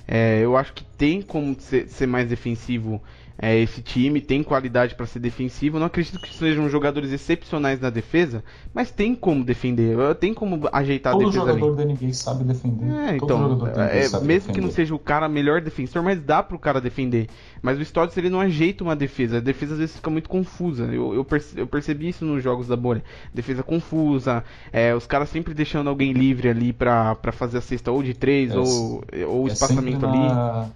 É, 0.07 0.39
eu 0.39 0.57
acho 0.57 0.73
que 0.73 0.85
tem 0.97 1.23
como 1.23 1.57
ser, 1.59 1.89
ser 1.89 2.07
mais 2.07 2.29
defensivo 2.29 3.01
é, 3.39 3.59
esse 3.59 3.83
time 3.83 4.21
tem 4.21 4.43
qualidade 4.43 4.95
para 4.95 5.05
ser 5.07 5.19
defensivo. 5.19 5.79
não 5.79 5.87
acredito 5.87 6.19
que 6.19 6.35
sejam 6.35 6.69
jogadores 6.71 7.13
excepcionais 7.13 7.81
na 7.81 7.91
defesa, 7.91 8.43
mas 8.73 8.91
tem 8.91 9.15
como 9.15 9.45
defender, 9.45 9.97
tem 10.15 10.33
como 10.33 10.69
ajeitar 10.73 11.13
Todo 11.13 11.23
a 11.23 11.27
defesa. 11.27 11.45
Todo 11.45 11.59
jogador 11.59 11.81
ali. 11.83 11.95
da 11.95 12.07
NBA 12.07 12.15
sabe 12.15 12.45
defender. 12.45 12.87
É, 12.87 13.17
então, 13.17 13.67
é, 13.77 14.03
mesmo 14.03 14.23
defender. 14.23 14.53
que 14.53 14.61
não 14.61 14.71
seja 14.71 14.95
o 14.95 14.99
cara 14.99 15.29
melhor 15.29 15.61
defensor, 15.61 16.03
mas 16.03 16.21
dá 16.21 16.43
pro 16.43 16.59
cara 16.59 16.81
defender. 16.81 17.29
Mas 17.61 17.79
o 17.79 17.83
Stotts 17.83 18.17
ele 18.17 18.31
não 18.31 18.41
ajeita 18.41 18.83
uma 18.83 18.97
defesa, 18.97 19.37
a 19.37 19.41
defesa 19.41 19.75
às 19.75 19.81
vezes 19.81 19.97
fica 19.97 20.09
muito 20.09 20.31
confusa. 20.31 20.85
Eu, 20.85 21.15
eu, 21.15 21.25
perce, 21.25 21.59
eu 21.59 21.67
percebi 21.67 22.09
isso 22.09 22.25
nos 22.25 22.43
jogos 22.43 22.69
da 22.69 22.77
bolha. 22.77 23.05
Defesa 23.35 23.63
confusa, 23.63 24.43
é, 24.73 24.95
os 24.95 25.07
caras 25.07 25.29
sempre 25.29 25.53
deixando 25.53 25.91
alguém 25.91 26.13
livre 26.13 26.49
ali 26.49 26.73
para 26.73 27.17
fazer 27.33 27.59
a 27.59 27.61
cesta 27.61 27.91
ou 27.91 28.03
de 28.03 28.15
três 28.15 28.51
é, 28.53 28.57
ou, 28.57 29.05
ou 29.29 29.49
é 29.49 29.53
espaçamento 29.53 30.07
na... 30.07 30.63
ali 30.63 30.73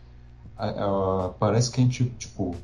uh, 0.68 1.34
parece 1.38 1.70
que 1.70 1.80
a 1.80 1.84
gente, 1.84 2.04
tipo, 2.18 2.54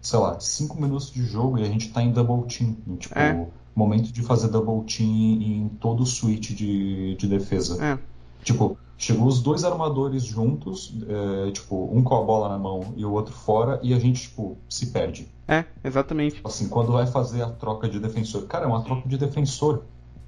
sei 0.00 0.18
lá, 0.18 0.38
5 0.38 0.80
minutos 0.80 1.10
de 1.10 1.24
jogo 1.24 1.58
e 1.58 1.62
a 1.62 1.66
gente 1.66 1.90
tá 1.90 2.02
em 2.02 2.12
double 2.12 2.46
team. 2.48 2.76
Em, 2.86 2.96
tipo, 2.96 3.18
é. 3.18 3.46
momento 3.74 4.12
de 4.12 4.22
fazer 4.22 4.48
double 4.48 4.84
team 4.86 5.40
em 5.42 5.68
todo 5.80 6.02
o 6.02 6.06
switch 6.06 6.50
de, 6.50 7.16
de 7.16 7.26
defesa. 7.26 7.82
É. 7.84 7.98
Tipo, 8.44 8.78
chegou 8.96 9.26
os 9.26 9.42
dois 9.42 9.64
armadores 9.64 10.24
juntos, 10.24 10.94
é, 11.08 11.50
tipo, 11.50 11.90
um 11.92 12.02
com 12.02 12.14
a 12.14 12.22
bola 12.22 12.48
na 12.48 12.58
mão 12.58 12.94
e 12.96 13.04
o 13.04 13.12
outro 13.12 13.34
fora, 13.34 13.80
e 13.82 13.92
a 13.92 13.98
gente, 13.98 14.22
tipo, 14.22 14.56
se 14.68 14.86
perde. 14.86 15.28
É, 15.48 15.64
exatamente. 15.84 16.40
Assim, 16.44 16.68
quando 16.68 16.92
vai 16.92 17.06
fazer 17.06 17.42
a 17.42 17.48
troca 17.48 17.88
de 17.88 17.98
defensor. 18.00 18.46
Cara, 18.46 18.64
é 18.64 18.68
uma 18.68 18.82
troca 18.82 19.08
de 19.08 19.16
defensor. 19.16 19.82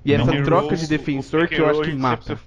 E 0.04 0.12
essa 0.12 0.42
troca 0.42 0.76
de 0.76 0.86
defensor 0.86 1.48
que 1.48 1.60
eu 1.60 1.68
acho 1.68 1.82
que 1.82 1.92
mata. 1.92 2.38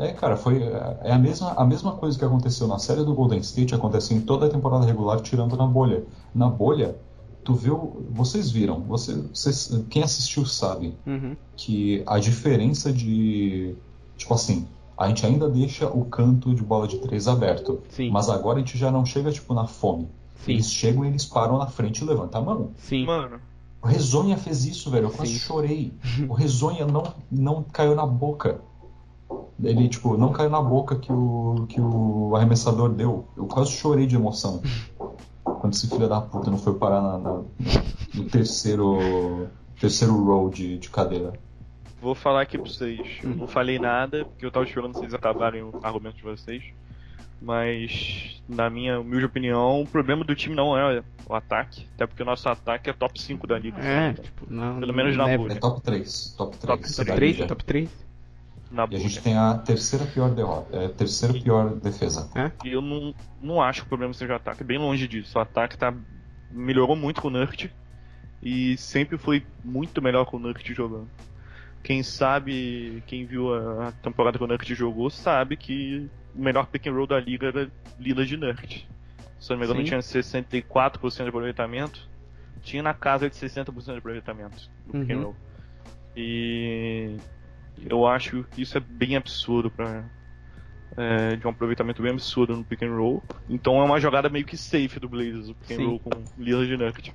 É, 0.00 0.12
cara, 0.12 0.34
foi 0.34 0.62
é 1.02 1.12
a 1.12 1.18
mesma, 1.18 1.52
a 1.52 1.64
mesma 1.64 1.92
coisa 1.92 2.18
que 2.18 2.24
aconteceu 2.24 2.66
na 2.66 2.78
série 2.78 3.04
do 3.04 3.14
Golden 3.14 3.38
State, 3.40 3.74
aconteceu 3.74 4.16
em 4.16 4.22
toda 4.22 4.46
a 4.46 4.48
temporada 4.48 4.86
regular, 4.86 5.20
tirando 5.20 5.56
na 5.58 5.66
bolha. 5.66 6.04
Na 6.34 6.48
bolha, 6.48 6.96
tu 7.44 7.52
viu, 7.52 8.06
vocês 8.10 8.50
viram, 8.50 8.80
você, 8.80 9.14
vocês, 9.14 9.84
quem 9.90 10.02
assistiu 10.02 10.46
sabe 10.46 10.94
uhum. 11.06 11.36
que 11.54 12.02
a 12.06 12.18
diferença 12.18 12.90
de, 12.90 13.76
tipo 14.16 14.32
assim, 14.32 14.66
a 14.96 15.06
gente 15.08 15.26
ainda 15.26 15.50
deixa 15.50 15.86
o 15.86 16.06
canto 16.06 16.54
de 16.54 16.62
bola 16.62 16.88
de 16.88 16.98
três 16.98 17.28
aberto, 17.28 17.82
Sim. 17.90 18.10
mas 18.10 18.30
agora 18.30 18.56
a 18.56 18.60
gente 18.60 18.78
já 18.78 18.90
não 18.90 19.04
chega 19.04 19.30
tipo 19.30 19.52
na 19.52 19.66
fome. 19.66 20.08
Sim. 20.44 20.52
Eles 20.52 20.72
chegam 20.72 21.04
e 21.04 21.08
eles 21.08 21.26
param 21.26 21.58
na 21.58 21.66
frente 21.66 22.02
e 22.02 22.06
levantam 22.06 22.40
a 22.40 22.44
mão. 22.44 22.70
Sim. 22.78 23.04
Mano. 23.04 23.38
O 23.82 23.86
Rezonha 23.86 24.38
fez 24.38 24.64
isso, 24.64 24.90
velho. 24.90 25.06
Eu 25.06 25.10
quase 25.10 25.32
Sim. 25.32 25.38
chorei. 25.38 25.92
O 26.28 26.32
Rezonha 26.32 26.86
não, 26.86 27.02
não 27.30 27.62
caiu 27.62 27.94
na 27.94 28.06
boca. 28.06 28.60
Ele, 29.62 29.88
tipo, 29.88 30.16
não 30.16 30.32
caiu 30.32 30.50
na 30.50 30.62
boca 30.62 30.96
que 30.96 31.12
o, 31.12 31.66
que 31.68 31.80
o 31.80 32.34
arremessador 32.34 32.88
deu. 32.90 33.28
Eu 33.36 33.46
quase 33.46 33.72
chorei 33.72 34.06
de 34.06 34.16
emoção. 34.16 34.62
Quando 35.44 35.74
esse 35.74 35.88
filho 35.88 36.08
da 36.08 36.20
puta 36.20 36.50
não 36.50 36.58
foi 36.58 36.74
parar 36.74 37.02
na, 37.02 37.18
na, 37.18 37.42
no 38.14 38.24
terceiro, 38.30 39.48
terceiro 39.78 40.14
row 40.24 40.48
de, 40.48 40.78
de 40.78 40.88
cadeira. 40.88 41.32
Vou 42.00 42.14
falar 42.14 42.42
aqui 42.42 42.56
pra 42.56 42.70
vocês. 42.70 43.18
Eu 43.22 43.30
não 43.30 43.46
falei 43.46 43.78
nada, 43.78 44.24
porque 44.24 44.46
eu 44.46 44.50
tava 44.50 44.64
esperando 44.64 44.94
vocês 44.94 45.12
acabarem 45.12 45.62
o 45.62 45.78
argumento 45.82 46.16
de 46.16 46.22
vocês. 46.22 46.62
Mas, 47.42 48.42
na 48.48 48.68
minha 48.68 49.00
humilde 49.00 49.24
opinião, 49.24 49.82
o 49.82 49.86
problema 49.86 50.24
do 50.24 50.34
time 50.34 50.54
não 50.54 50.76
é 50.76 51.02
o 51.26 51.34
ataque, 51.34 51.86
até 51.94 52.06
porque 52.06 52.22
o 52.22 52.26
nosso 52.26 52.48
ataque 52.48 52.90
é 52.90 52.92
top 52.92 53.20
5 53.20 53.46
da 53.46 53.58
liga. 53.58 53.80
É, 53.80 54.12
tipo, 54.12 54.46
não. 54.48 54.78
Pelo 54.78 54.94
menos 54.94 55.16
na 55.16 55.36
bolha. 55.36 55.52
É 55.52 55.56
top 55.56 55.80
3. 55.80 56.34
Top 56.36 56.56
3. 56.56 56.96
Top 56.96 57.12
3, 57.12 57.46
top 57.46 57.64
3 57.64 58.09
na 58.70 58.86
E 58.90 58.96
a 58.96 58.98
gente 58.98 59.20
tem 59.20 59.36
a 59.36 59.54
terceira 59.58 60.04
pior 60.06 60.30
derrota, 60.30 60.76
é, 60.76 60.86
a 60.86 60.88
terceira 60.90 61.34
pior 61.34 61.74
defesa. 61.76 62.30
É? 62.34 62.50
E 62.64 62.72
eu 62.72 62.80
não, 62.80 63.14
não 63.42 63.60
acho 63.60 63.80
que 63.80 63.86
o 63.86 63.88
problema 63.88 64.12
seja 64.14 64.32
o 64.32 64.36
ataque, 64.36 64.62
bem 64.62 64.78
longe 64.78 65.08
disso. 65.08 65.38
O 65.38 65.40
ataque 65.40 65.76
tá, 65.76 65.92
melhorou 66.50 66.94
muito 66.96 67.20
com 67.20 67.28
o 67.28 67.30
Nurt 67.30 67.66
e 68.42 68.76
sempre 68.76 69.18
foi 69.18 69.44
muito 69.64 70.00
melhor 70.00 70.24
com 70.24 70.36
o 70.36 70.40
Nurt 70.40 70.66
jogando. 70.72 71.08
Quem 71.82 72.02
sabe, 72.02 73.02
quem 73.06 73.24
viu 73.24 73.54
a 73.54 73.90
temporada 74.02 74.36
que 74.38 74.44
o 74.44 74.46
Nurt 74.46 74.68
jogou, 74.74 75.08
sabe 75.10 75.56
que 75.56 76.08
o 76.34 76.40
melhor 76.42 76.66
pick 76.66 76.86
and 76.86 76.92
roll 76.92 77.06
da 77.06 77.18
liga 77.18 77.48
era 77.48 77.70
Lila 77.98 78.24
de 78.24 78.36
Nurt. 78.36 78.84
Se 79.40 79.50
eu 79.50 79.56
não 79.56 79.60
me 79.60 79.64
engano, 79.64 79.80
Sim. 79.80 79.86
tinha 79.86 80.00
64% 80.00 81.22
de 81.22 81.28
aproveitamento. 81.28 82.08
Tinha 82.62 82.82
na 82.82 82.92
casa 82.92 83.30
de 83.30 83.34
60% 83.36 83.92
de 83.92 83.98
aproveitamento 83.98 84.70
no 84.86 84.92
pick 85.00 85.10
and 85.10 85.16
Uhum. 85.16 85.22
roll. 85.22 85.36
E 86.14 87.16
eu 87.88 88.06
acho 88.06 88.44
que 88.44 88.62
isso 88.62 88.76
é 88.76 88.80
bem 88.80 89.16
absurdo 89.16 89.70
para 89.70 90.04
de 91.38 91.46
um 91.46 91.50
aproveitamento 91.50 92.02
bem 92.02 92.12
absurdo 92.12 92.54
no 92.56 92.64
pick 92.64 92.82
and 92.82 92.94
roll. 92.94 93.22
Então 93.48 93.80
é 93.80 93.84
uma 93.84 93.98
jogada 94.00 94.28
meio 94.28 94.44
que 94.44 94.56
safe 94.56 94.98
do 95.00 95.08
Blazers, 95.08 95.48
o 95.48 95.54
pick 95.54 95.70
and 95.72 95.76
Sim. 95.76 95.86
roll 95.86 96.00
com 96.00 96.10
Lillard 96.36 96.72
e 96.72 96.76
Nurkic. 96.76 97.12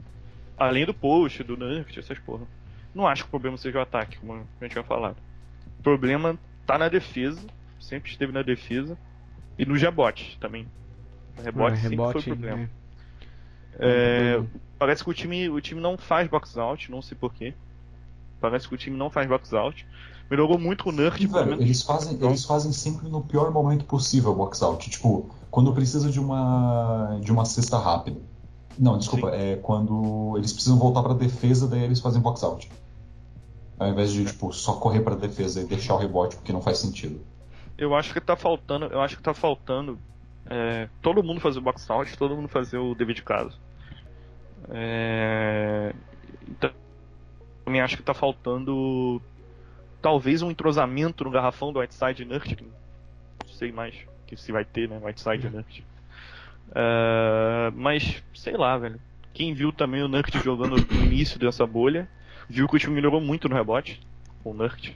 Além 0.58 0.86
do 0.86 0.94
post, 0.94 1.44
do 1.44 1.58
Nurkic, 1.58 2.00
essas 2.00 2.18
porra. 2.20 2.48
Não 2.96 3.06
acho 3.06 3.24
que 3.24 3.28
o 3.28 3.32
problema 3.32 3.58
seja 3.58 3.78
o 3.78 3.82
ataque, 3.82 4.18
como 4.18 4.34
a 4.34 4.64
gente 4.64 4.72
tinha 4.72 4.84
falado. 4.84 5.18
O 5.80 5.84
problema 5.84 6.40
tá 6.66 6.78
na 6.78 6.88
defesa, 6.90 7.46
sempre 7.80 8.10
esteve 8.10 8.32
na 8.32 8.42
defesa. 8.42 8.98
E 9.58 9.66
no 9.66 9.76
rebote 9.76 10.38
também. 10.40 10.66
Rebote 11.44 11.74
Ah, 11.74 11.82
sempre 11.82 11.98
foi 11.98 12.22
o 12.22 12.24
problema. 12.24 12.58
né? 12.58 12.70
É, 13.78 14.42
parece 14.80 15.04
que 15.04 15.10
o 15.10 15.14
time, 15.14 15.50
o 15.50 15.60
time 15.60 15.82
não 15.82 15.98
faz 15.98 16.28
box 16.30 16.58
out, 16.58 16.90
não 16.90 17.02
sei 17.02 17.18
porquê. 17.18 17.54
Parece 18.50 18.68
que 18.68 18.76
o 18.76 18.78
time 18.78 18.98
não 18.98 19.10
faz 19.10 19.28
box 19.28 19.54
out. 19.54 19.86
Melhorou 20.30 20.58
muito 20.58 20.84
com 20.84 20.90
o 20.90 20.94
Nurk, 20.94 21.24
E, 21.24 21.28
velho, 21.28 21.54
eles 21.54 21.84
fazem, 21.84 22.18
eles 22.20 22.46
fazem 22.46 22.72
sempre 22.72 23.08
no 23.10 23.22
pior 23.22 23.52
momento 23.52 23.86
possível 23.86 24.32
o 24.32 24.36
box 24.36 24.62
out. 24.64 24.90
Tipo, 24.90 25.30
quando 25.52 25.72
precisa 25.74 26.10
de 26.10 26.20
uma 26.20 27.20
de 27.22 27.32
uma 27.32 27.46
cesta 27.46 27.78
rápida. 27.78 28.20
Não, 28.78 28.98
desculpa, 28.98 29.30
é 29.30 29.56
quando 29.56 30.34
eles 30.38 30.52
precisam 30.52 30.78
voltar 30.78 31.02
pra 31.02 31.14
defesa, 31.14 31.68
daí 31.68 31.84
eles 31.84 32.00
fazem 32.00 32.22
box 32.22 32.44
out. 32.44 32.70
Ao 33.80 33.88
invés 33.88 34.12
de, 34.12 34.26
tipo, 34.26 34.52
só 34.54 34.74
correr 34.74 35.02
pra 35.02 35.16
defesa 35.16 35.62
e 35.62 35.66
deixar 35.66 35.96
o 35.96 35.98
rebote, 35.98 36.36
porque 36.36 36.52
não 36.54 36.62
faz 36.62 36.78
sentido. 36.78 37.20
Eu 37.78 37.94
acho 37.94 38.14
que 38.14 38.22
tá 38.22 38.36
faltando, 38.36 38.86
eu 38.86 39.02
acho 39.02 39.18
que 39.18 39.24
tá 39.24 39.34
faltando 39.34 40.00
é, 40.46 40.88
todo 41.02 41.24
mundo 41.24 41.42
fazer 41.42 41.60
o 41.60 41.62
box 41.62 41.90
out, 41.90 42.18
todo 42.18 42.36
mundo 42.36 42.48
fazer 42.48 42.78
o 42.78 42.96
dever 42.96 43.16
de 43.16 43.24
casa. 43.24 43.54
É, 44.70 45.94
então, 46.48 46.72
também 47.66 47.82
acho 47.82 47.98
que 47.98 48.04
tá 48.04 48.14
faltando 48.14 49.20
talvez 50.02 50.44
um 50.44 50.52
entrosamento 50.52 51.24
no 51.24 51.32
garrafão 51.32 51.74
do 51.74 51.80
Whiteside 51.80 52.24
Nurkic. 52.24 52.64
Não 52.64 53.54
sei 53.54 53.72
mais 53.72 53.96
que 54.28 54.38
se 54.38 54.52
vai 54.52 54.64
ter, 54.64 54.88
né? 54.88 55.02
Whiteside 55.04 55.50
Nurkic. 55.50 55.84
É, 56.78 57.72
mas, 57.76 58.22
sei 58.34 58.58
lá, 58.58 58.76
velho. 58.76 59.00
Quem 59.32 59.54
viu 59.54 59.72
também 59.72 60.02
o 60.02 60.08
Nurkic 60.08 60.44
jogando 60.44 60.76
no 60.76 61.04
início 61.04 61.40
dessa 61.40 61.66
bolha, 61.66 62.10
viu 62.50 62.68
que 62.68 62.76
o 62.76 62.80
time 62.80 62.96
melhorou 62.96 63.22
muito 63.22 63.48
no 63.48 63.56
rebote 63.56 64.02
com 64.44 64.50
o 64.50 64.54
Nurkic. 64.54 64.94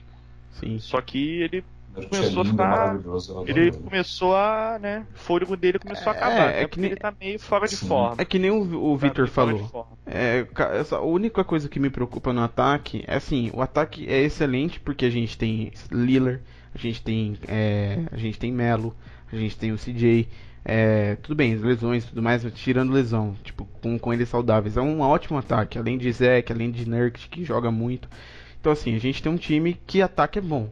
Sim. 0.50 0.78
Só 0.80 1.00
que 1.00 1.40
ele 1.40 1.64
Nurkic 1.94 2.10
Começou 2.16 2.42
a 2.42 2.44
é 2.44 2.48
lindo, 2.48 2.52
ficar- 2.52 2.94
eu 3.04 3.16
adoro 3.16 3.50
ele 3.50 3.60
ele. 3.60 3.72
começou 3.72 4.36
a, 4.36 4.78
né, 4.80 5.06
o 5.14 5.18
fôlego 5.18 5.56
dele 5.56 5.78
começou 5.78 6.12
a 6.12 6.14
É, 6.14 6.18
acabar, 6.18 6.36
é 6.50 6.58
até 6.60 6.68
que 6.68 6.80
nem- 6.80 6.90
ele 6.90 6.96
tá 7.00 7.12
meio 7.20 7.38
fora 7.38 7.66
de 7.66 7.76
Sim. 7.76 7.88
forma. 7.88 8.16
É 8.18 8.24
que 8.24 8.38
nem 8.38 8.50
o, 8.50 8.62
o 8.92 8.96
Tá 8.98 9.06
Victor 9.06 9.24
de 9.26 9.30
falou. 9.30 9.88
É, 10.06 10.46
essa- 10.78 10.96
a 10.96 11.02
única 11.02 11.42
coisa 11.44 11.68
que 11.68 11.80
me 11.80 11.90
preocupa 11.90 12.32
no 12.32 12.42
ataque 12.42 13.04
é 13.06 13.16
assim, 13.16 13.50
o 13.54 13.60
ataque 13.60 14.06
é 14.08 14.20
excelente 14.22 14.78
porque 14.80 15.04
a 15.04 15.10
gente 15.10 15.36
tem 15.36 15.72
Lillard, 15.90 16.40
a 16.74 16.78
gente 16.78 17.02
tem 17.02 17.36
é, 17.48 17.98
a 18.12 18.16
gente 18.16 18.38
tem 18.38 18.52
Melo, 18.52 18.94
a 19.32 19.36
gente 19.36 19.56
tem 19.56 19.72
o 19.72 19.78
CJ, 19.78 20.28
é, 20.64 21.16
tudo 21.16 21.34
bem, 21.34 21.54
as 21.54 21.62
lesões 21.62 22.04
e 22.04 22.08
tudo 22.08 22.22
mais, 22.22 22.44
mas 22.44 22.52
tirando 22.54 22.92
lesão, 22.92 23.34
tipo, 23.42 23.64
com, 23.82 23.98
com 23.98 24.12
eles 24.12 24.28
saudáveis, 24.28 24.76
é 24.76 24.80
um 24.80 25.00
ótimo 25.00 25.38
ataque, 25.38 25.78
além 25.78 25.96
de 25.98 26.10
Zeke, 26.12 26.52
além 26.52 26.70
de 26.70 26.88
Nurkic 26.88 27.28
que 27.28 27.44
joga 27.44 27.70
muito. 27.70 28.08
Então 28.60 28.70
assim, 28.72 28.94
a 28.94 28.98
gente 28.98 29.22
tem 29.22 29.32
um 29.32 29.36
time 29.38 29.74
que 29.86 30.02
ataque 30.02 30.38
é 30.38 30.42
bom. 30.42 30.68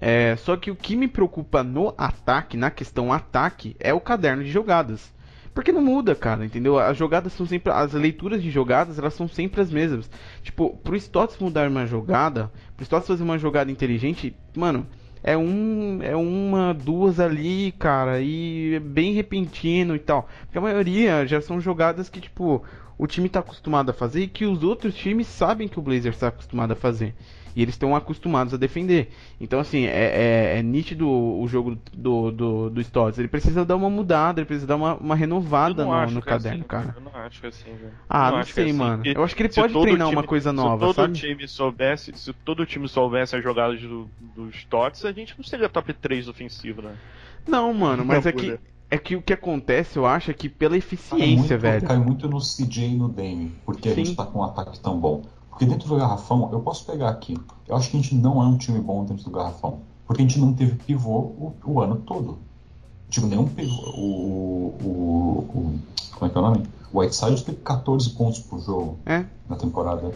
É, 0.00 0.36
só 0.36 0.56
que 0.56 0.70
o 0.70 0.76
que 0.76 0.94
me 0.94 1.08
preocupa 1.08 1.64
no 1.64 1.92
ataque, 1.98 2.56
na 2.56 2.70
questão 2.70 3.12
ataque, 3.12 3.74
é 3.80 3.92
o 3.92 4.00
caderno 4.00 4.44
de 4.44 4.50
jogadas. 4.50 5.12
Porque 5.52 5.72
não 5.72 5.82
muda, 5.82 6.14
cara, 6.14 6.44
entendeu? 6.44 6.78
As 6.78 6.96
jogadas 6.96 7.32
são 7.32 7.44
sempre. 7.44 7.72
As 7.72 7.92
leituras 7.92 8.40
de 8.40 8.48
jogadas, 8.48 8.96
elas 8.96 9.14
são 9.14 9.26
sempre 9.26 9.60
as 9.60 9.72
mesmas. 9.72 10.08
Tipo, 10.40 10.76
pro 10.84 10.94
Stotts 10.94 11.36
mudar 11.38 11.68
uma 11.68 11.84
jogada, 11.84 12.52
pro 12.76 12.84
Stotts 12.84 13.08
fazer 13.08 13.24
uma 13.24 13.38
jogada 13.38 13.68
inteligente, 13.68 14.36
mano, 14.56 14.86
é 15.20 15.36
um. 15.36 15.98
É 16.00 16.14
uma, 16.14 16.72
duas 16.72 17.18
ali, 17.18 17.72
cara, 17.72 18.20
e 18.20 18.74
é 18.76 18.78
bem 18.78 19.14
repentino 19.14 19.96
e 19.96 19.98
tal. 19.98 20.28
Porque 20.42 20.58
a 20.58 20.60
maioria 20.60 21.26
já 21.26 21.40
são 21.40 21.60
jogadas 21.60 22.08
que, 22.08 22.20
tipo, 22.20 22.62
o 22.96 23.06
time 23.08 23.28
tá 23.28 23.40
acostumado 23.40 23.90
a 23.90 23.94
fazer 23.94 24.22
e 24.22 24.28
que 24.28 24.46
os 24.46 24.62
outros 24.62 24.94
times 24.94 25.26
sabem 25.26 25.66
que 25.66 25.80
o 25.80 25.82
Blazers 25.82 26.18
tá 26.18 26.28
acostumado 26.28 26.72
a 26.72 26.76
fazer. 26.76 27.16
E 27.58 27.62
eles 27.62 27.74
estão 27.74 27.94
acostumados 27.96 28.54
a 28.54 28.56
defender. 28.56 29.10
Então, 29.40 29.58
assim, 29.60 29.84
é, 29.86 30.54
é- 30.54 30.58
é 30.58 30.62
nítido 30.62 31.08
o 31.08 31.46
jogo 31.48 31.76
do, 31.92 32.30
do, 32.30 32.70
do 32.70 32.80
Stotts. 32.80 33.18
Ele 33.18 33.28
precisa 33.28 33.64
dar 33.64 33.76
uma 33.76 33.90
mudada, 33.90 34.40
ele 34.40 34.46
precisa 34.46 34.66
dar 34.66 34.76
uma, 34.76 34.94
uma 34.96 35.16
renovada 35.16 35.84
não 35.84 35.94
no, 35.94 36.10
no 36.10 36.22
é 36.24 36.32
caderno, 36.32 36.64
assim, 36.64 36.64
cara. 36.64 36.94
Eu 36.94 37.00
não 37.00 37.14
acho 37.14 37.40
que 37.40 37.46
é 37.46 37.48
assim, 37.50 37.76
velho. 37.76 37.98
Ah, 38.08 38.32
não 38.32 38.42
acho 38.42 38.54
que 38.54 38.60
é 38.60 38.64
sei, 38.64 38.64
assim, 38.64 38.72
mano. 38.72 39.08
Eu 39.14 39.22
acho 39.24 39.34
que 39.36 39.42
ele 39.42 39.48
se 39.48 39.62
pode 39.62 39.76
todo 39.76 39.78
treinar 39.78 40.08
time- 40.08 40.22
uma 40.22 40.24
coisa 40.24 40.52
nova, 40.52 40.86
se 40.86 40.94
todo 40.94 41.08
sabe? 41.08 41.22
time 41.22 41.46
soubesse, 41.48 42.12
se 42.16 42.32
todo 42.32 42.66
time 42.66 42.88
soubesse 42.88 43.36
as 43.36 43.42
jogadas 43.42 43.80
do, 43.80 44.12
dos 44.18 44.64
Tots, 44.66 45.04
a 45.04 45.12
gente 45.12 45.36
não 45.38 45.44
seria 45.44 45.68
top 45.68 45.92
3 45.94 46.28
ofensivo, 46.28 46.82
né? 46.82 46.98
Não, 47.46 47.72
mano, 47.74 48.04
mas 48.04 48.26
Não, 48.26 48.26
é 48.26 48.32
que, 48.32 48.60
é 48.90 48.98
que 48.98 49.16
o 49.16 49.22
que 49.22 49.32
acontece, 49.32 49.96
eu 49.98 50.06
acho, 50.06 50.30
é 50.30 50.34
que 50.34 50.48
pela 50.48 50.76
Cai 51.10 51.18
eficiência, 51.18 51.26
muito, 51.26 51.58
velho. 51.58 51.82
cai 51.82 51.98
muito 51.98 52.28
no 52.28 52.40
CJ 52.40 52.86
e 52.92 52.96
no 52.96 53.08
Dame, 53.10 53.60
porque 53.64 53.88
a 53.88 53.92
Sim. 53.92 53.94
gente 53.94 54.16
tá 54.16 54.24
com 54.26 54.38
um 54.38 54.44
ataque 54.44 54.80
tão 54.80 54.98
bom. 54.98 55.22
Porque 55.58 55.66
dentro 55.66 55.88
do 55.88 55.96
garrafão, 55.96 56.48
eu 56.52 56.60
posso 56.60 56.86
pegar 56.86 57.08
aqui. 57.08 57.36
Eu 57.66 57.74
acho 57.74 57.90
que 57.90 57.96
a 57.96 58.00
gente 58.00 58.14
não 58.14 58.40
é 58.40 58.46
um 58.46 58.56
time 58.56 58.78
bom 58.78 59.04
dentro 59.04 59.24
do 59.24 59.30
garrafão. 59.32 59.80
Porque 60.06 60.22
a 60.22 60.24
gente 60.24 60.38
não 60.38 60.54
teve 60.54 60.76
pivô 60.76 61.18
o, 61.18 61.52
o 61.64 61.80
ano 61.80 61.96
todo. 61.96 62.38
Tipo, 63.10 63.26
nenhum 63.26 63.48
pivô. 63.48 63.74
O, 63.90 64.78
o, 64.80 65.38
o- 65.58 65.78
Como 66.12 66.26
é 66.26 66.28
que 66.32 66.38
é 66.38 66.40
o 66.40 66.44
nome? 66.44 66.62
O 66.92 67.00
Whiteside 67.00 67.44
teve 67.44 67.58
14 67.58 68.10
pontos 68.10 68.38
por 68.38 68.60
jogo 68.60 69.00
É, 69.04 69.24
na 69.48 69.56
temporada. 69.56 70.14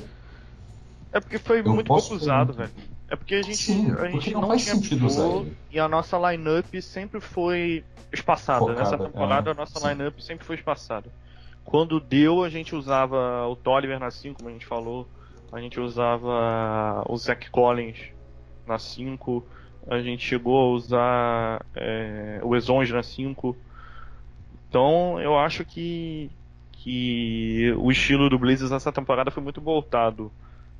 É 1.10 1.19
porque 1.19 1.39
foi 1.39 1.59
Eu 1.59 1.74
muito 1.74 1.89
pouco 1.89 2.14
usado, 2.14 2.52
velho. 2.52 2.70
É 3.09 3.16
porque 3.16 3.35
a 3.35 3.43
gente, 3.43 3.56
Sim, 3.56 3.90
a 3.90 3.97
porque 3.97 4.06
gente 4.20 4.35
não 4.35 4.43
não, 4.43 4.48
faz 4.48 4.62
tinha 4.62 4.74
sentido 4.77 5.06
usar 5.06 5.24
pivô 5.27 5.40
ele. 5.40 5.56
e 5.73 5.81
a 5.81 5.89
nossa 5.89 6.16
lineup 6.31 6.73
sempre 6.81 7.20
foi 7.20 7.85
espaçada. 8.12 8.60
Focada, 8.60 8.81
Nessa 8.81 8.97
temporada 8.97 9.51
é, 9.51 9.52
a 9.52 9.56
nossa 9.56 9.81
sim. 9.81 9.89
lineup 9.89 10.20
sempre 10.20 10.47
foi 10.47 10.55
espaçada. 10.55 11.10
Quando 11.64 11.98
deu, 11.98 12.44
a 12.44 12.48
gente 12.48 12.77
usava 12.77 13.44
o 13.48 13.56
Tolliver 13.56 13.98
na 13.98 14.10
5, 14.10 14.36
como 14.39 14.48
a 14.48 14.52
gente 14.52 14.66
falou. 14.66 15.09
A 15.52 15.60
gente 15.60 15.78
usava 15.78 17.04
o 17.06 17.16
Zach 17.16 17.50
Collins 17.50 17.98
na 18.66 18.78
5. 18.78 19.44
A 19.86 20.00
gente 20.00 20.24
chegou 20.24 20.58
a 20.58 20.70
usar 20.70 21.66
é, 21.74 22.40
o 22.42 22.56
Ezonge 22.56 22.92
na 22.92 23.02
5. 23.02 23.54
Então 24.68 25.20
eu 25.20 25.38
acho 25.38 25.64
que, 25.64 26.30
que 26.72 27.70
o 27.76 27.90
estilo 27.90 28.30
do 28.30 28.38
Blazers 28.38 28.70
nessa 28.70 28.90
temporada 28.90 29.30
foi 29.30 29.42
muito 29.42 29.60
voltado 29.60 30.32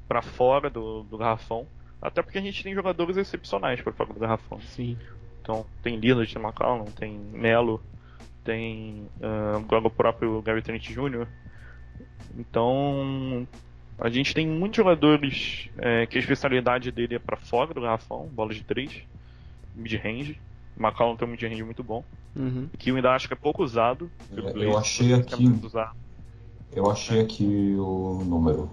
para 0.09 0.23
fora 0.23 0.71
do, 0.71 1.03
do 1.03 1.19
garrafão. 1.19 1.67
Até 2.01 2.23
porque 2.23 2.39
a 2.39 2.43
gente 2.43 2.63
tem 2.63 2.75
jogadores 2.75 3.19
excepcionais 3.19 3.81
para 3.83 3.93
fora 3.93 4.13
do 4.15 4.21
garrafão. 4.21 4.59
sim. 4.61 4.97
Então 5.43 5.67
tem 5.83 5.97
Lillard, 5.97 6.33
tem 6.33 6.43
McCollum, 6.43 6.85
tem 6.85 7.19
Melo, 7.19 7.83
tem 8.45 9.09
agora 9.57 9.87
o 9.87 9.91
próprio 9.91 10.41
Gary 10.41 10.63
Trent 10.63 10.89
Jr. 10.89 11.27
Então 12.39 13.47
a 13.99 14.09
gente 14.09 14.35
tem 14.35 14.47
muitos 14.47 14.77
jogadores 14.77 15.69
é, 15.79 16.07
que 16.07 16.17
a 16.19 16.21
especialidade 16.21 16.91
dele 16.91 17.17
é 17.17 17.19
para 17.19 17.37
fora 17.37 17.73
do 17.73 17.81
garrafão, 17.81 18.27
bola 18.33 18.53
de 18.53 18.63
3, 18.65 18.91
mid-range. 19.75 20.39
O 20.77 20.83
McCollum 20.83 21.17
tem 21.17 21.29
um 21.29 21.31
mid-range 21.31 21.63
muito 21.63 21.83
bom, 21.85 22.03
Uhum. 22.35 22.69
que 22.79 22.91
eu 22.91 22.97
ainda 22.97 23.13
acho 23.13 23.29
que 23.29 23.35
é 23.35 23.37
pouco 23.37 23.63
usado. 23.63 24.11
É, 24.35 24.39
eu 24.41 24.53
Blazers, 24.53 24.77
achei 24.77 25.07
que 25.09 25.13
é 25.13 25.17
aqui- 25.17 25.43
muito 25.43 25.67
usado. 25.67 25.97
Eu 26.75 26.91
achei 26.91 27.21
aqui 27.21 27.75
o 27.79 28.23
número. 28.25 28.71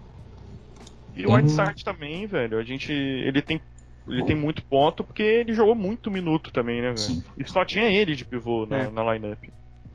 E 1.16 1.26
o 1.26 1.34
Whiteside 1.34 1.84
também, 1.84 2.26
velho. 2.26 2.58
A 2.58 2.64
gente. 2.64 2.94
Ele 2.94 3.41
tem. 3.41 3.60
Ele 4.08 4.24
tem 4.24 4.36
muito 4.36 4.64
ponto 4.64 5.04
porque 5.04 5.22
ele 5.22 5.54
jogou 5.54 5.76
muito 5.76 6.10
minuto 6.10 6.50
também, 6.50 6.78
né, 6.82 6.88
velho? 6.88 6.98
Sim. 6.98 7.24
E 7.38 7.44
só 7.48 7.66
tinha 7.66 7.86
ele 7.91 8.16
de 8.16 8.24
pivô 8.26 8.66
na, 8.66 8.78
É. 8.78 8.90
na 8.90 9.14
lineup. 9.14 9.44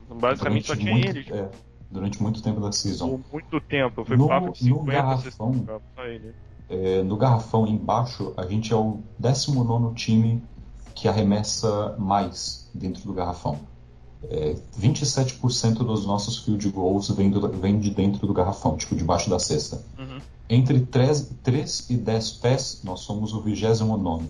Basicamente 0.07 0.67
só 0.67 0.75
tinha 0.75 0.91
muito, 0.93 1.09
ele. 1.09 1.23
tipo, 1.23 1.35
é, 1.35 1.49
durante 1.89 2.21
muito 2.21 2.41
tempo 2.41 2.59
da 2.59 2.71
season. 2.71 3.19
Por 3.19 3.33
muito 3.33 3.61
tempo. 3.61 4.03
Foi 4.05 4.17
No- 4.17 4.27
papo 4.27 4.51
de 4.53 4.69
no 4.69 4.79
50, 4.79 4.91
garrafão, 4.91 5.53
60 5.53 5.65
jogos, 5.71 5.83
só 5.95 6.03
ele. 6.05 6.33
É, 6.67 7.03
no 7.03 7.15
garrafão 7.15 7.67
embaixo, 7.67 8.33
a 8.37 8.45
gente 8.47 8.73
é 8.73 8.75
o 8.75 8.99
19 9.19 9.93
time 9.95 10.43
que 10.95 11.07
arremessa 11.07 11.95
mais 11.99 12.69
dentro 12.73 13.03
do 13.03 13.13
garrafão. 13.13 13.59
É, 14.27 14.55
27% 14.79 15.83
dos 15.83 16.05
nossos 16.05 16.39
field 16.39 16.67
goals 16.69 17.09
vem, 17.11 17.29
do- 17.29 17.47
vem 17.49 17.79
de 17.79 17.91
dentro 17.91 18.25
do 18.25 18.33
garrafão, 18.33 18.75
tipo 18.77 18.95
debaixo 18.95 19.29
da 19.29 19.37
cesta. 19.37 19.83
Uhum. 19.99 20.19
Entre 20.49 20.79
3, 20.79 21.31
3 21.43 21.89
e 21.89 21.97
10 21.97 22.31
pés, 22.31 22.81
nós 22.83 23.01
somos 23.01 23.33
o 23.33 23.41
29. 23.41 24.25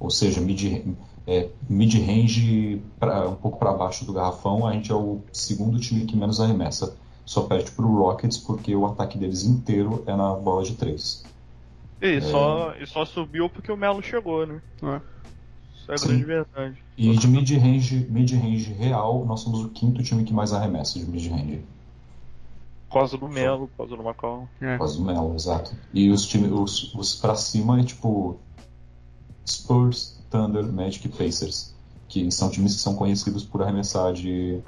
Ou 0.00 0.10
seja, 0.10 0.40
mid- 0.40 0.84
é, 1.30 1.48
mid-range 1.68 2.82
um 3.28 3.34
pouco 3.36 3.56
para 3.56 3.72
baixo 3.72 4.04
do 4.04 4.12
garrafão, 4.12 4.66
a 4.66 4.72
gente 4.72 4.90
é 4.90 4.94
o 4.94 5.20
segundo 5.32 5.78
time 5.78 6.04
que 6.04 6.16
menos 6.16 6.40
arremessa. 6.40 6.96
Só 7.24 7.42
perde 7.42 7.70
pro 7.70 7.86
Rockets 7.86 8.36
porque 8.38 8.74
o 8.74 8.84
ataque 8.84 9.16
deles 9.16 9.44
inteiro 9.44 10.02
é 10.08 10.16
na 10.16 10.34
bola 10.34 10.64
de 10.64 10.74
3. 10.74 11.24
E, 12.02 12.20
só, 12.20 12.74
e 12.74 12.84
só 12.84 13.04
subiu 13.04 13.48
porque 13.48 13.70
o 13.70 13.76
Melo 13.76 14.02
chegou, 14.02 14.44
né? 14.44 14.60
É. 14.82 15.00
Essa 15.84 15.92
é 15.92 15.94
a 15.94 15.98
Sim. 15.98 16.08
grande 16.08 16.24
verdade. 16.24 16.84
E 16.98 17.16
de 17.16 17.28
mid-range 17.28 18.06
mid 18.10 18.32
-range 18.32 18.74
real, 18.74 19.24
nós 19.24 19.40
somos 19.40 19.60
o 19.64 19.68
quinto 19.68 20.02
time 20.02 20.24
que 20.24 20.32
mais 20.32 20.52
arremessa 20.52 20.98
de 20.98 21.06
mid-range. 21.06 21.62
Cosa 22.88 23.16
do 23.16 23.28
Melo, 23.28 23.70
Cosa 23.76 23.96
do 23.96 24.02
Macau. 24.02 24.48
É. 24.60 24.76
Cosa 24.76 24.98
do 24.98 25.04
Melo, 25.04 25.32
exato. 25.36 25.72
E 25.94 26.10
os 26.10 26.26
times, 26.26 26.50
os, 26.50 26.92
os 26.92 27.14
pra 27.14 27.36
cima 27.36 27.78
é 27.78 27.84
tipo 27.84 28.36
Spurs, 29.46 30.19
Thunder, 30.30 30.64
Magic 30.64 31.06
e 31.06 31.10
Pacers. 31.10 31.74
Que 32.08 32.30
são 32.30 32.50
times 32.50 32.76
que 32.76 32.80
são 32.80 32.94
conhecidos 32.96 33.44
por 33.44 33.62
arremessar 33.62 34.12
de, 34.12 34.60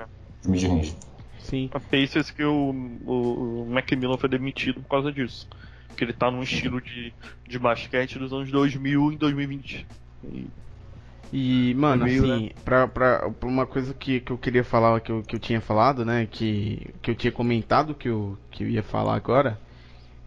de 0.42 0.48
mid-range. 0.48 0.94
Sim. 1.40 1.70
A 1.72 1.80
Pacers 1.80 2.30
que 2.30 2.44
o, 2.44 2.70
o, 3.04 3.62
o 3.62 3.70
Macmillan 3.70 4.16
foi 4.16 4.28
demitido 4.28 4.80
por 4.82 4.88
causa 4.88 5.12
disso. 5.12 5.48
Porque 5.88 6.04
ele 6.04 6.12
tá 6.12 6.30
num 6.30 6.42
estilo 6.42 6.80
de, 6.80 7.12
de 7.48 7.58
basquete 7.58 8.18
dos 8.18 8.32
anos 8.32 8.50
2000 8.50 9.12
e 9.12 9.16
2020. 9.16 9.86
E, 10.24 10.46
e 11.32 11.74
mano, 11.74 12.04
meio, 12.04 12.22
assim, 12.24 12.44
né? 12.46 12.50
pra, 12.64 12.86
pra, 12.86 13.30
pra, 13.30 13.48
uma 13.48 13.66
coisa 13.66 13.92
que, 13.92 14.20
que 14.20 14.30
eu 14.30 14.38
queria 14.38 14.64
falar, 14.64 15.00
que 15.00 15.10
eu, 15.10 15.22
que 15.22 15.34
eu 15.34 15.40
tinha 15.40 15.60
falado, 15.60 16.04
né? 16.04 16.26
Que, 16.30 16.90
que 17.02 17.10
eu 17.10 17.14
tinha 17.14 17.32
comentado 17.32 17.94
que 17.94 18.08
eu, 18.08 18.38
que 18.50 18.64
eu 18.64 18.68
ia 18.68 18.82
falar 18.82 19.16
agora. 19.16 19.58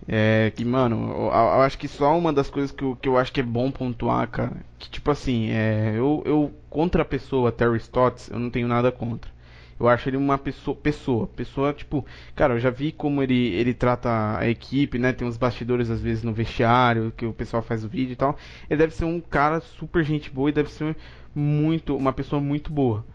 É 0.08 0.52
que, 0.56 0.64
mano, 0.64 1.10
eu, 1.12 1.26
eu 1.26 1.62
acho 1.62 1.78
que 1.78 1.88
só 1.88 2.18
uma 2.18 2.32
das 2.32 2.50
coisas 2.50 2.72
que 2.72 2.84
eu, 2.84 2.96
que 2.96 3.10
eu 3.10 3.18
acho 3.18 3.32
que 3.32 3.40
é 3.40 3.44
bom 3.44 3.72
pontuar, 3.72 4.28
cara. 4.30 4.58
Que, 4.78 4.90
tipo 4.90 5.10
assim, 5.10 5.50
é, 5.50 5.94
eu, 5.96 6.22
eu 6.26 6.54
contra 6.70 7.02
a 7.02 7.06
pessoa 7.06 7.52
Terry 7.52 7.78
Stotts, 7.78 8.30
eu 8.30 8.40
não 8.40 8.50
tenho 8.50 8.68
nada 8.68 8.92
contra. 8.92 9.32
Eu 9.80 9.90
acho 9.90 10.08
ele 10.08 10.16
uma 10.16 10.38
pessoa, 10.38 10.76
pessoa, 10.76 11.28
pessoa 11.28 11.74
tipo, 11.74 12.06
cara, 12.34 12.54
eu 12.54 12.60
já 12.60 12.70
vi 12.70 12.92
como 12.94 13.22
ele, 13.22 13.54
ele 13.56 13.74
trata 13.74 14.38
a 14.38 14.48
equipe, 14.50 14.98
né? 14.98 15.12
Tem 15.12 15.28
uns 15.28 15.38
bastidores 15.38 15.90
às 15.90 16.00
vezes 16.00 16.24
no 16.24 16.32
vestiário, 16.34 17.12
que 17.16 17.26
o 17.26 17.34
pessoal 17.34 17.62
faz 17.62 17.84
o 17.84 17.90
vídeo 17.90 18.14
e 18.14 18.16
tal. 18.16 18.38
Ele 18.70 18.78
deve 18.78 18.94
ser 18.94 19.06
um 19.06 19.20
cara 19.20 19.60
super 19.60 20.04
gente 20.04 20.30
boa 20.30 20.50
e 20.50 20.54
deve 20.54 20.72
ser 20.72 20.96
muito, 21.34 21.96
uma 21.98 22.14
pessoa 22.14 22.42
muito 22.42 22.72
boa, 22.72 23.06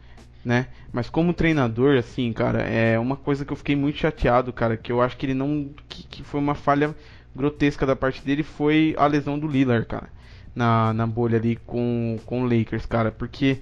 né? 0.44 0.68
Mas 0.92 1.10
como 1.10 1.34
treinador, 1.34 1.96
assim, 1.96 2.32
cara, 2.32 2.62
é 2.62 2.98
uma 2.98 3.16
coisa 3.16 3.44
que 3.44 3.52
eu 3.52 3.56
fiquei 3.56 3.76
muito 3.76 3.98
chateado, 3.98 4.52
cara, 4.52 4.76
que 4.76 4.90
eu 4.90 5.00
acho 5.00 5.16
que 5.16 5.26
ele 5.26 5.34
não, 5.34 5.70
que, 5.88 6.04
que 6.04 6.24
foi 6.24 6.40
uma 6.40 6.54
falha 6.54 6.94
grotesca 7.34 7.86
da 7.86 7.94
parte 7.94 8.24
dele 8.24 8.42
foi 8.42 8.94
a 8.98 9.06
lesão 9.06 9.38
do 9.38 9.46
Lillard, 9.46 9.86
cara, 9.86 10.08
na, 10.54 10.92
na 10.92 11.06
bolha 11.06 11.38
ali 11.38 11.56
com, 11.56 12.18
com 12.26 12.42
o 12.42 12.44
Lakers, 12.44 12.86
cara, 12.86 13.12
porque 13.12 13.60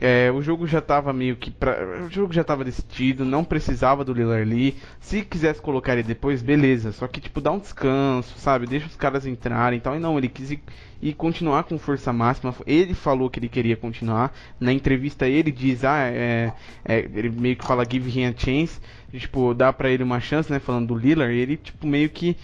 é, 0.00 0.30
o 0.32 0.42
jogo 0.42 0.66
já 0.66 0.80
estava 0.80 1.12
meio 1.12 1.36
que 1.36 1.50
pra... 1.50 2.04
o 2.06 2.10
jogo 2.10 2.32
já 2.32 2.40
estava 2.40 2.64
decidido, 2.64 3.24
não 3.24 3.44
precisava 3.44 4.04
do 4.04 4.12
Lillard 4.12 4.42
ali. 4.42 4.76
Se 5.00 5.22
quisesse 5.22 5.62
colocar 5.62 5.92
ele 5.92 6.02
depois, 6.02 6.42
beleza. 6.42 6.90
Só 6.92 7.06
que 7.06 7.20
tipo 7.20 7.40
dá 7.40 7.52
um 7.52 7.58
descanso, 7.58 8.36
sabe? 8.38 8.66
Deixa 8.66 8.86
os 8.86 8.96
caras 8.96 9.24
entrarem, 9.24 9.78
então. 9.78 9.94
E 9.94 10.00
não, 10.00 10.18
ele 10.18 10.28
quis 10.28 10.50
ir, 10.50 10.60
ir, 11.00 11.14
continuar 11.14 11.64
com 11.64 11.78
força 11.78 12.12
máxima. 12.12 12.54
Ele 12.66 12.92
falou 12.92 13.30
que 13.30 13.38
ele 13.38 13.48
queria 13.48 13.76
continuar. 13.76 14.34
Na 14.58 14.72
entrevista 14.72 15.28
ele 15.28 15.52
diz, 15.52 15.84
ah, 15.84 16.08
é, 16.08 16.52
é... 16.84 16.98
ele 16.98 17.30
meio 17.30 17.56
que 17.56 17.64
fala 17.64 17.86
give 17.88 18.10
him 18.18 18.26
a 18.26 18.34
chance, 18.36 18.80
tipo 19.12 19.54
dá 19.54 19.72
para 19.72 19.90
ele 19.90 20.02
uma 20.02 20.20
chance, 20.20 20.50
né? 20.50 20.58
Falando 20.58 20.88
do 20.88 20.96
Lillard. 20.96 21.32
E 21.32 21.38
ele 21.38 21.56
tipo 21.56 21.86
meio 21.86 22.10
que 22.10 22.36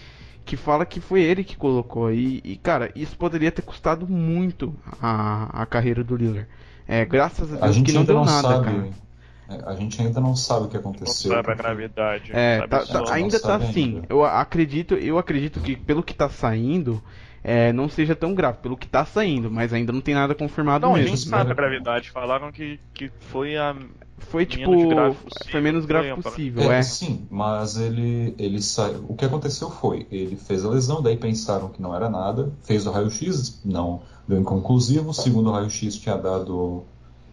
que 0.43 0.57
fala 0.57 0.85
que 0.85 0.99
foi 0.99 1.21
ele 1.21 1.43
que 1.43 1.55
colocou. 1.57 2.11
E, 2.11 2.41
e 2.43 2.55
cara, 2.55 2.91
isso 2.95 3.15
poderia 3.17 3.51
ter 3.51 3.61
custado 3.61 4.07
muito 4.07 4.73
a, 5.01 5.61
a 5.61 5.65
carreira 5.65 6.03
do 6.03 6.15
Lillard. 6.15 6.47
É, 6.91 7.05
graças 7.05 7.53
a 7.53 7.55
Deus 7.55 7.77
a 7.77 7.83
que 7.83 7.93
não 7.93 8.03
deu 8.03 8.15
não 8.15 8.25
nada, 8.25 8.49
sabe, 8.49 8.65
cara. 8.65 9.65
A 9.65 9.75
gente 9.75 10.01
ainda 10.01 10.19
não 10.19 10.35
sabe 10.35 10.65
o 10.65 10.67
que 10.67 10.75
aconteceu. 10.75 11.31
Não 11.31 11.37
sabe 11.37 11.51
a 11.51 11.55
gravidade. 11.55 12.31
É, 12.33 12.67
tá, 12.67 12.85
tá, 12.85 13.13
ainda 13.13 13.39
tá 13.39 13.55
assim. 13.55 13.95
Ainda. 13.95 14.07
Eu 14.09 14.25
acredito, 14.25 14.95
eu 14.95 15.17
acredito 15.17 15.61
que 15.61 15.77
pelo 15.77 16.03
que 16.03 16.13
tá 16.13 16.27
saindo, 16.27 17.01
é, 17.43 17.73
não 17.73 17.89
seja 17.89 18.15
tão 18.15 18.35
grave, 18.35 18.59
pelo 18.61 18.77
que 18.77 18.87
tá 18.87 19.03
saindo, 19.03 19.49
mas 19.49 19.73
ainda 19.73 19.91
não 19.91 20.01
tem 20.01 20.13
nada 20.13 20.35
confirmado 20.35 20.85
não, 20.85 20.93
mesmo. 20.93 21.07
Não, 21.07 21.13
a 21.13 21.17
gente 21.17 21.29
sabe 21.29 21.51
a 21.51 21.55
gravidade. 21.55 22.11
Falaram 22.11 22.51
que, 22.51 22.79
que 22.93 23.11
foi 23.31 23.57
a. 23.57 23.75
Foi 24.19 24.45
tipo. 24.45 24.69
Menos 24.69 25.17
foi 25.49 25.61
menos 25.61 25.85
grave 25.85 26.13
possível, 26.21 26.71
é, 26.71 26.79
é. 26.79 26.83
Sim, 26.83 27.25
mas 27.31 27.77
ele, 27.77 28.35
ele 28.37 28.61
saiu. 28.61 29.05
O 29.09 29.15
que 29.15 29.25
aconteceu 29.25 29.71
foi, 29.71 30.05
ele 30.11 30.35
fez 30.35 30.63
a 30.63 30.69
lesão, 30.69 31.01
daí 31.01 31.17
pensaram 31.17 31.69
que 31.69 31.81
não 31.81 31.95
era 31.95 32.07
nada, 32.07 32.51
fez 32.61 32.85
o 32.85 32.91
raio-x, 32.91 33.61
não 33.65 34.03
deu 34.27 34.39
inconclusivo. 34.39 35.11
Segundo 35.11 35.49
o 35.49 35.53
raio-x 35.53 35.95
tinha 35.95 36.17
dado 36.17 36.83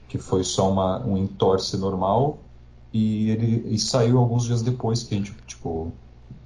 que 0.09 0.17
foi 0.17 0.43
só 0.43 0.71
uma, 0.73 1.05
um 1.05 1.19
entorse 1.19 1.77
normal. 1.77 2.39
E 2.91 3.31
ele 3.31 3.67
e 3.69 3.79
saiu 3.79 4.17
alguns 4.17 4.45
dias 4.47 4.63
depois 4.63 5.03
que 5.03 5.15
a 5.15 5.19
gente, 5.19 5.35
tipo, 5.47 5.93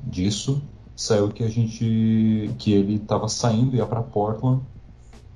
disso, 0.03 0.61
saiu 0.95 1.29
que 1.29 1.43
a 1.43 1.49
gente 1.49 2.51
que 2.59 2.73
ele 2.73 2.97
estava 2.97 3.29
saindo 3.29 3.77
ia 3.77 3.87
para 3.87 4.03
Portland 4.03 4.63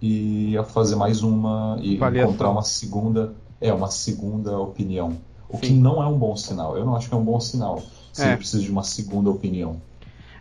e 0.01 0.51
ia 0.51 0.63
fazer 0.63 0.97
mais 0.97 1.23
uma 1.23 1.79
e 1.81 1.95
encontrar 1.95 2.51
uma 2.51 2.63
segunda 2.63 3.35
é 3.61 3.73
uma 3.73 3.91
segunda 3.91 4.59
opinião 4.59 5.19
o 5.49 5.57
Sim. 5.57 5.61
que 5.61 5.73
não 5.73 6.03
é 6.03 6.07
um 6.07 6.19
bom 6.19 6.37
sinal 6.37 6.77
eu 6.77 6.85
não 6.85 6.95
acho 6.95 7.09
que 7.09 7.15
é 7.15 7.19
um 7.19 7.25
bom 7.25 7.41
sinal 7.41 7.83
se 8.13 8.23
é. 8.23 8.29
ele 8.29 8.37
precisa 8.37 8.63
de 8.63 8.71
uma 8.71 8.83
segunda 8.83 9.31
opinião 9.31 9.81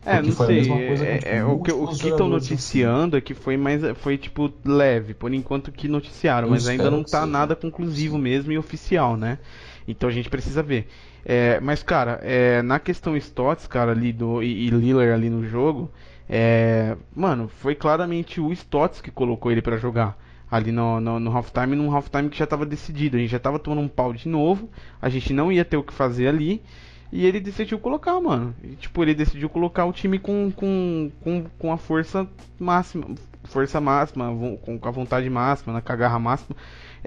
é, 0.05 0.21
não 0.21 0.31
sei. 0.31 0.69
É, 1.01 1.37
é, 1.37 1.43
o 1.43 1.59
que 1.59 1.71
o 1.71 1.87
que 1.87 2.09
estão 2.09 2.29
noticiando 2.29 3.15
assim. 3.15 3.17
é 3.17 3.21
que 3.21 3.33
foi 3.33 3.57
mais 3.57 3.81
foi 3.97 4.19
tipo 4.19 4.53
leve, 4.63 5.15
por 5.15 5.33
enquanto 5.33 5.71
que 5.71 5.87
noticiaram, 5.87 6.47
mas 6.47 6.67
ainda 6.67 6.91
não 6.91 7.03
tá 7.03 7.25
nada 7.25 7.55
conclusivo 7.55 8.15
mesmo 8.15 8.51
e 8.51 8.57
oficial, 8.57 9.17
né? 9.17 9.39
Então 9.87 10.07
a 10.07 10.11
gente 10.11 10.29
precisa 10.29 10.61
ver. 10.61 10.87
É, 11.25 11.59
mas 11.59 11.81
cara, 11.81 12.19
é, 12.21 12.61
na 12.61 12.79
questão 12.79 13.17
Stotts, 13.17 13.65
cara, 13.65 13.91
ali 13.91 14.13
do 14.13 14.43
e, 14.43 14.67
e 14.67 14.69
Lillard 14.69 15.11
ali 15.11 15.29
no 15.29 15.43
jogo, 15.43 15.91
é, 16.29 16.95
mano, 17.15 17.47
foi 17.47 17.73
claramente 17.73 18.39
o 18.39 18.51
Stotts 18.53 19.01
que 19.01 19.09
colocou 19.09 19.51
ele 19.51 19.61
para 19.61 19.77
jogar 19.77 20.17
ali 20.49 20.71
no, 20.71 20.99
no, 20.99 21.19
no 21.19 21.31
halftime, 21.31 21.75
num 21.75 21.91
halftime 21.93 22.29
que 22.29 22.37
já 22.37 22.43
estava 22.43 22.65
decidido. 22.65 23.17
A 23.17 23.19
gente 23.19 23.31
já 23.31 23.37
estava 23.37 23.59
tomando 23.59 23.81
um 23.81 23.87
pau 23.87 24.13
de 24.13 24.29
novo, 24.29 24.69
a 25.01 25.09
gente 25.09 25.33
não 25.33 25.51
ia 25.51 25.65
ter 25.65 25.77
o 25.77 25.83
que 25.83 25.93
fazer 25.93 26.27
ali. 26.27 26.61
E 27.11 27.25
ele 27.25 27.39
decidiu 27.39 27.79
colocar, 27.79 28.19
mano. 28.19 28.53
E, 28.63 28.75
tipo, 28.75 29.01
ele 29.01 29.13
decidiu 29.13 29.47
colocar 29.47 29.85
o 29.85 29.93
time 29.93 30.19
com, 30.19 30.51
com, 30.51 31.11
com, 31.21 31.45
com 31.57 31.71
a 31.71 31.77
força 31.77 32.27
máxima. 32.59 33.15
Força 33.45 33.79
máxima, 33.79 34.25
com, 34.61 34.79
a 34.81 34.91
vontade 34.91 35.29
máxima, 35.29 35.71
na 35.71 35.81
cagarra 35.81 36.19
máxima. 36.19 36.55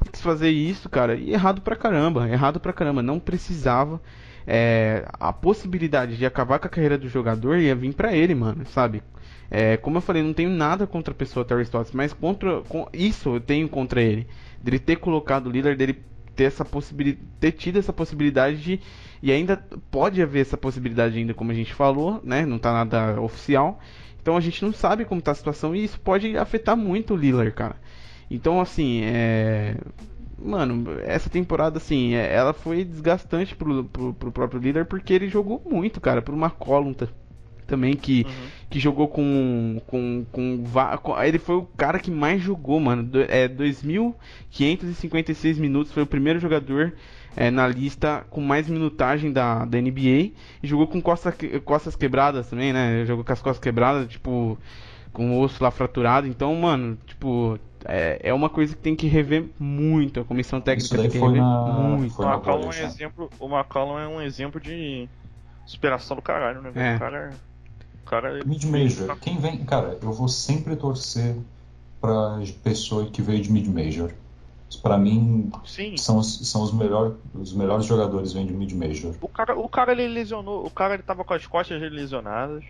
Ele 0.05 0.23
fazer 0.23 0.51
isso, 0.51 0.89
cara. 0.89 1.15
E 1.15 1.33
errado 1.33 1.61
pra 1.61 1.77
caramba. 1.77 2.29
Errado 2.29 2.61
pra 2.61 2.73
caramba. 2.73 3.03
Não 3.03 3.19
precisava. 3.19 4.01
É, 4.47 5.05
a 5.13 5.33
possibilidade 5.33 6.17
de 6.17 6.25
acabar 6.25 6.59
com 6.59 6.67
a 6.67 6.71
carreira 6.71 6.97
do 6.97 7.09
jogador 7.09 7.59
ia 7.59 7.75
vir 7.75 7.93
para 7.93 8.17
ele, 8.17 8.35
mano, 8.35 8.65
sabe? 8.67 9.03
É, 9.51 9.77
como 9.77 9.99
eu 9.99 10.01
falei, 10.01 10.23
não 10.23 10.33
tenho 10.33 10.49
nada 10.49 10.87
contra 10.87 11.13
a 11.13 11.15
pessoa 11.15 11.45
Terry 11.45 11.63
Stotts, 11.63 11.93
mas 11.93 12.13
contra 12.15 12.63
com, 12.63 12.87
isso 12.93 13.37
eu 13.37 13.41
tenho 13.41 13.69
contra 13.69 14.01
ele. 14.01 14.27
Dele 14.63 14.79
ter 14.79 14.97
colocado 14.97 15.49
o 15.49 15.51
líder 15.51 15.77
dele 15.77 16.03
ter 16.35 16.45
essa 16.45 16.65
possibilidade, 16.65 17.27
ter 17.41 17.53
tido 17.53 17.79
essa 17.79 17.93
possibilidade 17.93 18.57
de 18.63 18.81
e 19.23 19.33
ainda 19.33 19.57
pode 19.91 20.23
haver 20.23 20.41
essa 20.41 20.57
possibilidade 20.57 21.19
ainda, 21.19 21.35
como 21.35 21.51
a 21.51 21.55
gente 21.55 21.75
falou, 21.75 22.21
né? 22.23 22.47
Não 22.47 22.59
tá 22.59 22.73
nada 22.73 23.21
oficial. 23.21 23.81
Então 24.23 24.37
a 24.37 24.41
gente 24.41 24.65
não 24.65 24.73
sabe 24.73 25.05
como 25.05 25.21
tá 25.21 25.33
a 25.33 25.35
situação 25.35 25.75
e 25.75 25.83
isso 25.83 25.99
pode 26.01 26.37
afetar 26.37 26.77
muito 26.77 27.15
o 27.15 27.17
Lillard, 27.17 27.53
cara. 27.53 27.77
Então 28.31 28.61
assim, 28.61 29.03
é 29.05 29.77
mano, 30.41 30.97
essa 31.03 31.29
temporada, 31.29 31.79
assim, 31.79 32.15
é, 32.15 32.33
ela 32.33 32.53
foi 32.53 32.85
desgastante 32.85 33.57
pro, 33.57 33.85
pro, 33.85 34.15
pro 34.15 34.31
próprio 34.31 34.61
líder 34.61 34.87
porque 34.87 35.13
ele 35.13 35.29
jogou 35.29 35.61
muito, 35.69 36.01
cara, 36.01 36.23
por 36.23 36.33
uma 36.33 36.49
column 36.49 36.95
também 37.67 37.95
que, 37.95 38.25
uhum. 38.27 38.47
que 38.71 38.81
jogou 38.81 39.09
com, 39.09 39.83
com, 39.87 40.25
com, 40.33 40.65
com, 40.65 41.23
Ele 41.23 41.39
foi 41.39 41.57
o 41.57 41.69
cara 41.77 41.99
que 41.99 42.11
mais 42.11 42.41
jogou, 42.41 42.81
mano. 42.81 43.03
Do, 43.03 43.21
é 43.21 43.47
2.556 43.47 45.59
minutos, 45.59 45.93
foi 45.93 46.03
o 46.03 46.07
primeiro 46.07 46.41
jogador 46.41 46.95
é, 47.37 47.51
na 47.51 47.69
lista 47.69 48.25
com 48.31 48.41
mais 48.41 48.69
minutagem 48.69 49.31
da, 49.31 49.67
da 49.67 49.81
NBA. 49.81 50.33
E 50.63 50.63
jogou 50.63 50.87
com 50.87 51.01
costa, 51.01 51.35
costas 51.63 51.95
quebradas 51.95 52.49
também, 52.49 52.73
né? 52.73 53.05
Jogou 53.05 53.23
com 53.23 53.33
as 53.33 53.43
costas 53.43 53.63
quebradas, 53.63 54.09
tipo, 54.09 54.59
com 55.13 55.33
o 55.33 55.43
osso 55.43 55.63
lá 55.63 55.71
fraturado. 55.71 56.27
Então, 56.27 56.55
mano, 56.55 56.97
tipo, 57.07 57.59
é, 57.85 58.21
é 58.23 58.35
uma 58.35 58.49
coisa 58.49 58.75
que 58.75 58.83
tem 58.83 58.97
que 58.97 59.07
rever 59.07 59.49
muito. 59.59 60.21
A 60.21 60.25
comissão 60.25 60.61
técnica 60.61 60.97
tem 60.97 61.11
que 61.11 61.19
rever 61.19 61.41
na... 61.41 61.65
muito. 61.65 62.21
O 62.21 62.25
McCollum, 62.25 62.63
é 62.65 62.67
um 62.67 62.87
exemplo, 62.87 63.31
o 63.39 63.49
McCollum 63.49 63.99
é 63.99 64.09
um 64.09 64.21
exemplo 64.21 64.61
de 64.61 65.09
superação 65.67 66.17
do 66.17 66.23
caralho, 66.23 66.63
né? 66.63 66.73
É. 66.75 66.97
O 66.97 66.99
cara, 66.99 67.31
o 68.03 68.09
cara 68.09 68.45
Mid-Major. 68.45 69.17
Quem 69.19 69.39
vem. 69.39 69.65
Cara, 69.65 69.99
eu 70.03 70.13
vou 70.13 70.29
sempre 70.29 70.77
torcer 70.77 71.37
pra 72.01 72.41
pessoa 72.63 73.07
que 73.07 73.21
veio 73.21 73.43
de 73.43 73.53
Mid-Major. 73.53 74.13
Para 74.83 74.99
mim, 74.99 75.51
Sim. 75.65 75.97
são, 75.97 76.19
os, 76.19 76.47
são 76.47 76.63
os, 76.63 76.73
melhor, 76.73 77.15
os 77.35 77.55
melhores 77.55 77.87
jogadores 77.87 78.35
vêm 78.35 78.47
de 78.47 78.53
mid-major. 78.53 79.15
O 79.21 79.29
cara, 79.29 79.59
o 79.59 79.67
cara 79.67 79.93
ele 79.93 80.07
lesionou, 80.09 80.65
o 80.65 80.71
cara 80.71 80.93
ele 80.95 81.03
tava 81.03 81.25
com 81.25 81.33
as 81.33 81.47
costas 81.47 81.81
lesionadas. 81.81 82.63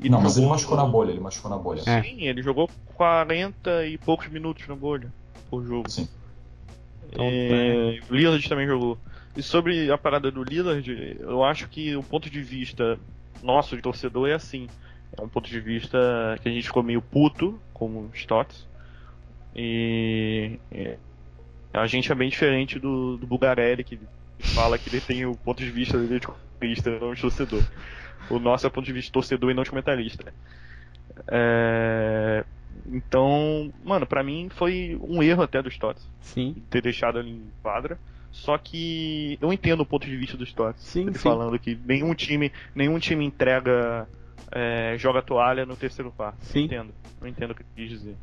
E 0.00 0.08
não, 0.08 0.20
mas 0.20 0.36
ele 0.36 0.46
machucou 0.46 0.76
na 0.76 0.84
bolha, 0.84 1.10
ele 1.10 1.20
machucou 1.20 1.50
na 1.50 1.56
bolha. 1.56 1.82
É. 1.86 2.02
Sim, 2.02 2.22
ele 2.22 2.42
jogou 2.42 2.70
40 2.94 3.86
e 3.86 3.98
poucos 3.98 4.28
minutos 4.28 4.66
na 4.68 4.76
bolha 4.76 5.12
por 5.50 5.64
jogo. 5.64 5.90
Sim. 5.90 6.08
Então, 7.10 7.24
é, 7.24 8.00
o 8.08 8.14
Lillard 8.14 8.48
também 8.48 8.66
jogou. 8.66 8.98
E 9.36 9.42
sobre 9.42 9.90
a 9.90 9.98
parada 9.98 10.30
do 10.30 10.42
Lillard, 10.42 11.16
eu 11.20 11.42
acho 11.42 11.68
que 11.68 11.96
o 11.96 12.02
ponto 12.02 12.28
de 12.30 12.40
vista 12.42 12.98
nosso 13.42 13.76
de 13.76 13.82
torcedor 13.82 14.28
é 14.28 14.34
assim. 14.34 14.68
É 15.16 15.22
um 15.22 15.28
ponto 15.28 15.48
de 15.48 15.60
vista 15.60 15.98
que 16.42 16.48
a 16.48 16.52
gente 16.52 16.66
ficou 16.66 16.82
meio 16.82 17.02
puto, 17.02 17.58
como 17.72 18.10
Stotts. 18.14 18.66
E 19.54 20.58
A 21.72 21.86
gente 21.86 22.10
é 22.12 22.14
bem 22.14 22.28
diferente 22.28 22.78
do, 22.78 23.16
do 23.16 23.26
Bugarelli, 23.26 23.82
que 23.82 23.98
fala 24.38 24.78
que 24.78 24.88
ele 24.88 25.00
tem 25.00 25.26
o 25.26 25.34
ponto 25.34 25.58
de 25.58 25.70
vista 25.70 25.98
dele 25.98 26.20
de 26.20 26.90
não 27.00 27.14
de 27.14 27.20
torcedor. 27.20 27.62
O 28.30 28.38
nosso 28.38 28.66
é 28.66 28.68
o 28.68 28.70
ponto 28.70 28.84
de 28.84 28.92
vista 28.92 29.12
torcedor 29.12 29.50
e 29.50 29.54
não 29.54 29.62
de 29.62 29.70
comentarista. 29.70 30.32
É... 31.26 32.44
Então, 32.86 33.72
mano, 33.84 34.06
para 34.06 34.22
mim 34.22 34.48
foi 34.50 34.98
um 35.02 35.22
erro 35.22 35.42
até 35.42 35.62
dos 35.62 35.76
Tots. 35.76 36.08
Sim. 36.20 36.62
Ter 36.70 36.82
deixado 36.82 37.18
ele 37.18 37.30
em 37.30 37.42
quadra. 37.62 37.98
Só 38.30 38.56
que 38.58 39.38
eu 39.40 39.52
entendo 39.52 39.80
o 39.80 39.86
ponto 39.86 40.06
de 40.06 40.16
vista 40.16 40.36
dos 40.36 40.52
Tots. 40.52 40.82
Sim, 40.82 41.02
ele 41.02 41.14
sim. 41.14 41.18
falando 41.18 41.58
que 41.58 41.78
nenhum 41.84 42.14
time, 42.14 42.52
nenhum 42.74 42.98
time 42.98 43.24
entrega 43.24 44.06
é, 44.50 44.96
joga 44.98 45.22
toalha 45.22 45.66
no 45.66 45.76
terceiro 45.76 46.10
quarto. 46.12 46.38
Sim. 46.44 46.60
Eu 46.60 46.64
entendo. 46.66 46.94
Eu 47.20 47.28
entendo 47.28 47.50
o 47.50 47.54
que 47.54 47.62
ele 47.62 47.88
quis 47.88 47.98
dizer. 47.98 48.16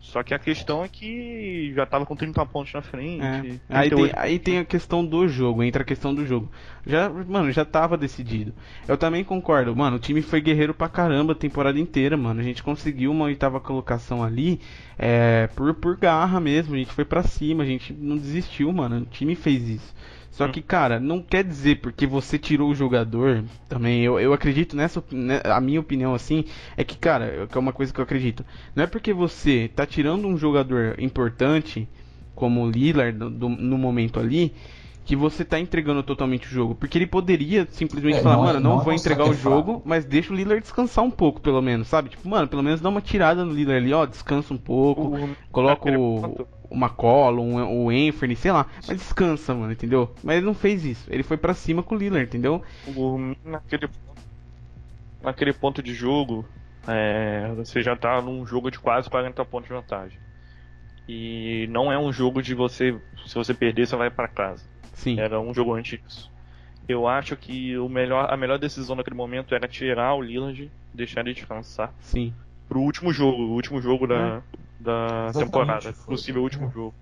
Só 0.00 0.22
que 0.22 0.32
a 0.32 0.38
questão 0.38 0.82
é 0.82 0.88
que 0.88 1.72
já 1.74 1.84
tava 1.84 2.06
com 2.06 2.16
30 2.16 2.44
pontos 2.46 2.72
na 2.72 2.80
frente. 2.80 3.22
É. 3.22 3.60
Aí, 3.68 3.90
tem, 3.90 3.98
38 3.98 4.14
aí 4.18 4.38
tem 4.38 4.58
a 4.58 4.64
questão 4.64 5.04
do 5.04 5.28
jogo, 5.28 5.62
entra 5.62 5.82
a 5.82 5.84
questão 5.84 6.14
do 6.14 6.26
jogo. 6.26 6.50
Já, 6.86 7.10
mano, 7.10 7.52
já 7.52 7.66
tava 7.66 7.98
decidido. 7.98 8.54
Eu 8.88 8.96
também 8.96 9.22
concordo, 9.22 9.76
mano, 9.76 9.96
o 9.96 10.00
time 10.00 10.22
foi 10.22 10.40
guerreiro 10.40 10.72
pra 10.72 10.88
caramba 10.88 11.32
a 11.32 11.36
temporada 11.36 11.78
inteira, 11.78 12.16
mano. 12.16 12.40
A 12.40 12.42
gente 12.42 12.62
conseguiu 12.62 13.10
uma 13.10 13.26
oitava 13.26 13.60
colocação 13.60 14.24
ali 14.24 14.58
é, 14.98 15.48
por, 15.54 15.74
por 15.74 15.96
garra 15.98 16.40
mesmo, 16.40 16.74
a 16.74 16.78
gente 16.78 16.92
foi 16.92 17.04
pra 17.04 17.22
cima, 17.22 17.62
a 17.62 17.66
gente 17.66 17.92
não 17.92 18.16
desistiu, 18.16 18.72
mano. 18.72 19.02
O 19.02 19.06
time 19.06 19.34
fez 19.34 19.68
isso. 19.68 19.94
Só 20.40 20.48
Hum. 20.48 20.52
que, 20.52 20.62
cara, 20.62 20.98
não 20.98 21.20
quer 21.20 21.44
dizer 21.44 21.80
porque 21.82 22.06
você 22.06 22.38
tirou 22.38 22.70
o 22.70 22.74
jogador, 22.74 23.44
também, 23.68 24.02
eu, 24.02 24.18
eu 24.18 24.32
acredito 24.32 24.74
nessa, 24.74 25.04
né, 25.12 25.40
a 25.44 25.60
minha 25.60 25.78
opinião 25.80 26.14
assim, 26.14 26.44
é 26.78 26.82
que, 26.82 26.96
cara, 26.96 27.46
que 27.46 27.58
é 27.58 27.60
uma 27.60 27.74
coisa 27.74 27.92
que 27.92 28.00
eu 28.00 28.04
acredito. 28.04 28.42
Não 28.74 28.82
é 28.84 28.86
porque 28.86 29.12
você 29.12 29.70
tá 29.76 29.84
tirando 29.84 30.26
um 30.26 30.38
jogador 30.38 30.98
importante, 30.98 31.86
como 32.34 32.62
o 32.64 32.70
Lillard, 32.70 33.18
do- 33.18 33.28
do- 33.30 33.48
no 33.50 33.76
momento 33.76 34.18
ali, 34.18 34.54
que 35.04 35.14
você 35.14 35.44
tá 35.44 35.58
entregando 35.60 36.02
totalmente 36.02 36.46
o 36.46 36.50
jogo. 36.50 36.74
Porque 36.74 36.96
ele 36.96 37.06
poderia 37.06 37.66
simplesmente 37.70 38.18
É, 38.18 38.22
falar, 38.22 38.36
não 38.36 38.44
é- 38.48 38.52
mano, 38.52 38.60
não, 38.60 38.70
não 38.76 38.80
é 38.80 38.84
vou 38.84 38.92
entregar 38.94 39.26
o 39.26 39.32
é 39.32 39.36
jogo, 39.36 39.82
mas 39.84 40.04
deixa 40.06 40.32
o 40.32 40.36
Lillard 40.36 40.62
descansar 40.62 41.04
um 41.04 41.10
pouco, 41.10 41.40
pelo 41.40 41.60
menos, 41.60 41.88
sabe? 41.88 42.08
Tipo, 42.10 42.28
mano, 42.28 42.48
pelo 42.48 42.62
menos 42.62 42.80
dá 42.80 42.88
uma 42.88 43.00
tirada 43.02 43.44
no 43.44 43.52
Lillard 43.52 43.84
ali, 43.84 43.92
ó, 43.92 44.06
descansa 44.06 44.54
um 44.54 44.58
pouco, 44.58 45.08
O- 45.08 45.36
coloca 45.52 45.88
o, 45.88 46.20
ponto- 46.20 46.48
o 46.70 46.76
McCollum, 46.76 47.56
o 47.64 47.90
Anthony, 47.90 48.36
sei 48.36 48.52
lá, 48.52 48.66
mas 48.86 48.96
descansa, 48.96 49.54
mano, 49.54 49.72
entendeu? 49.72 50.14
Mas 50.22 50.36
ele 50.36 50.46
não 50.46 50.54
fez 50.54 50.84
isso, 50.84 51.12
ele 51.12 51.24
foi 51.24 51.36
pra 51.36 51.52
cima 51.52 51.82
com 51.82 51.96
o 51.96 51.98
Lillard, 51.98 52.24
entendeu? 52.26 52.62
naquele, 53.44 53.88
naquele 55.20 55.52
ponto 55.52 55.82
de 55.82 55.92
jogo, 55.92 56.48
é, 56.86 57.52
você 57.56 57.82
já 57.82 57.96
tá 57.96 58.22
num 58.22 58.46
jogo 58.46 58.70
de 58.70 58.78
quase 58.78 59.10
40 59.10 59.44
pontos 59.44 59.68
de 59.68 59.74
vantagem. 59.74 60.18
E 61.08 61.66
não 61.70 61.90
é 61.90 61.98
um 61.98 62.12
jogo 62.12 62.40
de 62.40 62.54
você, 62.54 62.96
se 63.26 63.34
você 63.34 63.52
perder, 63.52 63.86
você 63.86 63.96
vai 63.96 64.10
pra 64.10 64.28
casa. 64.28 64.64
Sim, 64.94 65.18
Era 65.18 65.40
um 65.40 65.52
jogo 65.52 65.74
antes 65.74 65.98
disso. 65.98 66.30
Eu 66.88 67.08
acho 67.08 67.36
que 67.36 67.76
o 67.78 67.88
melhor, 67.88 68.32
a 68.32 68.36
melhor 68.36 68.58
decisão 68.58 68.94
naquele 68.94 69.16
momento 69.16 69.54
era 69.54 69.66
tirar 69.66 70.14
o 70.14 70.22
Lillard, 70.22 70.70
deixar 70.94 71.20
ele 71.20 71.34
descansar 71.34 71.92
sim. 72.00 72.32
pro 72.68 72.80
último 72.80 73.12
jogo, 73.12 73.42
o 73.42 73.52
último 73.54 73.80
jogo 73.80 74.06
da, 74.06 74.42
da 74.80 75.26
Exatamente, 75.28 75.44
temporada, 75.44 75.92
foi. 75.92 76.14
possível 76.16 76.42
último 76.42 76.70
jogo, 76.70 76.94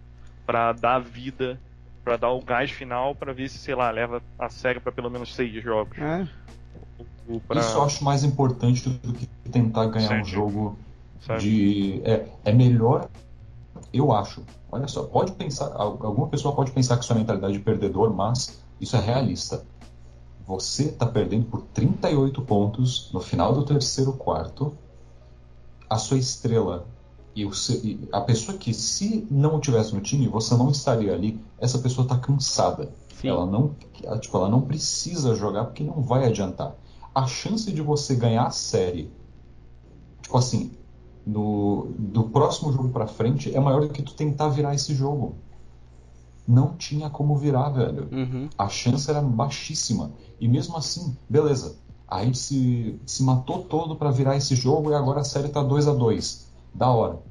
Pra 0.45 0.73
dar 0.73 0.99
vida, 0.99 1.61
pra 2.03 2.17
dar 2.17 2.31
o 2.31 2.41
gás 2.43 2.71
final, 2.71 3.15
pra 3.15 3.33
ver 3.35 3.49
se 3.51 3.59
sei 3.59 3.75
lá 3.75 3.91
leva 3.91 4.23
a 4.39 4.49
série 4.49 4.81
pra 4.81 4.91
pelo 4.91 5.11
menos 5.11 5.35
seis 5.35 5.63
jogos. 5.63 5.99
É, 5.99 6.27
Ou 7.29 7.39
pra- 7.41 7.61
Isso 7.61 7.77
eu 7.77 7.83
acho 7.85 8.03
mais 8.03 8.25
importante 8.25 8.89
do 8.89 9.13
que 9.13 9.27
tentar 9.51 9.87
ganhar 9.87 10.21
um 10.21 10.25
jogo 10.25 10.79
sabe? 11.21 11.41
de. 11.43 12.01
É, 12.05 12.27
é 12.47 12.53
melhor, 12.53 13.09
eu 13.93 14.11
acho. 14.13 14.43
Olha 14.73 14.89
só, 14.89 15.03
pode 15.05 15.33
pensar, 15.33 15.67
al- 15.75 15.99
alguma 16.03 16.29
pessoa 16.29 16.55
pode 16.55 16.71
pensar 16.73 16.97
que 16.97 17.05
isso 17.05 17.13
é 17.13 17.17
mentalidade 17.17 17.53
de 17.53 17.61
perdedor, 17.61 18.13
mas 18.15 18.63
isso 18.81 18.97
é 18.97 19.01
realista. 19.01 19.63
Você 20.47 20.85
está 20.85 21.05
perdendo 21.05 21.45
por 21.45 21.61
38 21.75 22.41
pontos 22.41 23.11
no 23.13 23.21
final 23.21 23.53
do 23.53 23.65
terceiro 23.67 24.15
quarto. 24.15 24.75
A 25.91 25.99
sua 25.99 26.17
estrela 26.17 26.87
e, 27.39 27.47
o 27.47 27.53
e 27.85 28.09
a 28.11 28.21
pessoa 28.21 28.59
que, 28.59 28.75
se 28.75 29.25
não 29.31 29.61
tivesse 29.61 29.95
no 29.95 30.01
time, 30.01 30.27
você 30.27 30.57
não 30.57 30.71
estaria 30.71 31.15
ali. 31.15 31.41
Essa 31.57 31.79
pessoa 31.79 32.05
está 32.05 32.19
cansada. 32.19 32.93
sim. 33.15 33.29
Ela 33.29 33.47
não, 33.47 33.77
tipo, 34.21 34.37
ela 34.37 34.49
não 34.49 34.61
precisa 34.63 35.37
jogar 35.37 35.67
porque 35.67 35.85
não 35.85 36.03
vai 36.03 36.27
adiantar. 36.27 36.75
A 37.15 37.27
chance 37.29 37.71
de 37.71 37.81
você 37.81 38.17
ganhar 38.17 38.47
a 38.47 38.51
série, 38.51 39.09
tipo 40.21 40.37
assim, 40.37 40.73
no, 41.25 41.93
do 41.97 42.25
próximo 42.25 42.73
jogo 42.73 42.89
pra 42.89 43.07
frente 43.07 43.55
é 43.55 43.61
maior 43.61 43.83
do 43.83 43.91
que 43.91 44.03
tu 44.03 44.15
tentar 44.15 44.49
virar 44.49 44.75
esse 44.75 44.93
jogo. 44.93 45.37
Não 46.47 46.77
tinha 46.77 47.09
como 47.09 47.37
virar, 47.37 47.69
velho. 47.69 48.09
Uhum. 48.11 48.49
A 48.59 48.69
chance 48.69 49.09
era 49.09 49.23
baixíssima. 49.23 50.11
E 50.41 50.49
mesmo 50.49 50.77
assim, 50.77 51.17
beleza. 51.29 51.77
Aí 52.09 52.35
se, 52.35 52.99
se 53.07 53.23
matou 53.23 53.63
todo 53.63 53.95
pra 53.95 54.11
virar 54.11 54.37
esse 54.37 54.57
jogo 54.57 54.91
e 54.91 54.95
agora 54.95 55.21
a 55.21 55.25
série 55.25 55.51
tá 55.51 55.63
2 55.63 55.87
a 55.87 55.93
2 55.93 56.49
Da 56.75 56.91
hora. 56.91 57.28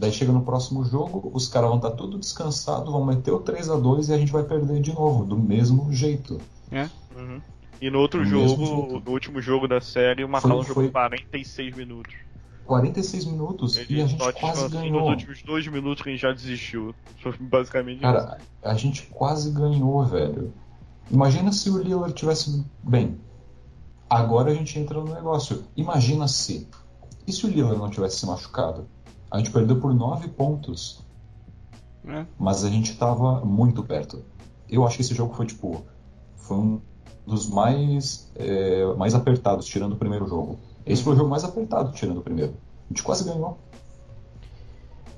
Daí 0.00 0.10
chega 0.10 0.32
no 0.32 0.40
próximo 0.40 0.82
jogo, 0.82 1.30
os 1.34 1.46
caras 1.46 1.68
vão 1.68 1.76
estar 1.76 1.90
tudo 1.90 2.16
descansados, 2.16 2.90
vão 2.90 3.04
meter 3.04 3.32
o 3.32 3.38
3 3.40 3.68
a 3.68 3.76
2 3.76 4.08
e 4.08 4.14
a 4.14 4.16
gente 4.16 4.32
vai 4.32 4.42
perder 4.42 4.80
de 4.80 4.94
novo, 4.94 5.26
do 5.26 5.36
mesmo 5.38 5.92
jeito. 5.92 6.40
Uhum. 6.72 7.38
E 7.82 7.90
no 7.90 7.98
outro 7.98 8.20
No 8.20 8.24
jogo, 8.24 8.98
no 9.04 9.10
último 9.12 9.42
jogo 9.42 9.68
da 9.68 9.78
série, 9.78 10.24
o 10.24 10.28
Macalão 10.28 10.56
Foi- 10.58 10.68
jogou 10.68 10.82
foi- 10.84 10.90
46 10.90 11.76
minutos. 11.76 12.14
46 12.64 13.26
minutos 13.26 13.76
e 13.76 14.00
a 14.00 14.06
gente 14.06 14.32
quase 14.40 14.62
nos 14.62 14.72
ganhou. 14.72 15.06
últimos 15.10 15.42
dois 15.42 15.66
minutos 15.66 16.02
que 16.02 16.08
a 16.08 16.12
gente 16.12 16.22
já 16.22 16.32
desistiu. 16.32 16.94
Basicamente 17.38 17.96
isso. 17.96 18.02
Cara, 18.02 18.38
a 18.62 18.74
gente 18.74 19.02
quase 19.08 19.50
ganhou, 19.50 20.02
velho. 20.06 20.50
Imagina 21.10 21.52
se 21.52 21.68
o 21.68 21.76
Lillard 21.76 22.14
tivesse 22.14 22.64
bem. 22.82 23.18
Agora 24.08 24.50
a 24.50 24.54
gente 24.54 24.78
entra 24.78 24.98
no 24.98 25.12
negócio. 25.12 25.62
Imagina 25.76 26.26
se. 26.26 26.66
E 27.26 27.32
se 27.32 27.44
o 27.44 27.50
Lillard 27.50 27.76
não 27.78 27.90
tivesse 27.90 28.20
se 28.20 28.26
machucado? 28.26 28.88
A 29.30 29.38
gente 29.38 29.50
perdeu 29.50 29.76
por 29.80 29.94
9 29.94 30.28
pontos. 30.28 31.04
É. 32.06 32.24
Mas 32.38 32.64
a 32.64 32.68
gente 32.68 32.96
tava 32.96 33.44
muito 33.44 33.82
perto. 33.82 34.24
Eu 34.68 34.86
acho 34.86 34.96
que 34.96 35.02
esse 35.02 35.14
jogo 35.14 35.34
foi 35.34 35.46
tipo. 35.46 35.84
Foi 36.36 36.56
um 36.56 36.80
dos 37.26 37.48
mais, 37.48 38.30
é, 38.34 38.84
mais 38.96 39.14
apertados, 39.14 39.66
tirando 39.66 39.92
o 39.92 39.96
primeiro 39.96 40.26
jogo. 40.26 40.58
Esse 40.84 41.02
foi 41.02 41.12
o 41.12 41.16
jogo 41.16 41.28
mais 41.28 41.44
apertado, 41.44 41.92
tirando 41.92 42.18
o 42.18 42.22
primeiro. 42.22 42.52
A 42.86 42.88
gente 42.92 43.02
quase 43.02 43.24
ganhou. 43.24 43.58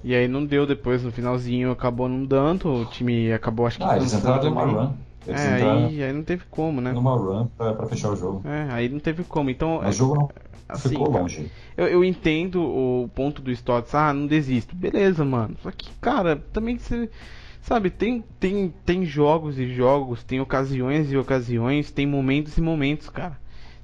E 0.05 0.15
aí 0.15 0.27
não 0.27 0.45
deu 0.45 0.67
depois, 0.67 1.03
no 1.03 1.13
finalzinho 1.13 1.71
acabou 1.71 2.09
não 2.09 2.27
dando, 2.27 2.69
o 2.69 2.85
time 2.87 3.33
acabou 3.33 3.67
acho 3.67 3.79
que 3.79 3.85
Ah, 3.85 3.97
eles 3.97 4.13
entraram 4.13 4.43
numa 4.51 4.61
também. 4.63 4.77
run. 4.77 4.93
Eles 5.27 5.41
É, 5.41 5.63
aí, 5.63 6.03
aí 6.03 6.13
não 6.13 6.23
teve 6.23 6.45
como, 6.51 6.81
né? 6.81 6.93
numa 6.93 7.17
run 7.17 7.47
pra, 7.57 7.75
pra 7.75 7.87
fechar 7.87 8.11
o 8.11 8.17
jogo. 8.17 8.43
É, 8.47 8.73
aí 8.73 8.89
não 8.89 8.99
teve 8.99 9.23
como. 9.25 9.51
Então, 9.51 9.79
o 9.79 9.93
jogo 9.93 10.15
não 10.15 10.29
assim, 10.69 10.91
ficou 10.91 11.11
longe. 11.11 11.51
Eu, 11.77 11.87
eu 11.87 12.05
entendo 12.05 12.63
o 12.63 13.09
ponto 13.15 13.41
do 13.41 13.51
Stotts, 13.51 13.95
ah, 13.95 14.13
não 14.13 14.27
desisto. 14.27 14.75
Beleza, 14.75 15.25
mano. 15.25 15.57
Só 15.63 15.71
que, 15.71 15.91
cara, 16.01 16.37
também 16.53 16.79
você. 16.79 17.09
Sabe, 17.61 17.91
tem, 17.91 18.25
tem, 18.41 18.75
tem 18.85 19.05
jogos 19.05 19.57
e 19.57 19.73
jogos, 19.73 20.25
tem 20.25 20.41
ocasiões 20.41 21.13
e 21.13 21.17
ocasiões, 21.17 21.93
tem 21.93 22.05
momentos 22.05 22.59
e 22.59 22.61
momentos, 22.61 23.09
cara. 23.09 23.39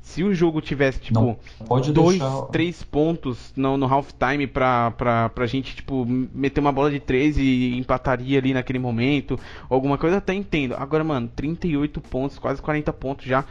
Se 0.09 0.24
o 0.24 0.35
jogo 0.35 0.62
tivesse, 0.62 0.98
tipo, 1.01 1.20
Não 1.20 1.36
pode 1.66 1.93
dois, 1.93 2.18
deixar. 2.18 2.43
três 2.47 2.82
pontos 2.82 3.52
no, 3.55 3.76
no 3.76 3.85
halftime 3.86 4.47
pra, 4.47 4.90
pra, 4.93 5.28
pra 5.28 5.47
gente, 5.47 5.76
tipo, 5.76 6.06
meter 6.06 6.60
uma 6.60 6.72
bola 6.72 6.90
de 6.90 6.98
três 6.98 7.36
e 7.36 7.76
empataria 7.76 8.39
ali 8.39 8.55
naquele 8.55 8.78
momento, 8.78 9.39
alguma 9.68 9.98
coisa, 9.98 10.16
até 10.16 10.32
entendo. 10.32 10.74
Agora, 10.78 11.05
mano, 11.05 11.28
38 11.36 12.01
pontos, 12.01 12.39
quase 12.39 12.62
40 12.62 12.90
pontos 12.94 13.26
já. 13.26 13.44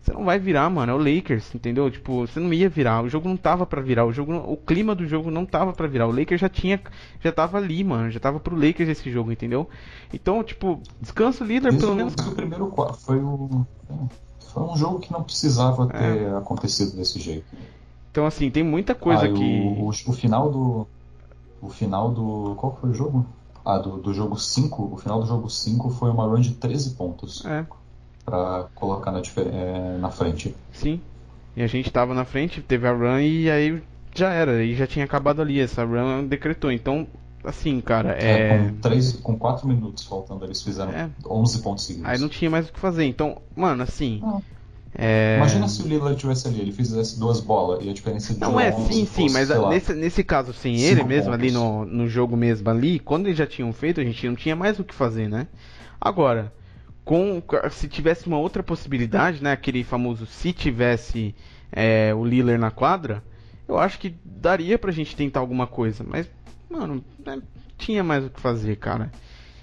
Você 0.00 0.12
não 0.12 0.24
vai 0.24 0.38
virar, 0.38 0.70
mano. 0.70 0.92
É 0.92 0.94
o 0.94 0.98
Lakers, 0.98 1.52
entendeu? 1.54 1.90
Tipo, 1.90 2.26
você 2.26 2.38
não 2.38 2.52
ia 2.52 2.68
virar. 2.68 3.02
O 3.02 3.08
jogo 3.08 3.28
não 3.28 3.36
tava 3.36 3.66
pra 3.66 3.80
virar. 3.82 4.04
O 4.04 4.12
jogo, 4.12 4.34
o 4.36 4.56
clima 4.56 4.94
do 4.94 5.06
jogo 5.08 5.30
não 5.32 5.44
tava 5.44 5.72
pra 5.72 5.88
virar. 5.88 6.06
O 6.06 6.16
Lakers 6.16 6.40
já 6.40 6.48
tinha, 6.48 6.80
já 7.20 7.32
tava 7.32 7.56
ali, 7.58 7.82
mano. 7.82 8.08
Já 8.10 8.20
tava 8.20 8.38
pro 8.38 8.54
Lakers 8.54 8.88
esse 8.88 9.10
jogo, 9.10 9.32
entendeu? 9.32 9.68
Então, 10.12 10.44
tipo, 10.44 10.80
descansa 11.00 11.42
o 11.42 11.46
líder 11.46 11.70
Desde 11.70 11.80
pelo 11.80 11.96
menos. 11.96 12.14
desde 12.14 12.32
o 12.32 12.36
primeiro 12.36 12.66
quarto. 12.68 13.00
Foi, 13.00 13.16
o, 13.16 13.66
foi 14.54 14.62
um 14.62 14.76
jogo 14.76 15.00
que 15.00 15.12
não 15.12 15.22
precisava 15.22 15.86
ter 15.88 16.34
acontecido 16.36 16.96
desse 16.96 17.20
jeito. 17.20 17.44
Então, 18.10 18.24
assim, 18.24 18.48
tem 18.50 18.62
muita 18.62 18.94
coisa 18.94 19.24
Ah, 19.26 19.32
que. 19.32 19.60
o, 19.60 19.86
o, 19.86 19.88
o 19.88 20.12
final 20.12 20.50
do. 20.50 20.86
O 21.60 21.68
final 21.68 22.10
do. 22.12 22.54
Qual 22.56 22.78
foi 22.80 22.90
o 22.90 22.94
jogo? 22.94 23.26
Ah, 23.64 23.78
do, 23.78 23.96
do 23.96 24.14
jogo 24.14 24.38
5. 24.38 24.94
O 24.94 24.96
final 24.96 25.20
do 25.20 25.26
jogo 25.26 25.50
5 25.50 25.90
foi 25.90 26.10
uma 26.10 26.24
run 26.24 26.40
de 26.40 26.52
13 26.52 26.90
pontos 26.90 27.44
É, 27.44 27.66
pra 28.24 28.66
colocar 28.74 29.10
na, 29.10 29.20
é, 29.20 29.98
na 29.98 30.10
frente. 30.10 30.54
sim. 30.72 31.00
E 31.56 31.62
a 31.62 31.66
gente 31.68 31.88
tava 31.90 32.14
na 32.14 32.24
frente, 32.24 32.60
teve 32.60 32.86
a 32.86 32.92
run 32.92 33.20
e 33.20 33.48
aí 33.50 33.82
já 34.14 34.32
era. 34.32 34.62
E 34.64 34.74
já 34.74 34.86
tinha 34.86 35.04
acabado 35.04 35.40
ali. 35.42 35.60
Essa 35.60 35.84
run 35.84 36.24
decretou. 36.26 36.70
Então, 36.70 37.06
assim, 37.44 37.80
cara, 37.80 38.16
É, 38.18 38.54
é. 38.54 38.58
com, 38.58 38.74
três, 38.80 39.12
com 39.12 39.38
4 39.38 39.66
minutos 39.68 40.04
faltando, 40.04 40.44
eles 40.44 40.62
fizeram 40.62 40.92
É. 40.92 41.10
11 41.26 41.62
pontos 41.62 41.84
seguidos. 41.84 42.08
Aí 42.08 42.18
não 42.18 42.28
tinha 42.28 42.50
mais 42.50 42.68
o 42.68 42.72
que 42.72 42.78
fazer. 42.80 43.04
Então, 43.04 43.40
mano, 43.54 43.82
assim. 43.82 44.20
Ah. 44.24 44.40
É... 44.96 45.36
Imagina 45.38 45.66
se 45.66 45.82
o 45.82 45.88
Lillard 45.88 46.16
tivesse 46.16 46.46
ali, 46.46 46.60
ele 46.60 46.70
fizesse 46.70 47.18
duas 47.18 47.40
bolas 47.40 47.84
e 47.84 47.90
a 47.90 47.92
diferença 47.92 48.32
de 48.32 48.38
Não 48.38 48.60
é, 48.60 48.70
sim, 48.70 49.04
sim, 49.04 49.28
mas 49.30 49.48
fosse, 49.48 49.68
nesse, 49.68 49.92
nesse 49.92 50.22
caso, 50.22 50.52
sem 50.52 50.80
ele 50.80 51.02
mesmo, 51.02 51.32
pontos. 51.32 51.40
ali 51.40 51.50
no, 51.50 51.84
no 51.84 52.08
jogo 52.08 52.36
mesmo 52.36 52.70
ali, 52.70 53.00
quando 53.00 53.26
eles 53.26 53.36
já 53.36 53.46
tinham 53.46 53.72
feito, 53.72 54.00
a 54.00 54.04
gente 54.04 54.28
não 54.28 54.36
tinha 54.36 54.54
mais 54.54 54.78
o 54.78 54.84
que 54.84 54.94
fazer, 54.94 55.28
né? 55.28 55.48
Agora, 56.00 56.52
com 57.04 57.42
se 57.72 57.88
tivesse 57.88 58.28
uma 58.28 58.38
outra 58.38 58.62
possibilidade, 58.62 59.42
né? 59.42 59.50
Aquele 59.50 59.82
famoso 59.82 60.26
se 60.26 60.52
tivesse 60.52 61.34
é, 61.72 62.14
o 62.14 62.24
Lillard 62.24 62.60
na 62.60 62.70
quadra, 62.70 63.20
eu 63.66 63.76
acho 63.78 63.98
que 63.98 64.14
daria 64.24 64.78
pra 64.78 64.92
gente 64.92 65.16
tentar 65.16 65.40
alguma 65.40 65.66
coisa, 65.66 66.04
mas, 66.06 66.30
mano, 66.68 67.04
né, 67.24 67.40
tinha 67.78 68.02
mais 68.02 68.24
o 68.24 68.30
que 68.30 68.40
fazer, 68.40 68.76
cara. 68.76 69.10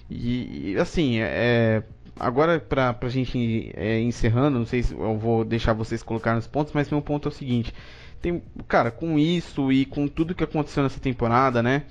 E, 0.09 0.71
e 0.71 0.77
assim, 0.77 1.19
é, 1.19 1.83
agora 2.19 2.59
pra, 2.59 2.93
pra 2.93 3.09
gente 3.09 3.71
é, 3.75 3.99
encerrando, 4.01 4.59
não 4.59 4.65
sei 4.65 4.83
se 4.83 4.93
eu 4.93 5.17
vou 5.17 5.45
deixar 5.45 5.73
vocês 5.73 6.03
colocar 6.03 6.35
nos 6.35 6.47
pontos, 6.47 6.73
mas 6.73 6.89
meu 6.89 7.01
ponto 7.01 7.27
é 7.27 7.31
o 7.31 7.33
seguinte. 7.33 7.73
Tem, 8.21 8.41
cara, 8.67 8.91
com 8.91 9.17
isso 9.17 9.71
e 9.71 9.85
com 9.85 10.07
tudo 10.07 10.35
que 10.35 10.43
aconteceu 10.43 10.83
nessa 10.83 10.99
temporada, 10.99 11.63
né? 11.63 11.83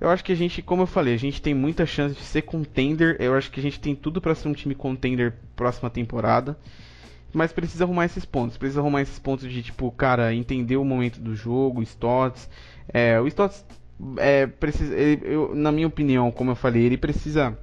Eu 0.00 0.10
acho 0.10 0.22
que 0.22 0.32
a 0.32 0.36
gente, 0.36 0.60
como 0.60 0.82
eu 0.82 0.86
falei, 0.86 1.14
a 1.14 1.18
gente 1.18 1.40
tem 1.40 1.54
muita 1.54 1.86
chance 1.86 2.14
de 2.14 2.22
ser 2.22 2.42
contender. 2.42 3.16
Eu 3.18 3.34
acho 3.34 3.50
que 3.50 3.58
a 3.58 3.62
gente 3.62 3.80
tem 3.80 3.94
tudo 3.94 4.20
para 4.20 4.34
ser 4.34 4.48
um 4.48 4.52
time 4.52 4.74
contender 4.74 5.34
próxima 5.56 5.88
temporada. 5.88 6.58
Mas 7.32 7.52
precisa 7.52 7.84
arrumar 7.84 8.04
esses 8.04 8.24
pontos. 8.24 8.56
Precisa 8.56 8.80
arrumar 8.80 9.02
esses 9.02 9.18
pontos 9.18 9.50
de, 9.50 9.62
tipo, 9.62 9.90
cara, 9.92 10.34
entender 10.34 10.76
o 10.76 10.84
momento 10.84 11.20
do 11.20 11.34
jogo, 11.34 11.82
Stotts. 11.82 12.48
É, 12.92 13.20
o 13.20 13.26
Stotts, 13.26 13.64
é, 14.18 14.46
precisa, 14.46 14.94
ele, 14.94 15.22
eu, 15.24 15.54
na 15.54 15.70
minha 15.70 15.86
opinião, 15.86 16.30
como 16.30 16.50
eu 16.50 16.56
falei, 16.56 16.82
ele 16.82 16.96
precisa 16.96 17.56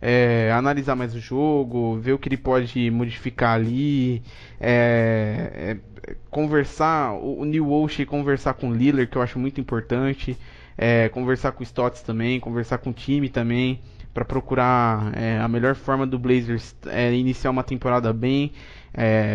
é, 0.00 0.50
analisar 0.52 0.94
mais 0.94 1.14
o 1.14 1.20
jogo, 1.20 1.98
ver 1.98 2.12
o 2.12 2.18
que 2.18 2.28
ele 2.28 2.36
pode 2.36 2.90
modificar 2.90 3.54
ali, 3.54 4.22
é, 4.60 5.76
é, 6.06 6.14
conversar, 6.30 7.12
o, 7.14 7.40
o 7.40 7.44
New 7.44 7.68
Walsh 7.68 8.04
conversar 8.06 8.54
com 8.54 8.70
o 8.70 8.74
Lillard, 8.74 9.10
que 9.10 9.16
eu 9.16 9.22
acho 9.22 9.38
muito 9.38 9.60
importante, 9.60 10.36
é, 10.76 11.08
conversar 11.08 11.52
com 11.52 11.60
o 11.60 11.64
Stotts 11.64 12.02
também, 12.02 12.38
conversar 12.38 12.78
com 12.78 12.90
o 12.90 12.92
time 12.92 13.28
também, 13.28 13.80
para 14.14 14.24
procurar 14.24 15.12
é, 15.16 15.38
a 15.38 15.48
melhor 15.48 15.74
forma 15.74 16.06
do 16.06 16.18
Blazers 16.18 16.74
iniciar 17.12 17.50
uma 17.50 17.62
temporada 17.62 18.12
bem, 18.12 18.52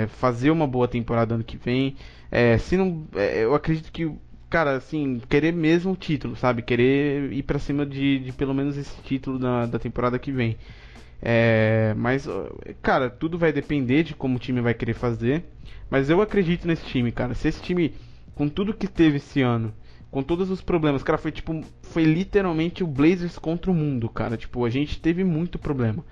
fazer 0.10 0.52
uma 0.52 0.68
boa 0.68 0.90
temporada 0.90 1.36
ano 1.36 1.44
que 1.44 1.56
vem. 1.56 1.96
se 2.60 2.76
não, 2.76 3.08
eu 3.14 3.56
acredito 3.56 3.90
que 3.92 4.12
cara, 4.54 4.76
assim, 4.76 5.20
querer 5.28 5.52
mesmo 5.52 5.94
o 5.94 5.96
título, 5.96 6.36
sabe? 6.36 6.62
Querer 6.62 7.34
ir 7.34 7.42
para 7.42 7.58
cima 7.58 7.88
de, 7.88 8.20
de, 8.20 8.32
pelo 8.32 8.54
menos 8.54 8.78
esse 8.78 9.02
título 9.02 9.40
da, 9.40 9.66
da 9.66 9.80
temporada 9.80 10.20
que 10.20 10.32
vem. 10.32 10.56
É, 11.20 11.96
mas, 11.98 12.30
cara, 12.80 13.10
tudo 13.10 13.36
vai 13.36 13.52
depender 13.52 14.04
de 14.04 14.14
como 14.14 14.36
o 14.36 14.40
time 14.40 14.62
vai 14.62 14.76
querer 14.76 14.94
fazer. 14.94 15.44
Mas 15.90 16.08
eu 16.08 16.22
acredito 16.22 16.68
nesse 16.68 16.86
time, 16.86 17.12
cara. 17.12 17.34
Se 17.34 17.48
esse 17.48 17.64
time, 17.64 17.96
com 18.36 18.48
tudo 18.48 18.76
que 18.76 18.88
teve 18.88 19.18
esse 19.18 19.42
ano, 19.42 19.74
com 20.12 20.22
todos 20.22 20.52
os 20.52 20.62
problemas, 20.62 21.02
cara, 21.02 21.18
foi 21.18 21.32
tipo, 21.32 21.66
foi 21.82 22.04
literalmente 22.04 22.84
o 22.84 22.88
Blazers 22.88 23.40
contra 23.40 23.72
o 23.72 23.74
mundo, 23.74 24.08
cara. 24.08 24.38
Tipo, 24.38 24.66
a 24.66 24.70
gente 24.70 25.02
teve 25.02 25.24
muito 25.24 25.58
problema, 25.58 26.06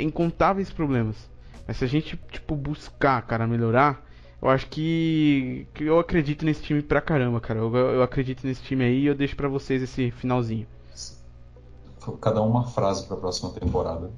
incontáveis 0.00 0.68
problemas. 0.68 1.30
Mas 1.64 1.76
se 1.76 1.84
a 1.84 1.88
gente, 1.88 2.18
tipo, 2.32 2.56
buscar, 2.56 3.22
cara, 3.22 3.46
melhorar, 3.46 4.04
eu 4.40 4.48
acho 4.48 4.68
que, 4.68 5.66
que 5.74 5.84
eu 5.84 5.98
acredito 5.98 6.44
nesse 6.44 6.62
time 6.62 6.80
pra 6.80 7.00
caramba, 7.00 7.40
cara. 7.40 7.58
Eu, 7.58 7.74
eu 7.74 8.02
acredito 8.02 8.46
nesse 8.46 8.62
time 8.62 8.84
aí 8.84 9.00
e 9.00 9.06
eu 9.06 9.14
deixo 9.14 9.34
pra 9.34 9.48
vocês 9.48 9.82
esse 9.82 10.10
finalzinho. 10.12 10.66
Cada 12.20 12.40
uma 12.40 12.66
frase 12.66 13.06
pra 13.06 13.16
próxima 13.16 13.50
temporada. 13.50 14.10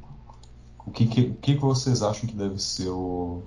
O 0.86 0.90
que, 0.90 1.06
que, 1.06 1.32
que 1.32 1.54
vocês 1.56 2.02
acham 2.02 2.28
que 2.28 2.34
deve 2.34 2.60
ser 2.60 2.88
o. 2.88 3.42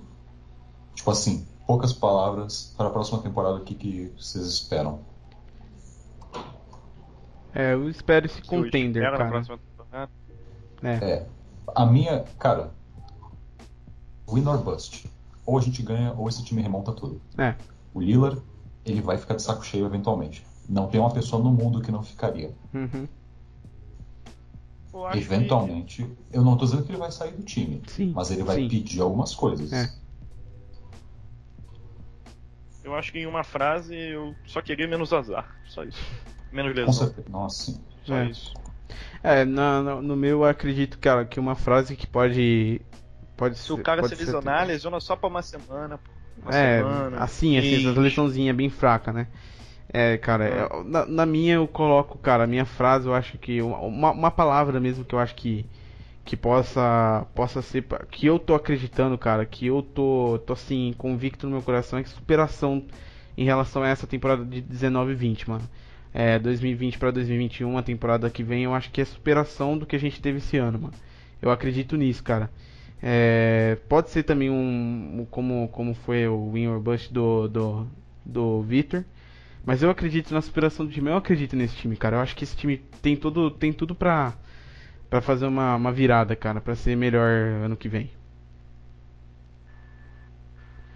Tipo 0.94 1.10
assim, 1.10 1.46
poucas 1.66 1.92
palavras 1.92 2.74
para 2.76 2.88
a 2.88 2.90
próxima 2.90 3.22
temporada, 3.22 3.56
o 3.56 3.64
que, 3.64 3.74
que 3.74 4.12
vocês 4.18 4.44
esperam? 4.44 5.00
É, 7.54 7.72
eu 7.72 7.88
espero 7.88 8.26
esse 8.26 8.42
contender, 8.42 9.02
cara. 9.16 9.42
É. 10.82 10.90
é. 10.90 11.26
A 11.74 11.86
minha, 11.86 12.24
cara, 12.38 12.72
win 14.28 14.46
or 14.46 14.58
bust 14.58 15.08
ou 15.46 15.58
a 15.58 15.60
gente 15.60 15.82
ganha 15.82 16.12
ou 16.12 16.28
esse 16.28 16.44
time 16.44 16.62
remonta 16.62 16.92
tudo. 16.92 17.20
É. 17.38 17.54
O 17.92 18.00
Lillard, 18.00 18.40
ele 18.84 19.00
vai 19.00 19.18
ficar 19.18 19.34
de 19.34 19.42
saco 19.42 19.64
cheio 19.64 19.86
eventualmente. 19.86 20.44
Não 20.68 20.88
tem 20.88 21.00
uma 21.00 21.10
pessoa 21.10 21.42
no 21.42 21.50
mundo 21.50 21.80
que 21.80 21.92
não 21.92 22.02
ficaria. 22.02 22.54
Uhum. 22.72 23.06
Eventualmente, 25.14 26.04
que... 26.04 26.16
eu 26.32 26.42
não 26.42 26.56
tô 26.56 26.64
dizendo 26.64 26.84
que 26.84 26.92
ele 26.92 26.98
vai 26.98 27.10
sair 27.10 27.32
do 27.32 27.42
time, 27.42 27.82
sim, 27.88 28.12
mas 28.14 28.30
ele 28.30 28.44
vai 28.44 28.56
sim. 28.56 28.68
pedir 28.68 29.00
algumas 29.00 29.34
coisas. 29.34 29.72
É. 29.72 29.92
Eu 32.84 32.94
acho 32.94 33.10
que 33.10 33.18
em 33.18 33.26
uma 33.26 33.42
frase 33.42 33.96
eu 33.96 34.34
só 34.46 34.62
queria 34.62 34.86
menos 34.86 35.12
azar, 35.12 35.58
só 35.66 35.82
isso. 35.82 35.98
Menos 36.52 36.76
lesão. 36.76 36.86
Com 36.86 36.92
certeza. 36.92 37.28
Nossa, 37.28 37.72
sim. 37.72 37.80
Só 38.04 38.16
é. 38.16 38.26
isso. 38.26 38.54
É, 39.22 39.44
no, 39.44 40.00
no 40.00 40.14
meu 40.14 40.42
eu 40.42 40.44
acredito, 40.44 40.98
cara, 40.98 41.24
que 41.24 41.40
uma 41.40 41.56
frase 41.56 41.96
que 41.96 42.06
pode 42.06 42.80
Pode 43.36 43.58
se 43.58 43.66
ser, 43.66 43.72
o 43.72 43.78
cara 43.78 44.06
se 44.06 44.14
lesionar, 44.14 44.66
lesiona 44.66 45.00
só 45.00 45.16
pra 45.16 45.28
uma 45.28 45.42
semana. 45.42 45.98
Uma 46.42 46.54
é, 46.54 46.78
semana, 46.78 47.16
assim, 47.18 47.58
assim, 47.58 47.88
essa 47.88 48.00
lesãozinha 48.00 48.52
bem 48.52 48.68
fraca, 48.68 49.12
né? 49.12 49.26
É, 49.88 50.16
cara, 50.18 50.44
é. 50.44 50.84
na, 50.84 51.06
na, 51.06 51.26
minha 51.26 51.54
eu 51.54 51.68
coloco, 51.68 52.18
cara, 52.18 52.44
a 52.44 52.46
minha 52.46 52.64
frase 52.64 53.06
eu 53.06 53.14
acho 53.14 53.38
que 53.38 53.62
uma, 53.62 54.10
uma 54.10 54.30
palavra 54.30 54.80
mesmo 54.80 55.04
que 55.04 55.14
eu 55.14 55.18
acho 55.18 55.34
que 55.34 55.64
que 56.24 56.36
possa 56.36 57.26
possa 57.34 57.60
ser 57.60 57.84
que 58.10 58.26
eu 58.26 58.38
tô 58.38 58.54
acreditando, 58.54 59.16
cara, 59.18 59.44
que 59.44 59.66
eu 59.66 59.82
tô 59.82 60.40
tô 60.46 60.54
assim 60.54 60.94
convicto 60.96 61.46
no 61.46 61.52
meu 61.52 61.62
coração 61.62 61.98
é 61.98 62.02
que 62.02 62.08
superação 62.08 62.82
em 63.36 63.44
relação 63.44 63.82
a 63.82 63.88
essa 63.88 64.06
temporada 64.06 64.44
de 64.44 64.60
19 64.60 65.12
e 65.12 65.14
20, 65.14 65.50
mano. 65.50 65.68
É, 66.12 66.38
2020 66.38 66.98
para 66.98 67.10
2021, 67.10 67.76
a 67.76 67.82
temporada 67.82 68.30
que 68.30 68.42
vem, 68.42 68.64
eu 68.64 68.74
acho 68.74 68.90
que 68.90 69.00
é 69.00 69.04
superação 69.04 69.76
do 69.76 69.84
que 69.84 69.96
a 69.96 69.98
gente 69.98 70.20
teve 70.20 70.38
esse 70.38 70.56
ano, 70.56 70.78
mano. 70.78 70.94
Eu 71.42 71.50
acredito 71.50 71.96
nisso, 71.96 72.22
cara. 72.22 72.50
É, 73.06 73.76
pode 73.86 74.08
ser 74.08 74.22
também 74.22 74.48
um 74.50 75.26
como, 75.30 75.68
como 75.68 75.94
foi 75.94 76.26
o 76.26 76.50
win 76.52 76.68
or 76.68 76.80
bust 76.80 77.12
do, 77.12 77.46
do, 77.48 77.86
do 78.24 78.62
Victor. 78.62 79.04
Mas 79.66 79.82
eu 79.82 79.90
acredito 79.90 80.32
na 80.32 80.40
superação 80.40 80.86
do 80.86 80.92
time, 80.92 81.10
eu 81.10 81.16
acredito 81.16 81.54
nesse 81.54 81.76
time, 81.76 81.96
cara. 81.96 82.16
Eu 82.16 82.20
acho 82.20 82.34
que 82.34 82.44
esse 82.44 82.56
time 82.56 82.78
tem 83.02 83.14
tudo, 83.16 83.50
tem 83.50 83.72
tudo 83.74 83.94
pra, 83.94 84.34
pra 85.10 85.20
fazer 85.20 85.46
uma, 85.46 85.76
uma 85.76 85.92
virada, 85.92 86.36
cara, 86.36 86.60
pra 86.62 86.74
ser 86.76 86.96
melhor 86.96 87.28
ano 87.64 87.76
que 87.76 87.88
vem. 87.88 88.10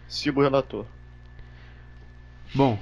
Sigo 0.08 0.40
o 0.40 0.42
relator. 0.42 0.86
Bom, 2.54 2.78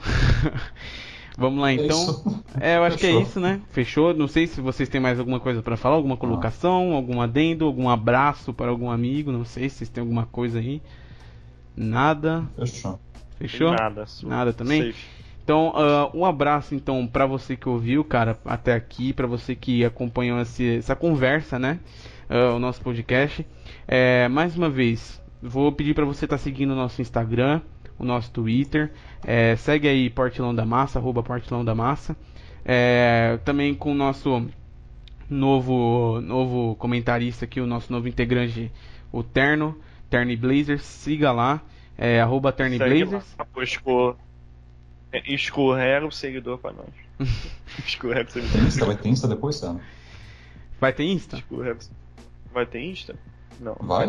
Vamos 1.37 1.61
lá 1.61 1.73
então. 1.73 2.23
É, 2.59 2.79
eu 2.79 2.85
acho 2.85 2.97
Fechou. 2.97 3.11
que 3.11 3.19
é 3.19 3.23
isso, 3.23 3.41
né? 3.41 3.61
Fechou. 3.71 4.15
Não 4.15 4.27
sei 4.27 4.47
se 4.47 4.61
vocês 4.61 4.89
têm 4.89 5.01
mais 5.01 5.19
alguma 5.19 5.39
coisa 5.39 5.63
para 5.63 5.77
falar, 5.77 5.97
alguma 5.97 6.17
colocação, 6.17 6.95
algum 6.95 7.21
adendo, 7.21 7.67
algum 7.67 7.91
abraço 7.91 8.55
para 8.55 8.71
algum 8.71 8.91
amigo. 8.91 9.31
Não 9.31 9.45
sei 9.45 9.69
se 9.69 9.77
vocês 9.77 9.91
têm 9.91 10.01
alguma 10.01 10.25
coisa 10.25 10.59
aí. 10.59 10.81
Nada. 11.77 12.45
Fechou. 12.57 12.99
Fechou? 13.39 13.71
Nada. 13.73 14.05
Nada 14.23 14.53
também. 14.55 14.93
Safe. 14.93 15.17
Então, 15.45 15.69
uh, 15.77 16.19
um 16.19 16.25
abraço 16.25 16.75
então 16.75 17.07
para 17.07 17.25
você 17.25 17.55
que 17.55 17.69
ouviu, 17.69 18.03
cara, 18.03 18.37
até 18.45 18.73
aqui, 18.73 19.13
para 19.13 19.29
você 19.29 19.55
que 19.55 19.85
acompanhou 19.85 20.41
esse, 20.41 20.79
essa 20.79 20.97
conversa, 20.97 21.57
né? 21.57 21.79
Uh, 22.29 22.57
o 22.57 22.59
nosso 22.59 22.81
podcast. 22.81 23.47
É, 23.87 24.27
mais 24.27 24.57
uma 24.57 24.69
vez, 24.69 25.23
vou 25.41 25.71
pedir 25.71 25.95
para 25.95 26.05
você 26.05 26.25
estar 26.25 26.37
tá 26.37 26.43
seguindo 26.43 26.73
o 26.73 26.75
nosso 26.75 27.01
Instagram, 27.01 27.61
o 27.99 28.05
nosso 28.05 28.31
Twitter. 28.31 28.93
É, 29.25 29.57
segue 29.57 29.89
aí 29.89 30.11
Portilão 30.11 30.55
da 30.55 30.65
Massa, 30.65 30.99
arroba 30.99 31.23
Portilão 31.23 31.65
da 31.65 31.75
Massa. 31.75 32.17
É, 32.65 33.39
também 33.45 33.75
com 33.75 33.93
o 33.93 33.95
nosso 33.95 34.47
novo, 35.31 36.21
novo 36.21 36.75
comentarista 36.77 37.45
aqui, 37.45 37.61
o 37.61 37.67
nosso 37.67 37.93
novo 37.93 38.09
integrante, 38.09 38.71
o 39.13 39.23
Terno, 39.23 39.79
Terni 40.11 40.37
Blazers. 40.37 40.83
Siga 40.83 41.33
lá, 41.33 41.63
é, 41.97 42.21
arroba 42.21 42.53
Blazers. 42.53 43.37
É, 45.13 45.33
escorrega 45.33 46.07
o 46.07 46.13
seguidor 46.13 46.59
pra 46.59 46.73
nós. 46.73 47.29
escorrega 47.87 48.29
o 48.29 48.33
seguidor. 48.33 48.63
Insta, 48.63 48.85
vai 48.85 48.97
ter 48.97 49.09
Insta 49.09 49.29
depois, 49.29 49.57
Sam? 49.57 49.81
Vai 50.81 50.93
ter 50.93 51.05
Insta? 51.05 51.37
Escorrega. 51.37 51.79
Vai 52.53 52.67
ter 52.67 52.81
Insta? 52.83 53.17
Não. 53.61 53.77
Vai? 53.81 54.07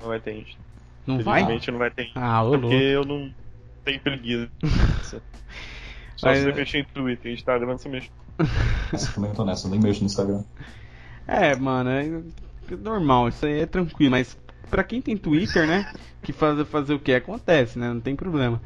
Não 0.00 0.08
vai 0.08 0.20
ter 0.20 0.38
Insta. 0.38 0.58
Não 1.06 1.18
vai? 1.20 1.42
não 1.42 1.78
vai 1.78 1.90
ter. 1.90 2.10
Ah, 2.14 2.42
ô, 2.42 2.50
Porque 2.50 2.66
louco. 2.66 2.76
eu 2.76 3.04
não 3.04 3.34
tenho 3.84 4.00
preguiça. 4.00 4.50
Só 6.16 6.28
Mas... 6.28 6.40
se 6.40 6.52
mexer 6.52 6.78
em 6.78 6.84
Twitter, 6.84 7.32
Instagram 7.32 7.76
você 7.76 7.88
mexe. 7.88 8.10
Também 9.14 9.32
tô 9.32 9.44
nessa, 9.44 9.66
eu 9.66 9.70
nem 9.72 9.80
mexo 9.80 10.00
no 10.00 10.06
Instagram. 10.06 10.44
É, 11.26 11.54
mano, 11.56 11.90
é 11.90 12.22
normal, 12.76 13.28
isso 13.28 13.44
aí 13.44 13.60
é 13.60 13.66
tranquilo, 13.66 14.12
mas 14.12 14.38
pra 14.70 14.84
quem 14.84 15.02
tem 15.02 15.16
Twitter, 15.16 15.66
né? 15.66 15.92
Que 16.22 16.32
faz, 16.32 16.66
fazer 16.68 16.94
o 16.94 17.00
que 17.00 17.12
acontece, 17.12 17.78
né? 17.78 17.88
Não 17.88 18.00
tem 18.00 18.14
problema. 18.14 18.60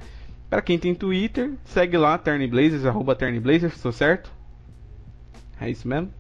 Pra 0.48 0.62
quem 0.62 0.78
tem 0.78 0.94
Twitter, 0.94 1.54
segue 1.64 1.96
lá, 1.96 2.16
TernyBlazers, 2.16 2.84
arroba 2.84 3.16
TernyBlazers, 3.16 3.80
tô 3.80 3.90
certo? 3.90 4.30
É 5.60 5.68
isso 5.70 5.88
mesmo? 5.88 6.12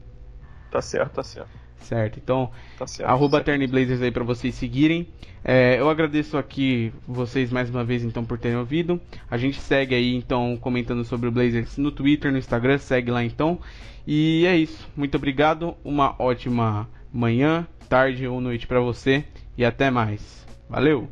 Tá 0.70 0.80
certo, 0.80 1.12
tá 1.12 1.22
certo. 1.22 1.65
Certo, 1.86 2.18
então, 2.22 2.50
Tá 2.76 2.86
certo. 2.86 3.08
arroba 3.08 3.42
Blazers 3.70 4.02
aí 4.02 4.10
pra 4.10 4.24
vocês 4.24 4.54
seguirem. 4.54 5.06
É, 5.44 5.78
eu 5.78 5.88
agradeço 5.88 6.36
aqui 6.36 6.92
vocês 7.06 7.52
mais 7.52 7.70
uma 7.70 7.84
vez 7.84 8.02
então 8.02 8.24
por 8.24 8.36
terem 8.36 8.58
ouvido. 8.58 9.00
A 9.30 9.36
gente 9.38 9.60
segue 9.60 9.94
aí 9.94 10.14
então 10.16 10.56
comentando 10.60 11.04
sobre 11.04 11.28
o 11.28 11.32
Blazers 11.32 11.78
no 11.78 11.92
Twitter, 11.92 12.32
no 12.32 12.38
Instagram, 12.38 12.78
segue 12.78 13.10
lá 13.12 13.22
então. 13.24 13.60
E 14.04 14.44
é 14.46 14.56
isso. 14.56 14.88
Muito 14.96 15.16
obrigado. 15.16 15.76
Uma 15.84 16.16
ótima 16.18 16.88
manhã, 17.12 17.66
tarde 17.88 18.26
ou 18.26 18.40
noite 18.40 18.66
pra 18.66 18.80
você 18.80 19.24
e 19.56 19.64
até 19.64 19.88
mais. 19.90 20.44
Valeu. 20.68 21.08